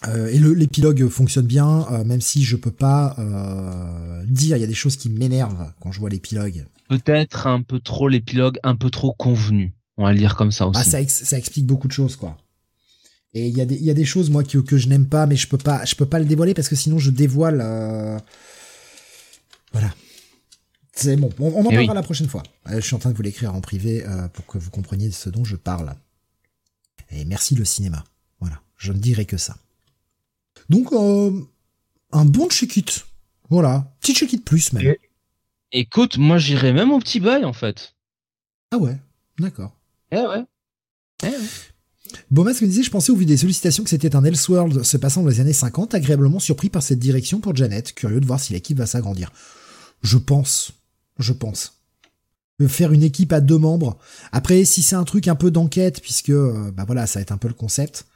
[0.08, 4.64] Euh, et l'épilogue fonctionne bien, euh, même si je peux pas euh, dire, il y
[4.64, 6.66] a des choses qui m'énervent quand je vois l'épilogue.
[6.88, 9.74] Peut-être un peu trop l'épilogue, un peu trop convenu.
[9.98, 10.80] On va le dire comme ça aussi.
[10.80, 12.38] Ah, ça, ça explique beaucoup de choses, quoi.
[13.34, 15.26] Et il y a des, y a des choses moi que, que je n'aime pas,
[15.26, 17.58] mais je peux pas, je peux pas le dévoiler parce que sinon je dévoile.
[19.72, 19.94] Voilà.
[20.92, 21.30] C'est bon.
[21.38, 22.42] On, en eh parlera la prochaine fois.
[22.68, 25.44] Je suis en train de vous l'écrire en privé pour que vous compreniez ce dont
[25.44, 25.94] je parle.
[27.12, 28.04] Et merci le cinéma.
[28.40, 28.60] Voilà.
[28.76, 29.56] Je ne dirai que ça.
[30.70, 31.32] Donc, euh,
[32.12, 33.04] un bon check-it.
[33.50, 33.92] Voilà.
[34.00, 34.94] Petit check-it plus, même.
[35.72, 37.94] Écoute, moi, j'irais même au petit bail, en fait.
[38.70, 38.96] Ah ouais.
[39.38, 39.76] D'accord.
[40.12, 40.44] Eh ouais.
[41.24, 41.36] Eh ouais.
[42.30, 45.22] Bomas me disait, je pensais au vu des sollicitations que c'était un Elseworld se passant
[45.22, 48.52] dans les années 50, agréablement surpris par cette direction pour Janet, curieux de voir si
[48.52, 49.32] l'équipe va s'agrandir.
[50.02, 50.72] Je pense.
[51.18, 51.80] Je pense.
[52.68, 53.98] Faire une équipe à deux membres.
[54.32, 57.32] Après, si c'est un truc un peu d'enquête, puisque, euh, bah voilà, ça va être
[57.32, 58.06] un peu le concept,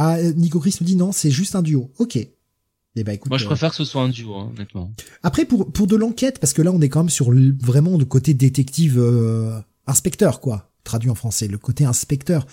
[0.00, 1.90] Ah, Nico Chris me dit non, c'est juste un duo.
[1.98, 2.16] Ok.
[2.16, 4.92] Eh ben, écoute, Moi, je euh, préfère que ce soit un duo, hein, honnêtement.
[5.22, 7.96] Après, pour, pour de l'enquête, parce que là, on est quand même sur le- vraiment
[7.98, 10.70] le côté détective euh, inspecteur, quoi.
[10.84, 12.46] Traduit en français, le côté inspecteur.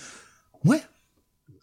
[0.63, 0.81] Ouais.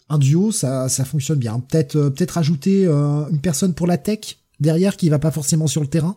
[0.09, 1.59] Un duo, ça, ça fonctionne bien.
[1.61, 5.67] Peut-être euh, peut-être ajouter euh, une personne pour la tech derrière qui va pas forcément
[5.67, 6.17] sur le terrain.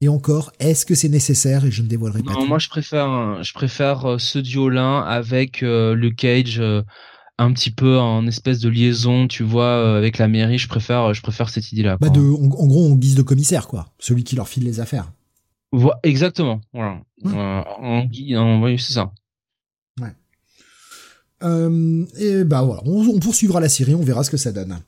[0.00, 2.46] Et encore, est-ce que c'est nécessaire Et je ne dévoilerai pas Non, tout.
[2.46, 6.82] moi, je préfère, je préfère euh, ce duo-là avec euh, le Cage euh,
[7.38, 10.58] un petit peu en espèce de liaison, tu vois, euh, avec la mairie.
[10.58, 11.96] Je préfère, je préfère cette idée-là.
[12.00, 13.92] Bah de, en, en gros, en guise de commissaire, quoi.
[13.98, 15.12] Celui qui leur file les affaires.
[15.72, 16.60] Vo- exactement.
[16.72, 17.00] Voilà.
[17.24, 17.32] Ouais.
[17.34, 19.12] Euh, oui, c'est ça.
[21.44, 24.80] Euh, et bah voilà, on, on poursuivra la série, on verra ce que ça donne.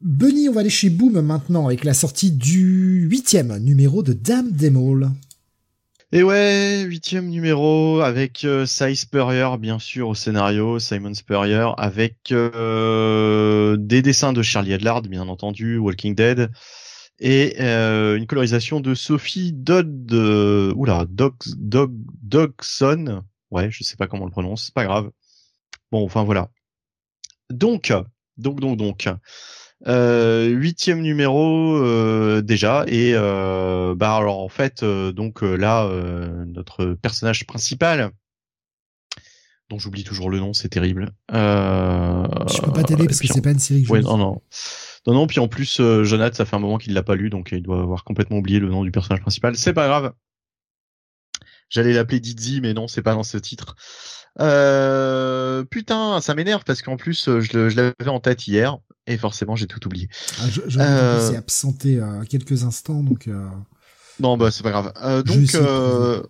[0.00, 4.50] Bunny, on va aller chez Boom maintenant avec la sortie du huitième numéro de Dame
[4.50, 5.10] Demol.
[6.10, 12.32] Et ouais, huitième numéro avec euh, Cy Spurrier, bien sûr, au scénario, Simon Spurrier, avec
[12.32, 16.50] euh, des dessins de Charlie Adlard, bien entendu, Walking Dead,
[17.18, 23.96] et euh, une colorisation de Sophie Dodd, euh, oula, Dog, Dog, Dogson, ouais, je sais
[23.96, 25.10] pas comment on le prononce, c'est pas grave.
[25.92, 26.48] Bon, enfin voilà.
[27.50, 27.92] Donc,
[28.38, 29.08] donc, donc, donc.
[29.86, 36.44] Euh, huitième numéro euh, déjà et euh, bah alors en fait euh, donc là euh,
[36.46, 38.10] notre personnage principal
[39.70, 43.40] dont j'oublie toujours le nom c'est terrible euh, Je peux pas t'aider parce que c'est
[43.40, 44.42] pas une série que je Ouais, non, non.
[45.06, 47.30] Non, non, puis en plus, euh, Jonathan, ça fait un moment qu'il l'a pas lu,
[47.30, 49.56] donc il doit avoir complètement oublié le nom du personnage principal.
[49.56, 50.12] C'est pas grave.
[51.70, 53.76] J'allais l'appeler Dizzy, mais non, c'est pas dans ce titre.
[54.40, 58.78] Euh, putain, ça m'énerve parce qu'en plus, je l'avais en tête hier,
[59.08, 60.08] et forcément, j'ai tout oublié.
[60.40, 63.48] Ah, je, je Euh, s'est absenté euh, quelques instants, donc euh,
[64.20, 64.92] Non, bah c'est pas grave.
[65.02, 66.22] Euh, donc, euh,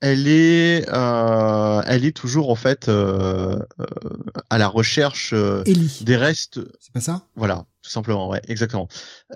[0.00, 7.00] elle est, euh, elle est toujours en fait à la recherche des restes c'est pas
[7.00, 7.22] ça?
[7.36, 8.86] Voilà, tout simplement, ouais, exactement.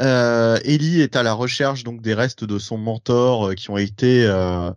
[0.01, 3.77] Euh, Ellie est à la recherche donc des restes de son mentor euh, qui ont
[3.77, 4.71] été euh,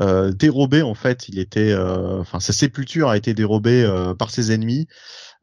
[0.00, 1.28] euh, dérobés en fait.
[1.28, 4.88] Il était, euh, enfin, sa sépulture a été dérobée euh, par ses ennemis.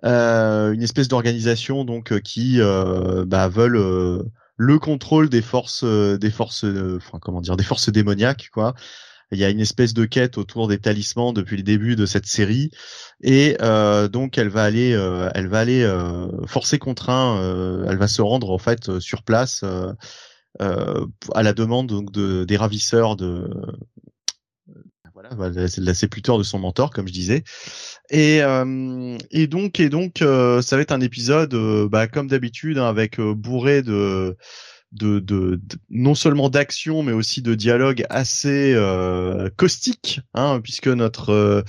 [0.03, 7.41] Une espèce d'organisation donc qui bah, veulent le contrôle des forces, des forces, enfin comment
[7.41, 8.75] dire, des forces démoniaques quoi.
[9.31, 12.25] Il y a une espèce de quête autour des talismans depuis le début de cette
[12.25, 12.71] série.
[13.21, 17.97] Et euh, donc elle va aller, euh, elle va aller euh, forcer contraint, euh, elle
[17.97, 19.63] va se rendre en fait euh, sur place
[20.59, 23.47] à la demande donc de des ravisseurs de
[25.13, 27.43] voilà bah, la, sépulture de son mentor comme je disais.
[28.09, 31.53] Et euh, et donc et donc euh, ça va être un épisode
[31.89, 34.37] bah, comme d'habitude hein, avec bourré de
[34.91, 41.29] de, de, non seulement d'action mais aussi de dialogue assez euh, caustique hein, puisque notre
[41.31, 41.61] euh,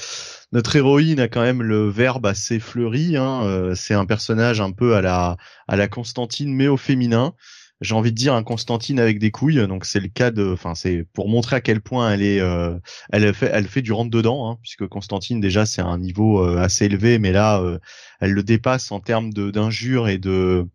[0.53, 4.73] notre héroïne a quand même le verbe assez fleuri hein, euh, c'est un personnage un
[4.73, 5.37] peu à la
[5.69, 7.35] à la Constantine mais au féminin.
[7.81, 10.75] J'ai envie de dire un Constantine avec des couilles donc c'est le cas de enfin
[10.75, 12.79] c'est pour montrer à quel point elle est euh,
[13.11, 16.59] elle fait elle fait du rentre dedans hein, puisque Constantine déjà c'est un niveau euh,
[16.59, 17.79] assez élevé mais là euh,
[18.21, 20.67] elle le dépasse en termes de d'injures et de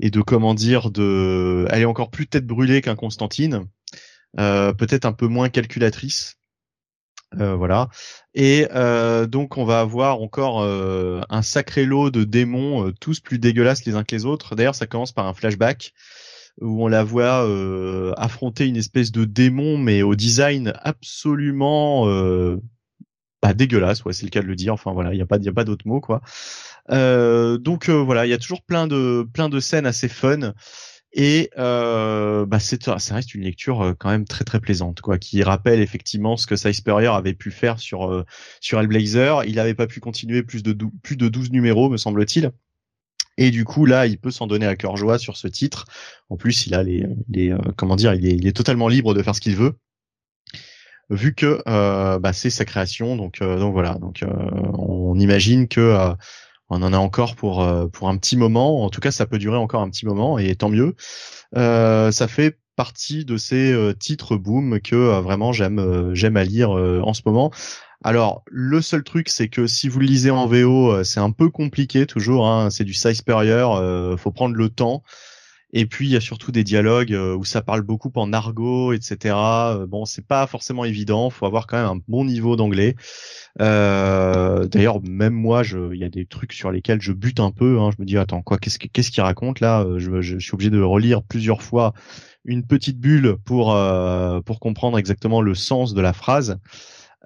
[0.00, 3.66] et de comment dire de elle est encore plus tête brûlée qu'un Constantine
[4.38, 6.36] euh, peut-être un peu moins calculatrice
[7.38, 7.88] Euh, voilà.
[8.34, 13.20] Et euh, donc on va avoir encore euh, un sacré lot de démons euh, tous
[13.20, 14.56] plus dégueulasses les uns que les autres.
[14.56, 15.92] D'ailleurs ça commence par un flashback
[16.60, 22.58] où on la voit euh, affronter une espèce de démon mais au design absolument euh,
[23.42, 24.74] bah, dégueulasse ouais c'est le cas de le dire.
[24.74, 26.22] Enfin voilà il y a pas y a pas d'autre mot quoi
[26.88, 30.54] donc euh, voilà, il y a toujours plein de plein de scènes assez fun
[31.12, 35.18] et euh, bah c'est ça reste une lecture euh, quand même très très plaisante quoi,
[35.18, 38.24] qui rappelle effectivement ce que Cy Spurrier avait pu faire sur euh,
[38.60, 39.44] sur Hellblazer.
[39.44, 42.52] Il n'avait pas pu continuer plus de plus de 12 numéros me semble-t-il.
[43.38, 45.86] Et du coup là, il peut s'en donner à cœur joie sur ce titre.
[46.28, 49.14] En plus, il a les, les euh, comment dire, il est, il est totalement libre
[49.14, 49.74] de faire ce qu'il veut
[51.10, 54.28] vu que euh, bah, c'est sa création donc euh, donc voilà donc euh,
[54.74, 56.14] on imagine que euh,
[56.70, 58.84] on en a encore pour euh, pour un petit moment.
[58.84, 60.94] En tout cas, ça peut durer encore un petit moment et tant mieux.
[61.56, 66.70] Euh, ça fait partie de ces euh, titres boom que vraiment j'aime j'aime à lire
[66.70, 67.50] en ce moment.
[68.04, 71.50] Alors le seul truc c'est que si vous le lisez en VO, c'est un peu
[71.50, 72.46] compliqué toujours.
[72.48, 75.02] Hein, c'est du size supérieur, faut prendre le temps.
[75.74, 78.92] Et puis il y a surtout des dialogues euh, où ça parle beaucoup en argot,
[78.94, 79.76] etc.
[79.76, 81.28] Euh, bon, c'est pas forcément évident.
[81.30, 82.94] Faut avoir quand même un bon niveau d'anglais.
[83.60, 87.78] Euh, D'ailleurs, même moi, il y a des trucs sur lesquels je bute un peu.
[87.80, 87.90] Hein.
[87.96, 89.82] Je me dis, attends, quoi, qu'est-ce que- qu'est-ce qu'il raconte là?
[89.82, 91.92] Euh, je, je, je suis obligé de relire plusieurs fois
[92.44, 96.58] une petite bulle pour euh, pour comprendre exactement le sens de la phrase.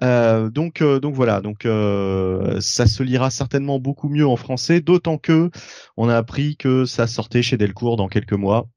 [0.03, 4.81] Euh, donc, euh, donc voilà, donc euh, ça se lira certainement beaucoup mieux en français,
[4.81, 5.49] d'autant que
[5.97, 8.67] on a appris que ça sortait chez Delcourt dans quelques mois.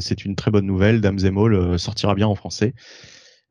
[0.00, 1.00] c'est une très bonne nouvelle.
[1.00, 2.74] Dame Zemol sortira bien en français.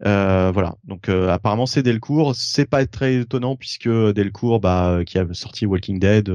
[0.02, 2.36] voilà, donc apparemment c'est Delcourt.
[2.36, 6.32] C'est pas très étonnant puisque Delcourt, bah, qui a sorti Walking Dead,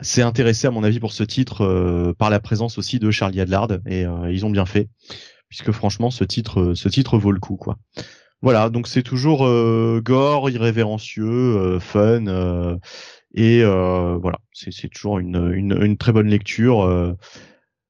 [0.00, 3.68] s'est intéressé à mon avis pour ce titre par la présence aussi de Charlie Adlard
[3.86, 4.88] et ils ont bien fait
[5.48, 7.78] puisque franchement ce titre, ce titre vaut le coup quoi.
[8.46, 12.78] Voilà, donc c'est toujours euh, gore, irrévérencieux, euh, fun, euh,
[13.34, 17.16] et voilà, c'est toujours une, très bonne lecture.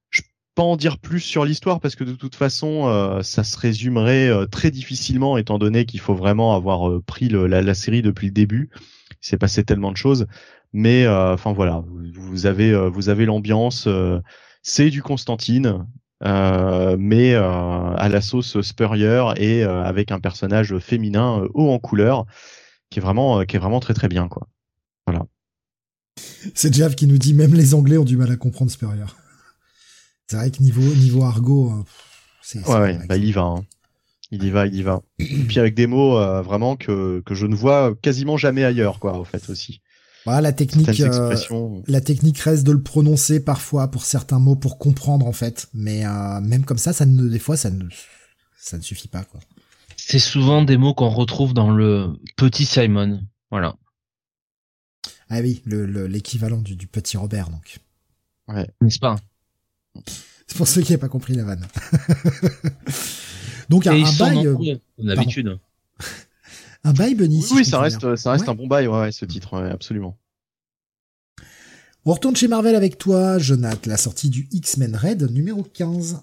[0.09, 3.55] je peux pas en dire plus sur l'histoire parce que de toute façon, ça se
[3.59, 8.71] résumerait très difficilement étant donné qu'il faut vraiment avoir pris la, série depuis le début.
[9.11, 10.25] Il s'est passé tellement de choses,
[10.73, 11.83] mais enfin voilà,
[12.15, 13.87] vous avez vous avez l'ambiance.
[14.63, 15.85] c'est du Constantine,
[16.21, 22.25] mais euh, à la sauce Spurrier et euh, avec un personnage féminin haut en couleur
[22.89, 24.47] qui est vraiment qui est vraiment très très bien quoi.
[25.05, 25.25] Voilà.
[26.55, 29.03] C'est Jav qui nous dit même les Anglais ont du mal à comprendre Spurrier.
[30.27, 31.85] C'est vrai que niveau niveau argot,
[32.41, 33.43] c'est ouais, ouais bah, il y va.
[33.43, 33.65] Hein.
[34.31, 35.01] Il y va, il y va.
[35.19, 39.17] Et puis avec des mots vraiment que que je ne vois quasiment jamais ailleurs quoi,
[39.17, 39.81] en fait aussi.
[40.27, 44.77] Voilà, la technique, euh, la technique reste de le prononcer parfois pour certains mots pour
[44.77, 47.85] comprendre en fait, mais euh, même comme ça, ça ne, des fois, ça ne,
[48.59, 49.39] ça ne suffit pas quoi.
[49.95, 53.77] C'est souvent des mots qu'on retrouve dans le petit Simon, voilà.
[55.29, 57.79] Ah oui, l'équivalent du, du, petit Robert donc.
[58.49, 58.69] Ouais.
[58.81, 59.15] N'est-ce pas?
[60.45, 61.65] C'est pour ceux qui n'ont pas compris la vanne.
[63.69, 64.45] donc un, un bail.
[64.45, 65.57] Euh, d'habitude.
[66.83, 67.43] Un bail, Bunny.
[67.51, 70.17] Oui, ça reste, ça reste un bon bail, ouais, ce titre, absolument.
[72.05, 76.21] On retourne chez Marvel avec toi, Jonathan, la sortie du X-Men Red numéro 15.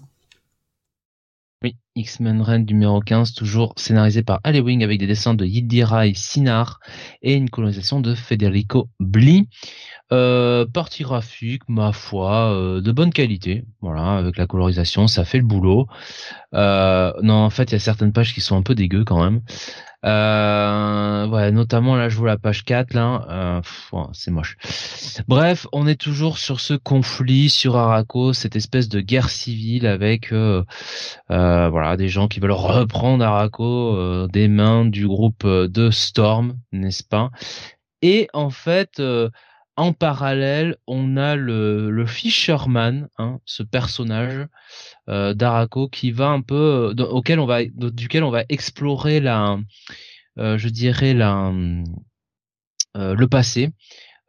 [1.63, 6.79] Oui, X-Men Red numéro 15, toujours scénarisé par Wing avec des dessins de Yidirai Sinar
[7.21, 9.47] et une colonisation de Federico Bli.
[10.11, 13.63] Euh, partie graphique, ma foi, euh, de bonne qualité.
[13.81, 15.87] Voilà, avec la colorisation, ça fait le boulot.
[16.53, 19.23] Euh, non, en fait, il y a certaines pages qui sont un peu dégueu quand
[19.23, 19.41] même.
[20.05, 23.61] Euh, ouais, notamment là, je vois la page 4 là, euh,
[24.13, 24.57] c'est moche.
[25.27, 30.31] Bref, on est toujours sur ce conflit sur Araco, cette espèce de guerre civile avec
[30.31, 30.63] euh,
[31.31, 36.57] euh voilà des gens qui veulent reprendre Araco euh, des mains du groupe de Storm,
[36.71, 37.31] n'est-ce pas?
[38.01, 39.01] Et en fait.
[39.77, 44.47] En parallèle, on a le, le Fisherman, hein, ce personnage
[45.09, 49.59] euh, d'Araco qui va un peu auquel on va duquel on va explorer la
[50.37, 51.51] euh, je dirais la
[52.97, 53.71] euh, le passé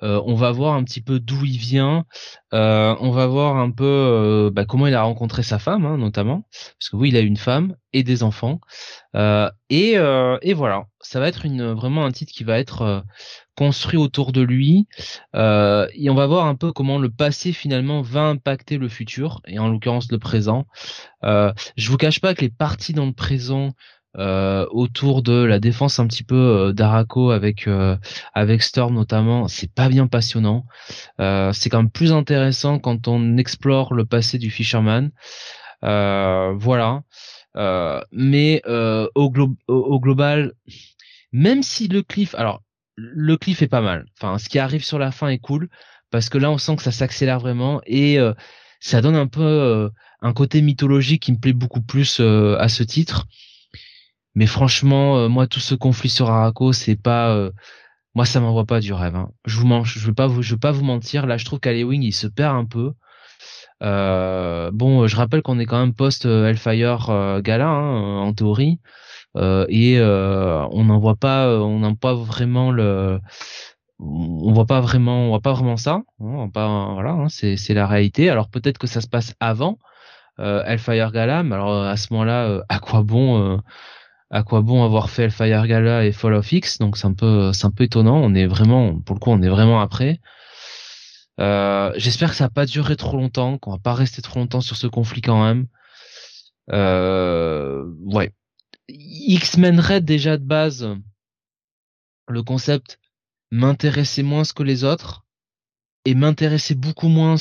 [0.02, 2.04] on va voir un petit peu d'où il vient,
[2.52, 6.46] on va voir un peu bah, comment il a rencontré sa femme, hein, notamment,
[6.78, 8.60] parce que oui, il a une femme et des enfants,
[9.14, 13.04] et, et voilà, ça va être une vraiment un titre qui va être
[13.56, 14.86] construit autour de lui.
[15.34, 19.40] Euh, et on va voir un peu comment le passé finalement va impacter le futur
[19.46, 20.66] et en l'occurrence le présent.
[21.24, 23.72] Euh, je vous cache pas que les parties dans le présent euh,
[24.16, 27.96] autour de la défense un petit peu euh, d'Araco avec euh,
[28.34, 30.66] avec Storm notamment, c'est pas bien passionnant.
[31.18, 35.10] c'est quand même plus intéressant quand on explore le passé du Fisherman.
[35.82, 37.02] voilà.
[38.12, 39.32] mais au,
[39.68, 40.52] au, global,
[41.32, 42.62] même si le cliff, alors
[42.96, 44.06] le cliff est pas mal.
[44.18, 45.68] Enfin, ce qui arrive sur la fin est cool
[46.10, 48.32] parce que là, on sent que ça s'accélère vraiment et euh,
[48.80, 49.90] ça donne un peu euh,
[50.22, 53.26] un côté mythologique qui me plaît beaucoup plus euh, à ce titre.
[54.36, 57.50] Mais franchement, moi, tout ce conflit sur Araco, c'est pas,
[58.14, 59.16] moi, ça m'envoie pas du rêve.
[59.16, 59.30] Hein.
[59.46, 61.26] Je vous mange, je veux pas vous, mentir.
[61.26, 62.92] Là, je trouve qu'Alewing il se perd un peu.
[63.80, 68.78] bon, je rappelle qu'on est quand même post Hellfire Gala hein, en théorie.
[69.36, 73.20] Euh, et euh, on n'en voit pas, euh, on n'en vraiment le
[73.98, 78.28] on voit pas vraiment on voit pas vraiment ça hein, voilà c'est c'est la réalité
[78.28, 79.78] alors peut-être que ça se passe avant
[80.38, 83.58] euh, Hellfire Gala mais alors à ce moment-là à quoi bon
[84.30, 86.78] à quoi bon avoir fait Hellfire Gala et Fall of X?
[86.78, 88.18] Donc c'est un peu c'est un peu étonnant.
[88.22, 90.20] On est vraiment pour le coup on est vraiment après.
[91.38, 94.62] Euh, j'espère que ça va pas durer trop longtemps qu'on va pas rester trop longtemps
[94.62, 95.66] sur ce conflit quand même.
[96.72, 98.32] Euh, ouais.
[98.88, 100.88] X-Men Red déjà de base,
[102.28, 102.98] le concept
[103.50, 105.24] m'intéressait moins que les autres
[106.04, 107.36] et m'intéressait beaucoup moins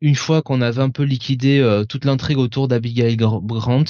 [0.00, 3.84] une fois qu'on avait un peu liquidé euh, toute l'intrigue autour d'Abigail Grant.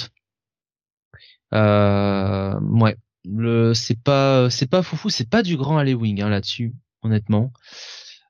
[1.55, 6.75] Euh, ouais, le c'est pas c'est pas foufou, c'est pas du grand Halloween hein, là-dessus,
[7.03, 7.53] honnêtement.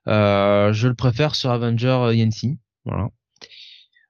[0.07, 3.09] Euh, je le préfère sur Avenger Yancy, voilà.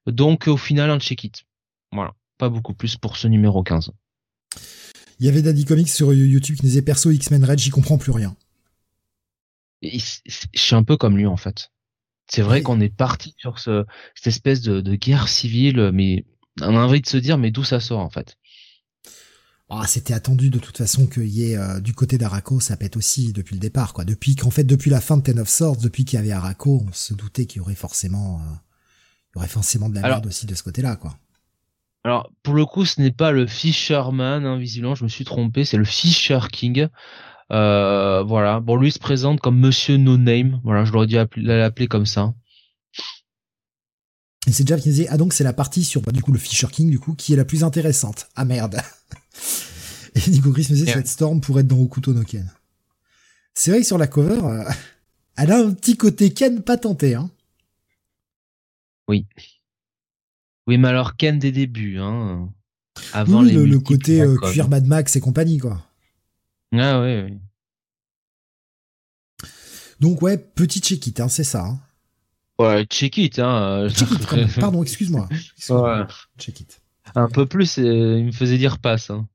[0.07, 1.43] Donc au final un check it.
[1.91, 3.91] Voilà, pas beaucoup plus pour ce numéro 15.
[5.19, 8.11] Il y avait Daddy Comics sur YouTube qui disait perso X-Men Red, j'y comprends plus
[8.11, 8.35] rien.
[9.81, 10.19] je
[10.55, 11.71] suis un peu comme lui en fait.
[12.27, 16.25] C'est vrai qu'on est parti sur ce, cette espèce de, de, guerre civile, mais
[16.61, 18.37] on a envie de se dire mais d'où ça sort en fait?
[19.71, 22.97] Ah, c'était attendu de toute façon qu'il y ait euh, du côté d'Araco, ça pète
[22.97, 24.03] aussi depuis le départ, quoi.
[24.03, 26.83] Depuis qu'en fait, depuis la fin de Ten of Swords, depuis qu'il y avait Araco,
[26.87, 28.55] on se doutait qu'il y aurait forcément, euh,
[29.29, 31.15] il y aurait forcément de la merde aussi de ce côté-là, quoi.
[32.03, 35.65] Alors, pour le coup, ce n'est pas le Fisherman, hein, visiblement, je me suis trompé,
[35.65, 36.87] c'est le Fisher King.
[37.51, 38.59] Euh, voilà.
[38.59, 40.61] Bon, lui il se présente comme Monsieur No Name.
[40.63, 42.33] Voilà, je l'aurais dû l'appeler comme ça.
[44.47, 46.39] Et c'est Jeff qui disait, ah donc c'est la partie sur, bah, du coup, le
[46.39, 48.29] Fisher King, du coup, qui est la plus intéressante.
[48.35, 48.81] Ah merde.
[50.15, 52.51] Et Nico Chris me disait, cette Storm pourrait être dans Okuto no Ken.
[53.53, 54.63] C'est vrai que sur la cover, euh,
[55.37, 57.29] elle a un petit côté Ken pas tenté, hein.
[59.07, 59.25] Oui.
[60.67, 62.49] Oui, mais alors Ken des débuts, hein.
[63.13, 65.81] Avant oui, le, côté euh, cuir Mad Max et compagnie, quoi.
[66.73, 67.37] Ah oui, oui.
[69.99, 71.65] Donc ouais, petit check it, hein, c'est ça.
[71.65, 71.79] Hein.
[72.59, 73.87] Ouais, check it, hein.
[73.89, 75.27] Check it, pardon, excuse-moi.
[75.69, 76.03] ouais.
[76.37, 76.81] Check it.
[77.15, 79.09] Un peu plus, euh, il me faisait dire passe.
[79.09, 79.27] Hein.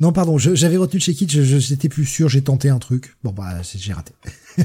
[0.00, 3.16] Non, pardon, j'avais retenu check it, j'étais plus sûr, j'ai tenté un truc.
[3.24, 4.12] Bon bah, j'ai raté.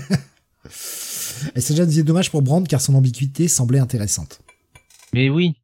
[1.56, 4.42] Et ça déjà disait dommage pour Brand car son ambiguïté semblait intéressante.
[5.14, 5.56] Mais oui,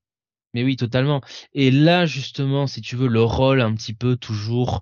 [0.53, 1.21] mais oui, totalement.
[1.53, 4.81] Et là, justement, si tu veux, le rôle un petit peu toujours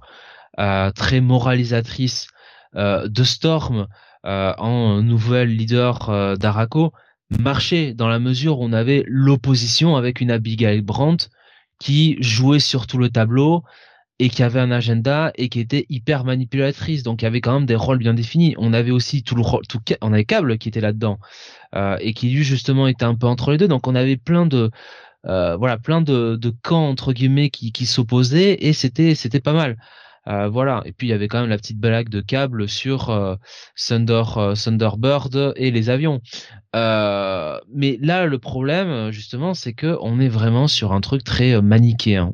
[0.59, 2.27] euh, très moralisatrice
[2.75, 3.88] euh, de Storm
[4.25, 6.93] euh, en nouvelle leader d'Araco
[7.39, 11.30] marchait dans la mesure où on avait l'opposition avec une Abigail Brandt
[11.80, 13.64] qui jouait sur tout le tableau
[14.19, 17.03] et qui avait un agenda et qui était hyper manipulatrice.
[17.03, 18.56] Donc il y avait quand même des rôles bien définis.
[18.57, 21.19] On avait aussi tout le tout on avait Cable qui était là-dedans
[21.75, 23.67] euh, et qui lui justement était un peu entre les deux.
[23.67, 24.72] Donc on avait plein de
[25.27, 29.53] euh, voilà plein de, de camps entre guillemets qui, qui s'opposaient et c'était c'était pas
[29.53, 29.77] mal
[30.27, 30.81] euh, voilà.
[30.85, 33.35] Et puis il y avait quand même la petite blague de câble sur euh,
[33.75, 36.22] Thunder, euh, Thunderbird et les avions.
[36.73, 42.33] mais là, le problème, justement, c'est que on est vraiment sur un truc très manichéen.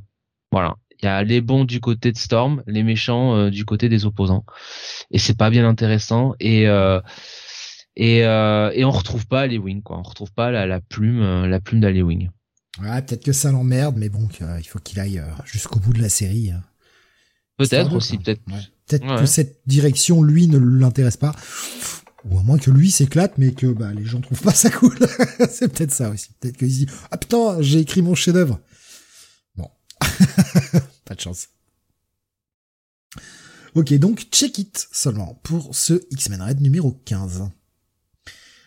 [0.51, 0.75] Voilà.
[1.01, 4.45] Il y a les bons du côté de Storm, les méchants du côté des opposants.
[5.11, 6.33] Et c'est pas bien intéressant.
[6.39, 6.63] Et
[7.95, 9.97] et, et on retrouve pas Wing quoi.
[9.99, 12.29] On retrouve pas la, la plume, la plume d'Alewing.
[12.81, 16.09] Ouais, peut-être que ça l'emmerde, mais bon, il faut qu'il aille jusqu'au bout de la
[16.09, 16.51] série.
[16.51, 16.63] Hein.
[17.57, 18.41] Peut-être aussi, peut-être.
[18.87, 21.35] Peut-être que cette direction, lui, ne l'intéresse pas.
[22.25, 24.97] Ou à moins que lui s'éclate, mais que bah, les gens trouvent pas ça cool.
[25.49, 26.29] c'est peut-être ça aussi.
[26.39, 28.59] Peut-être qu'il dit Ah putain, j'ai écrit mon chef-d'œuvre.
[29.55, 29.69] Bon.
[31.05, 31.49] pas de chance.
[33.75, 37.49] Ok, donc check it seulement pour ce X-Men Red numéro 15.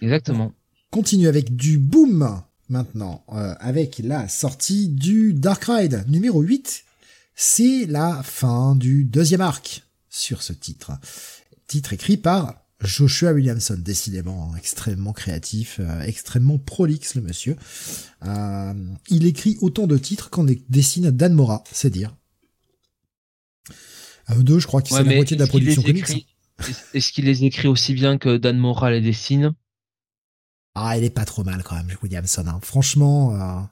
[0.02, 0.52] Exactement.
[0.90, 6.84] continue avec du boom maintenant, euh, avec la sortie du Dark Ride numéro 8
[7.36, 10.92] c'est la fin du deuxième arc sur ce titre.
[11.68, 17.56] Titre écrit par Joshua Williamson, décidément hein, extrêmement créatif, euh, extrêmement prolixe le monsieur.
[18.24, 18.74] Euh,
[19.08, 22.16] il écrit autant de titres qu'en dessine Dan Mora, c'est dire.
[24.26, 26.26] À eux deux, je crois que c'est la moitié de la production comics.
[26.94, 29.54] Est-ce qu'il les écrit aussi bien que Dan Mora les dessine?
[30.74, 32.46] Ah, il est pas trop mal quand même, Williamson.
[32.46, 32.60] Hein.
[32.62, 33.62] Franchement, euh,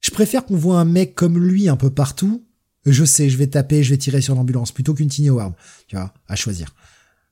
[0.00, 2.46] je préfère qu'on voit un mec comme lui un peu partout
[2.86, 5.54] je sais, je vais taper, je vais tirer sur l'ambulance plutôt qu'une Tiny Howard,
[5.86, 6.68] tu vois, à choisir.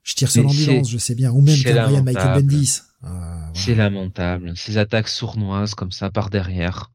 [0.03, 2.81] Je tire sur l'ambulance, je sais bien, ou même comme Michael Bendis.
[3.05, 3.09] Euh,
[3.55, 6.91] c'est lamentable, ces attaques sournoises comme ça par derrière.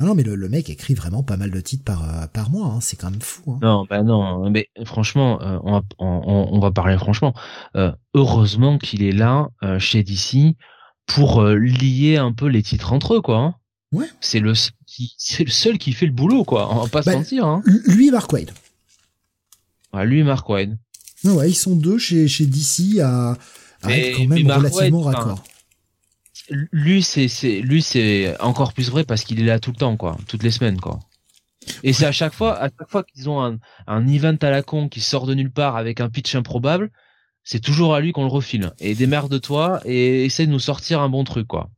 [0.00, 2.66] Non, non, mais le, mec écrit vraiment pas mal de titres par euh, par mois,
[2.66, 3.52] hein, c'est quand même fou.
[3.52, 3.58] Hein.
[3.62, 7.34] Non, bah non, mais franchement, euh, on, va, on, va parler franchement.
[8.14, 10.56] heureusement qu'il est là chez DC
[11.06, 13.38] pour lier un peu les titres entre eux, quoi.
[13.38, 13.54] Hein.
[13.92, 14.06] Ouais.
[14.20, 16.74] C'est le seul qui, c'est le seul qui fait le boulot, quoi.
[16.74, 17.46] On va pas se bah, mentir.
[17.46, 17.62] Hein.
[17.86, 18.50] Lui, Mark Wade.
[19.92, 20.78] Ouais, lui, Mark Wade.
[21.24, 23.36] ouais, ils sont deux chez chez DC à,
[23.82, 25.44] à être quand même relativement raccord.
[26.48, 29.96] Lui, c'est c'est lui, c'est encore plus vrai parce qu'il est là tout le temps,
[29.96, 30.98] quoi, toutes les semaines, quoi.
[31.84, 34.62] Et c'est à chaque fois, à chaque fois qu'ils ont un, un event à la
[34.62, 36.90] con qui sort de nulle part avec un pitch improbable,
[37.44, 38.72] c'est toujours à lui qu'on le refile.
[38.80, 41.70] Et démerde-toi et essaie de nous sortir un bon truc, quoi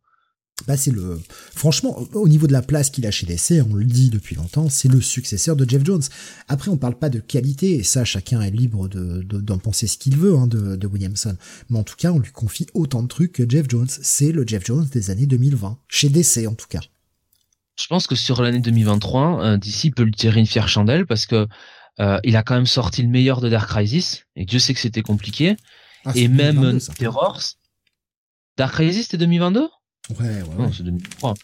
[0.69, 1.21] bah c'est le
[1.55, 4.69] franchement au niveau de la place qu'il a chez DC, on le dit depuis longtemps,
[4.69, 6.03] c'est le successeur de Jeff Jones.
[6.47, 9.99] Après on parle pas de qualité et ça chacun est libre de d'en penser ce
[9.99, 11.37] qu'il veut hein, de, de, Williamson.
[11.71, 14.47] Mais en tout cas, on lui confie autant de trucs que Jeff Jones, c'est le
[14.47, 16.81] Jeff Jones des années 2020 chez DC en tout cas.
[17.77, 21.27] Je pense que sur l'année 2023, euh, DC peut lui tirer une fière chandelle parce
[21.27, 21.49] que
[21.99, 24.81] euh, il a quand même sorti le meilleur de Dark Crisis et Dieu sait que
[24.81, 25.57] c'était compliqué
[26.05, 27.41] ah, et même Terrors.
[28.57, 29.69] Dark Crisis c'était 2022
[30.11, 30.55] Ouais, ouais.
[30.59, 31.35] Non, c'est 2023.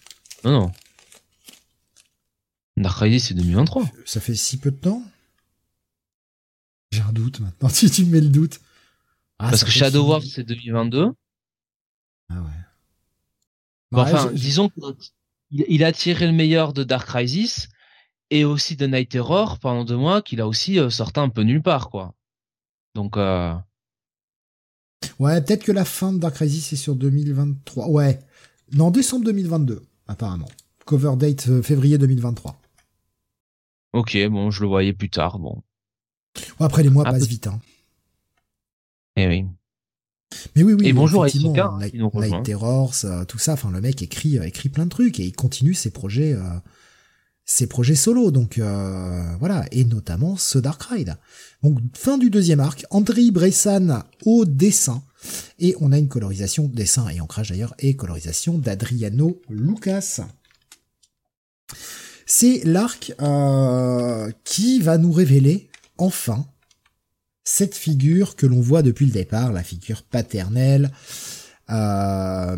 [0.44, 0.72] Non, non.
[2.76, 3.84] Dark Crisis, c'est 2023.
[4.04, 5.02] Ça fait si peu de temps?
[6.92, 7.68] J'ai un doute maintenant.
[7.72, 8.60] Si tu me mets le doute.
[9.38, 11.12] Ah, Parce que Shadow Wars c'est 2022.
[12.28, 14.00] Ah ouais.
[14.00, 14.70] enfin, disons
[15.50, 17.68] qu'il a tiré le meilleur de Dark Crisis
[18.28, 21.42] et aussi de Night Terror pendant deux mois qu'il a aussi euh, sorti un peu
[21.42, 22.14] nulle part quoi.
[22.94, 23.54] Donc euh...
[25.18, 27.88] ouais, peut-être que la fin de Dark Crisis c'est sur 2023.
[27.88, 28.20] Ouais,
[28.72, 30.48] non décembre 2022 apparemment.
[30.86, 32.60] Cover date euh, février 2023.
[33.92, 35.62] Ok, bon, je le voyais plus tard, bon.
[36.58, 37.46] après les mois passent vite.
[37.48, 37.60] Hein.
[39.16, 39.44] Eh oui.
[40.54, 40.86] Mais oui, oui.
[40.86, 42.94] Et bonjour à Night, Night Terror,
[43.26, 43.54] tout ça.
[43.54, 46.36] Enfin, le mec écrit, euh, écrit plein de trucs et il continue ses projets
[47.50, 51.16] ses projets solo, donc euh, voilà, et notamment ce Dark Ride.
[51.62, 55.02] Donc fin du deuxième arc, André Bressan au dessin,
[55.58, 60.20] et on a une colorisation, dessin et ancrage d'ailleurs, et colorisation d'Adriano Lucas.
[62.26, 66.46] C'est l'arc euh, qui va nous révéler enfin
[67.44, 70.90] cette figure que l'on voit depuis le départ, la figure paternelle,
[71.70, 72.56] euh,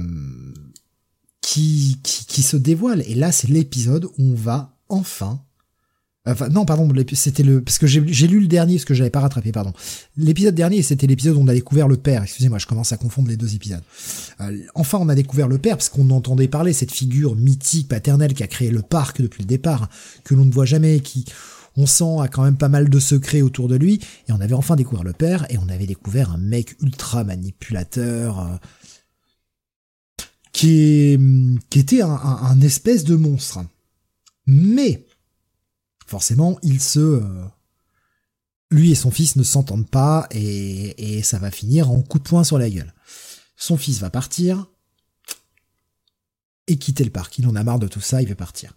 [1.41, 3.03] qui, qui, qui, se dévoile.
[3.07, 5.43] Et là, c'est l'épisode où on va enfin.
[6.25, 9.21] Enfin, non, pardon, c'était le, parce que j'ai lu le dernier, parce que j'avais pas
[9.21, 9.73] rattrapé, pardon.
[10.17, 12.23] L'épisode dernier, c'était l'épisode où on a découvert le père.
[12.23, 13.83] Excusez-moi, je commence à confondre les deux épisodes.
[14.41, 18.35] Euh, enfin, on a découvert le père, parce qu'on entendait parler, cette figure mythique, paternelle,
[18.35, 19.89] qui a créé le parc depuis le départ,
[20.23, 21.25] que l'on ne voit jamais, qui,
[21.77, 24.55] on sent, a quand même pas mal de secrets autour de lui, et on avait
[24.55, 31.19] enfin découvert le père, et on avait découvert un mec ultra manipulateur, euh, qui,
[31.75, 33.65] était un espèce de monstre.
[34.47, 35.05] Mais,
[36.13, 36.99] forcément, il se...
[36.99, 37.45] Euh,
[38.71, 42.45] lui et son fils ne s'entendent pas et, ça va finir en coup de poing
[42.45, 42.93] sur la gueule.
[43.57, 44.67] Son fils va partir
[46.67, 47.39] et quitter le parc.
[47.39, 48.77] Il en a marre de tout ça, il veut partir.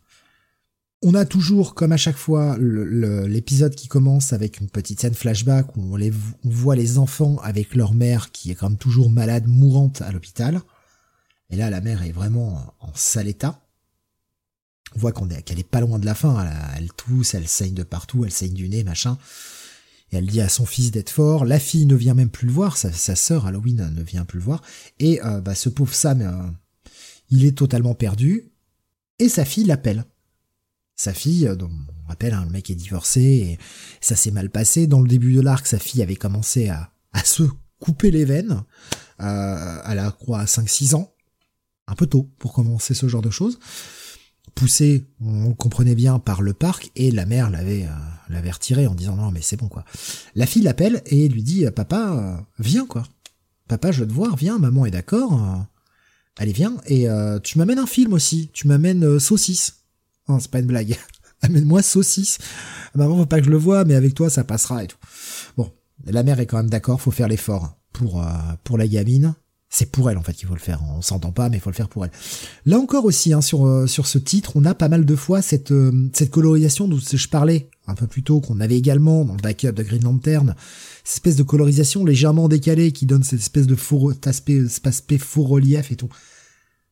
[1.01, 5.75] On a toujours, comme à chaque fois, l'épisode qui commence avec une petite scène flashback
[5.75, 10.01] où on, on voit les enfants avec leur mère qui est même toujours malade, mourante
[10.01, 10.61] à l'hôpital.
[11.49, 13.64] Et là, la mère est vraiment en sale état.
[14.93, 16.43] On voit qu'on est, qu'elle est pas loin de la fin.
[16.43, 19.17] Elle, elle, tousse, elle saigne de partout, elle saigne du nez, machin.
[20.11, 21.45] Et elle dit à son fils d'être fort.
[21.45, 22.77] La fille ne vient même plus le voir.
[22.77, 24.61] Sa, sœur Halloween ne vient plus le voir.
[24.99, 26.89] Et euh, bah, ce pauvre Sam, euh,
[27.29, 28.51] il est totalement perdu.
[29.19, 30.05] Et sa fille l'appelle.
[30.95, 33.59] Sa fille, euh, on rappelle, hein, le mec est divorcé et
[33.99, 34.87] ça s'est mal passé.
[34.87, 37.43] Dans le début de l'arc, sa fille avait commencé à, à se
[37.79, 38.63] couper les veines.
[39.17, 41.13] Elle a quoi, 5-6 ans?
[41.87, 43.59] Un peu tôt pour commencer ce genre de choses
[44.55, 47.89] poussé, on comprenait bien, par le parc, et la mère l'avait euh,
[48.29, 49.83] l'avait retiré en disant non mais c'est bon quoi.
[50.33, 53.03] La fille l'appelle et lui dit papa euh, viens quoi.
[53.67, 55.33] Papa je veux te voir, viens, maman est d'accord.
[55.33, 55.57] Euh,
[56.37, 57.07] allez viens et
[57.43, 58.49] tu m'amènes un film aussi.
[58.53, 59.83] Tu m'amènes saucisse.
[60.27, 60.97] Non c'est pas une blague.
[61.41, 62.37] Amène-moi saucisse.
[62.95, 64.97] Maman veut pas que je le vois mais avec toi ça passera et tout.
[65.57, 65.71] Bon,
[66.05, 68.25] la mère est quand même d'accord, faut faire l'effort pour
[68.63, 69.35] pour la gamine
[69.75, 70.81] c'est pour elle en fait qu'il faut le faire.
[70.95, 72.11] On s'entend pas, mais il faut le faire pour elle.
[72.65, 75.41] Là encore aussi, hein, sur euh, sur ce titre, on a pas mal de fois
[75.41, 79.33] cette euh, cette colorisation dont je parlais un peu plus tôt, qu'on avait également dans
[79.33, 80.55] le backup de Green Lantern,
[81.03, 85.43] cette espèce de colorisation légèrement décalée qui donne cette espèce de faux aspect, aspect faux
[85.43, 86.09] relief et tout.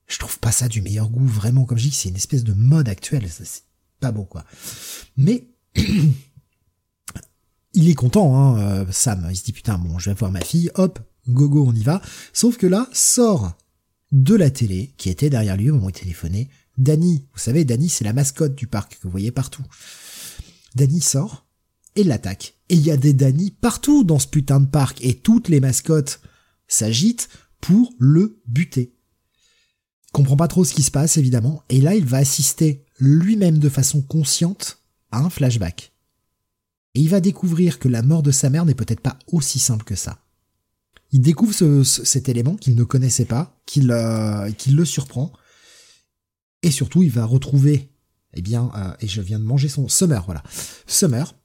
[0.07, 1.63] Je trouve pas ça du meilleur goût, vraiment.
[1.63, 3.27] Comme je dis, c'est une espèce de mode actuelle.
[3.29, 3.63] C'est
[4.01, 4.43] pas beau, quoi.
[5.15, 5.47] Mais
[7.73, 9.25] il est content, hein, euh, Sam.
[9.31, 10.69] Il se dit putain, bon, je vais voir ma fille.
[10.75, 12.01] Hop, Gogo, on y va.
[12.33, 13.53] Sauf que là, sort
[14.11, 17.25] de la télé, qui était derrière lui au moment où il téléphonait, Danny.
[17.33, 19.63] Vous savez, Danny, c'est la mascotte du parc que vous voyez partout.
[20.75, 21.45] Danny sort
[21.95, 22.55] et l'attaque.
[22.69, 25.03] Et il y a des Danny partout dans ce putain de parc.
[25.03, 26.21] Et toutes les mascottes
[26.67, 27.29] s'agitent
[27.61, 28.93] pour le buter.
[30.11, 31.63] Comprend pas trop ce qui se passe, évidemment.
[31.69, 34.79] Et là, il va assister lui-même de façon consciente
[35.11, 35.91] à un flashback.
[36.95, 39.83] Et il va découvrir que la mort de sa mère n'est peut-être pas aussi simple
[39.83, 40.22] que ça
[41.13, 45.31] il découvre cet élément qu'il ne connaissait pas, euh, qu'il le surprend,
[46.63, 47.91] et surtout il va retrouver,
[48.33, 50.41] eh bien, euh, et je viens de manger son Summer, voilà,
[50.87, 51.35] Summer,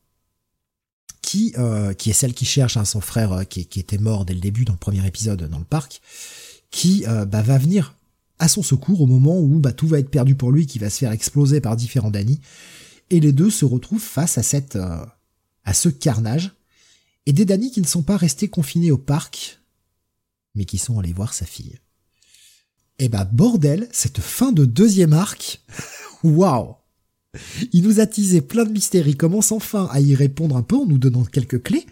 [1.20, 4.40] qui euh, qui est celle qui cherche hein, son frère qui, était mort dès le
[4.40, 6.00] début dans le premier épisode dans le parc,
[6.70, 7.94] qui bah, va venir
[8.38, 10.88] à son secours au moment où bah, tout va être perdu pour lui, qui va
[10.88, 12.40] se faire exploser par différents Danny,
[13.10, 16.57] et les deux se retrouvent face à cette à ce carnage
[17.28, 19.60] et des Danny qui ne sont pas restés confinés au parc
[20.54, 21.78] mais qui sont allés voir sa fille.
[22.98, 25.62] Eh bah bordel, cette fin de deuxième arc,
[26.24, 26.74] waouh
[27.72, 30.76] Il nous a teasé plein de mystères, il commence enfin à y répondre un peu
[30.76, 31.86] en nous donnant quelques clés.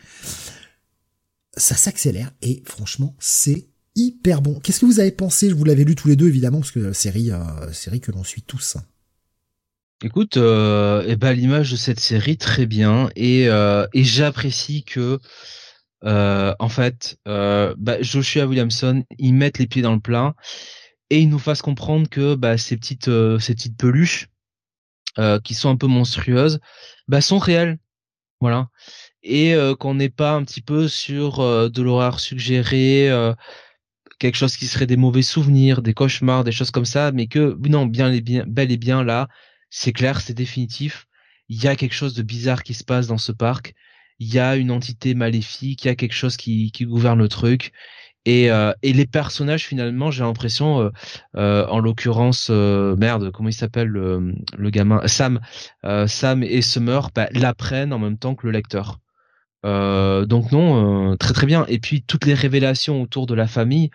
[1.57, 4.59] Ça s'accélère et franchement, c'est hyper bon.
[4.59, 5.51] Qu'est-ce que vous avez pensé?
[5.51, 8.25] Je vous l'avais lu tous les deux évidemment parce que série euh, série que l'on
[8.25, 8.79] suit tous.
[10.05, 13.09] Écoute, euh, eh ben, l'image de cette série très bien.
[13.17, 15.19] Et, euh, et j'apprécie que
[16.05, 20.35] euh, en fait euh, bah, Joshua Williamson ils mettent les pieds dans le plat
[21.09, 24.29] et ils nous fassent comprendre que bah, ces petites euh, ces petites peluches
[25.19, 26.61] euh, qui sont un peu monstrueuses
[27.09, 27.79] bah, sont réelles,
[28.41, 28.69] voilà.
[29.23, 31.39] Et qu'on n'est pas un petit peu sur
[31.71, 33.11] de l'horreur suggérée
[34.19, 37.57] quelque chose qui serait des mauvais souvenirs, des cauchemars, des choses comme ça, mais que
[37.69, 39.29] non, bien les bien, bel et bien là,
[39.77, 41.07] c'est clair, c'est définitif.
[41.51, 43.75] Il y a quelque chose de bizarre qui se passe dans ce parc.
[44.19, 47.29] Il y a une entité maléfique, il y a quelque chose qui, qui gouverne le
[47.29, 47.73] truc.
[48.25, 50.91] Et, euh, et les personnages finalement, j'ai l'impression, euh,
[51.37, 55.41] euh, en l'occurrence, merde, comment il s'appelle le, le, gamin, Sam,
[56.07, 58.99] Sam et Summer, bah, l'apprennent en même temps que le lecteur.
[59.63, 61.67] donc non, très très bien.
[61.69, 63.91] Et puis toutes les révélations autour de la famille,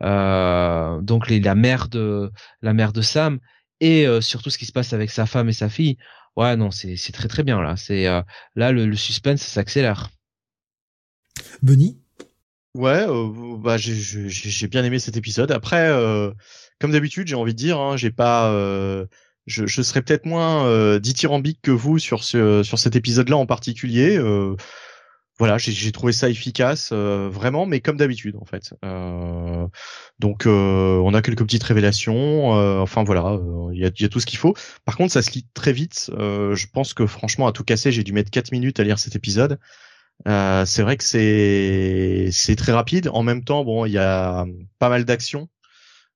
[0.00, 2.32] donc les, la mère de
[2.62, 3.38] la mère de Sam,
[3.80, 5.96] et euh, surtout ce qui se passe avec sa femme et sa fille.
[6.36, 7.76] Ouais, non, c'est c'est très très bien là.
[7.76, 8.22] C'est euh,
[8.54, 10.10] là le, le suspense s'accélère.
[11.62, 11.98] Benny.
[12.74, 13.94] Ouais, euh, bah j'ai
[14.28, 15.50] j'ai bien aimé cet épisode.
[15.50, 15.90] Après,
[16.78, 18.52] comme d'habitude, j'ai envie de dire, hein, j'ai pas,
[19.46, 24.18] je, je serais peut-être moins dithyrambique que vous sur ce sur cet épisode-là en particulier
[25.38, 28.72] voilà, j'ai trouvé ça efficace, euh, vraiment, mais comme d'habitude en fait.
[28.84, 29.66] Euh,
[30.18, 32.48] donc, euh, on a quelques petites révélations.
[32.80, 33.38] enfin voilà,
[33.72, 34.54] il y a, tout ce qu'il faut.
[34.84, 36.10] Par contre, ça se lit très vite.
[36.10, 39.14] je pense que franchement, à tout casser, j'ai dû mettre 4 minutes à lire cet
[39.14, 39.58] épisode.
[40.26, 43.10] c'est vrai que c'est c'est très rapide.
[43.12, 44.46] En même temps, bon, il y a
[44.78, 45.48] pas mal d'actions.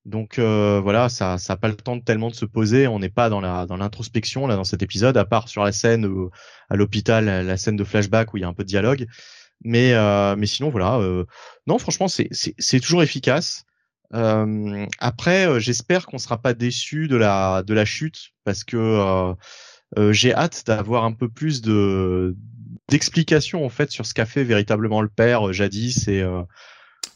[0.06, 2.86] Donc euh, voilà, ça ça a pas le temps de tellement de se poser.
[2.86, 5.72] On n'est pas dans la dans l'introspection là dans cet épisode, à part sur la
[5.72, 6.10] scène
[6.70, 9.06] à l'hôpital, la scène de flashback où il y a un peu de dialogue.
[9.62, 11.24] Mais euh, mais sinon voilà, euh,
[11.66, 13.64] non franchement c'est c'est c'est toujours efficace.
[14.12, 19.34] Euh, après, euh, j'espère qu'on sera pas déçu de la de la chute parce que
[20.10, 22.36] j'ai hâte d'avoir un peu plus de
[22.88, 26.24] d'explications en fait sur ce qu'a fait véritablement le père jadis et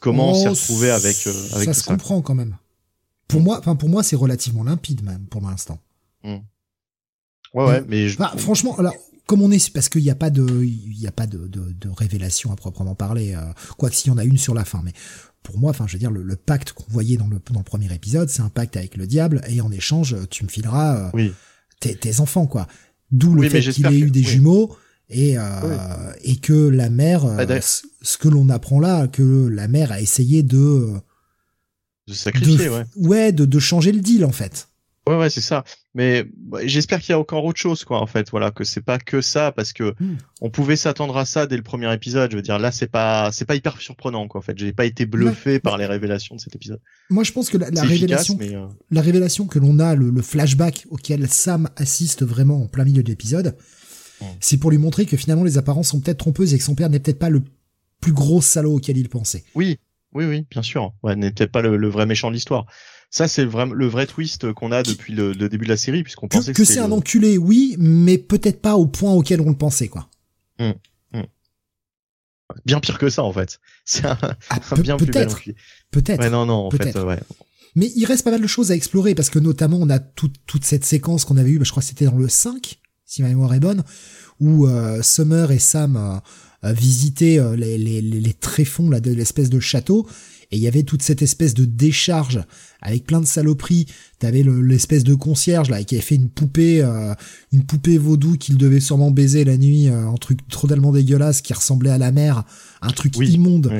[0.00, 1.16] comment on s'est oh, retrouvé avec
[1.54, 2.56] avec ça se comprend quand même.
[3.28, 5.78] Pour moi, enfin pour moi, c'est relativement limpide même pour l'instant.
[6.22, 6.38] Hmm.
[7.52, 8.18] Ouais, ouais, mais je...
[8.36, 8.94] franchement, alors
[9.26, 11.72] comme on est, parce qu'il n'y a pas de, il y a pas de, de,
[11.72, 13.40] de, révélation à proprement parler, euh,
[13.78, 14.92] quoi que s'il y en a une sur la fin, mais
[15.44, 17.92] pour moi, enfin, je veux dire, le, pacte qu'on voyait dans le, dans le premier
[17.94, 21.30] épisode, c'est un pacte avec le diable, et en échange, tu me fileras euh,
[21.80, 22.66] tes, tes, enfants, quoi.
[23.12, 24.76] D'où le fait qu'il ait eu des jumeaux
[25.10, 29.68] et euh, et que la mère, bah, euh, ce que l'on apprend là, que la
[29.68, 30.88] mère a essayé de
[32.06, 32.84] de sacrifier, ouais.
[32.96, 34.68] Ouais, de, de changer le deal en fait.
[35.06, 35.64] Ouais, ouais, c'est ça.
[35.94, 36.26] Mais
[36.64, 38.30] j'espère qu'il y a encore autre chose, quoi, en fait.
[38.30, 40.16] Voilà, que c'est pas que ça, parce que hmm.
[40.40, 42.30] on pouvait s'attendre à ça dès le premier épisode.
[42.30, 44.38] Je veux dire, là, c'est pas, c'est pas hyper surprenant, quoi.
[44.38, 46.80] En fait, j'ai pas été bluffé par les révélations de cet épisode.
[47.10, 51.28] Moi, je pense que la, révélation, euh, la révélation que l'on a, le, flashback auquel
[51.28, 53.56] Sam assiste vraiment en plein milieu de l'épisode,
[54.22, 54.24] hmm.
[54.40, 56.88] c'est pour lui montrer que finalement les apparences sont peut-être trompeuses et que son père
[56.88, 57.42] n'est peut-être pas le
[58.00, 59.44] plus gros salaud auquel il pensait.
[59.54, 59.78] Oui,
[60.14, 60.94] oui, oui, bien sûr.
[61.02, 62.66] Ouais, peut-être pas le, vrai méchant de l'histoire.
[63.10, 66.28] Ça, c'est vraiment le vrai twist qu'on a depuis le, début de la série, puisqu'on
[66.28, 69.88] pensait que, c'est un enculé, oui, mais peut-être pas au point auquel on le pensait,
[69.88, 70.08] quoi.
[70.58, 70.74] Hum,
[71.12, 71.26] hum.
[72.64, 73.60] Bien pire que ça, en fait.
[73.84, 74.18] C'est un,
[74.48, 75.56] ah, bien plus bel enculé.
[75.90, 76.20] Peut-être.
[76.20, 77.20] Ouais, non, non, en fait, ouais.
[77.76, 80.34] Mais il reste pas mal de choses à explorer, parce que notamment, on a toute
[80.46, 83.22] toute cette séquence qu'on avait eue, bah, je crois que c'était dans le 5, si
[83.22, 83.82] ma mémoire est bonne,
[84.40, 86.18] où euh, Summer et Sam euh,
[86.72, 90.06] visiter euh, les, les, les tréfonds là, de l'espèce de château
[90.50, 92.44] et il y avait toute cette espèce de décharge
[92.80, 93.86] avec plein de saloperies.
[94.20, 97.12] T'avais l'espèce de concierge là qui avait fait une poupée, euh,
[97.52, 101.52] une poupée vaudou qu'il devait sûrement baiser la nuit, euh, un truc totalement dégueulasse qui
[101.52, 102.44] ressemblait à la mer,
[102.82, 103.72] un truc immonde.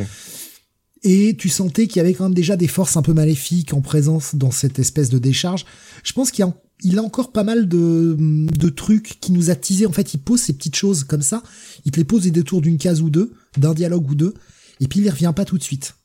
[1.05, 3.83] Et tu sentais qu'il y avait quand même déjà des forces un peu maléfiques en
[3.83, 5.67] présence dans cette espèce de décharge.
[6.03, 6.55] Je pense qu'il y a
[6.85, 9.87] il a encore pas mal de, de trucs qui nous a teasé.
[9.87, 11.43] En fait, il pose ces petites choses comme ça.
[11.85, 14.35] Il te les pose des détours d'une case ou deux, d'un dialogue ou deux,
[14.81, 15.97] et puis il y revient pas tout de suite.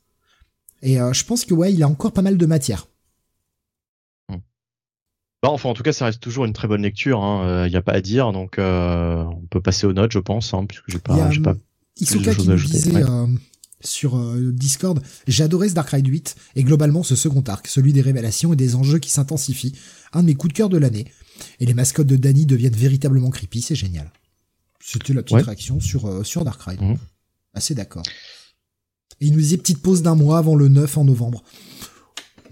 [0.82, 2.88] Et euh, je pense que ouais, il a encore pas mal de matière.
[5.42, 7.20] Bon, enfin, en tout cas, ça reste toujours une très bonne lecture.
[7.20, 7.68] Il hein.
[7.68, 10.54] n'y euh, a pas à dire, donc euh, on peut passer aux notes, je pense,
[10.54, 11.56] hein, puisque j'ai pas, pas.
[11.96, 12.18] Qui
[12.48, 13.04] nous disait
[13.82, 14.18] sur
[14.52, 18.54] Discord, j'ai adoré ce Dark Ride 8 et globalement ce second arc, celui des révélations
[18.54, 19.74] et des enjeux qui s'intensifient
[20.14, 21.06] un de mes coups de cœur de l'année.
[21.60, 24.12] Et les mascottes de Danny deviennent véritablement creepy, c'est génial.
[24.82, 26.78] C'était la petite réaction sur, euh, sur Darkrai.
[26.78, 26.98] Mmh.
[27.54, 28.04] Assez d'accord.
[29.22, 31.44] Et il nous disait petite pause d'un mois avant le 9 en novembre.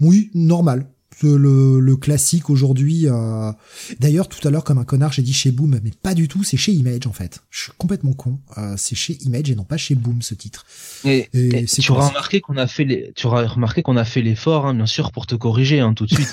[0.00, 0.88] Oui, normal
[1.22, 3.06] le, le classique aujourd'hui.
[3.06, 3.52] Euh...
[4.00, 6.44] D'ailleurs, tout à l'heure, comme un connard, j'ai dit chez Boom, mais pas du tout,
[6.44, 7.40] c'est chez Image en fait.
[7.50, 8.38] Je suis complètement con.
[8.56, 10.66] Euh, c'est chez Image et non pas chez Boom ce titre.
[11.04, 11.28] Et,
[11.66, 14.74] tu auras remarqué qu'on a fait les, tu auras remarqué qu'on a fait l'effort, hein,
[14.74, 16.32] bien sûr, pour te corriger hein, tout de suite.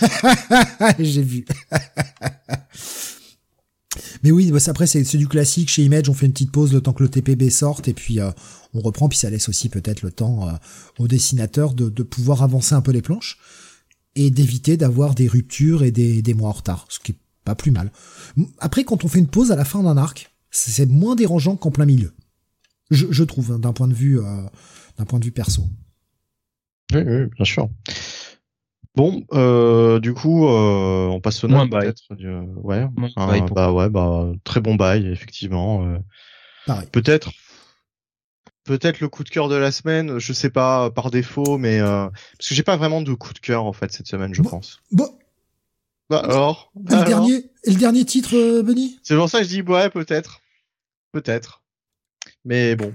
[0.99, 1.45] j'ai vu.
[4.23, 6.81] Mais oui, bah, après c'est du classique chez Image, on fait une petite pause le
[6.81, 8.31] temps que le TPB sorte et puis euh,
[8.73, 10.51] on reprend, puis ça laisse aussi peut-être le temps euh,
[10.97, 13.37] au dessinateur de, de, pouvoir avancer un peu les planches
[14.15, 17.55] et d'éviter d'avoir des ruptures et des, des mois en retard, ce qui est pas
[17.55, 17.91] plus mal.
[18.59, 21.71] Après, quand on fait une pause à la fin d'un arc, c'est moins dérangeant qu'en
[21.71, 22.13] plein milieu.
[22.91, 24.41] Je, je trouve, hein, d'un point de vue, euh,
[24.97, 25.63] d'un point de vue perso.
[26.93, 27.67] Oui, oui, bien sûr.
[28.95, 32.03] Bon, euh, du coup, euh, on passe au Moins nom peut-être.
[32.63, 32.87] ouais,
[33.17, 35.85] un- bah ouais, bah très bon bail effectivement.
[35.85, 35.97] euh.
[36.65, 36.87] Pareil.
[36.91, 37.31] peut-être,
[38.65, 40.19] peut-être le coup de cœur de la semaine.
[40.19, 43.39] Je sais pas par défaut, mais euh, parce que j'ai pas vraiment de coup de
[43.39, 44.49] cœur en fait cette semaine, je Bon.
[44.49, 44.81] pense.
[44.91, 45.17] Bon,
[46.09, 48.99] Bah alors, et le alors dernier, et le dernier titre, euh, Benny?
[49.03, 50.41] C'est pour ça que je dis ouais, peut-être,
[51.13, 51.63] peut-être.
[52.43, 52.93] Mais bon,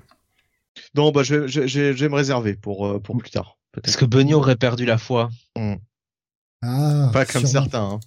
[0.94, 3.57] non, bah je, je, je, je vais me réserver pour euh, pour plus tard.
[3.74, 5.31] Est-ce Peut-être que Benny aurait perdu la foi
[6.62, 7.82] Ah, pas comme sûrement, certains.
[7.84, 8.00] hein.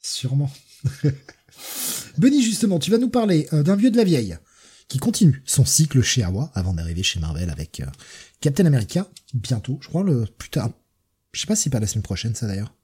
[0.00, 0.50] Sûrement.
[2.18, 4.36] Benny, justement, tu vas nous parler euh, d'un vieux de la vieille
[4.88, 7.86] qui continue son cycle chez Awa avant d'arriver chez Marvel avec euh,
[8.40, 9.78] Captain America bientôt.
[9.82, 10.72] Je crois le putain.
[11.32, 12.74] Je sais pas si c'est pas la semaine prochaine, ça d'ailleurs.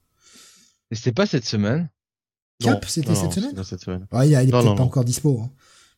[0.91, 1.89] Et c'était pas cette semaine
[2.61, 4.07] Cap, c'était cette cette semaine.
[4.13, 4.77] Ouais, il est peut-être pas non.
[4.79, 5.41] encore dispo.
[5.43, 5.51] Hein.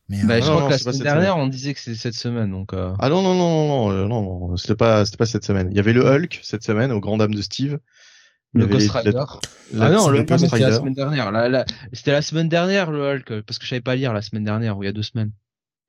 [0.08, 2.14] Mais Bah, euh, je crois non, que la semaine dernière, on disait que c'était cette
[2.14, 2.72] semaine, donc.
[2.72, 2.94] Euh...
[2.98, 5.68] Ah non non non non non non non c'était pas c'était pas cette semaine.
[5.70, 7.78] Il y avait le Hulk cette semaine aux Grand Dames de Steve.
[8.54, 9.10] Y Le Ghost Rider.
[9.74, 10.78] la- ah non, le Hulk mal, c'était la Rider.
[10.78, 11.30] semaine dernière.
[11.30, 14.22] La- la- C'était la semaine dernière le Hulk, parce que je savais pas lire la
[14.22, 15.32] semaine dernière ou il y a deux semaines.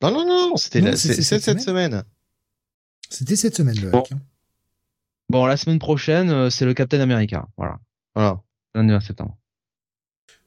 [0.02, 2.04] Non non non c'était cette cette semaine.
[3.10, 4.04] c'était cette semaine le Bon.
[4.12, 4.20] Hein.
[5.30, 7.48] Bon, la semaine prochaine, euh, c'est le Captain America.
[7.58, 7.78] Voilà.
[8.16, 8.42] Voilà.
[8.74, 9.38] Lundi 20 septembre.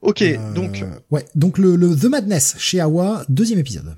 [0.01, 3.95] Ok Euh, donc ouais, donc le, le The Madness chez Awa, deuxième épisode.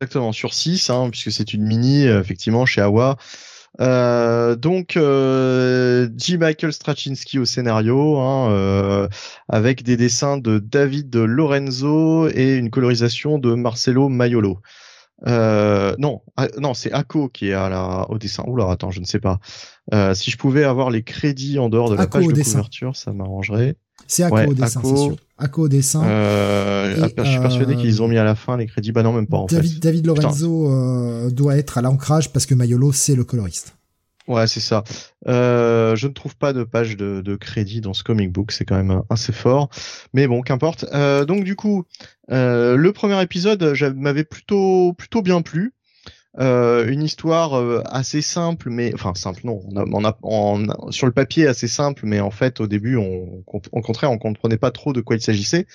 [0.00, 3.18] exactement sur 6 hein, puisque c'est une mini euh, effectivement chez Awa.
[3.80, 6.36] Euh, donc euh, J.
[6.36, 9.08] Michael Straczynski au scénario, hein, euh,
[9.48, 14.58] avec des dessins de David Lorenzo et une colorisation de Marcelo Maiolo.
[15.26, 18.44] Euh, non, ah, non, c'est Ako qui est à la au dessin.
[18.46, 19.38] Oula, attends, je ne sais pas.
[19.94, 22.58] Euh, si je pouvais avoir les crédits en dehors de la page de dessin.
[22.58, 23.76] couverture, ça m'arrangerait.
[24.12, 25.16] C'est Ako Ouais, au dessin, c'est sûr.
[25.56, 26.04] Au dessin.
[26.04, 28.92] Euh, Et, je suis persuadé euh, qu'ils ont mis à la fin les crédits.
[28.92, 29.78] Bah non, même pas en David, fait.
[29.80, 33.74] David Lorenzo euh, doit être à l'ancrage parce que Mayolo, c'est le coloriste.
[34.28, 34.84] Ouais, c'est ça.
[35.28, 38.66] Euh, je ne trouve pas de page de, de crédit dans ce comic book, c'est
[38.66, 39.70] quand même assez fort.
[40.12, 40.84] Mais bon, qu'importe.
[40.92, 41.84] Euh, donc du coup,
[42.30, 45.72] euh, le premier épisode m'avait plutôt plutôt bien plu.
[46.40, 50.68] Euh, une histoire euh, assez simple, mais enfin simple non, on a, on a, on
[50.70, 54.16] a- sur le papier assez simple, mais en fait au début, on, au contraire, on
[54.18, 55.66] comprenait pas trop de quoi il s'agissait.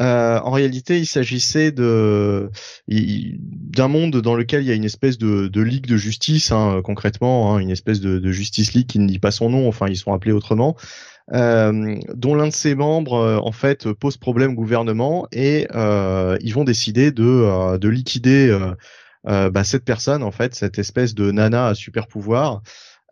[0.00, 2.50] Euh, en réalité, il s'agissait de
[2.88, 6.80] d'un monde dans lequel il y a une espèce de, de ligue de justice, hein,
[6.82, 9.86] concrètement, hein, une espèce de, de Justice League qui ne dit pas son nom, enfin
[9.88, 10.76] ils sont appelés autrement,
[11.32, 16.36] euh, dont l'un de ses membres euh, en fait pose problème au gouvernement et euh,
[16.40, 18.74] ils vont décider de, euh, de liquider euh,
[19.24, 22.62] bah, cette personne en fait, cette espèce de nana à super pouvoir.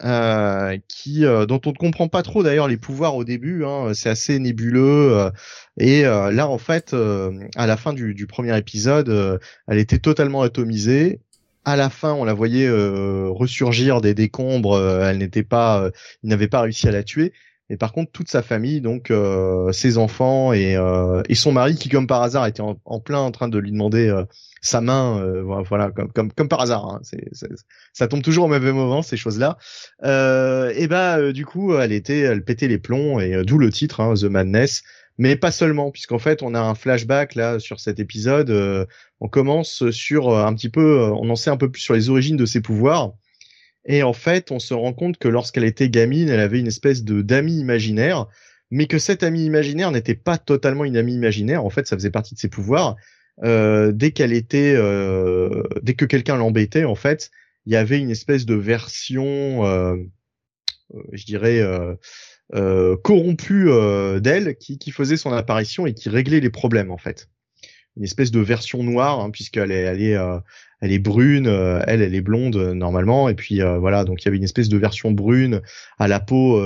[0.04, 3.92] Euh, qui euh, dont on ne comprend pas trop d'ailleurs les pouvoirs au début hein,
[3.94, 5.30] c'est assez nébuleux euh,
[5.78, 9.78] et euh, là en fait euh, à la fin du, du premier épisode euh, elle
[9.78, 11.20] était totalement atomisée
[11.64, 15.90] à la fin on la voyait euh, ressurgir des décombres euh, elle n'était pas euh,
[16.24, 17.32] il n'avait pas réussi à la tuer
[17.72, 21.74] et par contre toute sa famille donc euh, ses enfants et, euh, et son mari
[21.74, 24.24] qui comme par hasard était en, plein en train de lui demander euh,
[24.60, 27.00] sa main euh, voilà comme comme comme par hasard hein,
[27.94, 29.56] ça tombe toujours au mauvais moment ces choses là
[30.04, 33.70] euh, et bah euh, du coup elle était elle pétait les plombs et d'où le
[33.70, 34.82] titre hein, The Madness.
[35.18, 38.88] Mais pas seulement puisqu'en fait on a un flashback là sur cet épisode
[39.20, 42.38] on commence sur un petit peu on en sait un peu plus sur les origines
[42.38, 43.12] de ses pouvoirs
[43.84, 47.04] et en fait on se rend compte que lorsqu'elle était gamine elle avait une espèce
[47.04, 48.28] de d'ami imaginaire
[48.72, 51.64] mais que cet ami imaginaire n'était pas totalement une amie imaginaire.
[51.64, 52.96] En fait ça faisait partie de ses pouvoirs.
[53.44, 57.30] Euh, dès qu'elle était euh, dès que quelqu'un l'embêtait en fait
[57.64, 59.96] il y avait une espèce de version euh,
[61.12, 61.62] je dirais
[63.02, 63.70] corrompue
[64.20, 67.28] d'elle qui, qui faisait son apparition et qui réglait les problèmes en fait
[67.96, 70.38] une espèce de version noire hein, puisqu'elle est elle est euh,
[70.80, 73.28] elle est brune euh, elle elle est blonde euh, normalement.
[73.28, 75.60] Et puis voilà donc il y avait une espèce de version brune
[75.98, 76.62] à la peau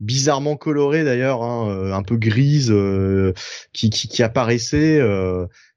[0.00, 2.74] bizarrement colorée d'ailleurs hein, un peu grise
[3.72, 5.00] qui, qui apparaissait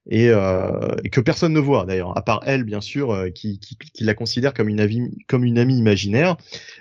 [0.09, 4.53] et, que personne ne voit d'ailleurs à part elle bien sûr qui, qui la considère
[4.53, 6.37] comme une amie comme une amie imaginaire.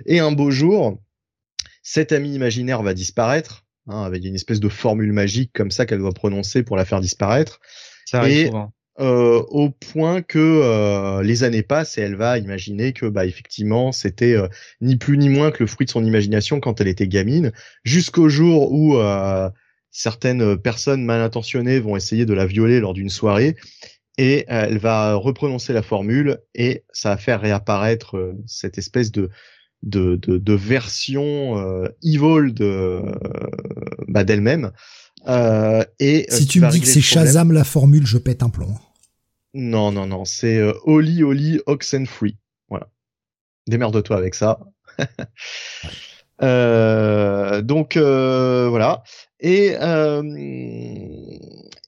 [0.06, 0.98] Et un beau jour
[1.82, 6.00] cet ami imaginaire va disparaître hein, avec une espèce de formule magique comme ça qu'elle
[6.00, 7.60] doit prononcer pour la faire disparaître
[8.08, 8.72] Ça arrive Et- souvent.
[9.00, 13.92] euh, au point que euh, les années passent et elle va imaginer que bah effectivement
[13.92, 14.48] c'était euh,
[14.80, 17.52] ni plus ni moins que le fruit de son imagination quand elle était gamine
[17.84, 19.48] jusqu'au jour où euh,
[19.92, 23.54] certaines personnes mal intentionnées vont essayer de la violer lors d'une soirée
[24.16, 29.30] et elle va reprononcer la formule et ça va faire réapparaître cette espèce de
[29.84, 33.00] de, de, de version euh, evil de
[34.08, 34.72] bah, d'elle-même.
[35.26, 38.74] Euh, et si tu me dis que c'est Shazam la formule, je pète un plomb.
[39.55, 42.36] Non, non, non, c'est euh, Oli Oli Oxenfree.
[42.68, 42.88] Voilà.
[43.66, 44.60] Démerde-toi avec ça.
[46.42, 49.02] euh, donc euh, voilà.
[49.40, 50.22] Et euh,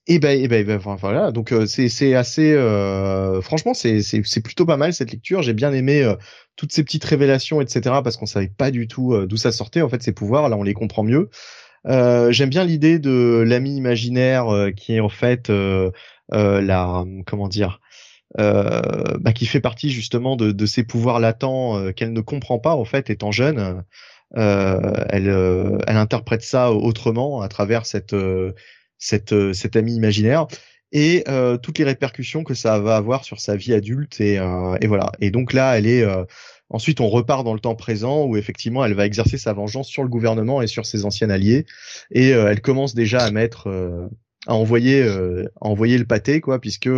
[0.07, 1.31] et ben, et ben, ben enfin, voilà.
[1.31, 2.53] Donc euh, c'est c'est assez.
[2.53, 5.41] Euh, franchement, c'est c'est c'est plutôt pas mal cette lecture.
[5.41, 6.15] J'ai bien aimé euh,
[6.55, 7.95] toutes ces petites révélations, etc.
[8.03, 9.81] Parce qu'on savait pas du tout d'où ça sortait.
[9.81, 10.49] En fait, ces pouvoirs.
[10.49, 11.29] Là, on les comprend mieux.
[11.85, 15.51] J'aime bien l'idée de l'ami imaginaire qui est en fait
[16.29, 17.79] la comment dire.
[18.37, 22.85] Bah, qui fait partie justement de, de ces pouvoirs latents qu'elle ne comprend pas en
[22.85, 23.83] fait étant jeune.
[24.35, 28.15] elle, elle interprète ça autrement à travers cette
[29.01, 30.47] cette, euh, cet ami imaginaire
[30.93, 34.77] et euh, toutes les répercussions que ça va avoir sur sa vie adulte et, euh,
[34.79, 35.11] et voilà.
[35.19, 36.05] Et donc là, elle est
[36.71, 40.03] ensuite on repart dans le temps présent où effectivement elle va exercer sa vengeance sur
[40.03, 41.65] le gouvernement et sur ses anciens alliés
[42.11, 43.69] et elle commence déjà à mettre
[44.47, 46.89] à envoyer à envoyer le pâté quoi puisque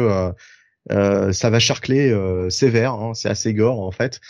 [0.90, 2.16] ça va charcler
[2.50, 4.22] sévère, hein, c'est assez gore en fait.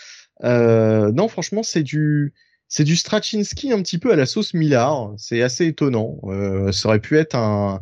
[0.42, 2.34] non franchement c'est du
[2.74, 5.14] c'est du Straczynski un petit peu à la sauce Millard.
[5.18, 6.18] C'est assez étonnant.
[6.24, 7.82] Euh, ça aurait pu être un,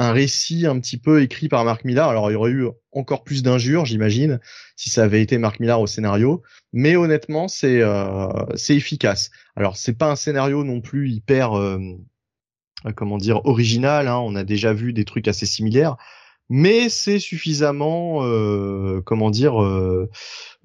[0.00, 2.08] un récit un petit peu écrit par Marc Millar.
[2.08, 4.40] Alors il y aurait eu encore plus d'injures, j'imagine,
[4.74, 6.42] si ça avait été Marc Millar au scénario.
[6.72, 9.30] Mais honnêtement, c'est euh, c'est efficace.
[9.56, 11.78] Alors c'est pas un scénario non plus hyper euh,
[12.96, 14.08] comment dire original.
[14.08, 14.18] Hein.
[14.18, 15.98] On a déjà vu des trucs assez similaires,
[16.50, 20.10] mais c'est suffisamment, euh, comment dire, euh,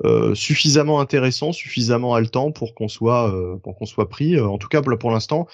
[0.04, 3.32] euh, suffisamment intéressant, suffisamment haletant pour qu'on soit,
[3.64, 4.40] pour qu'on soit pris.
[4.40, 5.48] En tout cas, pour, l'instant,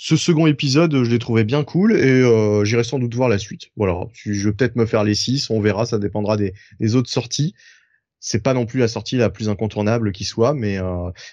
[0.00, 2.22] ce second épisode, je l'ai trouvé bien cool et
[2.64, 3.70] j'irai sans doute voir la suite.
[3.76, 6.54] Voilà, je vais peut-être me faire les six, on verra, ça dépendra des,
[6.94, 7.54] autres sorties.
[8.20, 10.78] C'est pas non plus la sortie la plus incontournable qui soit, mais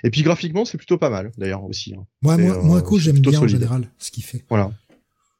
[0.03, 1.93] et puis graphiquement, c'est plutôt pas mal d'ailleurs aussi.
[1.93, 2.05] Hein.
[2.23, 4.43] moi, moi, j'aime bien en général ce qu'il fait.
[4.49, 4.71] Voilà.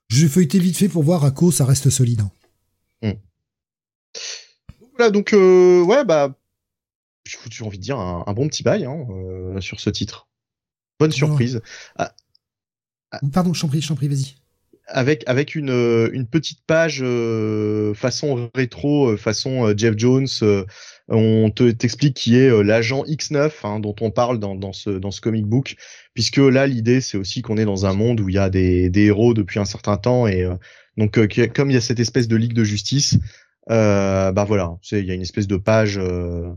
[0.09, 2.21] J'ai feuilleté vite fait pour voir à quoi ça reste solide.
[3.01, 3.13] Hmm.
[4.97, 6.35] Voilà, donc euh, ouais, bah,
[7.49, 10.27] j'ai envie de dire un, bon petit bail hein, euh, sur ce titre.
[10.99, 11.61] Bonne surprise.
[11.97, 12.13] Ah.
[13.33, 14.35] Pardon, je t'en prie, prie, vas-y.
[14.87, 20.27] Avec avec une une petite page euh, façon rétro, façon Jeff Jones.
[21.07, 25.09] on te t'explique qui est l'agent X9 hein, dont on parle dans dans ce dans
[25.09, 25.75] ce comic book,
[26.13, 28.91] puisque là l'idée c'est aussi qu'on est dans un monde où il y a des
[28.91, 30.47] des héros depuis un certain temps et
[30.97, 33.17] donc euh, comme il y a cette espèce de ligue de justice,
[33.69, 36.51] euh, bah voilà, il y a une espèce de page euh,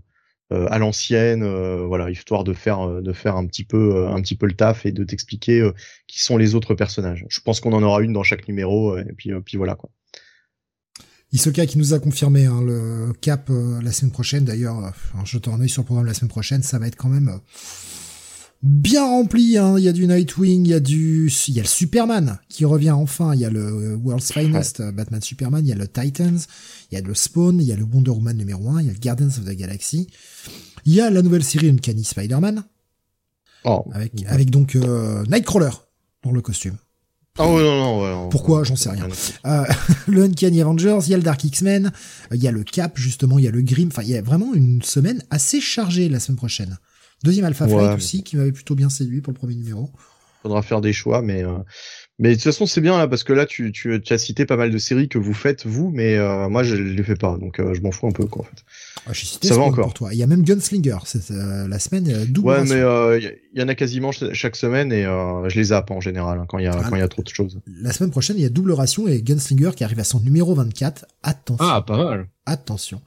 [0.51, 1.45] à l'ancienne,
[1.87, 4.93] voilà, histoire de faire de faire un petit peu un petit peu le taf et
[4.93, 5.69] de t'expliquer
[6.07, 7.27] qui sont les autres personnages.
[7.29, 9.91] Je pense qu'on en aura une dans chaque numéro et puis puis voilà quoi.
[11.33, 13.51] Isoka qui nous a confirmé hein, le cap
[13.83, 14.45] la semaine prochaine.
[14.45, 14.95] D'ailleurs,
[15.25, 17.41] je te un œil sur le programme la semaine prochaine, ça va être quand même
[18.63, 19.57] bien rempli.
[19.57, 19.77] Hein.
[19.79, 22.65] Il y a du Nightwing, il y a du, il y a le Superman qui
[22.65, 23.35] revient enfin.
[23.35, 26.39] Il y a le World's Finest euh, Batman Superman, il y a le Titans,
[26.91, 28.91] il y a le Spawn, il y a le Wonder Woman numéro 1, il y
[28.91, 30.09] a le Guardians of the Galaxy.
[30.85, 32.65] Il y a la nouvelle série Uncanny Spider-Man.
[33.65, 33.85] Oh.
[33.93, 35.71] Avec, avec donc euh, Nightcrawler
[36.23, 36.77] dans le costume.
[37.41, 39.07] Ah oh, non, non, Pourquoi J'en sais rien.
[39.47, 39.65] Euh,
[40.09, 41.93] le Uncanny Avengers, il y a le Dark X-Men,
[42.33, 43.89] il y a le Cap, justement, il y a le Grimm.
[43.89, 46.79] Enfin, il y a vraiment une semaine assez chargée la semaine prochaine.
[47.25, 49.91] Deuxième Alpha Flight aussi, qui m'avait plutôt bien séduit pour le premier numéro.
[50.43, 51.59] Faudra faire des choix, mais euh...
[52.21, 54.47] mais de toute façon c'est bien là parce que là tu, tu, tu, as cité
[54.47, 57.37] pas mal de séries que vous faites vous, mais euh, moi je les fais pas,
[57.39, 58.63] donc euh, je m'en fous un peu quoi en fait.
[59.07, 60.11] Ah, je cité ça va encore pour toi.
[60.13, 62.49] Il y a même Gunslinger, c'est euh, la semaine double.
[62.49, 62.79] Ouais, mais
[63.19, 66.59] il y, en a quasiment chaque semaine et je les zappe en général hein, quand
[66.59, 67.59] il y a quand il y a trop de choses.
[67.67, 70.55] La semaine prochaine il y a double ration et Gunslinger qui arrive à son numéro
[70.55, 71.05] 24.
[71.25, 71.67] Attention.
[71.69, 72.29] Ah pas mal.
[72.47, 73.03] Attention.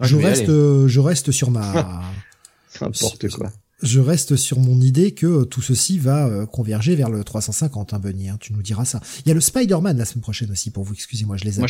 [0.00, 2.02] Ah, je, reste je reste sur ma
[2.80, 3.52] N'importe quoi
[3.82, 7.98] je reste sur mon idée que tout ceci va euh, converger vers le 350, hein,
[7.98, 9.00] Bunny, hein, tu nous diras ça.
[9.24, 11.58] Il y a le Spider-Man la semaine prochaine aussi pour vous, excusez-moi, je les ai
[11.58, 11.68] moi,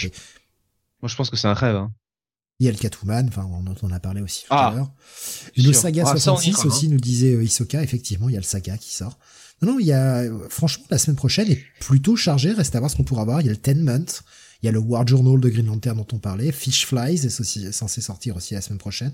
[1.00, 1.76] moi je pense que c'est un rêve.
[1.76, 1.90] Hein.
[2.60, 4.92] Il y a le Catwoman, enfin on en a parlé aussi tout à ah, l'heure.
[5.56, 8.76] Le Saga 66 ah, aussi nous disait euh, Isoka, effectivement, il y a le Saga
[8.76, 9.18] qui sort.
[9.62, 12.78] Non, non, il y a euh, franchement la semaine prochaine est plutôt chargée, reste à
[12.78, 13.40] voir ce qu'on pourra voir.
[13.40, 14.22] Il y a le Ten Month,
[14.62, 17.72] il y a le War Journal de Green Lantern dont on parlait, Fish Flies est
[17.72, 19.12] censé sortir aussi la semaine prochaine.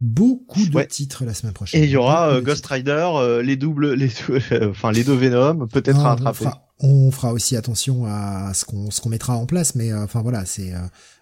[0.00, 1.82] Beaucoup de titres la semaine prochaine.
[1.82, 4.10] Et il y aura euh, Ghost Rider, euh, les doubles, les
[4.68, 6.46] enfin les deux Venom, peut-être à attraper.
[6.80, 10.22] On fera, aussi attention à ce qu'on ce qu'on mettra en place, mais euh, enfin
[10.22, 10.72] voilà, c'est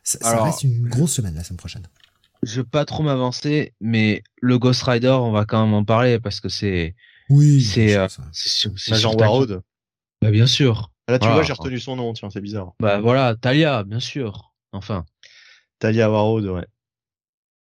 [0.02, 1.86] ça, reste une grosse semaine la semaine prochaine.
[2.42, 6.18] Je veux pas trop m'avancer, mais le Ghost Rider, on va quand même en parler
[6.18, 6.97] parce que c'est
[7.28, 7.97] oui, c'est
[8.33, 9.62] c'est Jean Warroad.
[10.23, 10.92] Bah bien sûr.
[11.09, 11.34] Là, tu Voilà.
[11.34, 12.75] vois, j'ai retenu son nom, tiens, c'est bizarre.
[12.81, 14.52] Bah voilà, Talia, bien sûr.
[14.73, 15.05] Enfin,
[15.78, 16.67] Talia Warroad, ouais.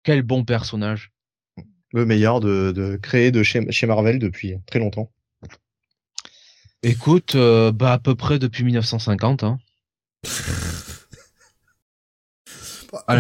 [0.05, 1.13] Quel bon personnage.
[1.93, 5.11] Le meilleur de, de créé de chez, chez Marvel depuis très longtemps.
[6.83, 9.43] Écoute, euh, bah à peu près depuis 1950.
[9.43, 9.59] Hein.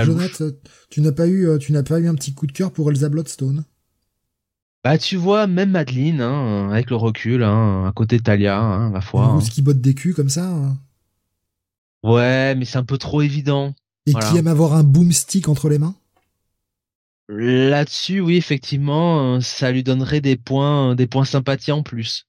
[0.04, 0.50] Jonathan,
[0.90, 2.90] tu n'as pas eu, euh, tu n'as pas eu un petit coup de cœur pour
[2.90, 3.64] Elsa Bloodstone?
[4.84, 8.90] Bah tu vois, même Madeline, hein, avec le recul, hein, à côté de Talia, hein,
[8.90, 9.24] ma foi.
[9.24, 9.34] Hein.
[9.34, 10.78] rousse qui botte des culs comme ça hein.
[12.02, 13.74] Ouais, mais c'est un peu trop évident.
[14.06, 14.30] Et Voilà.
[14.30, 15.94] qui aime avoir un boomstick entre les mains?
[17.28, 22.26] Là-dessus, oui, effectivement, euh, ça lui donnerait des points, euh, des points sympathie en plus.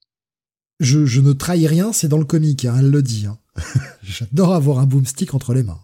[0.80, 3.26] je, je ne trahis rien, c'est dans le comique, hein, elle le dit.
[3.26, 3.38] hein.
[4.04, 5.82] J'adore avoir un boomstick entre les mains.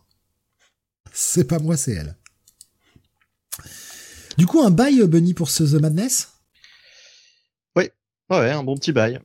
[1.11, 2.15] C'est pas moi, c'est elle.
[4.37, 6.29] Du coup, un bail, Bunny, pour ce The Madness?
[7.75, 9.19] Ouais, un bon petit bail.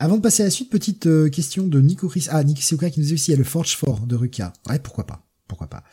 [0.00, 2.26] Avant de passer à la suite, petite euh, question de Nico Chris.
[2.30, 4.52] Ah, Nick Sioka qui nous dit aussi, il y a le Forge 4 de Ruka.
[4.68, 5.25] Ouais, pourquoi pas.
[5.48, 5.84] Pourquoi pas.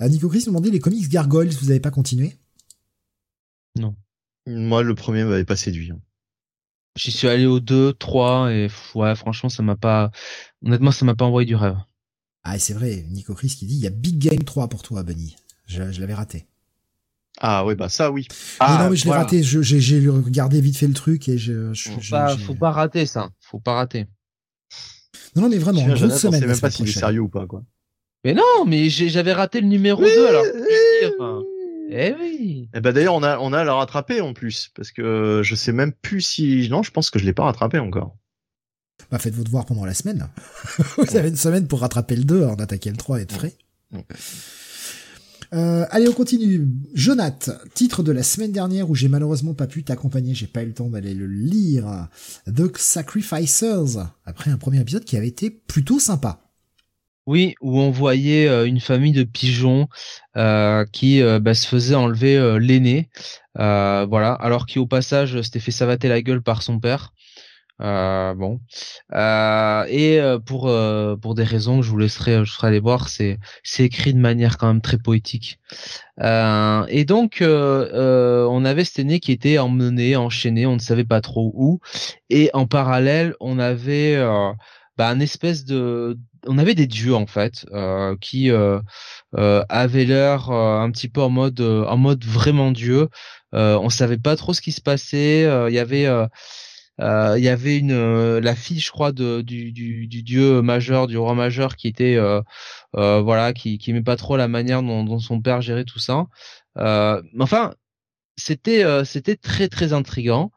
[0.00, 2.36] Euh, Nico Chris nous demandait les comics Gargoyles, vous avez pas continué?
[4.46, 5.90] Moi, le premier m'avait pas séduit.
[5.90, 6.00] hein.
[6.96, 10.10] J'y suis allé au 2, 3, et pff, ouais, franchement, ça m'a pas,
[10.64, 11.76] honnêtement, ça m'a pas envoyé du rêve.
[12.44, 14.82] Ah, et c'est vrai, Nico Chris qui dit, il y a Big Game 3 pour
[14.82, 15.34] toi, Bunny.
[15.66, 16.46] Je, je l'avais raté.
[17.40, 18.28] Ah oui, bah ça oui.
[18.60, 19.22] mais non, mais je l'ai voilà.
[19.24, 21.72] raté, je- j'ai j'ai regardé vite fait le truc et je...
[21.72, 23.30] je- Faut je- pas, j'ai- faut pas rater ça.
[23.40, 24.06] Faut pas rater.
[25.34, 26.40] Non, non, mais vraiment, Tiens, grosse semaine.
[26.42, 27.64] la même pas est sérieux ou pas, quoi.
[28.24, 30.42] Mais non, mais j'avais raté le numéro 2 alors.
[30.42, 31.42] que je veux dire, enfin.
[31.90, 32.68] Eh oui.
[32.74, 35.54] Eh ben d'ailleurs, on a, on a à la rattraper en plus, parce que je
[35.54, 38.16] sais même plus si, non, je pense que je l'ai pas rattrapé encore.
[39.10, 40.28] Bah, faites vos devoirs pendant la semaine.
[40.96, 43.54] Vous avez une semaine pour rattraper le 2 avant d'attaquer le 3 et être frais.
[43.92, 44.04] Ouais.
[45.52, 46.66] Euh, allez, on continue.
[46.94, 50.66] Jonath, titre de la semaine dernière où j'ai malheureusement pas pu t'accompagner, j'ai pas eu
[50.66, 52.08] le temps d'aller le lire.
[52.46, 56.43] The Sacrificers, après un premier épisode qui avait été plutôt sympa.
[57.26, 59.88] Oui, où on voyait euh, une famille de pigeons
[60.36, 63.08] euh, qui euh, bah, se faisait enlever l'aîné,
[63.54, 67.12] voilà, alors qui au passage s'était fait savater la gueule par son père.
[67.80, 68.60] Bon,
[69.88, 70.72] et pour
[71.20, 74.18] pour des raisons que je vous laisserai, je ferai aller voir, c'est c'est écrit de
[74.18, 75.58] manière quand même très poétique.
[76.20, 81.52] Et donc on avait cet aîné qui était emmené, enchaîné, on ne savait pas trop
[81.54, 81.80] où,
[82.30, 84.16] et en parallèle on avait
[84.96, 88.80] bah, un espèce de on avait des dieux en fait euh, qui euh,
[89.36, 93.08] euh, avaient l'air euh, un petit peu en mode euh, en mode vraiment dieu.
[93.54, 95.42] Euh, on savait pas trop ce qui se passait.
[95.42, 96.26] Il y avait euh,
[97.00, 100.62] euh, il y avait une euh, la fille je crois de, du, du, du dieu
[100.62, 102.40] majeur du roi majeur qui était euh,
[102.94, 106.26] voilà qui qui aimait pas trop la manière dont, dont son père gérait tout ça.
[106.76, 107.74] Mais enfin
[108.36, 110.52] c'était c'était très très intrigant.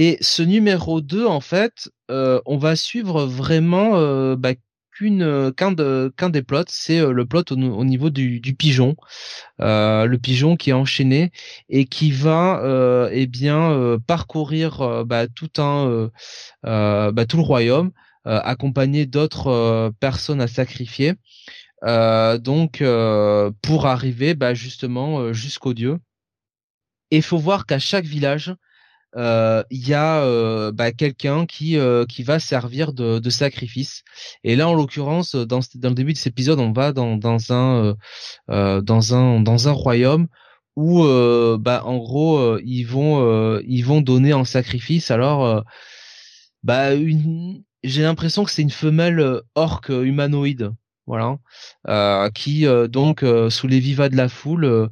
[0.00, 4.50] Et ce numéro 2, en fait, euh, on va suivre vraiment euh, bah,
[5.02, 8.94] euh, qu'un de, des plots, c'est euh, le plot au, au niveau du, du pigeon,
[9.60, 11.32] Euh, le pigeon qui est enchaîné
[11.68, 16.10] et qui va euh, eh bien parcourir bah, tout un
[16.62, 17.90] bah, tout le royaume,
[18.24, 21.14] accompagné d'autres personnes à sacrifier.
[21.82, 22.84] Donc
[23.62, 25.98] pour arriver bah, justement jusqu'au dieu.
[27.10, 28.54] Et faut voir qu'à chaque village,
[29.18, 34.02] euh, il y a euh, bah, quelqu'un qui euh, qui va servir de, de sacrifice.
[34.44, 37.16] Et là, en l'occurrence, dans, ce- dans le début de cet épisode, on va dans,
[37.16, 37.94] dans un euh,
[38.50, 40.28] euh, dans un dans un royaume
[40.76, 45.44] où euh, bah en gros euh, ils vont euh, ils vont donner en sacrifice alors
[45.44, 45.60] euh,
[46.62, 50.70] bah une j'ai l'impression que c'est une femelle euh, orque euh, humanoïde
[51.08, 51.38] voilà
[51.88, 54.88] euh, qui euh, donc euh, sous les vivas de la foule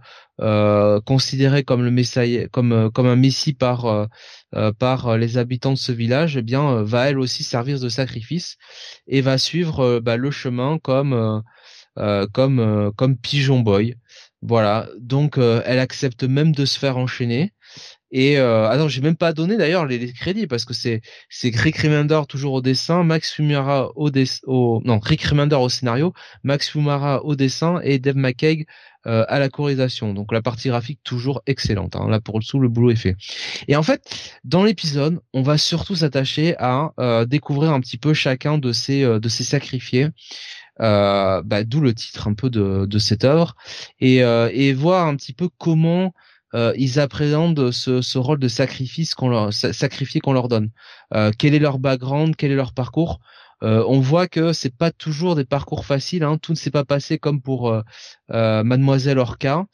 [1.06, 4.08] considérée comme le comme comme un messie par
[4.78, 8.56] par les habitants de ce village eh bien va elle aussi servir de sacrifice
[9.06, 11.42] et va suivre bah, le chemin comme
[12.34, 13.94] comme comme Pigeon Boy.
[14.42, 17.52] Voilà, donc elle accepte même de se faire enchaîner.
[18.18, 21.86] Et euh, attends, j'ai même pas donné d'ailleurs les, crédits parce que c'est c'est Rick
[22.26, 27.22] toujours au dessin, Max Fumara au dessin, au non Rick Remender au scénario, Max Fumara
[27.26, 28.66] au dessin et Dave McKeag
[29.06, 30.14] euh, à la colorisation.
[30.14, 31.94] Donc la partie graphique toujours excellente.
[31.94, 32.08] Hein.
[32.08, 33.16] Là pour le sous le boulot est fait.
[33.68, 34.00] Et en fait,
[34.44, 39.04] dans l'épisode, on va surtout s'attacher à euh, découvrir un petit peu chacun de ces
[39.04, 40.08] euh, de ces sacrifiés.
[40.80, 43.56] Euh, bah, d'où le titre un peu de, de cette œuvre
[43.98, 46.12] et, euh, et voir un petit peu comment
[46.54, 50.70] euh, ils appréhendent ce, ce rôle de sacrifice qu'on leur sa- sacrifié qu'on leur donne.
[51.14, 53.20] Euh, quel est leur background, quel est leur parcours?
[53.62, 56.22] Euh, on voit que c'est pas toujours des parcours faciles.
[56.24, 56.38] Hein.
[56.38, 57.82] Tout ne s'est pas passé comme pour euh,
[58.32, 59.64] euh, Mademoiselle Orca,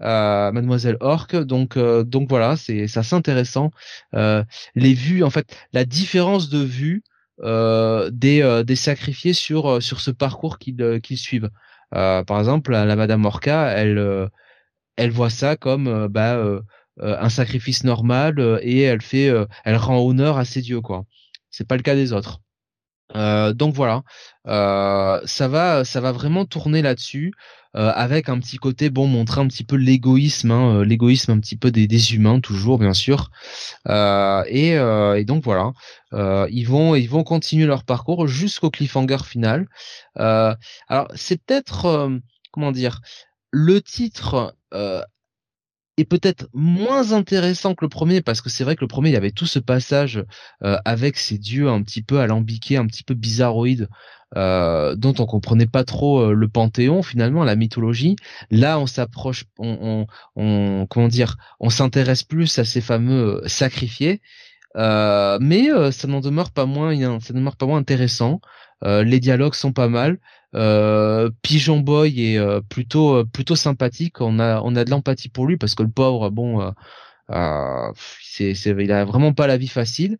[0.00, 1.36] euh, Mademoiselle Orque.
[1.36, 3.70] Donc donc voilà, c'est c'est assez intéressant.
[4.12, 7.02] Les vues, en fait, la différence de vue
[7.42, 11.50] des, des sacrifiés sur sur ce parcours qu'ils qu'ils suivent.
[11.90, 14.28] par exemple, la, Madame Orca, elle
[14.98, 16.38] elle voit ça comme bah
[17.00, 19.32] un sacrifice normal et elle fait
[19.64, 21.04] elle rend honneur à ses dieux quoi.
[21.50, 22.40] C'est pas le cas des autres.
[23.16, 24.02] Euh, donc voilà,
[24.46, 27.32] euh, ça va, ça va vraiment tourner là-dessus,
[27.74, 31.56] euh, avec un petit côté bon, montrer un petit peu l'égoïsme, hein, l'égoïsme un petit
[31.56, 33.30] peu des, des, humains toujours bien sûr,
[33.88, 35.72] et, et, donc voilà,
[36.50, 39.68] ils vont, ils vont continuer leur parcours jusqu'au cliffhanger final.
[40.16, 42.10] alors c'est peut-être,
[42.52, 43.00] comment dire,
[43.52, 44.54] le titre
[45.98, 49.12] est peut-être moins intéressant que le premier parce que c'est vrai que le premier il
[49.12, 50.24] y avait tout ce passage
[50.62, 53.88] euh, avec ces dieux un petit peu alambiqués, un petit peu bizarroïdes
[54.36, 58.16] euh, dont on comprenait pas trop euh, le panthéon finalement la mythologie.
[58.50, 64.20] Là on s'approche, on, on, comment dire, on s'intéresse plus à ces fameux sacrifiés.
[64.76, 68.40] mais ça n'en demeure pas moins, ça demeure pas moins intéressant.
[68.84, 70.18] les dialogues sont pas mal.
[70.54, 74.20] Euh, Pigeon Boy est euh, plutôt euh, plutôt sympathique.
[74.20, 76.72] On a on a de l'empathie pour lui parce que le pauvre, bon,
[78.22, 80.18] c'est c'est il a vraiment pas la vie facile.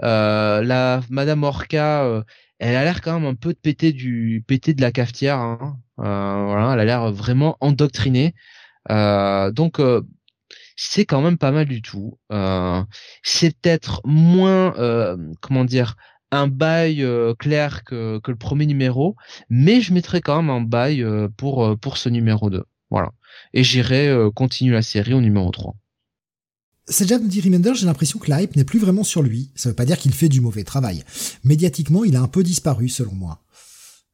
[0.00, 2.24] la Madame Orca,
[2.58, 5.38] elle a l'air quand même un peu de péter du péter de la cafetière.
[5.38, 5.78] Hein.
[5.96, 8.34] voilà, elle a l'air vraiment endoctrinée.
[8.88, 9.80] donc
[10.76, 12.18] c'est quand même pas mal du tout.
[13.22, 14.74] c'est peut-être moins,
[15.40, 15.96] comment dire,
[16.30, 19.16] un bail euh, clair que, le premier numéro,
[19.48, 22.64] mais je mettrai quand même un bail euh, pour, euh, pour ce numéro 2.
[22.90, 23.12] Voilà.
[23.52, 25.74] Et j'irai continuer la série au numéro 3.
[26.88, 29.50] C'est déjà dit Remender, j'ai l'impression que la hype n'est plus vraiment sur lui.
[29.56, 31.02] Ça veut pas dire qu'il fait du mauvais travail.
[31.42, 33.42] Médiatiquement, il a un peu disparu, selon moi.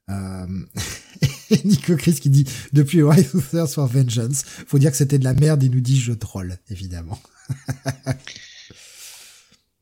[1.65, 5.33] Nico Chris qui dit depuis Rise of for Vengeance, faut dire que c'était de la
[5.33, 7.19] merde, il nous dit je troll, évidemment.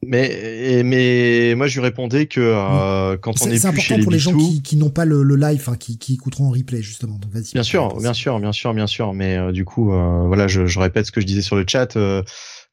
[0.06, 4.02] Mais mais moi je lui répondais que euh, quand on est, est plus chez les
[4.02, 6.50] pour les gens qui, qui n'ont pas le, le live, hein, qui, qui écouteront en
[6.50, 7.18] replay justement.
[7.18, 7.52] Donc vas-y.
[7.52, 9.12] Bien sûr, bien sûr, bien sûr, bien sûr.
[9.12, 11.66] Mais euh, du coup, euh, voilà, je, je, répète ce que je disais sur le
[11.68, 11.92] chat.
[11.94, 12.22] je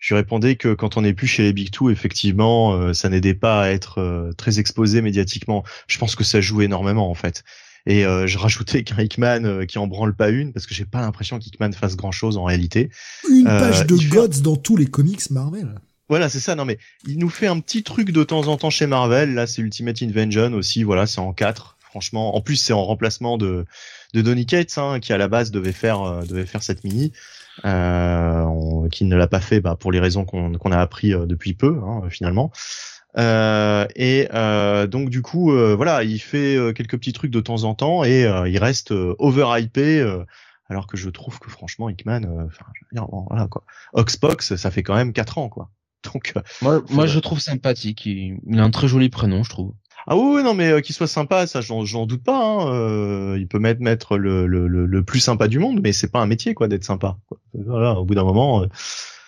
[0.08, 3.64] lui répondais que quand on est plus chez les Big Two, effectivement, ça n'aidait pas
[3.64, 5.66] à être très exposé médiatiquement.
[5.88, 7.44] Je pense que ça joue énormément en fait.
[7.86, 11.40] Et je rajoutais qu'un Hickman qui en branle pas une, parce que j'ai pas l'impression
[11.40, 12.90] qu'Hickman fasse grand chose en réalité.
[13.30, 15.76] Une page de Gods dans tous les comics Marvel.
[16.10, 16.56] Voilà, c'est ça.
[16.56, 19.34] Non, mais il nous fait un petit truc de temps en temps chez Marvel.
[19.34, 20.84] Là, c'est Ultimate Invention aussi.
[20.84, 21.78] Voilà, c'est en 4.
[21.80, 23.66] Franchement, en plus, c'est en remplacement de
[24.14, 27.12] de Donny Cates, hein, qui à la base devait faire euh, devait faire cette mini,
[27.66, 31.54] euh, qui ne l'a pas fait, bah, pour les raisons qu'on a appris euh, depuis
[31.54, 32.52] peu, hein, finalement.
[33.18, 34.28] Euh, et
[34.88, 38.58] donc du coup, voilà, il fait quelques petits trucs de temps en temps et il
[38.60, 40.06] reste overhypé
[40.70, 42.66] alors que je trouve que franchement Hickman enfin
[43.30, 43.64] voilà quoi
[43.94, 45.72] Oxbox ça fait quand même 4 ans quoi
[46.14, 48.06] Donc, euh, moi, moi je trouve sympathique.
[48.06, 49.74] Il, a un très joli prénom, je trouve.
[50.06, 52.40] Ah oui, non, mais euh, qu'il soit sympa, ça, j'en doute pas.
[52.40, 52.74] Hein.
[52.74, 56.20] Euh, il peut mettre mettre le, le, le, plus sympa du monde, mais c'est pas
[56.20, 57.18] un métier, quoi, d'être sympa.
[57.54, 58.66] Voilà, au bout d'un moment.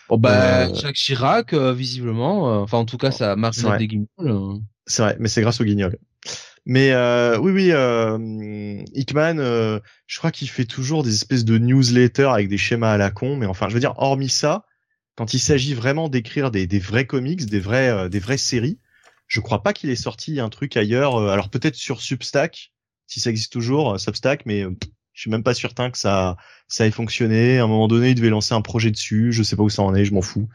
[0.08, 2.62] Oh bah, Jacques Chirac, visiblement.
[2.62, 4.62] enfin, en tout cas, ça marche des guignols.
[4.86, 5.98] C'est vrai, mais c'est grâce au guignol.
[6.66, 6.94] Mais
[7.40, 9.38] oui, oui, Hickman,
[10.08, 13.36] je crois qu'il fait toujours des espèces de newsletters avec des schémas à la con.
[13.36, 14.64] Mais enfin, je veux dire, hormis ça,
[15.20, 18.80] quand il s'agit vraiment d'écrire des, des, vrais comics, des vrais, euh, des vraies séries,
[19.28, 21.18] je crois pas qu'il ait sorti un truc ailleurs.
[21.18, 22.72] Euh, alors peut-être sur Substack,
[23.06, 26.38] si ça existe toujours, euh, Substack, mais je suis même pas certain que ça,
[26.70, 27.60] ça ait fonctionné.
[27.60, 29.34] À un moment donné, il devait lancer un projet dessus.
[29.34, 30.06] Je sais pas où ça en est.
[30.06, 30.48] Je m'en fous.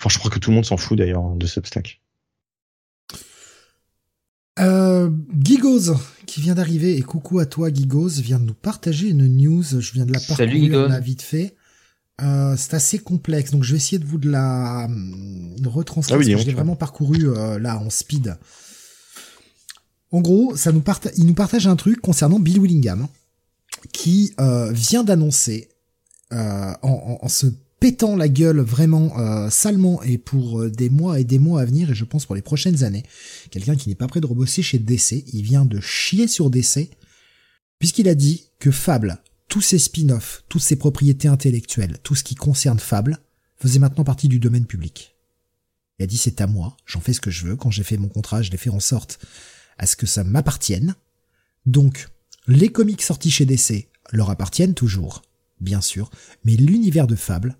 [0.00, 2.00] Enfin, je crois que tout le monde s'en fout d'ailleurs de Substack.
[4.58, 5.94] Euh, Gigos
[6.26, 9.62] qui vient d'arriver et coucou à toi Gigos vient de nous partager une news.
[9.62, 11.54] Je viens de la parcourir la vite fait.
[12.20, 16.16] Euh, c'est assez complexe, donc je vais essayer de vous de la de retranscrire.
[16.16, 18.36] Ah oui, je l'ai vraiment parcouru euh, là en speed.
[20.10, 23.06] En gros, ça nous partage, il nous partage un truc concernant Bill Willingham,
[23.92, 25.68] qui euh, vient d'annoncer
[26.32, 27.46] en, en, en, se
[27.78, 31.94] pétant la gueule vraiment salement et pour des mois et des mois à venir, et
[31.94, 33.04] je pense pour les prochaines années,
[33.50, 36.90] quelqu'un qui n'est pas prêt de rebosser chez DC, il vient de chier sur DC,
[37.78, 42.34] puisqu'il a dit que Fable tous ces spin-offs, toutes ces propriétés intellectuelles, tout ce qui
[42.34, 43.18] concerne Fable,
[43.56, 45.16] faisait maintenant partie du domaine public.
[45.98, 47.96] Il a dit c'est à moi, j'en fais ce que je veux, quand j'ai fait
[47.96, 49.18] mon contrat, je l'ai fait en sorte
[49.78, 50.94] à ce que ça m'appartienne.
[51.66, 52.08] Donc,
[52.46, 55.22] les comics sortis chez DC leur appartiennent toujours,
[55.60, 56.10] bien sûr,
[56.44, 57.58] mais l'univers de Fable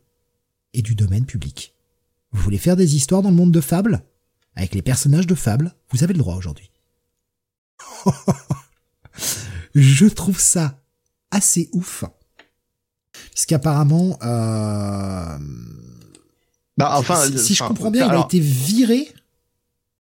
[0.74, 1.74] est du domaine public.
[2.32, 4.04] Vous voulez faire des histoires dans le monde de Fable?
[4.54, 6.70] Avec les personnages de Fable, vous avez le droit aujourd'hui.
[9.74, 10.82] je trouve ça
[11.30, 12.04] assez ouf.
[13.32, 15.38] Puisqu'apparemment, euh...
[16.76, 19.08] bah, enfin, si, je comprends bien, il a été viré.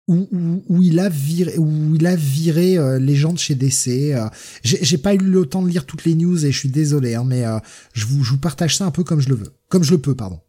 [0.06, 0.28] où,
[0.68, 4.12] où, il a viré, où il a viré euh, les gens de chez DC.
[4.12, 4.28] Euh,
[4.62, 7.24] j'ai pas eu le temps de lire toutes les news et je suis désolé, hein,
[7.26, 7.58] mais euh,
[7.94, 9.98] je, vous, je vous partage ça un peu comme je le veux, comme je le
[9.98, 10.40] peux, pardon.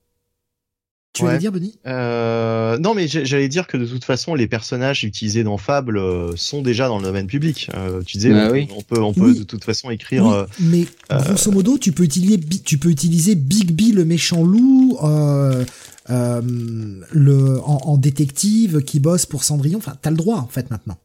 [1.16, 1.38] Tu ouais.
[1.38, 1.74] dire, Benny?
[1.88, 6.00] Euh, Non, mais j'allais dire que de toute façon, les personnages utilisés dans Fable
[6.35, 7.69] sont déjà dans le domaine public.
[7.74, 10.26] Euh, tu disais, bah on, peut, on peut de toute façon écrire.
[10.60, 14.98] Oui, mais grosso modo, tu peux utiliser, tu peux utiliser Big B, le méchant loup,
[15.03, 15.64] euh,
[16.10, 16.42] euh,
[17.11, 19.77] le en, en, détective qui bosse pour Cendrillon.
[19.77, 20.98] Enfin, t'as le droit en fait maintenant.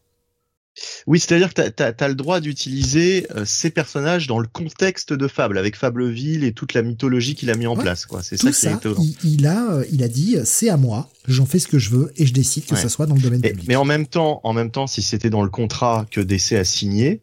[1.07, 5.29] Oui, c'est-à-dire que t'as as, le droit d'utiliser euh, ces personnages dans le contexte de
[5.29, 8.07] Fable, avec Fableville et toute la mythologie qu'il a mis en ouais, place.
[8.07, 8.23] quoi.
[8.23, 8.93] C'est ça, ça qui est.
[9.25, 11.91] Il, il, a, euh, il a dit, c'est à moi, j'en fais ce que je
[11.91, 12.81] veux et je décide que Ouais.
[12.81, 13.67] ça soit dans le domaine Et- public.
[13.69, 16.65] mais en même temps, en même temps, si c'était dans le contrat que DC a
[16.65, 17.21] signé,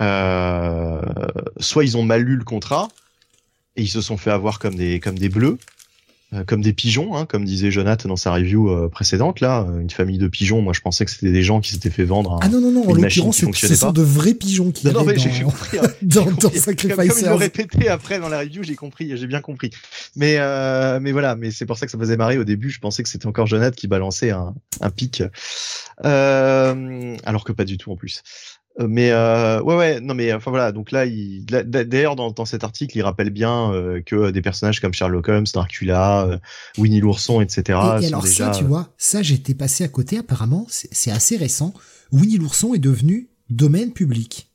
[0.00, 1.00] euh,
[1.58, 2.88] soit ils ont mal lu le contrat
[3.76, 5.79] et ils se sont fait avoir comme des comme des bleus, euh,
[6.46, 9.40] comme des pigeons, hein, comme disait Jonathan dans sa review euh, précédente.
[9.40, 10.62] Là, euh, une famille de pigeons.
[10.62, 12.34] Moi, je pensais que c'était des gens qui s'étaient fait vendre.
[12.34, 13.92] un- Ah non, non, non, en l'occurrence, ce sont pas.
[13.92, 15.78] de vrais pigeons qui Non, non, avaient mais j'ai j'ai dans, compris.
[15.78, 15.82] hein.
[16.02, 16.36] dans, Comme,
[16.76, 19.70] comme ils l'ont répété après dans la review, j'ai compris, j'ai bien compris.
[20.16, 22.70] Mais euh, mais voilà, mais c'est pour ça que ça faisait marrer au début.
[22.70, 25.22] Je pensais que c'était encore Jonathan qui balançait un, un pic,
[26.04, 28.22] euh, alors que pas du tout en plus.
[28.80, 32.30] Euh, Mais euh, ouais ouais non mais enfin voilà donc là il là, d'ailleurs dans,
[32.30, 36.38] dans cet article il rappelle bien euh, que des personnages comme Sherlock Holmes, Dracula, euh,
[36.78, 37.78] Winnie l'ourson etc.
[38.00, 40.18] Et, alors déjà ça, tu vois, ça j'étais passé à côté.
[40.18, 41.74] Apparemment, c'est assez récent.
[42.12, 44.46] Winnie l'ourson est devenu domaine public.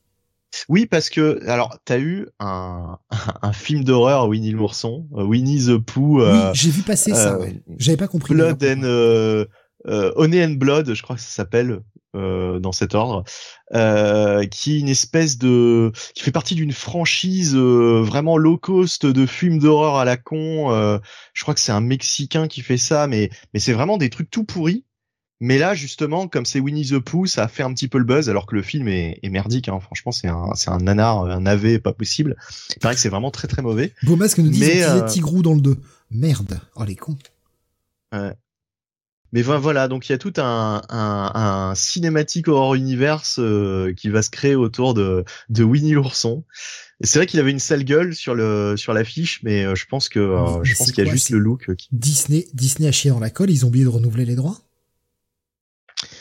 [0.70, 2.98] Oui, parce que alors t'as eu un,
[3.42, 7.34] un film d'horreur Winnie l'ourson, euh, Winnie the Pooh, euh, oui, j'ai vu passer ça.
[7.34, 7.62] euh, Ouais.
[7.78, 8.34] J'avais pas compris.
[8.34, 9.46] Blood and euh,
[9.88, 11.82] euh, Honey and Blood, je crois que ça s'appelle
[12.16, 13.24] euh, dans cet ordre,
[13.74, 19.06] euh, qui est une espèce de, qui fait partie d'une franchise euh, vraiment low cost
[19.06, 20.72] de films d'horreur à la con.
[20.72, 20.98] euh,
[21.34, 24.32] je crois que c'est un Mexicain qui fait ça, mais mais c'est vraiment des trucs
[24.32, 24.86] tout pourris.
[25.42, 28.06] Mais là, justement, comme c'est Winnie the Pooh, ça a fait un petit peu le
[28.06, 29.68] buzz, alors que le film est, est merdique.
[29.68, 29.80] Hein.
[29.82, 32.38] Franchement, c'est un, c'est un nanar, un navet pas possible.
[32.76, 33.94] Il paraît que c'est vraiment très très mauvais.
[34.04, 35.78] Beau masque nous dit utilisaient euh, Tigrou dans le 2.
[36.12, 36.62] Merde.
[36.76, 37.18] Oh les cons.
[39.36, 43.94] Mais vo- voilà, donc il y a tout un, un, un cinématique horror universe euh,
[43.94, 46.46] qui va se créer autour de, de Winnie l'ourson.
[47.02, 50.08] C'est vrai qu'il avait une sale gueule sur le sur l'affiche, mais euh, je pense
[50.08, 51.90] que euh, je pense qu'il y a juste le look qui.
[51.92, 53.52] Disney, Disney a chié dans la colle.
[53.52, 54.62] Ils ont oublié de renouveler les droits?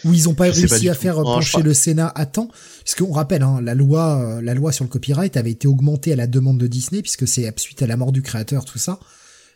[0.04, 1.00] Ou ils ont pas Je sais pas réussi à tout.
[1.00, 2.48] faire Non, pencher le Sénat à temps?
[2.84, 6.16] Parce qu'on rappelle, hein, la loi, la loi sur le copyright avait été augmentée à
[6.16, 8.98] la demande de Disney puisque c'est suite à la mort du créateur, tout ça.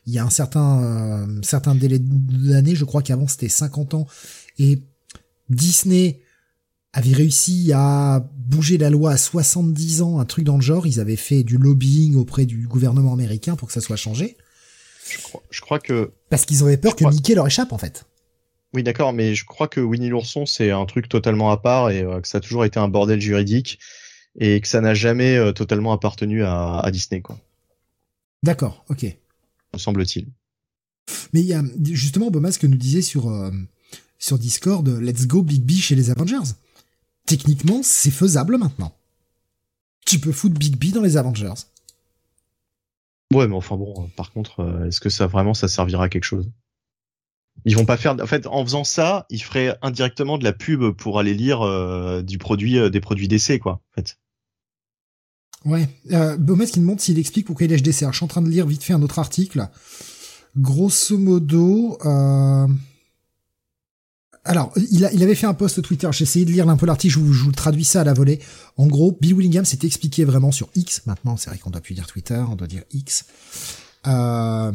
[0.08, 2.74] Il y a un certain, euh, certain délai d'années.
[2.74, 4.06] Je crois qu'avant c'était 50 ans
[4.58, 4.80] et
[5.50, 6.20] Disney
[6.94, 10.86] avait réussi à bouger la loi à 70 ans, un truc dans le genre.
[10.86, 14.38] Ils avaient fait du lobbying auprès du gouvernement américain pour que ça soit changé.
[15.10, 18.06] Je crois, je crois que Parce qu'ils avaient peur que Mickey leur échappe, en fait.
[18.72, 22.02] oui, d'accord, mais je crois que Winnie l'ourson c'est un truc totalement à part et
[22.02, 23.78] euh, que ça a toujours été un bordel juridique
[24.40, 27.38] et que ça n'a jamais euh, totalement appartenu à, à Disney, quoi.
[28.42, 29.04] D'accord, ok.
[29.72, 30.28] Me semble-t-il.
[31.32, 33.50] Mais il y a justement Bomas que nous disait sur euh,
[34.18, 36.54] sur Discord, euh, Let's go Big B chez les Avengers.
[37.26, 38.96] Techniquement, c'est faisable maintenant.
[40.06, 41.54] Tu peux foutre Big B dans les Avengers.
[43.34, 46.24] Ouais, mais enfin bon, euh, par contre, est-ce que ça vraiment ça servira à quelque
[46.24, 46.50] chose?
[47.64, 48.16] Ils vont pas faire.
[48.20, 52.22] En fait, en faisant ça, ils feraient indirectement de la pub pour aller lire euh,
[52.22, 53.82] du produit, euh, des produits d'essai, quoi.
[53.90, 54.18] En fait.
[55.64, 55.88] Ouais.
[56.12, 58.02] Euh, Bomas qui demande s'il explique pourquoi il est HDC.
[58.02, 59.68] Alors, je suis en train de lire vite fait un autre article.
[60.56, 62.66] Grosso modo, euh...
[64.44, 66.08] alors il, avait fait un post Twitter.
[66.12, 67.14] J'ai essayé de lire un peu l'article.
[67.14, 68.40] Je vous, je traduis ça à la volée.
[68.76, 71.02] En gros, Bill Willingham s'est expliqué vraiment sur X.
[71.06, 73.26] Maintenant, c'est vrai qu'on doit plus dire Twitter, on doit dire X.
[74.06, 74.72] Euh...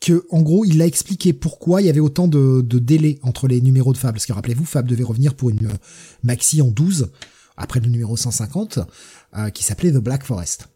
[0.00, 3.48] Que, en gros, il a expliqué pourquoi il y avait autant de, de délais entre
[3.48, 4.12] les numéros de Fab.
[4.12, 5.76] Parce que rappelez-vous, Fab devait revenir pour une euh,
[6.22, 7.10] maxi en 12
[7.56, 8.80] après le numéro 150,
[9.36, 10.68] euh, qui s'appelait The Black Forest.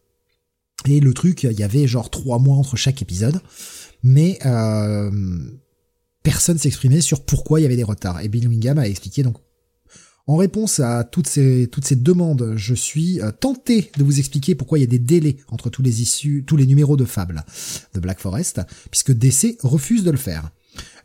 [0.87, 3.41] Et le truc, il y avait genre trois mois entre chaque épisode,
[4.03, 5.11] mais euh,
[6.23, 8.21] personne s'exprimait sur pourquoi il y avait des retards.
[8.21, 9.37] Et Bill Wingham a expliqué donc.
[10.29, 14.55] En réponse à toutes ces toutes ces demandes, je suis euh, tenté de vous expliquer
[14.55, 17.45] pourquoi il y a des délais entre tous les issues, tous les numéros de Fable
[17.95, 20.51] de Black Forest, puisque DC refuse de le faire.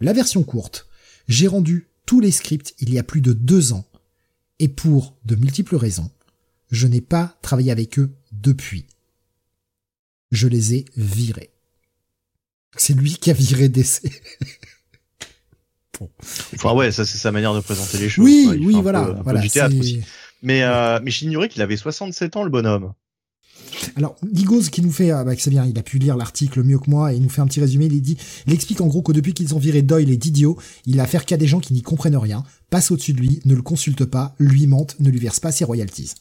[0.02, 0.88] La version courte.
[1.30, 3.86] J'ai rendu tous les scripts il y a plus de deux ans
[4.64, 6.10] et pour de multiples raisons,
[6.72, 8.86] je n'ai pas travaillé avec eux depuis.
[10.32, 11.52] Je les ai virés.
[12.78, 14.04] C'est lui qui a viré DC.
[16.00, 16.10] bon.
[16.56, 18.24] Enfin ouais, ça c'est sa manière de présenter les choses.
[18.24, 19.42] Oui, oui, voilà, peu- voilà.
[20.42, 22.94] Mais euh, mais j'ignorais qu'il avait 67 ans le bonhomme.
[23.96, 26.80] Alors, Gigos qui nous fait, ah bah, c'est bien, il a pu lire l'article mieux
[26.80, 27.86] que moi et il nous fait un petit résumé.
[27.86, 31.00] Il dit, il explique en gros que depuis qu'ils ont viré Doyle et Didio, il
[31.00, 33.62] a affaire qu'à des gens qui n'y comprennent rien, passent au-dessus de lui, ne le
[33.62, 36.14] consultent pas, lui mentent, ne lui versent pas ses royalties.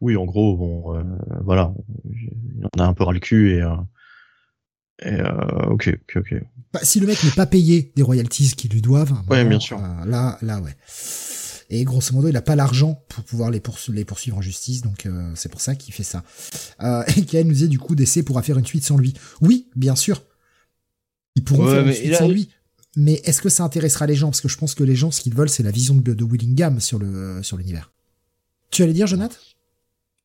[0.00, 1.02] Oui, en gros, bon, euh,
[1.44, 1.72] voilà,
[2.04, 3.76] il en a un peu ras le cul et, euh,
[5.02, 6.42] et euh, ok, ok, ok.
[6.72, 9.78] Bah, si le mec n'est pas payé des royalties qu'il lui doivent, Ouais, bien sûr.
[9.78, 10.76] euh, là, là, ouais.
[11.72, 14.82] Et grosso modo, il a pas l'argent pour pouvoir les, poursu- les poursuivre en justice,
[14.82, 16.24] donc euh, c'est pour ça qu'il fait ça.
[16.82, 19.14] Euh, et Kael nous disait du coup, DC pourra faire une suite sans lui.
[19.40, 20.24] Oui, bien sûr.
[21.36, 22.48] Ils pourront Ouais, faire une suite sans lui.
[22.96, 24.30] Mais est-ce que ça intéressera les gens?
[24.30, 26.24] Parce que je pense que les gens, ce qu'ils veulent, c'est la vision de, de
[26.24, 27.92] Willingham sur le sur l'univers.
[28.72, 29.36] Tu allais dire, Jonathan?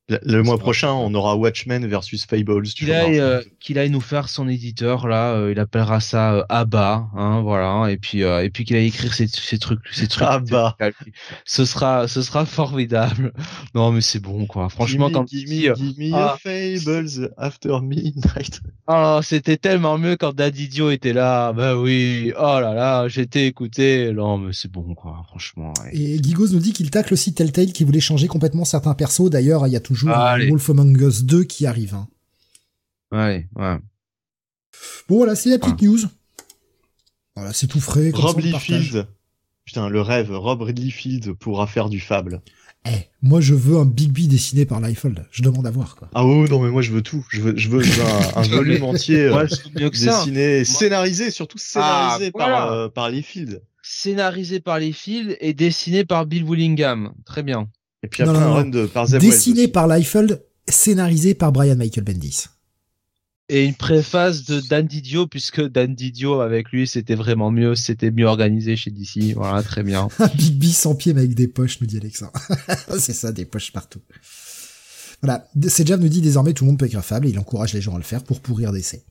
[0.08, 2.62] Le, le mois prochain, on aura Watchmen versus Fables.
[2.62, 6.36] tu Qu'il aille, euh, qu'il aille nous faire son éditeur là, euh, il appellera ça
[6.36, 9.80] euh, Abba, hein, voilà, et puis euh, et puis qu'il aille écrire ces, ces trucs,
[9.92, 10.28] ces trucs.
[10.28, 10.78] Abba.
[11.44, 13.34] Ce sera, ce sera formidable.
[13.74, 14.70] Non mais c'est bon quoi.
[14.70, 16.34] Franchement, quand euh, give me ah.
[16.34, 18.62] a Fables after midnight.
[18.88, 21.52] ah, c'était tellement mieux quand Dadidio était là.
[21.52, 24.14] Bah oui, oh là là, j'étais écouté.
[24.14, 25.74] Non mais c'est bon quoi, franchement.
[25.84, 25.98] ouais.
[25.98, 29.30] Et Gigos nous dit qu'il tacle aussi Telltale qui voulait changer complètement certains persos.
[29.30, 30.50] D'ailleurs, il y a toujours Allez.
[30.50, 31.94] Wolf Among Us 2 qui arrive.
[31.96, 32.08] hein.
[33.12, 33.78] Ouais, ouais.
[35.08, 36.00] Bon voilà, c'est la petite news.
[37.36, 38.12] Voilà, c'est tout frais.
[38.12, 38.40] comme Rob.
[38.40, 39.08] Liefeld.
[39.66, 40.32] Putain, le rêve.
[40.32, 42.42] Rob Liefeld pourra faire du Fable.
[42.88, 42.92] Eh,
[43.24, 45.26] moi je veux un Big B dessiné par Liefeld.
[45.32, 46.08] Je demande à voir quoi.
[46.14, 47.26] Ah oh non mais moi je veux tout.
[47.30, 47.68] Je veux, je
[48.02, 52.72] un, un volume entier euh, Ouais, dessiné, scénarisé, surtout scénarisé Ah, par voilà.
[52.74, 53.10] euh, par.
[53.82, 57.12] Scénarisé par les fils et dessiné par Bill Willingham.
[57.26, 57.70] Très bien.
[58.06, 58.56] Et puis Non, après non, un non.
[58.56, 62.44] run de par Zeb Dessiné Wells par Liefeld, scénarisé par Brian Michael Bendis.
[63.50, 68.12] Et une préface de Dan Didio, puisque Dan Didio, avec lui, c'était vraiment mieux, c'était
[68.12, 69.34] mieux organisé chez DC.
[69.36, 70.08] Voilà, très bien.
[70.20, 72.32] Un Big B sans pied mais avec des poches, nous dit Alexa.
[73.00, 74.02] c'est ça, des poches partout.
[75.22, 77.82] Voilà, Sejab nous dit désormais tout le monde peut écrire Fable et il encourage les
[77.82, 79.04] gens à le faire pour pourrir d'essai.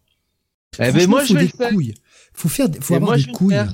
[0.80, 1.70] Eh ben, moi, faut je vais des le faire.
[1.70, 1.94] couilles.
[2.34, 3.50] Faut faire, des- faut Et avoir moi, des couilles.
[3.54, 3.72] faire.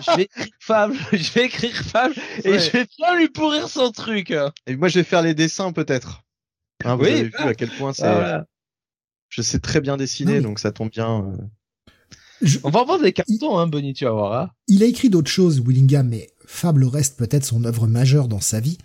[0.00, 2.58] Je vais écrire Fable, je vais écrire Fable, et Ouais.
[2.58, 4.32] je vais bien lui pourrir son truc.
[4.66, 6.22] Et moi je vais faire les dessins peut-être.
[6.84, 8.04] Hein, vous Oui, avez vu à quel point c'est.
[8.04, 8.46] Ah, voilà.
[9.28, 11.24] Je sais très bien dessiner donc ça tombe bien.
[11.24, 11.36] euh.
[12.42, 14.32] Je- On va en vendre des cartons, hein, Bonnie, tu vas voir.
[14.42, 14.50] Hein.
[14.66, 18.58] Il a écrit d'autres choses, Willingham, mais Fable reste peut-être son œuvre majeure dans sa
[18.60, 18.78] vie.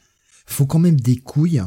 [0.46, 1.62] Faut quand même des couilles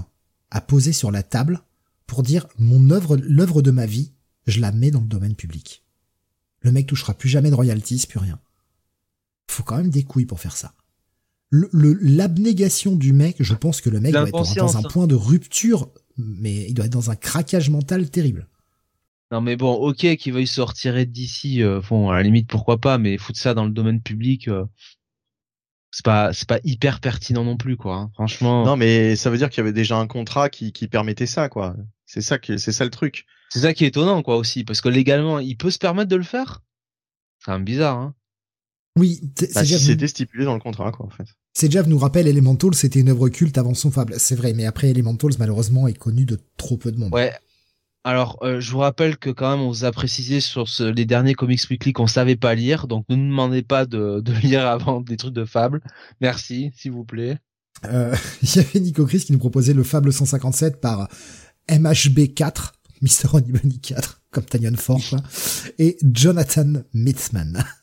[0.52, 1.60] à poser sur la table
[2.06, 4.12] pour dire mon œuvre, l'œuvre de ma vie,
[4.46, 5.84] je la mets dans le domaine public.
[6.60, 8.38] Le mec touchera plus jamais de royalties, plus rien.
[9.50, 10.74] Faut quand même des couilles pour faire ça.
[11.50, 15.06] Le, le- l'abnégation du mec, je pense que le mec doit être dans un point
[15.08, 18.48] de rupture, mais il doit être dans un craquage mental terrible.
[19.32, 22.78] Non, mais bon, ok, qu'il veuille se retirer d'ici, euh, bon, à la limite, pourquoi
[22.80, 24.64] pas, mais foutre ça dans le domaine public, euh,
[25.90, 27.96] c'est pas, c'est pas hyper pertinent non plus, quoi.
[27.96, 28.10] hein.
[28.14, 31.26] Franchement, Non mais ça veut dire qu'il y avait déjà un contrat qui, qui permettait
[31.26, 31.76] ça quoi.
[32.06, 33.26] C'est ça que c'est ça le truc.
[33.50, 36.16] c'est ça qui est étonnant, quoi, aussi, parce que légalement, il peut se permettre de
[36.16, 36.62] le faire?
[37.38, 38.14] C'est quand même bizarre, hein.
[38.98, 41.24] Oui, c'est Bah, c'était stipulé dans le contrat quoi en fait.
[41.56, 44.14] Sejav nous rappelle Elemental, c'était une œuvre culte avant son Fable.
[44.18, 47.14] C'est vrai, mais après Elementals, malheureusement, est connu de trop peu de monde.
[47.14, 47.32] Ouais.
[48.02, 51.04] Alors, euh, je vous rappelle que quand même, on vous a précisé sur ce- les
[51.04, 54.66] derniers Comics Weekly qu'on savait pas lire, donc ne nous demandez pas de, de lire
[54.66, 55.82] avant des trucs de fable.
[56.20, 57.38] Merci, s'il vous plaît.
[57.84, 61.08] Euh, Il y avait Nico Chris qui nous proposait le Fable 157 par
[61.68, 63.34] MHB4, Mr.
[63.34, 63.52] Honey
[63.82, 65.00] 4, comme Tanyan Ford,
[65.78, 67.62] et Jonathan Mitzman.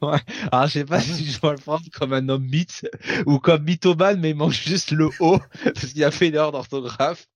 [0.00, 2.86] Alors, je sais pas si je dois le prendre comme un homme mythe
[3.26, 6.52] ou comme mythomane, mais il manque juste le O parce qu'il a fait une erreur
[6.52, 7.28] d'orthographe.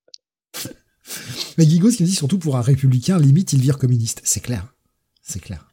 [1.57, 4.21] Mais Gigos qui nous dit surtout pour un républicain, limite, il vire communiste.
[4.23, 4.73] C'est clair.
[5.21, 5.67] C'est clair.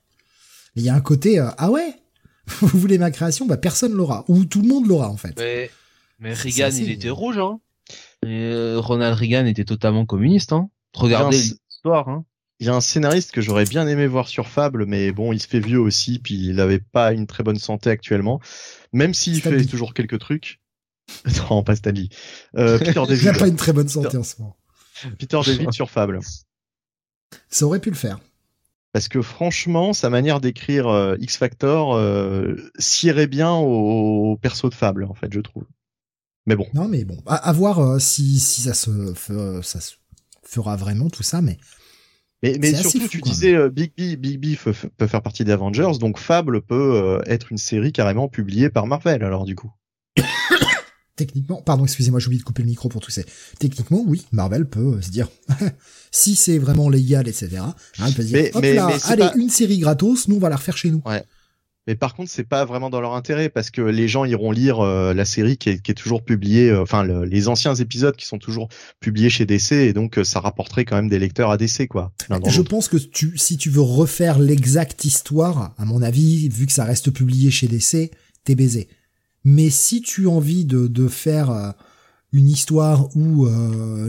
[0.74, 1.94] Mais il y a un côté, euh, ah ouais,
[2.60, 4.24] vous voulez ma création, bah personne l'aura.
[4.28, 5.38] Ou tout le monde l'aura, en fait.
[6.18, 7.60] Mais, Reagan, assez- il était rouge, hein.
[8.24, 10.68] Et, euh, Ronald Reagan était totalement communiste, hein.
[10.94, 12.24] Regardez l'histoire, hein.
[12.60, 15.40] Il y a un scénariste que j'aurais bien aimé voir sur Fable, mais bon, il
[15.40, 18.40] se fait vieux aussi, puis il avait pas une très bonne santé actuellement.
[18.92, 20.60] Même s'il fait toujours quelques trucs.
[21.50, 22.08] non, pas Stanley.
[22.56, 24.56] Euh, Peter Il n'a pas une très bonne santé en ce moment.
[25.18, 26.18] Peter David sur Fable.
[27.48, 28.18] Ça aurait pu le faire.
[28.92, 34.68] Parce que franchement, sa manière d'écrire euh, X Factor euh, s'irait bien au, au perso
[34.68, 35.64] de Fable, en fait, je trouve.
[36.46, 39.80] Mais bon, Non, mais bon, à, à voir euh, si, si ça se, fe- ça
[39.80, 39.94] se
[40.42, 41.58] fera vraiment tout ça, mais
[42.42, 44.56] mais, surtout, fou, tu disais euh, Big B, Big B
[44.96, 48.86] peut faire partie des Avengers, donc Fable peut euh, être une série carrément publiée par
[48.86, 49.72] Marvel, alors du coup.
[51.16, 53.24] techniquement, pardon, excusez-moi, j'ai oublié de couper le micro pour tousser.
[53.58, 55.28] Techniquement, oui, Marvel peut euh, se dire,
[56.12, 57.56] si c'est vraiment légal, etc.
[57.58, 60.36] hein, elle peut se dire, Mais- hop mais- là, allez, pas- une série gratos, nous
[60.36, 61.02] on va la refaire chez nous.
[61.88, 64.80] Mais par contre, c'est pas vraiment dans leur intérêt parce que les gens iront lire
[64.80, 68.26] euh, la série qui est, qui est toujours publiée, euh, enfin les anciens épisodes qui
[68.26, 68.68] sont toujours
[69.00, 72.12] publiés chez DC et donc euh, ça rapporterait quand même des lecteurs à DC quoi.
[72.46, 76.72] Je pense que tu, si tu veux refaire l'exacte histoire, à mon avis, vu que
[76.72, 78.10] ça reste publié chez DC,
[78.44, 78.88] t'es baisé.
[79.44, 81.74] Mais si tu as envie de, de faire
[82.34, 83.48] une histoire où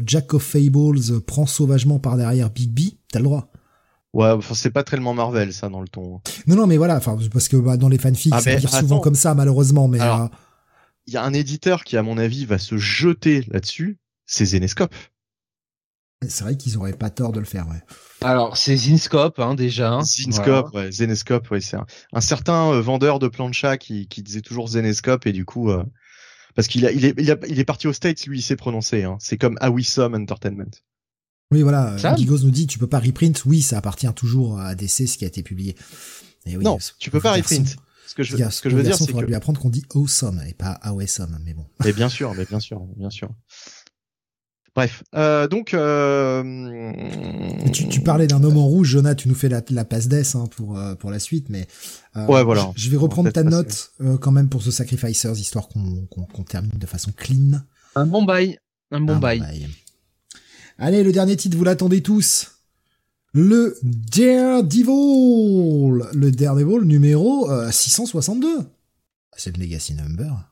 [0.06, 3.49] Jack of Fables prend sauvagement par derrière Big B, t'as le droit.
[4.13, 6.21] Ouais, enfin, c'est pas tellement Marvel ça dans le ton.
[6.47, 9.15] Non non mais voilà, enfin parce que bah, dans les fanfics ah, ça souvent comme
[9.15, 10.27] ça malheureusement mais euh,
[11.05, 14.95] il y a un éditeur qui à mon avis va se jeter là-dessus, c'est Zenescope.
[16.27, 17.81] C'est vrai qu'ils auraient pas tort de le faire ouais.
[18.21, 19.91] Alors c'est Zinscope hein, déjà.
[19.91, 20.03] Hein.
[20.03, 24.69] Zinscope, ouais, Zenescope, ouais, c'est un, certain euh, vendeur de plancha qui, qui disait toujours
[24.69, 25.83] Zenescope et du coup euh,
[26.55, 29.03] parce qu'il a, il est, il, il est parti aux States, lui, il s'est prononcé.
[29.03, 29.17] Hein.
[29.19, 30.71] C'est comme Awissom Entertainment.
[31.51, 31.97] Oui, voilà.
[32.15, 33.43] Gigos nous dit, tu peux pas reprint.
[33.45, 35.75] Oui, ça appartient toujours à DC, ce qui a été publié.
[36.45, 37.75] Et oui, non, tu peux pas reprint.
[38.07, 40.41] Ce que je, ce que je veux dire, c'est que lui apprendre qu'on dit awesome
[40.47, 41.65] et pas awesome, mais bon.
[41.83, 43.29] Mais bien sûr, mais bien sûr, bien sûr.
[44.75, 45.73] Bref, euh, donc.
[45.73, 46.91] Euh...
[47.71, 49.13] Tu, tu, parlais d'un homme en rouge, Jonah.
[49.13, 51.67] Tu nous fais la, la passe d'ess hein, pour euh, pour la suite, mais.
[52.15, 52.71] Euh, ouais, voilà.
[52.75, 56.71] Je vais reprendre ta note euh, quand même pour ce Sacrificers, histoire qu'on qu'on termine
[56.77, 57.59] de façon clean.
[57.95, 58.57] Un bon bail,
[58.91, 59.67] un bon bail.
[60.82, 62.51] Allez, le dernier titre, vous l'attendez tous.
[63.33, 64.88] Le Daredevil.
[66.14, 68.48] Le Daredevil numéro 662.
[68.48, 68.61] Euh,
[69.35, 70.49] C'est le Legacy Number.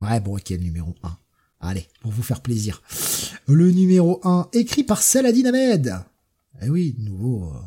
[0.00, 1.16] Ouais, bon, ok, le numéro 1.
[1.60, 2.82] Allez, pour vous faire plaisir.
[3.46, 5.94] Le numéro 1, écrit par Saladin Ahmed.
[6.60, 7.58] Eh oui, nouveau, euh,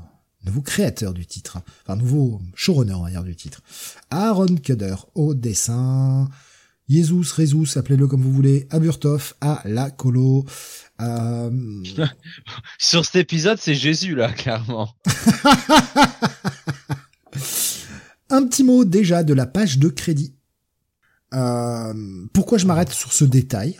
[0.45, 1.59] nouveau créateur du titre.
[1.83, 3.61] Enfin, nouveau showrunner, on va dire, du titre.
[4.09, 6.29] Aaron Cudder au dessin.
[6.89, 10.45] Jesus, Rezus, appelez-le comme vous voulez, Aburtov à la colo.
[11.01, 11.83] Euh...
[12.77, 14.95] Sur cet épisode, c'est Jésus là, clairement.
[18.29, 20.35] Un petit mot déjà de la page de crédit.
[21.33, 21.93] Euh,
[22.33, 23.79] pourquoi je m'arrête sur ce détail?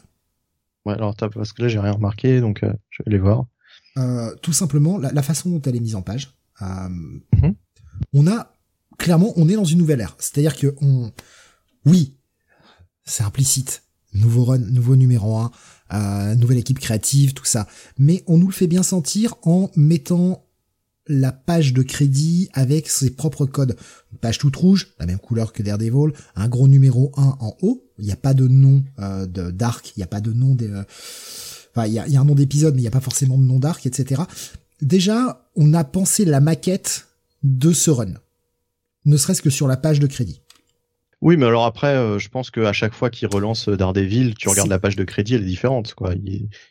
[0.86, 3.46] Ouais, alors parce que là j'ai rien remarqué, donc euh, je vais aller voir.
[3.98, 6.36] Euh, tout simplement, la, façon dont elle est mise en page.
[6.62, 7.56] Mhm.
[8.14, 8.52] On a
[8.98, 10.16] clairement, on est dans une nouvelle ère.
[10.20, 11.12] C'est-à-dire que on,
[11.86, 12.18] oui,
[13.04, 13.84] c'est implicite.
[14.14, 15.52] Nouveau run, nouveau numéro 1,
[15.92, 17.68] nouvelle équipe créative, tout ça.
[17.98, 20.46] Mais on nous le fait bien sentir en mettant
[21.08, 23.76] la page de crédit avec ses propres codes.
[24.12, 27.84] Une page toute rouge, la même couleur que Daredevil, un gros numéro 1 en haut.
[28.00, 30.56] Il n'y a pas de nom euh, de d'arc, il n'y a pas de nom
[30.56, 30.68] des...
[30.68, 30.84] Euh,
[31.76, 33.38] enfin, il y a, y a, un nom d'épisode, mais il n'y a pas forcément
[33.38, 34.24] de nom d'arc, etc.
[34.82, 37.08] Déjà, on a pensé la maquette
[37.44, 38.14] de ce run.
[39.06, 40.42] Ne serait-ce que sur la page de crédit.
[41.26, 44.70] Oui, mais alors après, euh, je pense qu'à chaque fois qu'ils relancent Daredevil, tu regardes
[44.70, 46.14] la page de crédit, elle est différente, quoi.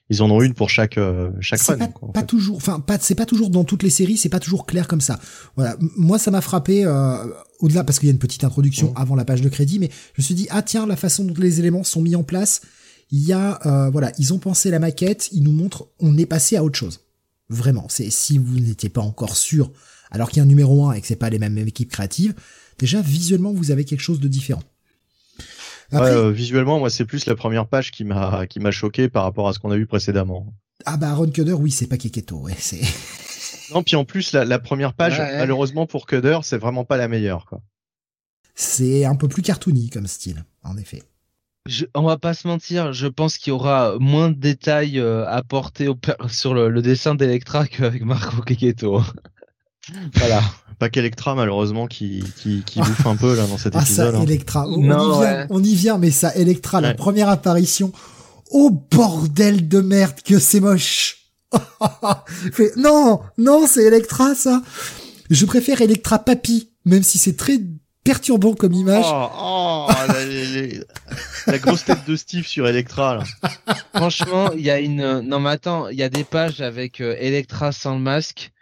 [0.09, 1.77] Ils, en ont une pour chaque euh, chaque run.
[1.77, 4.65] Pas, pas toujours, enfin, pas, c'est pas toujours dans toutes les séries, c'est pas toujours
[4.65, 5.19] clair comme ça.
[5.57, 7.17] Voilà, moi ça m'a frappé euh,
[7.59, 9.01] au-delà parce qu'il y a une petite introduction mmh.
[9.01, 11.35] avant la page de crédit, mais je me suis dit ah tiens la façon dont
[11.37, 12.61] les éléments sont mis en place,
[13.11, 13.59] il y a
[13.91, 17.01] voilà, ils ont pensé la maquette, ils nous montrent, on est passé à autre chose.
[17.49, 19.73] Vraiment, c'est si vous n'étiez pas encore sûr,
[20.13, 22.35] alors qu'il y a un numéro 1 et que c'est pas les mêmes équipes créatives
[22.79, 24.63] déjà visuellement vous avez quelque chose de différent.
[25.93, 29.49] Euh, visuellement, moi, c'est plus la première page qui m'a qui m'a choqué par rapport
[29.49, 30.53] à ce qu'on a vu précédemment.
[30.87, 32.81] Ah bah Ron Cudder, oui, c'est pas Keketo, ouais, c'est.
[33.75, 37.47] non, puis en plus, la, première page, malheureusement pour Cudder, c'est vraiment pas la meilleure,
[37.47, 37.61] quoi.
[38.55, 41.03] C'est un peu plus cartoony comme style, en effet.
[41.67, 45.27] Je, on va pas se mentir, je pense qu'il y aura moins de détails euh,
[45.27, 45.89] apportés
[46.29, 49.03] sur le, dessin d'Electra qu'avec Marco Keketo.
[50.15, 50.43] voilà
[50.79, 54.15] pas qu'Electra malheureusement qui, qui, qui bouffe un peu là dans cet épisode.
[54.15, 57.93] Ah ça, Electra, on, y vient, on y vient, mais ça, Electra, la première apparition.
[58.51, 61.31] Oh bordel de merde que c'est moche.
[62.77, 64.63] non, non, c'est Electra ça.
[65.31, 67.59] Je préfère Electra Papy, même si c'est très
[68.05, 69.07] perturbant comme image.
[69.09, 69.89] Oh, oh
[71.47, 73.17] la, grosse tête de Steve sur Electra.
[73.17, 73.25] Là.
[73.95, 75.21] Franchement, il y a une.
[75.21, 78.53] Non mais attends, il y a des pages avec euh, Electra sans le masque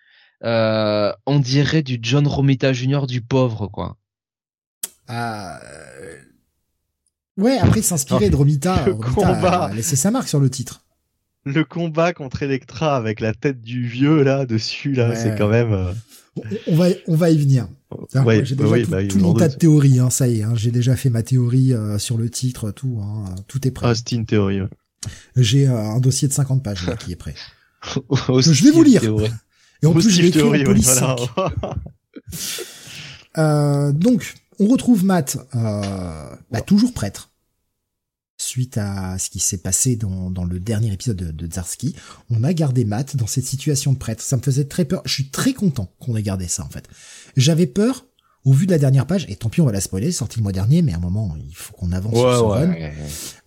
[0.45, 3.07] euh, on dirait du John Romita Jr.
[3.07, 3.97] du pauvre, quoi.
[5.09, 6.17] Ah, euh,
[7.37, 10.85] ouais, après s'inspirer de Romita, le Romita a laissé sa marque sur le titre.
[11.45, 15.73] Le combat contre Electra avec la tête du vieux là dessus là, c'est quand même.
[15.73, 15.93] Euh,
[16.69, 17.67] on va on va y venir.
[18.15, 20.95] j'ai déjà tout, bah, mon tas de théories, hein, ça y est, hein, j'ai déjà
[20.95, 23.89] fait ma théorie sur le titre, tout, hein, tout est prêt.
[23.89, 24.61] Austin théorie.
[25.35, 27.35] J'ai un dossier de 50 pages là, qui est prêt.
[28.39, 29.03] je vais vous lire.
[29.83, 31.01] Et en plus, je l'ai en police
[33.39, 37.31] euh, donc, on retrouve Matt, euh, bah, toujours prêtre.
[38.39, 41.94] Suite à ce qui s'est passé dans, dans, le dernier épisode de, de Zarski,
[42.28, 44.23] on a gardé Matt dans cette situation de prêtre.
[44.23, 45.02] Ça me faisait très peur.
[45.05, 46.89] Je suis très content qu'on ait gardé ça, en fait.
[47.36, 48.05] J'avais peur,
[48.44, 50.43] au vu de la dernière page, et tant pis, on va la spoiler, sorti le
[50.43, 52.75] mois dernier, mais à un moment, il faut qu'on avance sur ce run.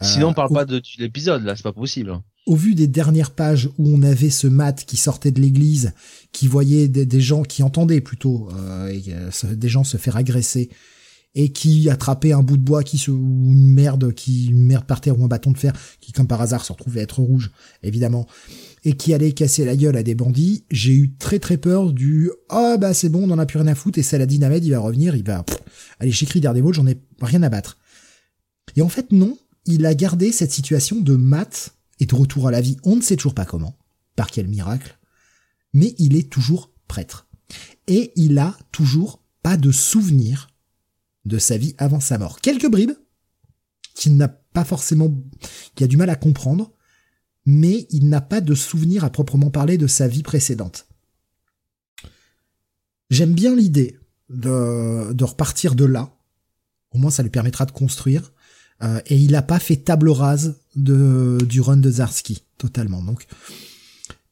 [0.01, 2.17] Sinon, on parle au- pas de l'épisode, là, c'est pas possible.
[2.45, 5.93] Au vu des dernières pages où on avait ce Matt qui sortait de l'église,
[6.31, 10.69] qui voyait des, gens, qui entendaient plutôt euh, euh, des gens se faire agresser,
[11.35, 14.85] et qui attrapait un bout de bois qui se, ou une merde qui une merde
[14.85, 17.51] par terre ou un bâton de fer qui comme par hasard se retrouvait être rouge
[17.83, 18.25] évidemment
[18.85, 20.63] et qui allait casser la gueule à des bandits.
[20.71, 23.67] J'ai eu très très peur du ah bah c'est bon on en a plus rien
[23.67, 25.45] à foutre et Saladin Ahmed il va revenir il va
[25.99, 27.77] aller chez Daredevil j'en ai rien à battre.
[28.77, 32.51] Et en fait non il a gardé cette situation de Matt et de retour à
[32.51, 33.77] la vie on ne sait toujours pas comment
[34.15, 34.97] par quel miracle
[35.73, 37.27] mais il est toujours prêtre
[37.87, 40.49] et il a toujours pas de souvenir
[41.25, 42.39] de sa vie avant sa mort.
[42.39, 42.93] Quelques bribes
[43.93, 45.13] qu'il n'a pas forcément,
[45.75, 46.73] qu'il a du mal à comprendre,
[47.45, 50.87] mais il n'a pas de souvenir à proprement parler de sa vie précédente.
[53.09, 53.97] J'aime bien l'idée
[54.29, 56.11] de, de repartir de là.
[56.91, 58.33] Au moins, ça lui permettra de construire.
[58.83, 63.01] Euh, et il n'a pas fait table rase de, du run de Zarski, totalement.
[63.01, 63.25] Donc,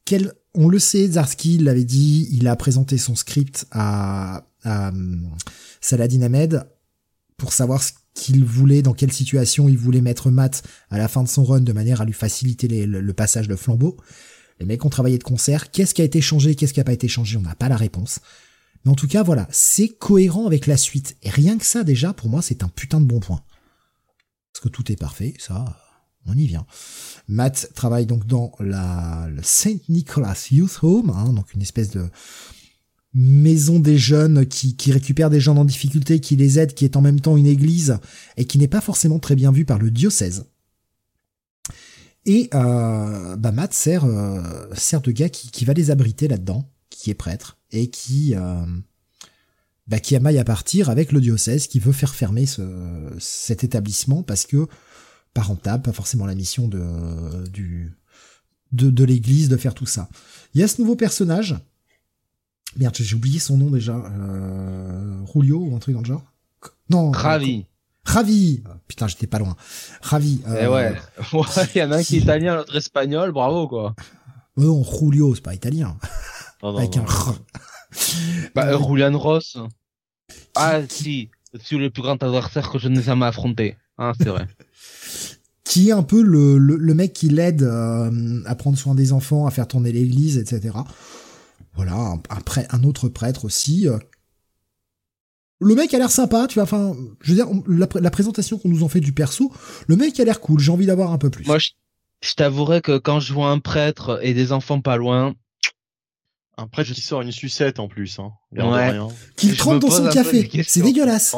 [0.06, 5.30] quel, on le sait, Zarski l'avait dit, il a présenté son script à, à hum,
[5.82, 6.68] Saladin Ahmed
[7.38, 11.24] pour savoir ce qu'il voulait, dans quelle situation il voulait mettre Matt à la fin
[11.24, 13.98] de son run de manière à lui faciliter le, le passage de flambeau.
[14.60, 15.72] Les mecs ont travaillé de concert.
[15.72, 17.78] Qu'est-ce qui a été changé, qu'est-ce qui a pas été changé, on n'a pas la
[17.78, 18.20] réponse.
[18.86, 21.16] Mais en tout cas, voilà, c'est cohérent avec la suite.
[21.24, 23.42] Et rien que ça, déjà, pour moi, c'est un putain de bon point.
[24.54, 25.78] Parce que tout est parfait, ça,
[26.26, 26.66] on y vient.
[27.28, 32.10] Matt travaille donc dans la le Saint Nicholas Youth Home, hein, donc une espèce de
[33.14, 37.02] maison des jeunes qui, récupère des gens en difficulté, qui les aide, qui est en
[37.02, 37.98] même temps une église
[38.38, 40.46] et qui n'est pas forcément très bien vue par le diocèse.
[42.26, 44.42] Et euh, bah Matt sert, euh,
[44.74, 48.66] sert de gars qui, va les abriter là-dedans, qui est prêtre et qui euh,
[49.88, 52.62] bah, qui amaille à partir avec le diocèse qui veut faire fermer ce,
[53.20, 54.68] cet établissement parce que
[55.34, 57.94] pas rentable, pas forcément la mission de du
[58.72, 60.10] de, de l'église de faire tout ça.
[60.54, 61.56] Il y a ce nouveau personnage.
[62.78, 63.96] Merde, j'ai oublié son nom déjà.
[63.96, 66.24] Euh, Julio ou un truc dans le genre.
[66.90, 67.12] Non.
[67.12, 67.66] Ravi.
[68.04, 68.64] Ravi.
[68.68, 69.56] Ah, Putain, j'étais pas loin.
[70.02, 70.42] Ravi.
[70.48, 70.96] Eh euh, ouais.
[71.34, 71.46] Ouais,
[71.76, 73.96] il y en a un qui est italien, l'autre espagnol, bravo, quoi.
[74.58, 75.98] euh, Non, Julio, c'est pas italien.
[76.64, 77.04] Non, non, avec non.
[77.04, 77.36] un R.
[78.56, 79.58] Bah, Euh, Julian Ross.
[80.56, 81.30] Ah, si.
[81.64, 83.78] C'est le plus grand adversaire que je n'ai jamais affronté.
[84.00, 84.48] Hein, c'est vrai.
[85.64, 89.14] qui est un peu le, le, le mec qui l'aide euh, à prendre soin des
[89.14, 90.78] enfants, à faire tourner l'église, etc.
[91.76, 93.88] Voilà, un, un, prêtre- un autre prêtre aussi.
[93.88, 93.98] euh.
[95.60, 96.64] Le mec a l'air sympa, tu vois.
[96.64, 99.52] Enfin, je veux dire, on- la, la présentation qu'on nous en fait du perso,
[99.88, 100.60] le mec a l'air cool.
[100.60, 101.46] J'ai envie d'avoir un peu plus.
[101.46, 101.70] Moi, je,
[102.22, 105.34] je t'avouerais que quand je vois un prêtre et des enfants pas loin,
[106.58, 108.34] Un prêtre qui sort une sucette en plus, hein.
[108.52, 109.00] Ouais.
[109.38, 110.50] Qu'il trempe dans son café.
[110.68, 111.36] C'est dégueulasse.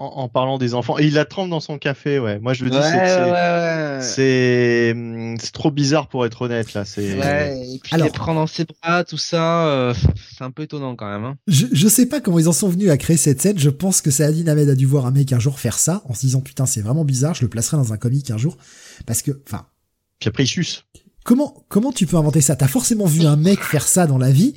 [0.00, 0.96] En, en parlant des enfants.
[1.00, 2.38] Et il la trempe dans son café, ouais.
[2.38, 3.98] Moi, je le dis, ouais, c'est- c'est- ouais, ouais.
[4.00, 6.84] c'est hum, c'est trop bizarre pour être honnête, là.
[6.84, 9.94] C'est Ouais, et puis Alors- les prendre dans ses bras, tout ça, euh,
[10.36, 11.24] c'est un peu étonnant quand même.
[11.24, 11.36] Hein.
[11.48, 13.58] Je, je sais pas comment ils en sont venus à créer cette scène.
[13.58, 16.14] Je pense que Saladin Ahmed a dû voir un mec un jour faire ça en
[16.14, 17.34] se disant putain c'est vraiment bizarre.
[17.34, 18.56] Je le placerai dans un comic un jour
[19.04, 19.66] parce que enfin
[20.20, 20.84] Puis après, il suce.
[21.24, 22.54] comment comment tu peux inventer ça?
[22.54, 24.54] T'as forcément vu un mec faire ça dans la vie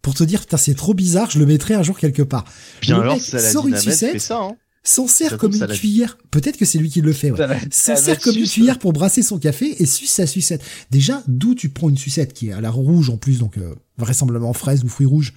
[0.00, 1.28] pour te dire putain c'est trop bizarre.
[1.28, 2.44] Je le mettrai un jour quelque part.
[2.82, 4.12] Bien Le alors, mec Saladin sort une Ahmed sucette.
[4.12, 4.56] fait ça, hein.
[4.86, 6.16] S'en sert comme une ça cuillère.
[6.30, 7.30] Peut-être que c'est lui qui le fait.
[7.32, 7.36] Ouais.
[7.38, 10.10] Ça va- S'en ça sert va comme une cuillère pour brasser son café et suce
[10.12, 10.62] sa sucette.
[10.90, 13.74] Déjà, d'où tu prends une sucette qui est à la rouge en plus, donc euh,
[13.98, 15.32] vraisemblablement fraise ou fruits rouges.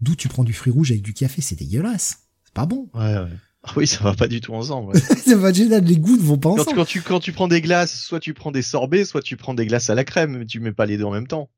[0.00, 2.18] D'où tu prends du fruit rouge avec du café, c'est dégueulasse.
[2.44, 2.88] C'est pas bon.
[2.94, 3.28] Ouais, ouais.
[3.62, 4.94] Ah oui, ça va pas du tout ensemble.
[4.94, 5.00] ouais.
[5.24, 6.76] c'est pas génial, les goûts ne vont pas quand, ensemble.
[6.76, 9.52] quand tu, quand tu prends des glaces, soit tu prends des sorbets, soit tu prends
[9.54, 11.50] des glaces à la crème, mais tu mets pas les deux en même temps.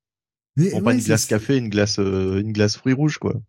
[0.57, 3.41] Mais Prends ouais, pas une glace café, une glace, euh, une glace fruits rouges, quoi.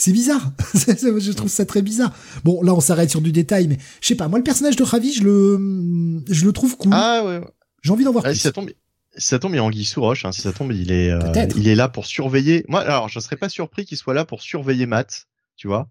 [0.00, 0.52] C'est bizarre.
[0.74, 2.12] Je trouve ça très bizarre.
[2.44, 4.28] Bon, là, on s'arrête sur du détail, mais je sais pas.
[4.28, 6.92] Moi, le personnage de Ravi, je le, je le trouve cool.
[6.94, 7.40] Ah ouais.
[7.82, 8.36] J'ai envie d'en voir Ah, plus.
[8.36, 8.70] si ça tombe,
[9.16, 10.24] si ça tombe, il a Anguille sous roche.
[10.24, 10.30] Hein.
[10.32, 11.56] Si ça tombe, il est, euh, Peut-être.
[11.58, 12.64] il est là pour surveiller.
[12.68, 15.88] Moi, alors, je serais pas surpris qu'il soit là pour surveiller Matt, tu vois,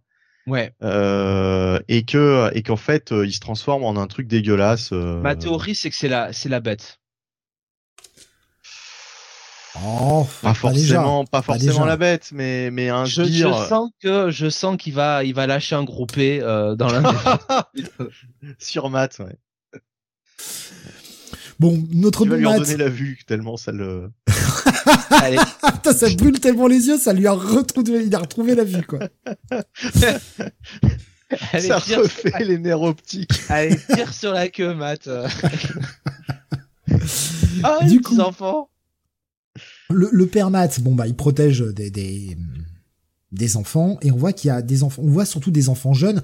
[0.48, 0.74] Ouais.
[0.84, 4.92] euh, et que, et qu'en fait, euh, il se transforme en un truc dégueulasse.
[4.94, 7.00] euh, Ma théorie, c'est que c'est la, c'est la bête.
[9.86, 11.86] Oh, Pas forcément, pas forcément déjà.
[11.86, 15.46] la bête, mais, mais un Je, je sens que, je sens qu'il va, il va
[15.48, 17.02] lâcher un gros P euh, dans l'un
[17.76, 17.84] des
[18.58, 19.36] sur Matt, ouais.
[21.60, 22.62] Bon, notre Tu vas lui en Matt.
[22.62, 24.12] donner la vue tellement ça le.
[25.10, 25.38] Allez,
[25.74, 28.84] Putain, ça brûle tellement les yeux, ça lui a retrouvé, il a retrouvé la vue,
[28.84, 29.00] quoi.
[31.52, 33.32] allez, ça tire, refait les nerfs optiques.
[33.50, 35.10] allez, tire sur la queue, Matt.
[37.64, 38.70] ah, Du les coup- petits enfants.
[39.90, 42.38] Le, le père Matt, bon, bah, il protège des, des,
[43.32, 45.94] des enfants et on voit qu'il y a des enfants, on voit surtout des enfants
[45.94, 46.22] jeunes.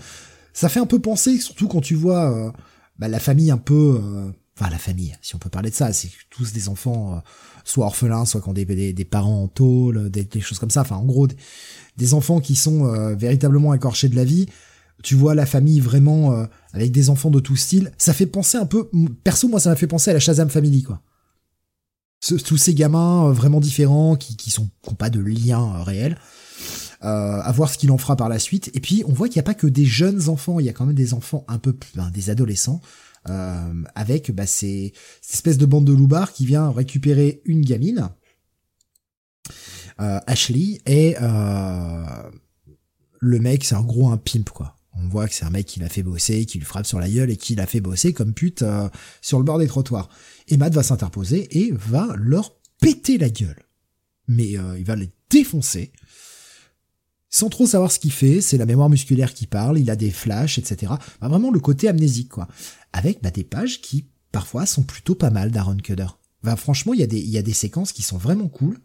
[0.54, 2.52] Ça fait un peu penser, surtout quand tu vois euh,
[3.00, 5.92] bah, la famille un peu, euh, enfin la famille, si on peut parler de ça,
[5.94, 7.20] c'est tous des enfants euh,
[7.64, 10.82] soit orphelins, soit qui ont des, des, parents en tôle, des, choses comme ça.
[10.82, 11.28] Enfin, en gros,
[11.98, 12.86] des, enfants qui sont
[13.16, 14.48] véritablement écorchés de la vie.
[15.02, 17.92] Tu vois la famille vraiment avec des enfants de tout style.
[17.98, 18.90] Ça fait penser un peu,
[19.24, 21.02] perso, moi, ça m'a fait penser à la Shazam Family, quoi.
[22.26, 26.18] Tous ces gamins vraiment différents qui, qui sont qui ont pas de lien réel
[27.04, 28.72] euh, à voir ce qu'il en fera par la suite.
[28.74, 30.74] Et puis on voit qu'il n'y a pas que des jeunes enfants, il y a
[30.74, 32.82] quand même des enfants un peu, ben, des adolescents.
[33.30, 38.10] Euh, avec bah, ces, cette espèce de bande de loupards qui vient récupérer une gamine,
[40.02, 42.04] euh, Ashley, et euh,
[43.20, 44.76] le mec, c'est un gros un pimp, quoi.
[44.96, 47.10] On voit que c'est un mec qui l'a fait bosser, qui lui frappe sur la
[47.10, 48.90] gueule et qui l'a fait bosser comme pute euh,
[49.22, 50.10] sur le bord des trottoirs.
[50.48, 53.64] Et Matt va s'interposer et va leur péter la gueule.
[54.28, 55.92] Mais euh, il va les défoncer
[57.34, 60.12] sans trop savoir ce qu'il fait, c'est la mémoire musculaire qui parle, il a des
[60.12, 60.94] flashs, etc.
[61.20, 62.48] Bah, vraiment le côté amnésique, quoi.
[62.94, 66.06] Avec bah, des pages qui, parfois, sont plutôt pas mal d'Aaron Cudder.
[66.44, 68.78] Bah, franchement, il y, a des, il y a des séquences qui sont vraiment cool.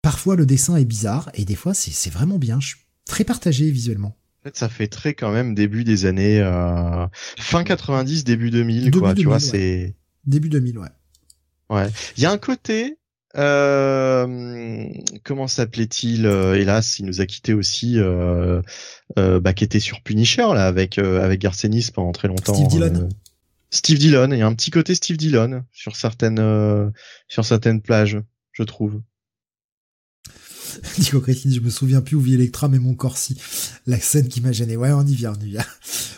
[0.00, 2.58] Parfois, le dessin est bizarre, et des fois, c'est vraiment bien.
[2.58, 4.16] Je suis très partagé visuellement.
[4.40, 8.90] En fait, ça fait très quand même début des années euh, fin 90, début 2000,
[8.92, 9.12] quoi.
[9.12, 9.94] tu vois, c'est
[10.26, 10.88] début 2000, ouais.
[11.70, 11.88] Ouais.
[12.16, 12.98] Il y a un côté
[13.36, 14.86] euh,
[15.24, 17.98] comment s'appelait-il euh, Hélas, il nous a quitté aussi.
[17.98, 18.62] Euh,
[19.18, 22.54] euh, bah, qui était sur Punisher là avec avec Garcenis pendant très longtemps.
[22.54, 23.08] Steve Dillon.
[23.70, 24.30] Steve Dillon.
[24.30, 26.92] Il y a un petit côté Steve Dillon sur certaines
[27.28, 28.18] sur certaines plages,
[28.52, 29.00] je trouve.
[30.98, 33.36] Nico Christine, je me souviens plus où vit Electra, mais mon corps si.
[33.86, 34.76] La scène qui m'a gêné.
[34.76, 35.64] Ouais, on y vient, on y vient.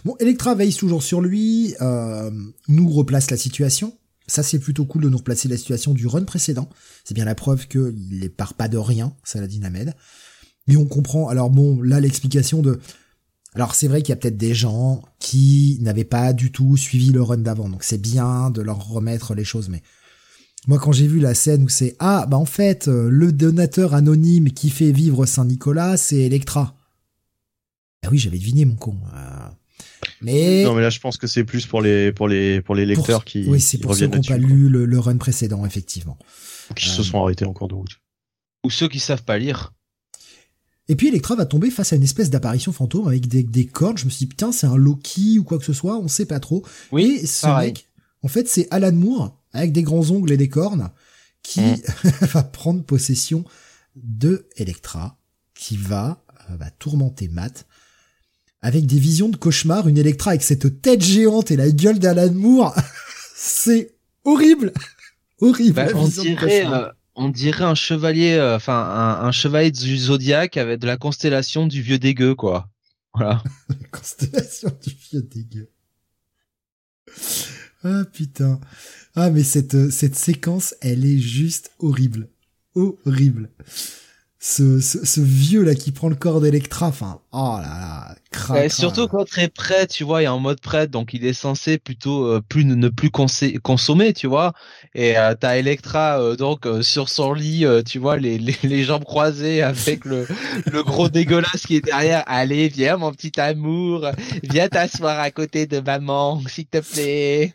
[0.04, 1.74] Bon, Electra veille toujours sur lui,
[2.68, 3.96] nous replace la situation.
[4.28, 6.68] Ça, c'est plutôt cool de nous replacer la situation du run précédent.
[7.04, 9.94] C'est bien la preuve qu'il ne part pas de rien, Saladin Ahmed.
[10.66, 12.80] Mais on comprend, alors bon, là, l'explication de...
[13.54, 17.10] Alors c'est vrai qu'il y a peut-être des gens qui n'avaient pas du tout suivi
[17.10, 19.82] le run d'avant, donc c'est bien de leur remettre les choses, mais
[20.66, 23.94] moi quand j'ai vu la scène où c'est ah bah en fait euh, le donateur
[23.94, 26.74] anonyme qui fait vivre Saint Nicolas c'est Electra.
[28.04, 28.98] Ah oui j'avais deviné mon con.
[29.14, 29.48] Euh,
[30.20, 32.86] mais non, mais là, je pense que c'est plus pour les pour les pour les
[32.86, 36.16] lecteurs qui oui, c'est pour ceux qui n'ont pas lu le, run précédent, effectivement,
[36.74, 38.00] qui se sont arrêtés en cours de route,
[38.64, 39.72] ou ceux qui savent pas lire.
[40.88, 43.98] Et puis Electra va tomber face à une espèce d'apparition fantôme avec des, des cordes.
[43.98, 46.26] Je me suis dit putain, c'est un Loki ou quoi que ce soit, on sait
[46.26, 46.64] pas trop.
[46.92, 47.88] Oui, et ce mec,
[48.22, 50.90] en fait, c'est Alan Moore avec des grands ongles et des cornes
[51.42, 51.76] qui mm.
[52.32, 53.44] va prendre possession
[53.94, 55.18] de Electra,
[55.54, 57.66] qui va euh, bah, tourmenter Matt
[58.60, 62.32] avec des visions de cauchemar, une Electra avec cette tête géante et la gueule d'Alan
[62.34, 62.74] Moore.
[63.34, 63.94] c'est
[64.24, 64.72] horrible.
[65.40, 65.74] horrible.
[65.74, 70.80] Bah, on, dirait, euh, on dirait un chevalier, euh, enfin un, chevalier du zodiaque avec
[70.80, 72.68] de la constellation du vieux dégueu, quoi.
[73.14, 73.42] Voilà.
[73.68, 75.70] la constellation du vieux dégueu.
[77.84, 78.60] Ah putain.
[79.16, 82.28] Ah mais cette, cette séquence, elle est juste horrible.
[82.74, 83.50] Horrible
[84.46, 88.14] ce, ce, vieux là qui prend le corps d'Electra, enfin, oh là
[88.52, 91.24] là, Surtout quand il est prêt, tu vois, il est en mode prêt, donc il
[91.24, 94.52] est censé plutôt euh, plus ne plus consommer, tu vois.
[94.94, 98.84] Et euh, t'as Electra euh, donc euh, sur son lit, tu vois, les, les, les,
[98.84, 100.28] jambes croisées avec le,
[100.70, 102.22] le gros dégueulasse qui est derrière.
[102.26, 104.06] Allez, viens mon petit amour,
[104.44, 107.54] viens t'asseoir à côté de maman, s'il te plaît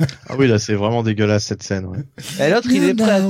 [0.28, 1.86] ah oui, là, c'est vraiment dégueulasse cette scène.
[1.86, 2.04] Ouais.
[2.40, 3.22] Et l'autre, il est prêt.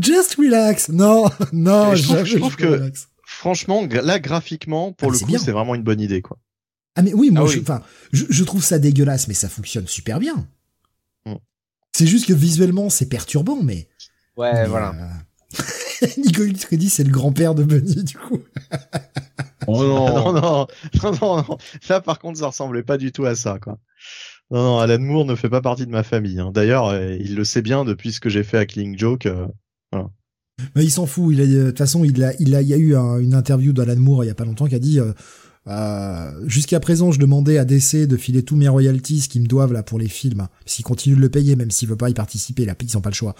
[0.00, 0.88] Just relax.
[0.88, 2.92] Non, non, je trouve, que,
[3.24, 6.38] franchement, là, graphiquement, pour ah, le coup, c'est vraiment une bonne idée, quoi.
[6.96, 10.18] Ah mais oui, moi, ah enfin, je, je, trouve ça dégueulasse, mais ça fonctionne super
[10.18, 10.46] bien.
[11.24, 11.36] Mm.
[11.92, 13.88] C'est juste que visuellement, c'est perturbant, mais.
[14.36, 14.94] Ouais, voilà.
[14.94, 16.06] Euh...
[16.18, 18.40] Nico dit c'est le grand-père de Bunny, du coup.
[19.68, 20.32] oh non.
[20.32, 20.66] non, non,
[21.02, 21.58] non, non, non.
[21.88, 23.78] Là, par contre, ça ressemblait pas du tout à ça, quoi.
[24.50, 26.40] Non, non, Alan Moore ne fait pas partie de ma famille.
[26.40, 26.50] Hein.
[26.52, 29.26] D'ailleurs, euh, il le sait bien depuis ce que j'ai fait à Killing Joke.
[29.26, 29.46] Euh.
[30.74, 31.32] Mais il s'en fout.
[31.32, 33.72] Il a, de toute façon, il a, il a, il y a eu une interview
[33.72, 35.00] d'Alan Moore il y a pas longtemps qui a dit.
[35.00, 35.12] Euh,
[35.66, 39.72] euh, Jusqu'à présent, je demandais à DC de filer tous mes royalties qu'ils me doivent
[39.72, 42.64] là pour les films, s'ils continuent de le payer, même s'ils veulent pas y participer,
[42.64, 43.34] là, ils n'ont pas le choix.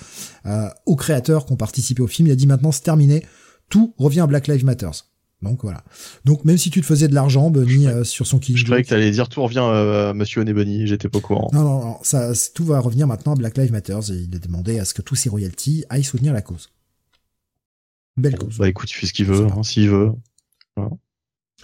[0.47, 3.25] Euh, aux créateurs qui ont participé au film, il a dit maintenant c'est terminé,
[3.69, 5.07] tout revient à Black Lives Matters.
[5.43, 5.83] Donc voilà.
[6.25, 8.83] Donc même si tu te faisais de l'argent, Bunny, euh, sur son killing Je croyais
[8.83, 11.51] que t'allais dire tout revient euh, Monsieur Oné Bunny, j'étais pas au courant.
[11.53, 14.39] Non, non, non, ça, tout va revenir maintenant à Black Lives Matter et il a
[14.39, 16.69] demandé à ce que tous ses royalties aillent soutenir la cause.
[18.17, 18.59] Belle cause.
[18.59, 20.13] Bah écoute, il fait ce qu'il veut, hein, s'il veut.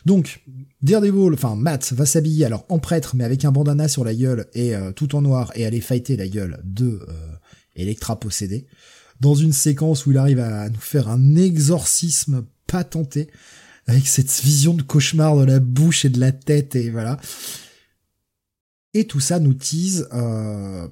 [0.04, 0.42] Donc,
[0.82, 4.46] Daredevil, enfin Matt va s'habiller alors en prêtre mais avec un bandana sur la gueule
[4.54, 7.14] et euh, tout en noir et aller fighter la gueule de euh,
[7.74, 8.66] Electra possédée
[9.20, 13.30] dans une séquence où il arrive à nous faire un exorcisme pas tenté
[13.86, 17.20] avec cette vision de cauchemar de la bouche et de la tête et voilà.
[18.94, 20.88] Et tout ça nous tease euh,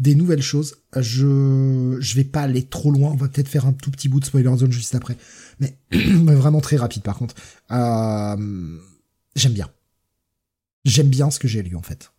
[0.00, 0.76] des nouvelles choses.
[0.96, 3.12] Je je vais pas aller trop loin.
[3.12, 5.16] On va peut-être faire un tout petit bout de spoiler zone juste après,
[5.60, 7.34] mais, vraiment très rapide par contre.
[7.70, 8.78] Euh,
[9.36, 9.70] j'aime bien.
[10.84, 12.12] J'aime bien ce que j'ai lu en fait.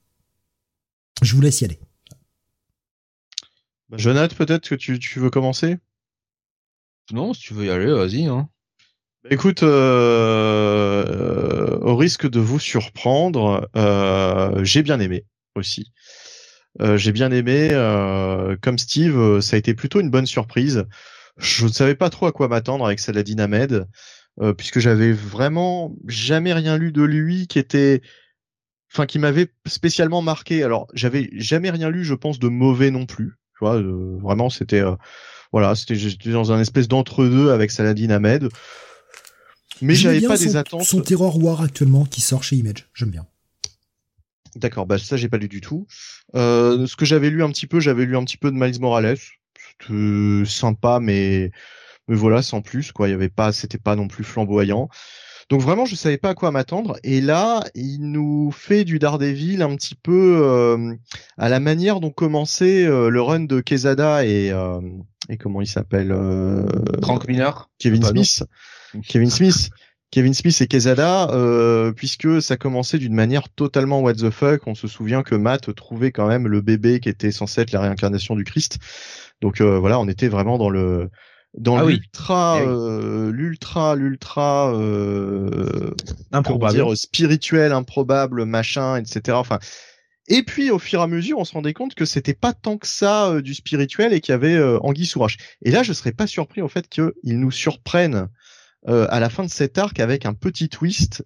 [1.22, 1.80] Je vous laisse y aller.
[3.90, 5.78] Bah, Jonathan, peut-être que tu, tu veux commencer?
[7.12, 8.26] Non, si tu veux y aller, vas-y.
[8.26, 8.50] Hein.
[9.26, 11.08] Bah, écoute, euh,
[11.82, 15.92] au risque de vous surprendre, euh, j'ai bien aimé aussi.
[16.80, 20.86] Euh, j'ai bien aimé, euh, comme Steve, ça a été plutôt une bonne surprise.
[21.38, 23.88] Je ne savais pas trop à quoi m'attendre avec Saladin Ahmed,
[24.42, 28.04] euh, puisque j'avais vraiment jamais rien lu de lui qui était,
[28.94, 30.62] enfin, qui m'avait spécialement marqué.
[30.62, 33.40] Alors, j'avais jamais rien lu, je pense, de mauvais non plus.
[33.58, 34.96] Tu vois, euh, vraiment, c'était, euh,
[35.52, 38.50] voilà, c'était j'étais dans un espèce d'entre-deux avec Saladin Ahmed.
[39.82, 40.84] Mais j'avais pas son, des attentes.
[40.84, 42.88] Son Terror War actuellement qui sort chez Image.
[42.94, 43.26] J'aime bien.
[44.56, 45.86] D'accord, bah ça j'ai pas lu du tout.
[46.36, 48.80] Euh, ce que j'avais lu un petit peu, j'avais lu un petit peu de Miles
[48.80, 49.18] Morales.
[49.18, 51.52] C'était sympa, mais
[52.08, 53.08] mais voilà, sans plus quoi.
[53.08, 54.90] Il y avait pas, c'était pas non plus flamboyant.
[55.50, 56.98] Donc vraiment, je savais pas à quoi m'attendre.
[57.04, 60.96] Et là, il nous fait du Daredevil un petit peu euh,
[61.38, 64.80] à la manière dont commençait euh, le run de Quesada et euh,
[65.30, 66.66] et comment il s'appelle euh,
[67.02, 67.70] Frank Miller.
[67.80, 68.24] Kevin Bah non.
[69.08, 69.70] Kevin Smith.
[70.12, 74.66] Kevin Smith et Quesada, euh, puisque ça commençait d'une manière totalement what the fuck.
[74.68, 77.82] On se souvient que Matt trouvait quand même le bébé qui était censé être la
[77.82, 78.78] réincarnation du Christ.
[79.42, 81.10] Donc euh, voilà, on était vraiment dans le
[81.58, 82.74] dans Ah l'ultra, Eh oui.
[82.74, 85.92] euh, l'ultra, l'ultra, comment
[86.32, 86.74] Improbable.
[86.74, 89.38] dire, spirituel, improbable, machin, etc.
[89.38, 89.60] Enfin,
[90.28, 92.78] et puis au fur et à mesure, on se rendait compte que c'était pas tant
[92.78, 95.38] que ça du spirituel et qu'il y avait anguille sous roche.
[95.64, 98.28] Et là, je serais pas surpris au fait qu'ils nous surprennent
[98.88, 101.24] euh, à la fin de cet arc avec un petit twist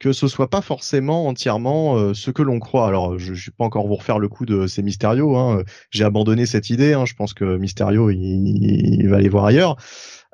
[0.00, 2.88] que ce soit pas forcément entièrement euh, ce que l'on croit.
[2.88, 5.36] Alors, je, je vais pas encore vous refaire le coup de ces Mysterio.
[5.36, 5.62] Hein.
[5.90, 6.94] J'ai abandonné cette idée.
[6.94, 7.04] Hein.
[7.04, 9.76] Je pense que Mysterio, il, va aller voir ailleurs.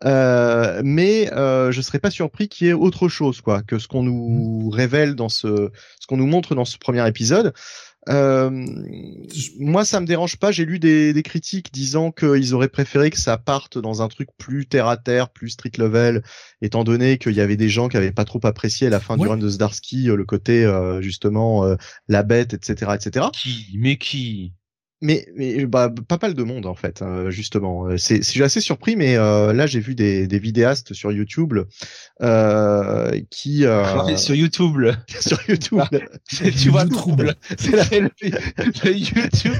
[0.04, 3.88] Euh, mais euh, je serais pas surpris qu'il y ait autre chose, quoi, que ce
[3.88, 7.52] qu'on nous révèle dans ce, ce qu'on nous montre dans ce premier épisode.
[8.08, 8.50] Euh,
[9.58, 10.52] moi, ça me dérange pas.
[10.52, 14.28] J'ai lu des, des critiques disant qu'ils auraient préféré que ça parte dans un truc
[14.38, 16.22] plus terre à terre, plus street level,
[16.62, 19.16] étant donné qu'il y avait des gens qui avaient pas trop apprécié à la fin
[19.16, 21.76] du run de Zdarsky euh, le côté euh, justement euh,
[22.08, 23.26] la bête, etc., etc.
[23.32, 23.76] Qui?
[23.78, 24.52] Mais qui?
[25.02, 27.86] Mais, mais bah, pas mal de monde en fait, euh, justement.
[27.86, 31.12] Euh, C'est, je suis assez surpris, mais euh, là j'ai vu des, des vidéastes sur
[31.12, 31.52] YouTube
[32.22, 34.90] euh, qui euh, Sur YouTube.
[35.20, 35.82] sur YouTube.
[36.24, 36.96] C'est- tu vois le YouTube.
[36.98, 37.34] trouble.
[37.58, 38.10] C'est la- le,
[38.84, 39.54] le YouTube.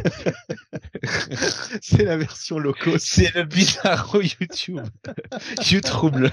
[1.82, 2.92] c'est la version loco.
[2.98, 4.80] C'est le bizarro YouTube.
[5.70, 6.28] YouTube.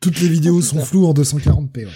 [0.00, 1.84] Toutes les vidéos sont floues en 240p.
[1.86, 1.90] ouais.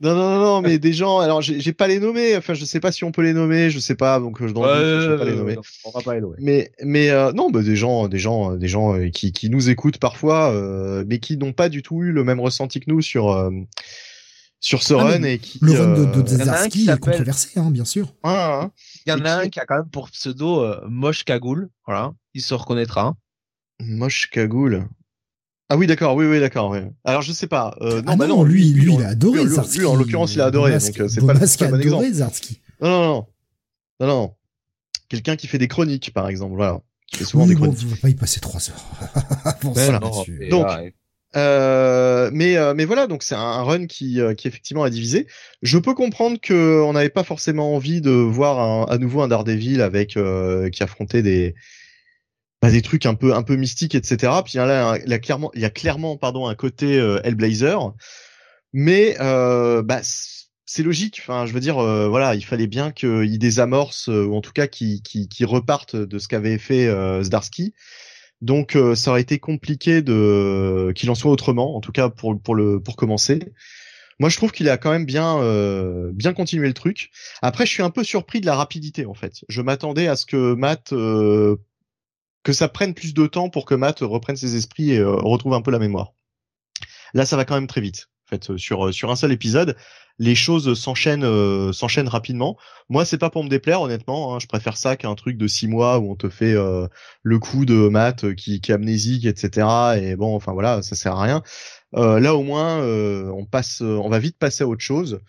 [0.00, 1.20] Non, non, non, non, mais des gens.
[1.20, 2.36] Alors, j'ai pas les nommer.
[2.36, 3.70] Enfin, je sais pas si on peut les nommer.
[3.70, 4.18] Je sais pas.
[4.18, 5.56] Donc, je, doute, je vais pas les nommer.
[5.84, 6.36] on va pas les nommer.
[6.40, 9.70] Mais, mais euh, non, bah, des gens, des gens, des gens euh, qui, qui nous
[9.70, 13.02] écoutent parfois, euh, mais qui n'ont pas du tout eu le même ressenti que nous
[13.02, 13.50] sur euh,
[14.58, 15.58] sur ce Ah, run et qui.
[15.62, 18.14] Le run de, de euh, est controversé, hein, bien sûr.
[18.24, 18.70] hein, hein.
[19.06, 21.68] Il y en a qui- un qui a quand même pour pseudo euh, Moche Cagoule.
[21.86, 22.12] Voilà.
[22.34, 23.14] Il se reconnaîtra.
[23.80, 24.88] Moche cagoule.
[25.70, 26.70] Ah oui, d'accord, oui, oui, d'accord.
[26.70, 26.78] oui.
[27.04, 27.74] Alors je sais pas.
[27.80, 29.86] Euh, non, ah bah non, non, lui, lui, en- il a adoré lui, lui, lui,
[29.86, 32.12] en l'occurrence, il a adoré, donc euh, c'est pas, c'est pas a bon adoré exemple.
[32.12, 32.60] Zdarsky.
[32.82, 33.26] Non, non, non,
[34.00, 34.34] non, non.
[35.08, 37.86] Quelqu'un qui fait des chroniques, par exemple, voilà, qui fait souvent Oui, des bon, chroniques.
[37.86, 39.56] on va pas y passer trois heures.
[39.60, 40.38] Pour Ouais, ça, non, là-dessus.
[40.42, 40.66] Et Donc,
[41.36, 45.26] Euh, mais euh, mais voilà, donc c'est un run qui euh, qui effectivement a divisé.
[45.62, 49.26] Je peux comprendre que on n'avait pas forcément envie de voir un- à nouveau un
[49.26, 51.56] Daredevil avec euh, qui affrontait des
[52.64, 54.32] bah, des trucs un peu un peu mystiques, etc.
[54.42, 57.92] Puis là, il y a clairement il y a clairement pardon un côté euh, Hellblazer,
[58.72, 60.00] mais euh, bah
[60.64, 61.18] c'est logique.
[61.20, 64.52] Enfin, je veux dire, euh, voilà, il fallait bien qu'il désamorce euh, ou en tout
[64.52, 67.74] cas qu'il qu'il reparte de ce qu'avait fait euh, Zdarsky.
[68.40, 72.54] Donc ça aurait été compliqué de qu'il en soit autrement, en tout cas pour pour
[72.54, 73.40] le pour commencer.
[74.20, 75.38] Moi je trouve qu'il a quand même bien
[76.12, 77.10] bien continué le truc.
[77.42, 79.44] Après je suis un peu surpris de la rapidité en fait.
[79.48, 80.92] Je m'attendais à ce que Matt
[82.44, 85.54] que ça prenne plus de temps pour que Matt reprenne ses esprits et euh, retrouve
[85.54, 86.12] un peu la mémoire.
[87.14, 88.08] Là ça va quand même très vite.
[88.26, 89.76] En fait sur sur un seul épisode,
[90.18, 92.56] les choses s'enchaînent euh, s'enchaînent rapidement.
[92.88, 94.34] Moi c'est pas pour me déplaire honnêtement.
[94.34, 94.38] hein.
[94.40, 96.86] Je préfère ça qu'un truc de six mois où on te fait euh,
[97.22, 99.66] le coup de Matt euh, qui, qui est amnésique, etc.
[100.00, 101.42] Et bon, enfin voilà, ça sert à rien.
[101.96, 105.20] Euh, là au moins, euh, on passe, euh, on va vite passer à autre chose.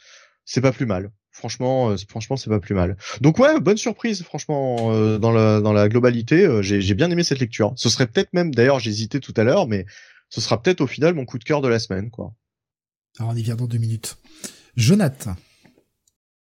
[0.46, 1.12] C'est pas plus mal.
[1.36, 2.96] Franchement, euh, franchement, c'est pas plus mal.
[3.20, 7.12] Donc ouais, bonne surprise, franchement, euh, dans la dans la globalité, euh, j'ai j'ai bien
[7.12, 7.74] aimé cette lecture.
[7.76, 9.86] Ce serait peut-être même, d'ailleurs, j'hésitais tout à l'heure, mais
[10.30, 12.32] ce sera peut-être au final mon coup de cœur de la semaine, quoi.
[13.20, 14.16] Alors on y vient dans deux minutes.
[14.78, 15.36] Jonathan.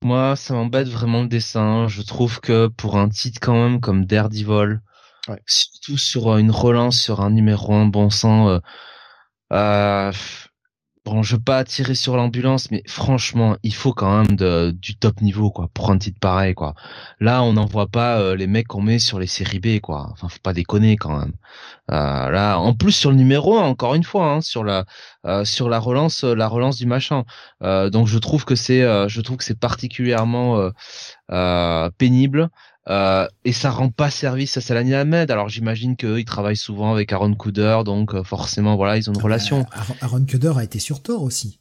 [0.03, 1.89] Moi, ça m'embête vraiment le dessin.
[1.89, 4.83] Je trouve que pour un titre quand même comme Daredevil,
[5.27, 5.43] ouais.
[5.47, 8.59] surtout sur euh, une relance sur un numéro un bon sang, euh,
[9.53, 10.13] euh,
[11.07, 14.97] bon, je veux pas tirer sur l'ambulance, mais franchement, il faut quand même de, du
[14.97, 16.75] top niveau, quoi, pour un titre pareil, quoi.
[17.21, 20.09] Là, on n'en voit pas euh, les mecs qu'on met sur les séries B, quoi.
[20.13, 21.33] Enfin, faut pas déconner quand même.
[21.93, 24.85] Euh, là, en plus sur le numéro 1, encore une fois, hein, sur la
[25.27, 27.25] euh, sur la relance, la relance du machin.
[27.63, 30.71] donc, je trouve que c'est, je trouve que c'est particulièrement
[31.99, 32.51] pénible.
[32.89, 35.31] Euh, et ça rend pas service à Salani Ahmed.
[35.31, 39.21] Alors j'imagine qu'ils travaillent souvent avec Aaron Kuder, donc euh, forcément voilà, ils ont une
[39.21, 39.63] ah relation.
[39.63, 41.59] Bah, Aaron Kuder a été sur Thor aussi.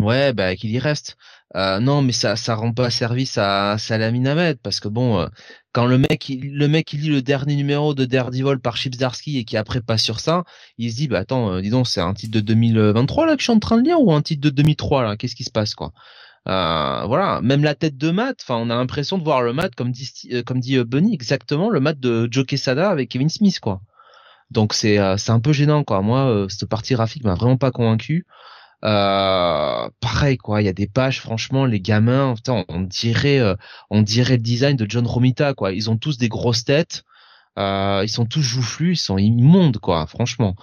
[0.00, 1.16] Ouais, bah qu'il y reste.
[1.56, 5.26] Euh, non, mais ça ça rend pas service à Salami Ahmed parce que bon,
[5.72, 8.96] quand le mec il, le mec il lit le dernier numéro de Daredevil par Chips
[8.96, 10.44] Darsky et qui après passe sur ça,
[10.78, 13.44] il se dit bah attends, dis donc c'est un titre de 2023 là que je
[13.44, 15.74] suis en train de lire ou un titre de 2003 là, qu'est-ce qui se passe
[15.74, 15.92] quoi?
[16.48, 19.74] Euh, voilà, même la tête de Matt, enfin, on a l'impression de voir le Matt
[19.74, 23.28] comme dit, euh, comme dit euh, Bunny, exactement le Matt de Joe Quesada avec Kevin
[23.28, 23.80] Smith, quoi.
[24.50, 26.02] Donc c'est c'est un peu gênant, quoi.
[26.02, 28.26] Moi, cette partie graphique m'a vraiment pas convaincu.
[28.82, 30.62] pareil, quoi.
[30.62, 33.40] Il y a des pages, franchement, les gamins, on, dirait,
[33.90, 35.72] on dirait le design de John Romita, quoi.
[35.72, 37.04] Ils ont tous des grosses têtes.
[37.58, 40.06] ils sont tous joufflus, ils sont immondes, quoi.
[40.08, 40.56] Franchement.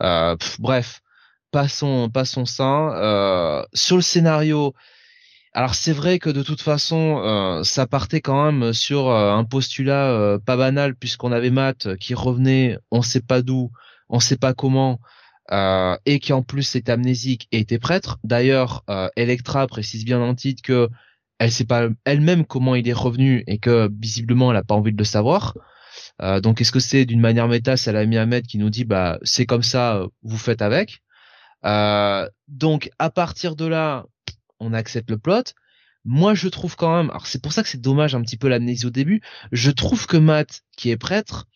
[0.00, 1.02] bref,
[1.50, 3.66] passons, passons ça.
[3.74, 4.74] sur le scénario,
[5.54, 9.44] alors c'est vrai que de toute façon, euh, ça partait quand même sur euh, un
[9.44, 13.70] postulat euh, pas banal puisqu'on avait Matt qui revenait, on sait pas d'où,
[14.08, 15.00] on sait pas comment,
[16.06, 18.18] et qui en plus était amnésique et était prêtre.
[18.24, 18.84] D'ailleurs,
[19.16, 20.88] Electra précise bien dans le titre que
[21.38, 24.92] elle sait pas elle-même comment il est revenu et que visiblement elle a pas envie
[24.92, 25.54] de le savoir.
[26.42, 29.46] donc est-ce que c'est d'une manière méta, c'est la Ahmed qui nous dit bah c'est
[29.46, 31.02] comme ça, vous faites avec.
[32.48, 34.06] donc à partir de là,
[34.64, 35.54] on accepte le plot.
[36.04, 38.48] Moi, je trouve quand même, alors c'est pour ça que c'est dommage un petit peu
[38.48, 39.22] l'amnésie au début.
[39.52, 41.46] Je trouve que Matt, qui est prêtre,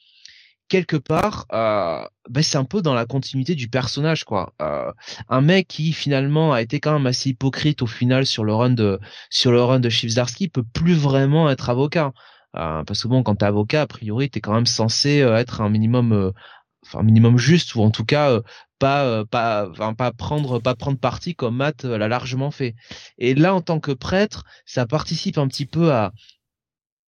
[0.68, 4.54] quelque part, euh, ben c'est un peu dans la continuité du personnage, quoi.
[4.62, 4.92] Euh,
[5.28, 8.70] un mec qui finalement a été quand même assez hypocrite au final sur le run
[8.70, 12.12] de sur le run de Chivzarsky peut plus vraiment être avocat.
[12.56, 15.68] Euh, parce que bon, quand t'es avocat, a priori, t'es quand même censé être un
[15.70, 16.32] minimum
[16.88, 18.42] enfin minimum juste ou en tout cas euh,
[18.78, 22.74] pas euh, pas enfin, pas prendre pas prendre parti comme Matt euh, l'a largement fait.
[23.18, 26.12] Et là en tant que prêtre, ça participe un petit peu à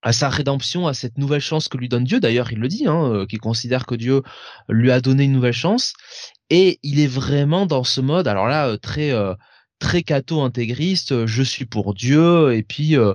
[0.02, 2.20] à sa rédemption, à cette nouvelle chance que lui donne Dieu.
[2.20, 4.22] D'ailleurs, il le dit, hein, qu'il considère que Dieu
[4.70, 5.92] lui a donné une nouvelle chance.
[6.48, 9.12] Et il est vraiment dans ce mode, alors là, très
[9.80, 13.14] très catho intégriste, je suis pour Dieu, et puis euh,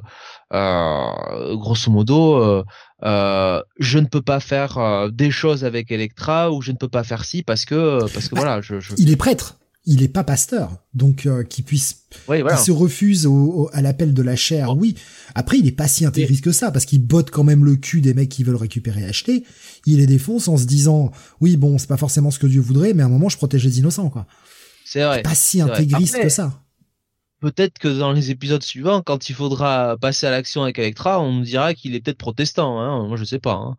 [1.55, 2.63] grosso modo,
[3.03, 6.87] euh, je ne peux pas faire euh, des choses avec Electra ou je ne peux
[6.87, 9.59] pas faire ci parce que parce que bah, voilà je, il est prêtre.
[9.87, 10.77] Il est pas pasteur.
[10.95, 14.95] Donc euh, qu'il puisse il se refuse au, à l'appel de la chair oui.
[15.35, 18.01] Après il est pas si intégriste que ça parce qu'il botte quand même le cul
[18.01, 19.43] des mecs qui veulent récupérer et acheter.
[19.85, 21.11] Il les défonce en se disant
[21.41, 23.65] oui bon c'est pas forcément ce que Dieu voudrait mais à un moment je protège
[23.65, 24.25] les innocents quoi
[24.85, 26.53] c'est vrai pas si intégriste que ça
[27.45, 31.31] peut-être que dans les épisodes suivants, quand il faudra passer à l'action avec Electra, on
[31.31, 32.79] nous dira qu'il est peut-être protestant.
[32.79, 33.53] Hein Moi, je sais pas.
[33.53, 33.75] Hein.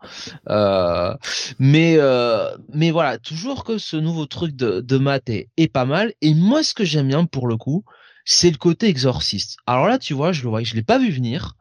[0.48, 1.16] Euh,
[1.58, 6.12] mais euh, mais voilà, toujours que ce nouveau truc de, de Matt est, pas mal.
[6.20, 7.84] Et moi, ce que j'aime bien pour le coup,
[8.24, 9.56] c'est le côté exorciste.
[9.66, 11.56] Alors là, tu vois, je le vois, je l'ai pas vu venir.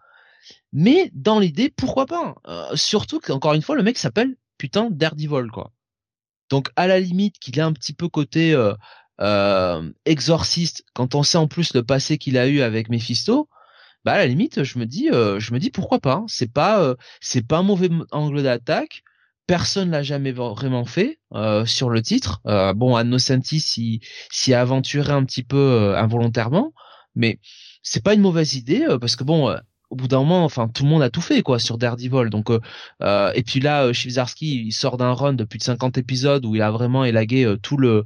[0.73, 5.49] Mais dans l'idée, pourquoi pas euh, Surtout qu'encore une fois, le mec s'appelle putain Daredevil,
[5.51, 5.71] quoi.
[6.51, 8.75] Donc à la limite qu'il ait un petit peu côté euh,
[9.21, 13.49] euh, exorciste, quand on sait en plus le passé qu'il a eu avec Mephisto,
[14.03, 16.15] bah à la limite, je me dis, euh, je me dis pourquoi pas.
[16.15, 16.25] Hein.
[16.27, 19.03] C'est pas, euh, c'est pas un mauvais angle d'attaque.
[19.47, 21.19] Personne l'a jamais vraiment fait
[21.65, 22.41] sur le titre.
[22.75, 26.73] bon, Annocentis s'y, s'y aventuré un petit peu involontairement,
[27.13, 27.39] mais
[27.83, 29.55] c'est pas une mauvaise idée parce que bon,
[29.91, 32.31] au bout d'un moment, enfin, tout le monde a tout fait quoi sur Daredevil.
[32.31, 36.55] Donc, et puis là, Chivzarsky, il sort d'un run de plus de 50 épisodes où
[36.55, 38.03] il a vraiment élagué tout le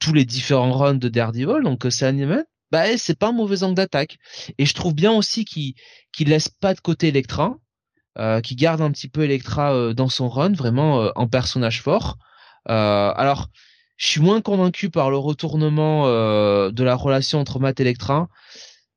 [0.00, 2.38] tous les différents runs de Daredevil, donc euh, c'est animé,
[2.70, 4.18] bah eh, c'est pas un mauvais angle d'attaque.
[4.58, 5.74] Et je trouve bien aussi qu'il
[6.12, 7.56] qu'il laisse pas de côté Electra,
[8.18, 11.80] euh, qui garde un petit peu Electra euh, dans son run, vraiment euh, en personnage
[11.82, 12.18] fort.
[12.66, 13.48] alors,
[13.96, 18.28] je suis moins convaincu par le retournement de la relation entre Matt et Electra.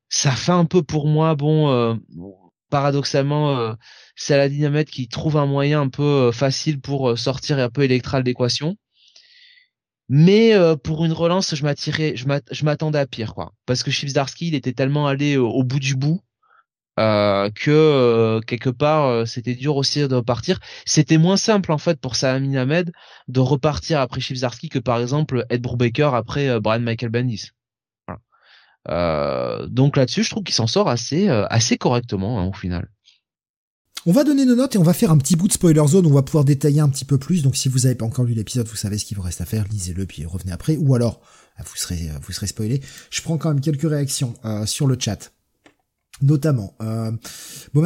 [0.09, 1.99] Ça fait un peu pour moi, bon,
[2.69, 3.75] paradoxalement,
[4.15, 8.22] c'est la dynamite qui trouve un moyen un peu facile pour sortir un peu Electra
[8.22, 8.77] de l'équation.
[10.09, 13.53] Mais euh, pour une relance, je m'attendais à pire, quoi.
[13.65, 16.22] Parce que Chivsdarsky, il était tellement allé au bout du bout
[16.99, 20.59] euh, que euh, quelque part c'était dur aussi de repartir.
[20.85, 22.91] C'était moins simple en fait pour Salamine Ahmed
[23.27, 27.51] de repartir après Chibzarski que par exemple Ed Brubaker après Brian Michael Bendis.
[28.88, 32.90] donc là-dessus, je trouve qu'il s'en sort assez assez correctement hein, au final.
[34.06, 36.06] On va donner nos notes et on va faire un petit bout de spoiler zone.
[36.06, 37.41] On va pouvoir détailler un petit peu plus.
[37.41, 39.45] Donc si vous n'avez pas encore lu l'épisode, vous savez ce qu'il vous reste à
[39.45, 39.65] faire.
[39.72, 40.75] Lisez-le puis revenez après.
[40.75, 41.22] Ou alors
[41.59, 42.82] vous serez vous serez spoilé.
[43.09, 44.33] Je prends quand même quelques réactions
[44.65, 45.32] sur le chat.
[46.22, 47.11] Notamment, euh,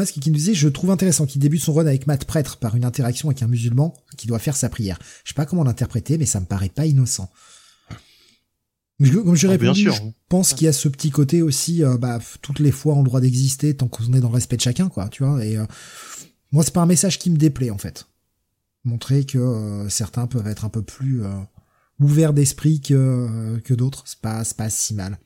[0.06, 2.84] qui nous disait, je trouve intéressant qu'il débute son run avec Matt Prêtre par une
[2.84, 5.00] interaction avec un musulman qui doit faire sa prière.
[5.24, 7.32] Je sais pas comment l'interpréter, mais ça me paraît pas innocent.
[9.00, 12.20] Comme je ah, répondu, je pense qu'il y a ce petit côté aussi, euh, bah,
[12.42, 14.90] toutes les fois ont le droit d'exister tant qu'on est dans le respect de chacun,
[14.90, 15.46] quoi, tu vois.
[15.46, 15.66] Et euh,
[16.52, 18.08] moi, c'est pas un message qui me déplaît, en fait.
[18.86, 21.22] Montrer que euh, certains peuvent être un peu plus
[22.00, 25.20] ouverts d'esprit que que d'autres, c'est pas c'est pas si mal.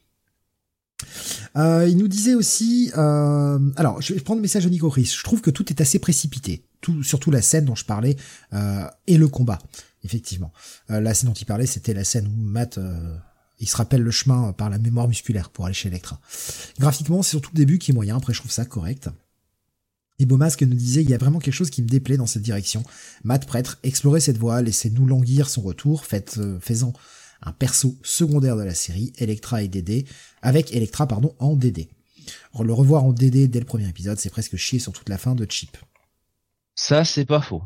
[1.58, 5.14] Euh, il nous disait aussi, euh, alors je vais prendre le message de Nico Chris.
[5.17, 8.16] Je trouve que tout est assez précipité, tout, surtout la scène dont je parlais
[8.53, 9.59] euh, et le combat.
[10.03, 10.51] Effectivement,
[10.90, 13.16] euh, la scène dont il parlait, c'était la scène où Matt euh,
[13.61, 16.19] il se rappelle le chemin par la mémoire musculaire pour aller chez Electra.
[16.80, 18.17] Graphiquement, c'est surtout le début qui est moyen.
[18.17, 19.09] Après, je trouve ça correct.
[20.19, 22.43] Et Beaumasque nous disait, il y a vraiment quelque chose qui me déplaît dans cette
[22.43, 22.83] direction.
[23.23, 26.93] Matt prêtre, explorer cette voie, laissez-nous languir son retour, faites, faisant
[27.41, 30.06] un perso secondaire de la série, Electra et DD,
[30.41, 31.90] avec Electra pardon en DD.
[32.59, 35.35] Le revoir en DD dès le premier épisode, c'est presque chier sur toute la fin
[35.35, 35.77] de Chip.
[36.75, 37.64] Ça c'est pas faux.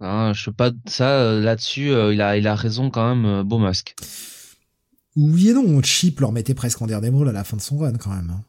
[0.00, 3.44] Hein, je pas ça euh, là-dessus, euh, il a il a raison quand même, euh,
[3.44, 3.94] beau masque.
[5.16, 7.94] Oui et non, Chip leur mettait presque en Daredevil à la fin de son run
[7.94, 8.30] quand même.
[8.30, 8.44] Hein.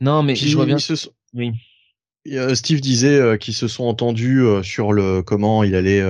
[0.00, 0.78] Non mais je vois bien.
[0.78, 0.94] Ce...
[1.34, 1.52] Oui.
[2.54, 6.02] Steve disait qu'ils se sont entendus sur le comment il allait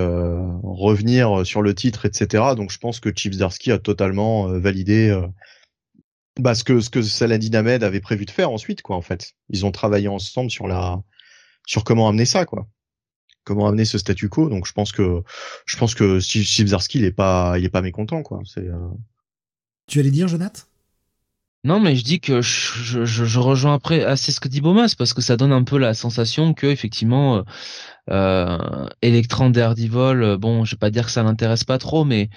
[0.63, 2.43] revenir sur le titre, etc.
[2.55, 5.15] Donc je pense que Chip Zdarsky a totalement validé
[6.39, 9.33] bah, ce que ce que Saladin Ahmed avait prévu de faire ensuite quoi en fait.
[9.49, 11.01] Ils ont travaillé ensemble sur la
[11.65, 12.67] sur comment amener ça quoi.
[13.43, 14.49] Comment amener ce statu quo.
[14.49, 15.23] Donc je pense que
[15.65, 18.41] je pense que Steve Zarsky il est pas il est pas mécontent quoi.
[18.45, 18.89] C'est euh...
[19.87, 20.63] Tu allais dire Jonathan?
[21.63, 25.21] Non, mais je dis que je, rejoins après assez ce que dit Bomas parce que
[25.21, 27.43] ça donne un peu la sensation que effectivement,
[28.09, 32.29] euh, Electran Daredevil, euh, bon, je vais pas dire que ça l'intéresse pas trop, mais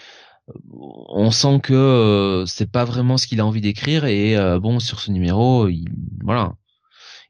[0.70, 4.80] on sent que euh, c'est pas vraiment ce qu'il a envie d'écrire et euh, bon
[4.80, 5.88] sur ce numéro il,
[6.24, 6.54] voilà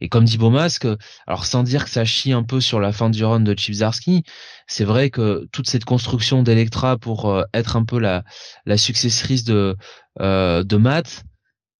[0.00, 0.86] et comme dit Beaumasque
[1.26, 4.24] alors sans dire que ça chie un peu sur la fin du run de Chipzarski
[4.66, 8.24] c'est vrai que toute cette construction d'Electra pour euh, être un peu la
[8.66, 9.76] la successrice de
[10.18, 11.24] de Matt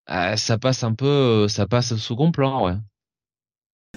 [0.09, 2.77] ça passe un peu ça passe au second plan ouais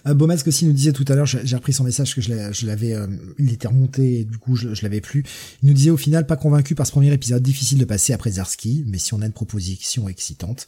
[0.07, 2.93] euh, Beaumasque aussi nous disait tout à l'heure, j'ai repris son message que je l'avais,
[2.93, 3.07] euh,
[3.39, 5.23] il était remonté et du coup je, l'avais plus.
[5.61, 8.31] Il nous disait au final pas convaincu par ce premier épisode, difficile de passer après
[8.31, 10.67] Zarski, mais si on a une proposition excitante,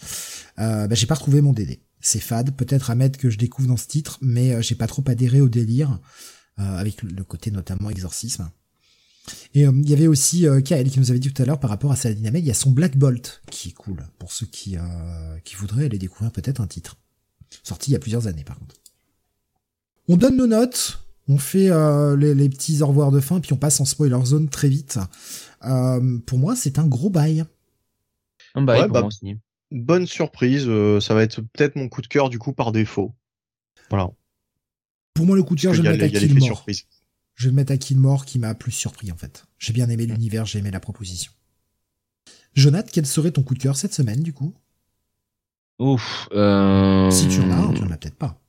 [0.59, 1.79] euh, bah, j'ai pas retrouvé mon DD.
[2.05, 4.87] C'est fade, peut-être à mettre que je découvre dans ce titre, mais euh, j'ai pas
[4.87, 5.99] trop adhéré au délire,
[6.57, 8.49] avec le, côté notamment exorcisme.
[9.55, 11.91] Et il y avait aussi Kael qui nous avait dit tout à l'heure par rapport
[11.91, 14.77] à Ahmed, il y a son Black Bolt qui est cool pour ceux qui
[15.43, 16.95] qui voudraient aller découvrir peut-être un titre
[17.63, 18.75] sorti il y a plusieurs années par contre.
[20.07, 23.57] On donne nos notes, on fait euh, les, petits au revoir de fin, puis on
[23.57, 24.99] passe en spoiler zone très vite.
[25.63, 27.45] Euh, pour moi, c'est un gros bail.
[28.53, 29.07] Un bail bah,
[29.71, 33.13] Bonne surprise, euh, ça va être peut-être mon coup de cœur du coup par défaut.
[33.89, 34.09] Voilà.
[35.13, 36.65] Pour moi, le coup de cœur, je vais le mettre à Killmore.
[37.35, 39.45] Je vais le mettre à Killmore qui m'a plus surpris en fait.
[39.59, 41.31] J'ai bien aimé l'univers, j'ai aimé la proposition.
[42.53, 44.53] Jonathan, quel serait ton coup de cœur cette semaine du coup?
[45.79, 46.29] Ouf.
[46.31, 47.11] Euh...
[47.11, 48.39] Si tu en as, tu en as peut-être pas.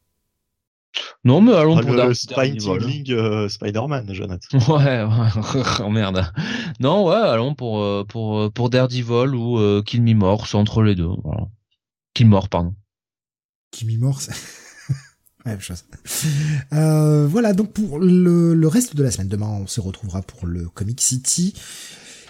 [1.24, 4.58] Non, mais allons pour le League euh, Spider-Man, Jonathan.
[4.68, 5.62] Ouais, ouais.
[5.84, 6.32] oh merde.
[6.80, 10.56] Non, ouais, allons pour euh, pour euh, pour Daredevil ou euh, Kill Me More, c'est
[10.56, 11.08] entre les deux.
[11.24, 11.48] Voilà.
[12.14, 12.74] Kill More, pardon.
[13.72, 14.34] Kill Me More, c'est
[15.44, 15.84] même chose.
[16.72, 20.46] Euh, voilà, donc pour le, le reste de la semaine, demain on se retrouvera pour
[20.46, 21.54] le Comic City.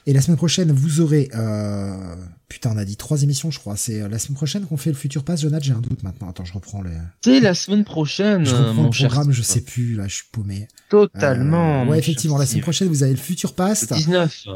[0.07, 1.29] Et la semaine prochaine, vous aurez...
[1.35, 2.15] Euh...
[2.49, 3.75] Putain, on a dit trois émissions, je crois.
[3.75, 6.29] C'est euh, la semaine prochaine qu'on fait le Futur Pass, Jonathan, j'ai un doute maintenant.
[6.29, 6.93] Attends, je reprends les...
[7.25, 10.27] C'est la semaine prochaine, je reprends mon le programme, je sais plus, là, je suis
[10.31, 10.69] paumé.
[10.89, 11.83] Totalement.
[11.83, 13.91] Euh, ouais, effectivement, la semaine prochaine, vous avez le Futur Pass.
[13.91, 14.47] Le 19.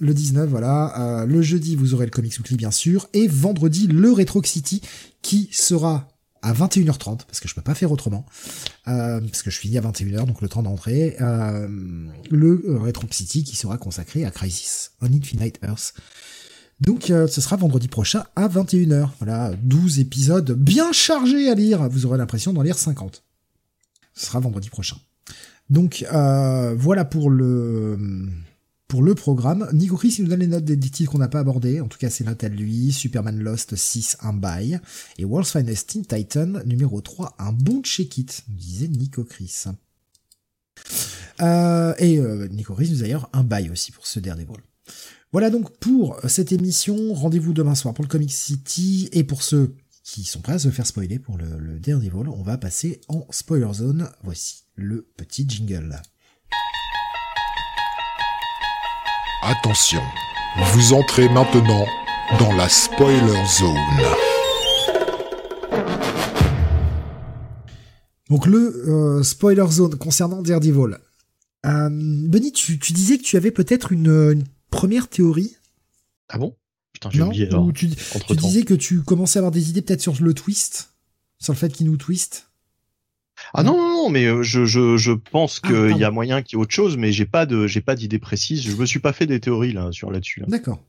[0.00, 1.22] Le 19, voilà.
[1.22, 3.08] Euh, le jeudi, vous aurez le Comics Weekly, bien sûr.
[3.14, 4.82] Et vendredi, le Retro City,
[5.22, 6.08] qui sera
[6.42, 8.24] à 21h30 parce que je peux pas faire autrement
[8.88, 11.68] euh, parce que je finis à 21h donc le temps d'entrer euh,
[12.30, 15.94] le euh, Retro City qui sera consacré à Crisis on Infinite Earth
[16.80, 21.88] donc euh, ce sera vendredi prochain à 21h voilà 12 épisodes bien chargés à lire.
[21.88, 23.22] Vous aurez l'impression d'en lire 50
[24.14, 24.96] ce sera vendredi prochain.
[25.68, 28.28] Donc euh, voilà pour le
[28.90, 29.68] pour le programme.
[29.72, 31.80] Nico Chris, nous donne les notes des, titres qu'on n'a pas abordés.
[31.80, 32.90] En tout cas, c'est à lui.
[32.90, 34.80] Superman Lost 6, un bail.
[35.16, 39.64] Et World's Finest Teen Titan, numéro 3, un bon check-it, disait Nico Chris.
[41.40, 44.60] Euh, et euh, Nico Chris nous d'ailleurs un bail aussi pour ce dernier vol.
[45.30, 47.14] Voilà donc pour cette émission.
[47.14, 49.08] Rendez-vous demain soir pour le Comic City.
[49.12, 52.28] Et pour ceux qui sont prêts à se faire spoiler pour le, le dernier vol,
[52.28, 54.10] on va passer en spoiler zone.
[54.24, 56.02] Voici le petit jingle.
[59.42, 60.02] Attention,
[60.74, 61.86] vous entrez maintenant
[62.38, 63.74] dans la spoiler zone.
[68.28, 70.98] Donc le euh, spoiler zone concernant Daredevil.
[71.64, 75.56] Euh, Benny, tu, disais que tu avais peut-être une, première théorie.
[76.28, 76.54] Ah bon?
[76.92, 77.72] Putain, j'ai oublié alors.
[77.72, 80.92] Tu, tu disais que tu commençais à avoir des idées peut-être sur le twist,
[81.38, 82.49] sur le fait qu'il nous twist?
[83.54, 86.42] Ah non, non, non, mais euh, je, je, je pense ah, qu'il y a moyen
[86.42, 88.62] qu'il y ait autre chose, mais j'ai pas de, j'ai pas d'idée précise.
[88.62, 90.42] Je me suis pas fait des théories là sur là-dessus.
[90.46, 90.82] D'accord.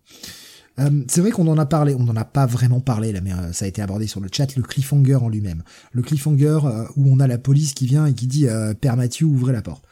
[0.80, 3.34] Euh, c'est vrai qu'on en a parlé, on n'en a pas vraiment parlé là, mais
[3.34, 5.64] euh, ça a été abordé sur le chat, le cliffhanger en lui-même.
[5.92, 6.60] Le cliffhanger
[6.96, 8.48] où on a la police qui vient et qui dit
[8.80, 9.86] Père Mathieu, ouvrez la porte.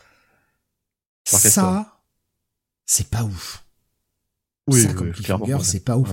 [1.26, 2.00] Ça,
[2.86, 3.66] c'est pas ouf.
[4.68, 6.12] Oui, ça, comme cliffhanger, c'est pas ouf.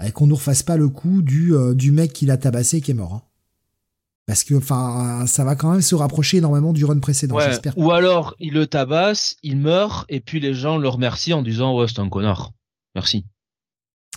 [0.00, 0.12] Ouais.
[0.12, 2.94] qu'on nous refasse pas le coup du, du mec qui l'a tabassé et qui est
[2.94, 3.14] mort.
[3.14, 3.22] Hein.
[4.26, 7.78] Parce que, enfin, ça va quand même se rapprocher énormément du run précédent, j'espère.
[7.78, 11.78] Ou alors, il le tabasse, il meurt, et puis les gens le remercient en disant,
[11.78, 12.52] ouais, c'est un connard.
[12.96, 13.24] Merci.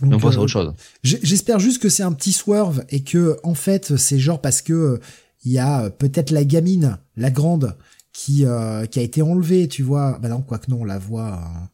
[0.01, 0.73] Donc, on euh, autre chose.
[1.03, 4.99] J'espère juste que c'est un petit swerve et que, en fait, c'est genre parce que
[5.45, 7.77] il y a peut-être la gamine, la grande,
[8.11, 10.17] qui, euh, qui a été enlevée, tu vois.
[10.19, 11.65] Bah non, quoique non, on la voit, euh,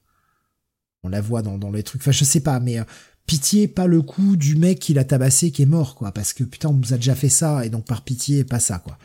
[1.03, 2.01] on la voit dans, dans les trucs.
[2.01, 2.79] Enfin, je sais pas, mais
[3.25, 6.11] pitié pas le coup du mec qui l'a tabassé qui est mort quoi.
[6.11, 8.79] Parce que putain on nous a déjà fait ça et donc par pitié pas ça
[8.79, 8.97] quoi.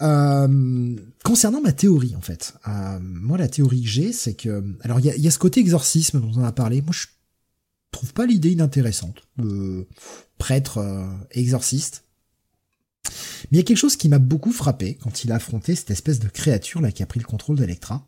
[0.00, 4.98] Euh, concernant ma théorie en fait euh, moi la théorie que j'ai c'est que alors
[4.98, 6.82] il y a, ce côté exorcisme dont on a parlé.
[6.82, 7.06] Moi je
[7.90, 9.86] trouve pas l'idée inintéressante euh,
[10.38, 10.84] prêtre
[11.32, 12.04] exorciste.
[13.50, 15.90] Mais il y a quelque chose qui m'a beaucoup frappé quand il a affronté cette
[15.90, 18.06] espèce de créature là qui a pris le contrôle d'Electra.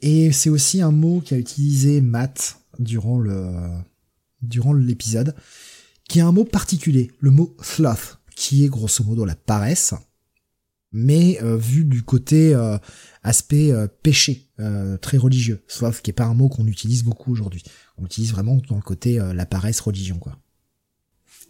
[0.00, 3.70] Et c'est aussi un mot qu'a utilisé Matt durant le
[4.40, 5.34] durant l'épisode,
[6.08, 9.94] qui est un mot particulier, le mot sloth, qui est grosso modo la paresse,
[10.92, 12.76] mais euh, vu du côté euh,
[13.22, 14.48] aspect euh, péché,
[15.00, 15.64] très religieux.
[15.66, 17.64] Sloth, qui est pas un mot qu'on utilise beaucoup aujourd'hui.
[17.98, 20.38] On utilise vraiment dans le côté la paresse, religion, quoi.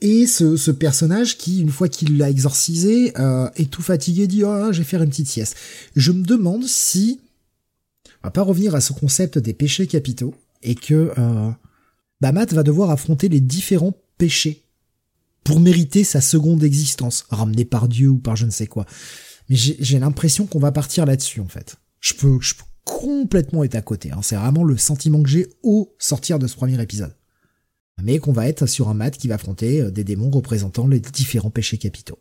[0.01, 3.13] Et ce, ce personnage qui, une fois qu'il l'a exorcisé,
[3.57, 5.57] est tout fatigué, dit oh, je vais faire une petite sieste.
[5.95, 7.21] Je me demande si
[8.23, 11.51] on va pas revenir à ce concept des péchés capitaux, et que euh,
[12.21, 14.65] bah, Matt va devoir affronter les différents péchés
[15.45, 18.87] pour mériter sa seconde existence, ramenée par Dieu ou par je ne sais quoi.
[19.49, 21.77] Mais j'ai l'impression qu'on va partir là-dessus en fait.
[22.01, 22.39] Je peux,
[22.85, 24.11] complètement être à côté.
[24.11, 24.21] Hein.
[24.23, 27.15] C'est vraiment le sentiment que j'ai au sortir de ce premier épisode.
[28.03, 30.99] Mais qu'on va être sur un Matt qui va affronter euh, des démons représentant les
[30.99, 32.19] différents péchés capitaux,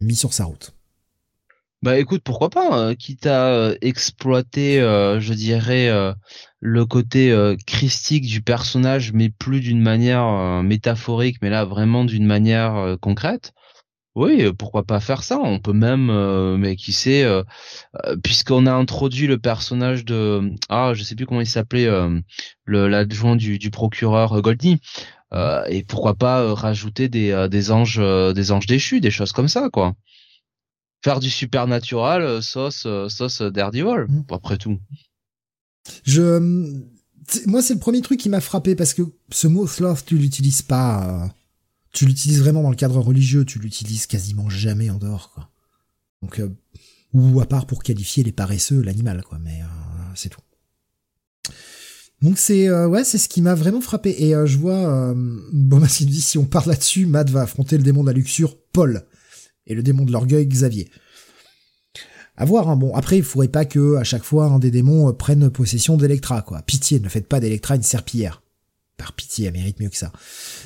[0.00, 0.74] mis sur sa route.
[1.82, 5.90] Bah écoute, pourquoi pas, hein, quitte à euh, exploiter, je dirais,
[6.66, 7.36] le côté
[7.66, 13.52] christique du personnage, mais plus d'une manière métaphorique, mais là vraiment d'une manière concrète.
[14.14, 15.38] Oui, pourquoi pas faire ça?
[15.38, 16.10] On peut même,
[16.56, 17.26] mais qui sait,
[18.22, 21.88] puisqu'on a introduit le personnage de, ah, je sais plus comment il s'appelait,
[22.64, 24.78] le l'adjoint du, du procureur Goldie.
[25.68, 28.00] et pourquoi pas rajouter des, des anges,
[28.34, 29.94] des anges déchus, des choses comme ça, quoi
[31.04, 34.22] faire du supernatural euh, sauce euh, sauce Daredevil mmh.
[34.30, 34.80] après tout.
[36.04, 36.72] Je
[37.46, 40.62] moi c'est le premier truc qui m'a frappé parce que ce mot sloth tu l'utilises
[40.62, 41.28] pas euh,
[41.92, 45.50] tu l'utilises vraiment dans le cadre religieux, tu l'utilises quasiment jamais en dehors quoi.
[46.22, 46.40] Donc
[47.12, 49.60] ou à part pour qualifier les paresseux l'animal quoi mais
[50.14, 50.40] c'est tout.
[52.22, 56.38] Donc c'est ouais c'est ce qui m'a vraiment frappé et je vois bon bah, si
[56.38, 59.06] on parle là-dessus Matt va affronter le démon de la luxure Paul
[59.66, 60.90] et le démon de l'orgueil Xavier.
[62.36, 65.12] À voir, bon, après, il faudrait pas que, à chaque fois, un des démons euh,
[65.12, 66.62] prenne possession d'Electra, quoi.
[66.62, 68.42] Pitié, ne faites pas d'Electra une serpillière.
[68.96, 70.12] Par pitié, elle mérite mieux que ça.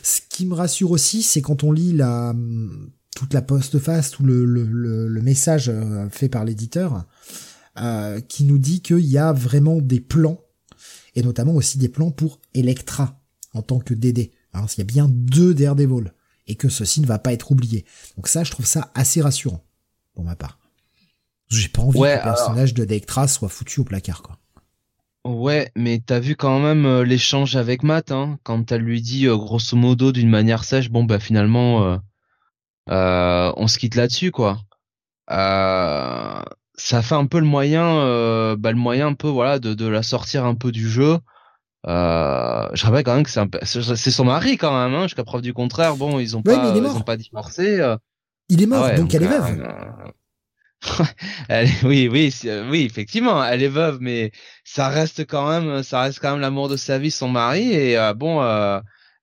[0.02, 4.24] Ce qui me rassure aussi, c'est quand on lit la, hum, toute la post-face, tout
[4.24, 7.04] le, message euh, fait par l'éditeur,
[7.78, 10.40] euh, qui nous dit qu'il y a vraiment des plans,
[11.14, 13.20] et notamment aussi des plans pour Electra,
[13.52, 14.30] en tant que DD.
[14.54, 16.12] Hein, y a bien deux Daredevil
[16.46, 17.84] et que ceci ne va pas être oublié.
[18.16, 19.64] Donc ça, je trouve ça assez rassurant,
[20.14, 20.58] pour ma part.
[21.48, 24.36] J'ai pas envie que le personnage de Dektra soit foutu au placard, quoi.
[25.24, 29.26] Ouais, mais t'as vu quand même euh, l'échange avec Matt, hein, quand elle lui dit
[29.26, 31.98] euh, grosso modo d'une manière sèche, bon bah finalement,
[32.88, 34.58] euh, on se quitte là-dessus, quoi.
[35.28, 36.44] ça
[37.02, 40.02] fait un peu le moyen, euh, bah, le moyen un peu voilà de, de la
[40.02, 41.18] sortir un peu du jeu.
[41.86, 45.54] Euh, je rappelle quand même que c'est, son mari quand même, hein, jusqu'à preuve du
[45.54, 45.96] contraire.
[45.96, 47.80] Bon, ils ont pas, ils ont pas divorcé.
[47.80, 47.96] Euh.
[48.48, 49.64] Il est mort, ah donc, elle est veuve.
[51.48, 52.32] Elle, oui, oui,
[52.70, 54.32] oui, effectivement, elle est veuve, mais
[54.64, 57.96] ça reste quand même, ça reste quand même l'amour de sa vie, son mari, et
[58.16, 58.42] bon,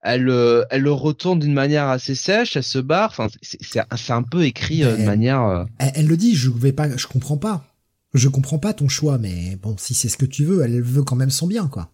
[0.01, 0.29] elle,
[0.69, 3.09] elle le retourne d'une manière assez sèche, elle se barre.
[3.09, 5.65] Enfin, c'est un peu écrit de manière.
[5.79, 7.65] Elle, elle, le dit, je vais pas, je comprends pas,
[8.13, 11.03] je comprends pas ton choix, mais bon, si c'est ce que tu veux, elle veut
[11.03, 11.91] quand même son bien, quoi.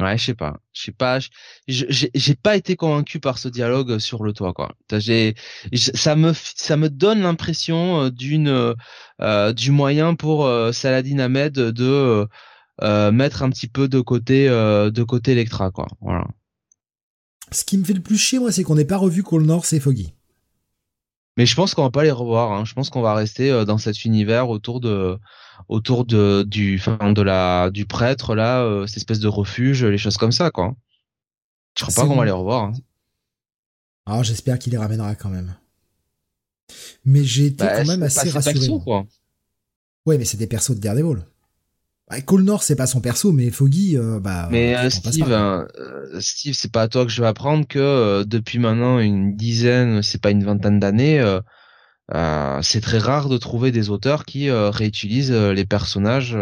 [0.00, 1.18] Ouais, je sais pas, je sais pas,
[1.66, 4.70] j'ai pas été convaincu par ce dialogue sur le toit quoi.
[4.92, 5.34] J'ai,
[5.72, 8.76] ça me ça me donne l'impression euh, d'une
[9.20, 12.28] euh, du moyen pour euh, Saladin Ahmed de
[12.82, 15.88] euh, mettre un petit peu de côté de côté Electra quoi.
[16.00, 16.28] Voilà.
[17.50, 19.72] Ce qui me fait le plus chier moi, c'est qu'on n'ait pas revu Cole North
[19.72, 20.14] et Foggy.
[21.36, 22.52] Mais je pense qu'on va pas les revoir.
[22.52, 22.64] Hein.
[22.64, 25.18] Je pense qu'on va rester dans cet univers autour de
[25.68, 29.98] autour de du enfin de la du prêtre là euh, cette espèce de refuge les
[29.98, 30.74] choses comme ça quoi.
[31.76, 32.72] Je crois pas qu'on va les revoir hein.
[34.06, 35.54] ah j'espère qu'il les ramènera quand même.
[37.04, 39.06] Mais j'ai été bah, quand même assez rassuré perso, quoi.
[40.06, 41.24] ouais mais c'est des persos de Daredevil.
[42.10, 45.68] Ouais, Cole Nord c'est pas son perso mais Foggy euh, bah mais euh, Steve hein,
[46.20, 50.20] Steve c'est pas à toi que je vais apprendre que depuis maintenant une dizaine c'est
[50.20, 51.20] pas une vingtaine d'années
[52.62, 56.36] c'est très rare de trouver des auteurs qui euh, réutilisent euh, les personnages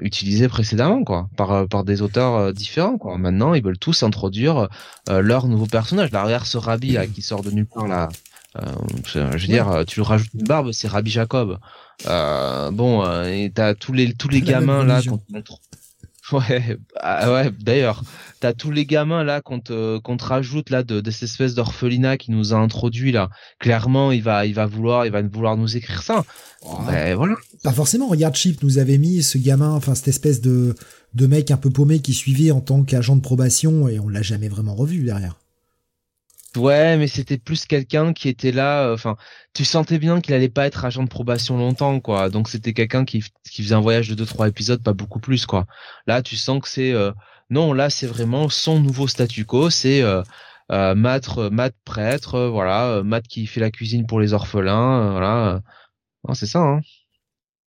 [0.00, 3.18] utilisés précédemment, quoi, par par des auteurs différents, quoi.
[3.18, 4.68] Maintenant, ils veulent tous introduire
[5.08, 6.10] leur nouveau personnage.
[6.12, 8.08] L'arrière ce Rabbi qui sort de nulle part là.
[9.04, 11.58] je veux dire, tu rajoutes une barbe, c'est Rabbi Jacob.
[12.06, 15.02] bon, et t'as tous les tous les gamins là
[16.32, 17.50] Ouais, bah, ouais.
[17.60, 18.02] D'ailleurs,
[18.40, 21.54] t'as tous les gamins là qu'on te qu'on te rajoute là de, de cette espèce
[21.54, 23.28] d'orphelinat qui nous a introduit là.
[23.58, 26.24] Clairement, il va il va vouloir il va vouloir nous écrire ça.
[26.86, 27.34] Ben, voilà.
[27.62, 28.08] Pas forcément.
[28.08, 30.74] Regarde, Chip nous avait mis ce gamin, enfin cette espèce de
[31.12, 34.22] de mec un peu paumé qui suivait en tant qu'agent de probation et on l'a
[34.22, 35.36] jamais vraiment revu derrière.
[36.56, 38.84] Ouais, mais c'était plus quelqu'un qui était là.
[38.86, 39.16] Euh, enfin,
[39.54, 42.30] tu sentais bien qu'il allait pas être agent de probation longtemps, quoi.
[42.30, 45.46] Donc c'était quelqu'un qui, qui faisait un voyage de deux trois épisodes, pas beaucoup plus,
[45.46, 45.66] quoi.
[46.06, 47.10] Là, tu sens que c'est euh,
[47.50, 49.68] non, là c'est vraiment son nouveau statu quo.
[49.68, 50.22] C'est euh,
[50.70, 55.60] euh, Matt prêtre, voilà, Matt qui fait la cuisine pour les orphelins, voilà.
[56.34, 56.60] c'est ça.
[56.60, 56.80] Hein.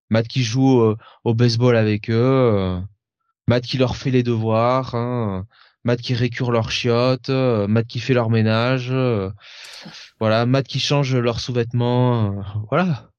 [0.09, 2.79] Matt qui joue au baseball avec eux,
[3.47, 4.95] Matt qui leur fait les devoirs.
[4.95, 5.45] Hein.
[5.87, 9.29] Matt qui récure leurs chiottes, euh, Matt qui fait leur ménage, euh,
[10.19, 13.09] voilà, Matt qui change leurs sous-vêtements, euh, voilà.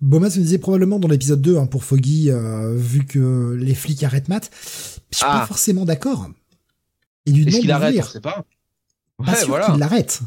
[0.00, 2.30] Bomas se disait probablement dans l'épisode 2 hein, pour Foggy,
[2.74, 4.50] vu que les flics arrêtent Matt.
[5.12, 5.46] Je suis pas ah.
[5.46, 6.28] forcément d'accord.
[7.26, 8.44] Est-ce qu'il arrête On sait pas.
[9.24, 10.20] pas sûr qu'il l'arrête.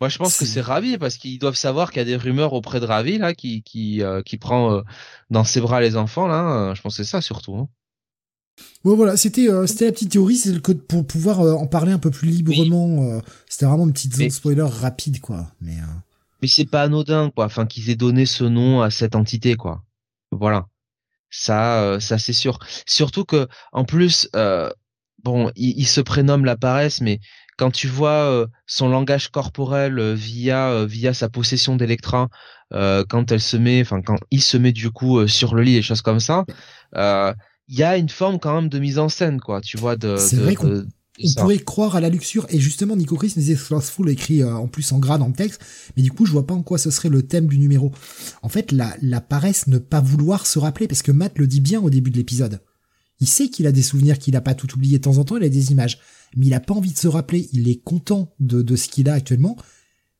[0.00, 2.54] Moi, je pense que c'est Ravi parce qu'ils doivent savoir qu'il y a des rumeurs
[2.54, 4.82] auprès de Ravi là, qui qui qui prend
[5.28, 6.72] dans ses bras les enfants là.
[6.74, 7.54] Je pense que c'est ça surtout.
[7.56, 7.68] Hein.
[8.84, 11.92] Ouais, voilà, c'était euh, c'était la petite théorie, c'est que pour pouvoir euh, en parler
[11.92, 13.02] un peu plus librement.
[13.02, 15.50] Euh, c'était vraiment une petite zone spoiler rapide, quoi.
[15.60, 15.76] Mais
[16.40, 17.46] mais c'est pas anodin, quoi.
[17.46, 19.82] Enfin, qu'ils aient donné ce nom à cette entité, quoi.
[20.30, 20.66] Voilà,
[21.30, 22.58] ça, ça c'est sûr.
[22.86, 24.30] Surtout que en plus,
[25.24, 27.18] bon, il, se prénomme la paresse, mais
[27.56, 32.28] quand tu vois son langage corporel via via sa possession d'Electra,
[32.70, 35.82] quand elle se met, enfin quand il se met du coup sur le lit et
[35.82, 36.44] choses comme ça,
[37.68, 39.60] il y a une forme quand même de mise en scène, quoi.
[39.60, 40.16] Tu vois, de.
[40.16, 40.86] C'est vrai qu'on
[41.22, 42.46] on pourrait croire à la luxure.
[42.48, 45.32] Et justement, Nico Chris nous disait Slothful écrit euh, en plus en gras dans le
[45.32, 45.60] texte.
[45.96, 47.92] Mais du coup, je vois pas en quoi ce serait le thème du numéro.
[48.42, 51.60] En fait, la, la paresse ne pas vouloir se rappeler, parce que Matt le dit
[51.60, 52.60] bien au début de l'épisode.
[53.20, 55.36] Il sait qu'il a des souvenirs, qu'il a pas tout oublié de temps en temps,
[55.36, 55.98] il a des images.
[56.36, 57.48] Mais il a pas envie de se rappeler.
[57.52, 59.56] Il est content de, de ce qu'il a actuellement.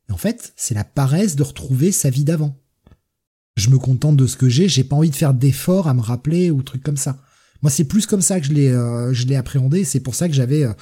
[0.09, 2.59] Et en fait, c'est la paresse de retrouver sa vie d'avant.
[3.57, 6.01] Je me contente de ce que j'ai, j'ai pas envie de faire d'efforts à me
[6.01, 7.20] rappeler ou trucs comme ça.
[7.62, 9.84] Moi, c'est plus comme ça que je l'ai, euh, je l'ai appréhendé.
[9.84, 10.72] C'est pour ça que j'avais euh,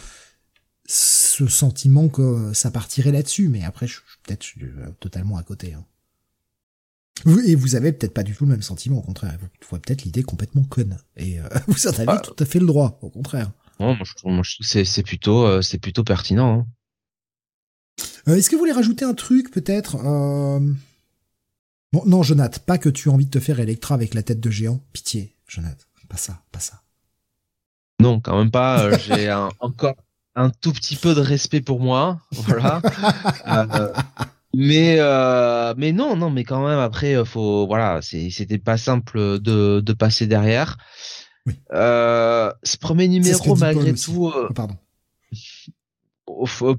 [0.87, 3.49] ce sentiment que ça partirait là-dessus.
[3.49, 5.75] Mais après, je, suis peut-être euh, totalement à côté.
[5.75, 5.85] Hein.
[7.47, 8.99] Et vous avez peut-être pas du tout le même sentiment.
[8.99, 10.99] Au contraire, vous voyez peut-être l'idée complètement conne.
[11.17, 12.19] Et vous en avez ah.
[12.23, 12.99] tout à fait le droit.
[13.01, 13.51] Au contraire.
[13.81, 16.67] moi, je c'est, c'est plutôt, c'est plutôt pertinent.
[18.27, 18.35] Hein.
[18.35, 19.97] est-ce que vous voulez rajouter un truc, peut-être
[21.93, 24.41] Bon, non, Jonathan, pas que tu as envie de te faire Electra avec la tête
[24.41, 24.85] de géant.
[24.93, 26.81] Pitié, Jonathan pas ça, pas ça.
[28.01, 28.85] Non, quand même pas.
[28.85, 29.95] Euh, j'ai encore
[30.35, 32.83] un tout petit peu de respect pour moi, voilà.
[33.47, 33.93] Euh,
[34.55, 39.81] mais euh, mais non, non, mais quand même après, faut voilà, c'était pas simple de,
[39.81, 40.77] de passer derrière.
[41.71, 44.33] ce premier numéro, malgré tout.
[44.55, 44.77] pardon.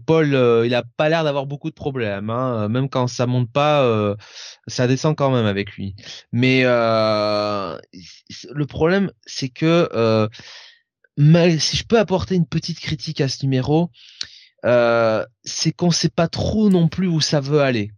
[0.06, 2.30] Paul, euh, il a pas l'air d'avoir beaucoup de problèmes.
[2.30, 2.68] Hein.
[2.70, 4.16] Même quand ça monte pas, euh,
[4.68, 5.96] ça descend quand même avec lui.
[6.32, 7.78] Mais le
[8.66, 10.30] problème, c'est que
[11.18, 13.90] si je peux apporter une petite critique à ce numéro,
[14.64, 17.92] c'est qu'on sait pas trop non plus où ça veut aller.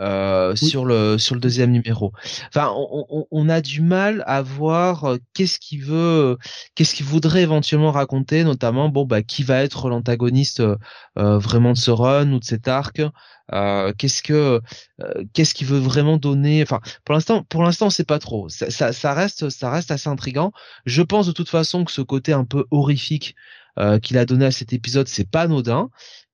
[0.00, 2.12] Euh, sur le sur le deuxième numéro.
[2.48, 6.38] Enfin, on, on, a du mal à voir euh, qu'est-ce qu'il veut,
[6.76, 10.76] qu'est-ce qu'il voudrait éventuellement raconter, notamment bon bah qui va être l'antagoniste euh,
[11.16, 13.02] vraiment de ce run ou de cet arc.
[13.98, 14.60] qu'est-ce que
[15.32, 16.62] qu'est-ce qu'il veut vraiment donner.
[16.62, 18.48] Enfin, pour l'instant, pour l'instant, c'est pas trop.
[18.48, 20.52] Ça, ça, ça, reste ça reste assez intrigant.
[20.86, 23.34] Je pense de toute façon que ce côté un peu horrifique
[24.02, 25.90] qu'il a donné à cet épisode, c'est pas anodin.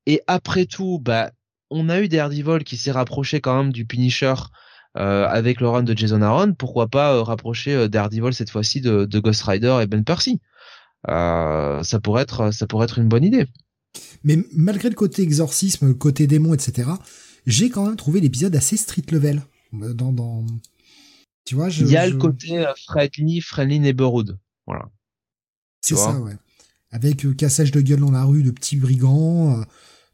[0.06, 1.30] Et après tout, bah
[1.74, 4.34] on a eu Daredevil qui s'est rapproché quand même du Punisher
[4.96, 8.80] euh, avec le run de Jason Aaron, pourquoi pas euh, rapprocher euh, Daredevil cette fois-ci
[8.80, 10.40] de, Ghost Rider et Ben Percy
[11.08, 13.46] Ça pourrait être, ça pourrait être une bonne idée.
[14.22, 16.88] Mais malgré le côté exorcisme, le côté démon, etc.,
[17.44, 19.42] j'ai quand même trouvé l'épisode assez street level.
[19.72, 20.46] Dans, dans...
[21.44, 24.38] Tu vois, il y a le côté friendly, friendly neighborhood.
[24.66, 24.88] Voilà.
[25.80, 26.36] C'est ça, ouais.
[26.92, 29.64] Avec cassage de gueule dans la rue de petits brigands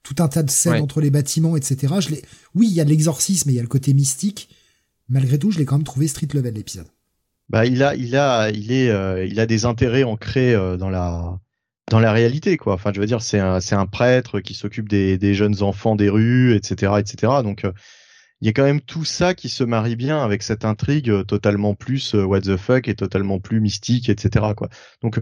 [0.02, 1.94] tout un tas de scènes entre les bâtiments, etc.
[2.00, 2.22] Je l'ai,
[2.54, 4.48] oui, il y a l'exorcisme et il y a le côté mystique.
[5.08, 6.86] Malgré tout, je l'ai quand même trouvé street level l'épisode.
[7.48, 10.88] Bah, il a, il a, il est, euh, il a des intérêts ancrés euh, dans
[10.88, 11.38] la,
[11.90, 12.74] dans la réalité, quoi.
[12.74, 15.96] Enfin, je veux dire, c'est un, c'est un prêtre qui s'occupe des, des jeunes enfants
[15.96, 17.32] des rues, etc., etc.
[17.42, 17.72] Donc, euh,
[18.40, 21.74] il y a quand même tout ça qui se marie bien avec cette intrigue totalement
[21.74, 24.68] plus what the fuck et totalement plus mystique, etc., quoi.
[25.02, 25.20] Donc,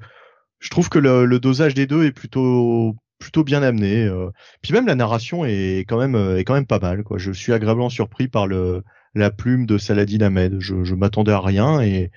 [0.60, 4.05] je trouve que le, le dosage des deux est plutôt plutôt bien amené.
[4.05, 4.30] Euh.
[4.62, 7.02] Puis même la narration est quand même euh, est quand même pas mal.
[7.02, 7.18] Quoi.
[7.18, 8.82] Je suis agréablement surpris par le
[9.14, 10.56] la plume de Saladin Ahmed.
[10.60, 12.10] Je, je m'attendais à rien et,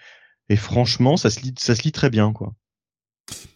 [0.50, 2.54] et franchement ça se lit ça se lit très bien quoi.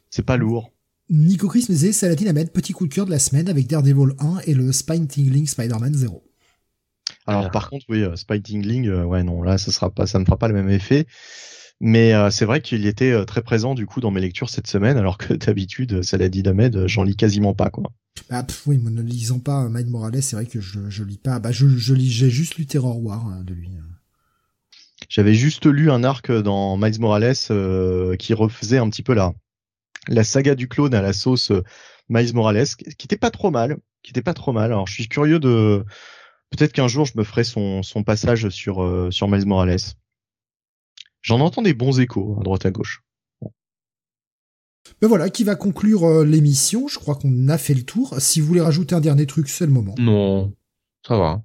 [0.09, 0.71] C'est pas lourd.
[1.09, 4.15] Nico Chris me disait Saladin Ahmed, petit coup de cœur de la semaine avec Daredevil
[4.17, 6.23] 1 et le Spine Tingling Spider-Man 0.
[7.27, 10.25] Alors par contre oui, euh, Spine Tingling, ouais non là ça sera pas ça ne
[10.25, 11.05] fera pas le même effet.
[11.81, 14.67] Mais euh, c'est vrai qu'il était euh, très présent du coup dans mes lectures cette
[14.67, 17.91] semaine, alors que d'habitude, dit Damed, j'en lis quasiment pas quoi.
[18.29, 21.39] Ah oui, moi ne lisant pas Miles Morales, c'est vrai que je, je lis pas.
[21.39, 23.69] Bah je, je lis, j'ai juste lu Terror War hein, de lui.
[25.09, 29.33] J'avais juste lu un arc dans Miles Morales euh, qui refaisait un petit peu la
[30.07, 31.51] la saga du clone à la sauce
[32.09, 34.65] Miles Morales, qui était pas trop mal, qui était pas trop mal.
[34.71, 35.83] Alors je suis curieux de
[36.51, 39.77] peut-être qu'un jour je me ferai son son passage sur sur Miles Morales.
[41.25, 43.01] J'en entends des bons échos à droite à gauche.
[45.01, 46.87] Ben voilà, qui va conclure euh, l'émission.
[46.87, 48.13] Je crois qu'on a fait le tour.
[48.19, 49.95] Si vous voulez rajouter un dernier truc, c'est le moment.
[49.97, 50.53] Non,
[51.05, 51.41] ça va.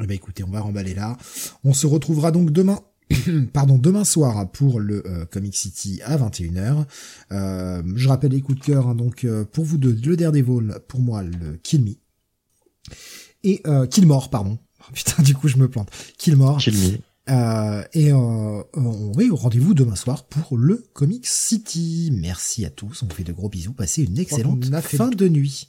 [0.00, 1.16] Eh ben écoutez, on va remballer là.
[1.64, 2.78] On se retrouvera donc demain
[3.52, 6.86] pardon, demain soir pour le euh, Comic City à 21h.
[7.32, 11.00] Euh, je rappelle les coups de cœur, hein, donc pour vous deux, le Daredevil, pour
[11.00, 11.94] moi le Kill Me.
[13.42, 14.58] Et euh, Killmore, pardon.
[14.94, 15.90] putain, du coup je me plante.
[16.18, 16.58] Killmore.
[16.58, 16.98] Kill Me.
[17.30, 18.16] Euh, et euh,
[18.74, 22.10] on au rendez-vous demain soir pour le Comic City.
[22.12, 25.68] Merci à tous, on vous fait de gros bisous, passez une excellente fin de nuit.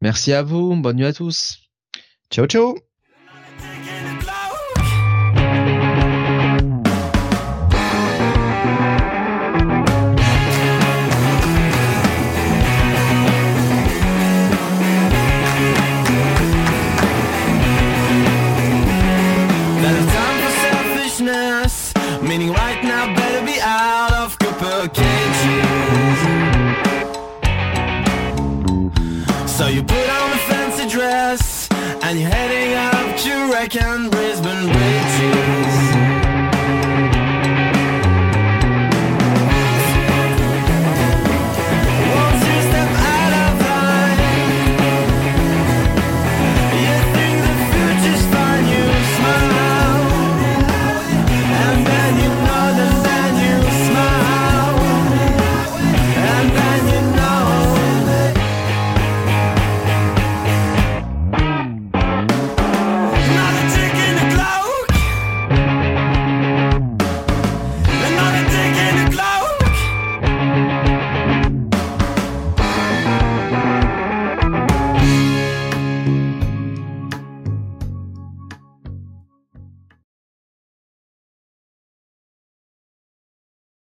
[0.00, 1.58] Merci à vous, bonne nuit à tous.
[2.30, 2.87] Ciao ciao